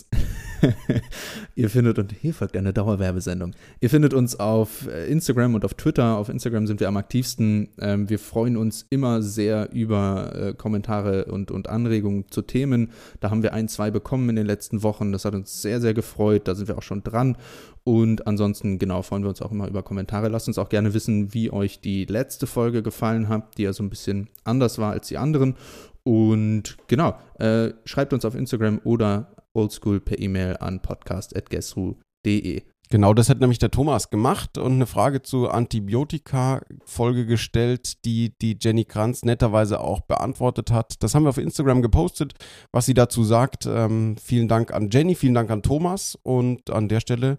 ihr 1.57 1.69
findet, 1.69 1.99
und 1.99 2.13
hier 2.13 2.35
folgt 2.35 2.57
eine 2.57 2.73
Dauerwerbesendung. 2.73 3.55
Ihr 3.81 3.91
findet 3.91 4.15
uns 4.15 4.39
auf 4.39 4.87
äh, 4.87 5.11
Instagram 5.11 5.57
und 5.57 5.65
auf 5.65 5.75
Twitter. 5.75 6.17
Auf 6.17 6.29
Instagram 6.29 6.69
sind 6.69 6.79
wir 6.79 6.87
am 6.87 6.97
aktivsten. 6.97 7.71
Ähm, 7.81 8.09
wir 8.09 8.21
freuen 8.21 8.57
uns 8.57 8.87
immer 8.89 9.21
sehr 9.21 9.73
über 9.73 10.33
äh, 10.35 10.55
Kommentare 10.55 11.25
und, 11.25 11.51
und 11.51 11.69
Anregungen 11.69 12.27
zu 12.31 12.43
Themen. 12.43 12.91
Da 13.19 13.31
haben 13.31 13.43
wir 13.43 13.55
ein, 13.55 13.67
zwei 13.67 13.91
bekommen 13.91 14.29
in 14.29 14.37
den 14.37 14.47
letzten 14.47 14.85
Wochen. 14.85 15.11
Das 15.11 15.25
hat 15.25 15.35
uns 15.35 15.63
sehr, 15.63 15.81
sehr 15.81 15.95
gefreut. 15.95 16.47
Da 16.47 16.55
sind 16.55 16.69
wir 16.69 16.79
auch 16.79 16.83
schon 16.83 17.03
dran. 17.03 17.37
Und 17.85 18.27
ansonsten, 18.27 18.78
genau, 18.78 19.02
freuen 19.02 19.23
wir 19.23 19.31
uns 19.31 19.43
auch 19.43 19.52
immer 19.52 19.69
über 19.69 19.82
Kommentare. 19.82 20.28
Lasst 20.28 20.48
uns 20.48 20.59
auch 20.59 20.69
gerne 20.69 20.94
wissen, 20.94 21.32
wie 21.32 21.51
euch 21.51 21.81
die 21.81 22.05
letzte 22.05 22.47
Folge 22.47 22.82
gefallen 22.82 23.28
hat, 23.28 23.57
die 23.57 23.62
ja 23.62 23.73
so 23.73 23.82
ein 23.82 23.90
bisschen 23.90 24.28
anders 24.44 24.78
war 24.78 24.93
als 24.93 25.09
die 25.09 25.19
anderen. 25.19 25.57
Und 26.05 26.77
genau, 26.89 27.16
äh, 27.39 27.73
schreibt 27.85 28.12
uns 28.12 28.24
auf 28.24 28.35
Instagram 28.35 28.81
oder 28.85 29.35
oldschool 29.55 30.01
per 30.01 30.19
E-Mail 30.19 30.57
an 30.59 30.81
podcast.guessru.de. 30.81 32.62
Genau, 32.93 33.15
das 33.15 33.28
hat 33.28 33.39
nämlich 33.39 33.61
der 33.61 33.70
Thomas 33.70 34.11
gemacht 34.11 34.59
und 34.59 34.73
eine 34.73 34.86
Frage 34.86 35.23
zu 35.23 35.48
Antibiotika-Folge 35.48 37.24
gestellt, 37.24 38.05
die 38.05 38.36
die 38.43 38.59
Jenny 38.61 38.85
Kranz 38.85 39.23
netterweise 39.24 39.81
auch 39.81 40.01
beantwortet 40.01 40.73
hat. 40.73 41.01
Das 41.01 41.15
haben 41.15 41.23
wir 41.23 41.28
auf 41.28 41.39
Instagram 41.39 41.82
gepostet, 41.82 42.35
was 42.73 42.86
sie 42.86 42.94
dazu 42.94 43.23
sagt. 43.23 43.66
Ähm, 43.66 44.16
vielen 44.20 44.48
Dank 44.48 44.74
an 44.74 44.90
Jenny, 44.90 45.15
vielen 45.15 45.35
Dank 45.35 45.51
an 45.51 45.62
Thomas 45.62 46.19
und 46.24 46.70
an 46.70 46.89
der 46.89 46.98
Stelle 46.98 47.39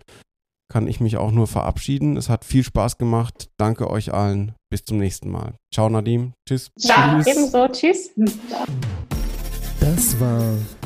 kann 0.72 0.88
ich 0.88 1.02
mich 1.02 1.18
auch 1.18 1.32
nur 1.32 1.48
verabschieden. 1.48 2.16
Es 2.16 2.30
hat 2.30 2.46
viel 2.46 2.64
Spaß 2.64 2.98
gemacht. 2.98 3.50
Danke 3.58 3.90
euch 3.90 4.14
allen. 4.14 4.54
Bis 4.70 4.86
zum 4.86 5.00
nächsten 5.00 5.30
Mal. 5.30 5.56
Ciao, 5.74 5.90
Nadim. 5.90 6.32
Tschüss. 6.48 6.72
Ja, 6.78 7.22
tschüss. 7.22 7.28
ebenso. 7.28 7.68
Tschüss. 7.68 8.12
Das 9.82 10.18
war 10.22 10.42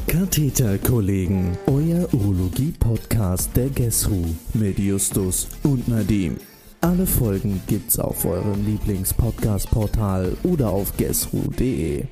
Katheterkollegen, 0.07 1.55
euer 1.67 2.11
Urologie-Podcast 2.13 3.55
der 3.55 3.69
GESRU 3.69 4.25
mit 4.55 4.79
Justus 4.79 5.49
und 5.61 5.87
Nadim. 5.87 6.37
Alle 6.81 7.05
Folgen 7.05 7.61
gibt's 7.67 7.99
auf 7.99 8.25
eurem 8.25 8.65
Lieblings-Podcast-Portal 8.65 10.35
oder 10.43 10.69
auf 10.69 10.97
gesru.de. 10.97 12.05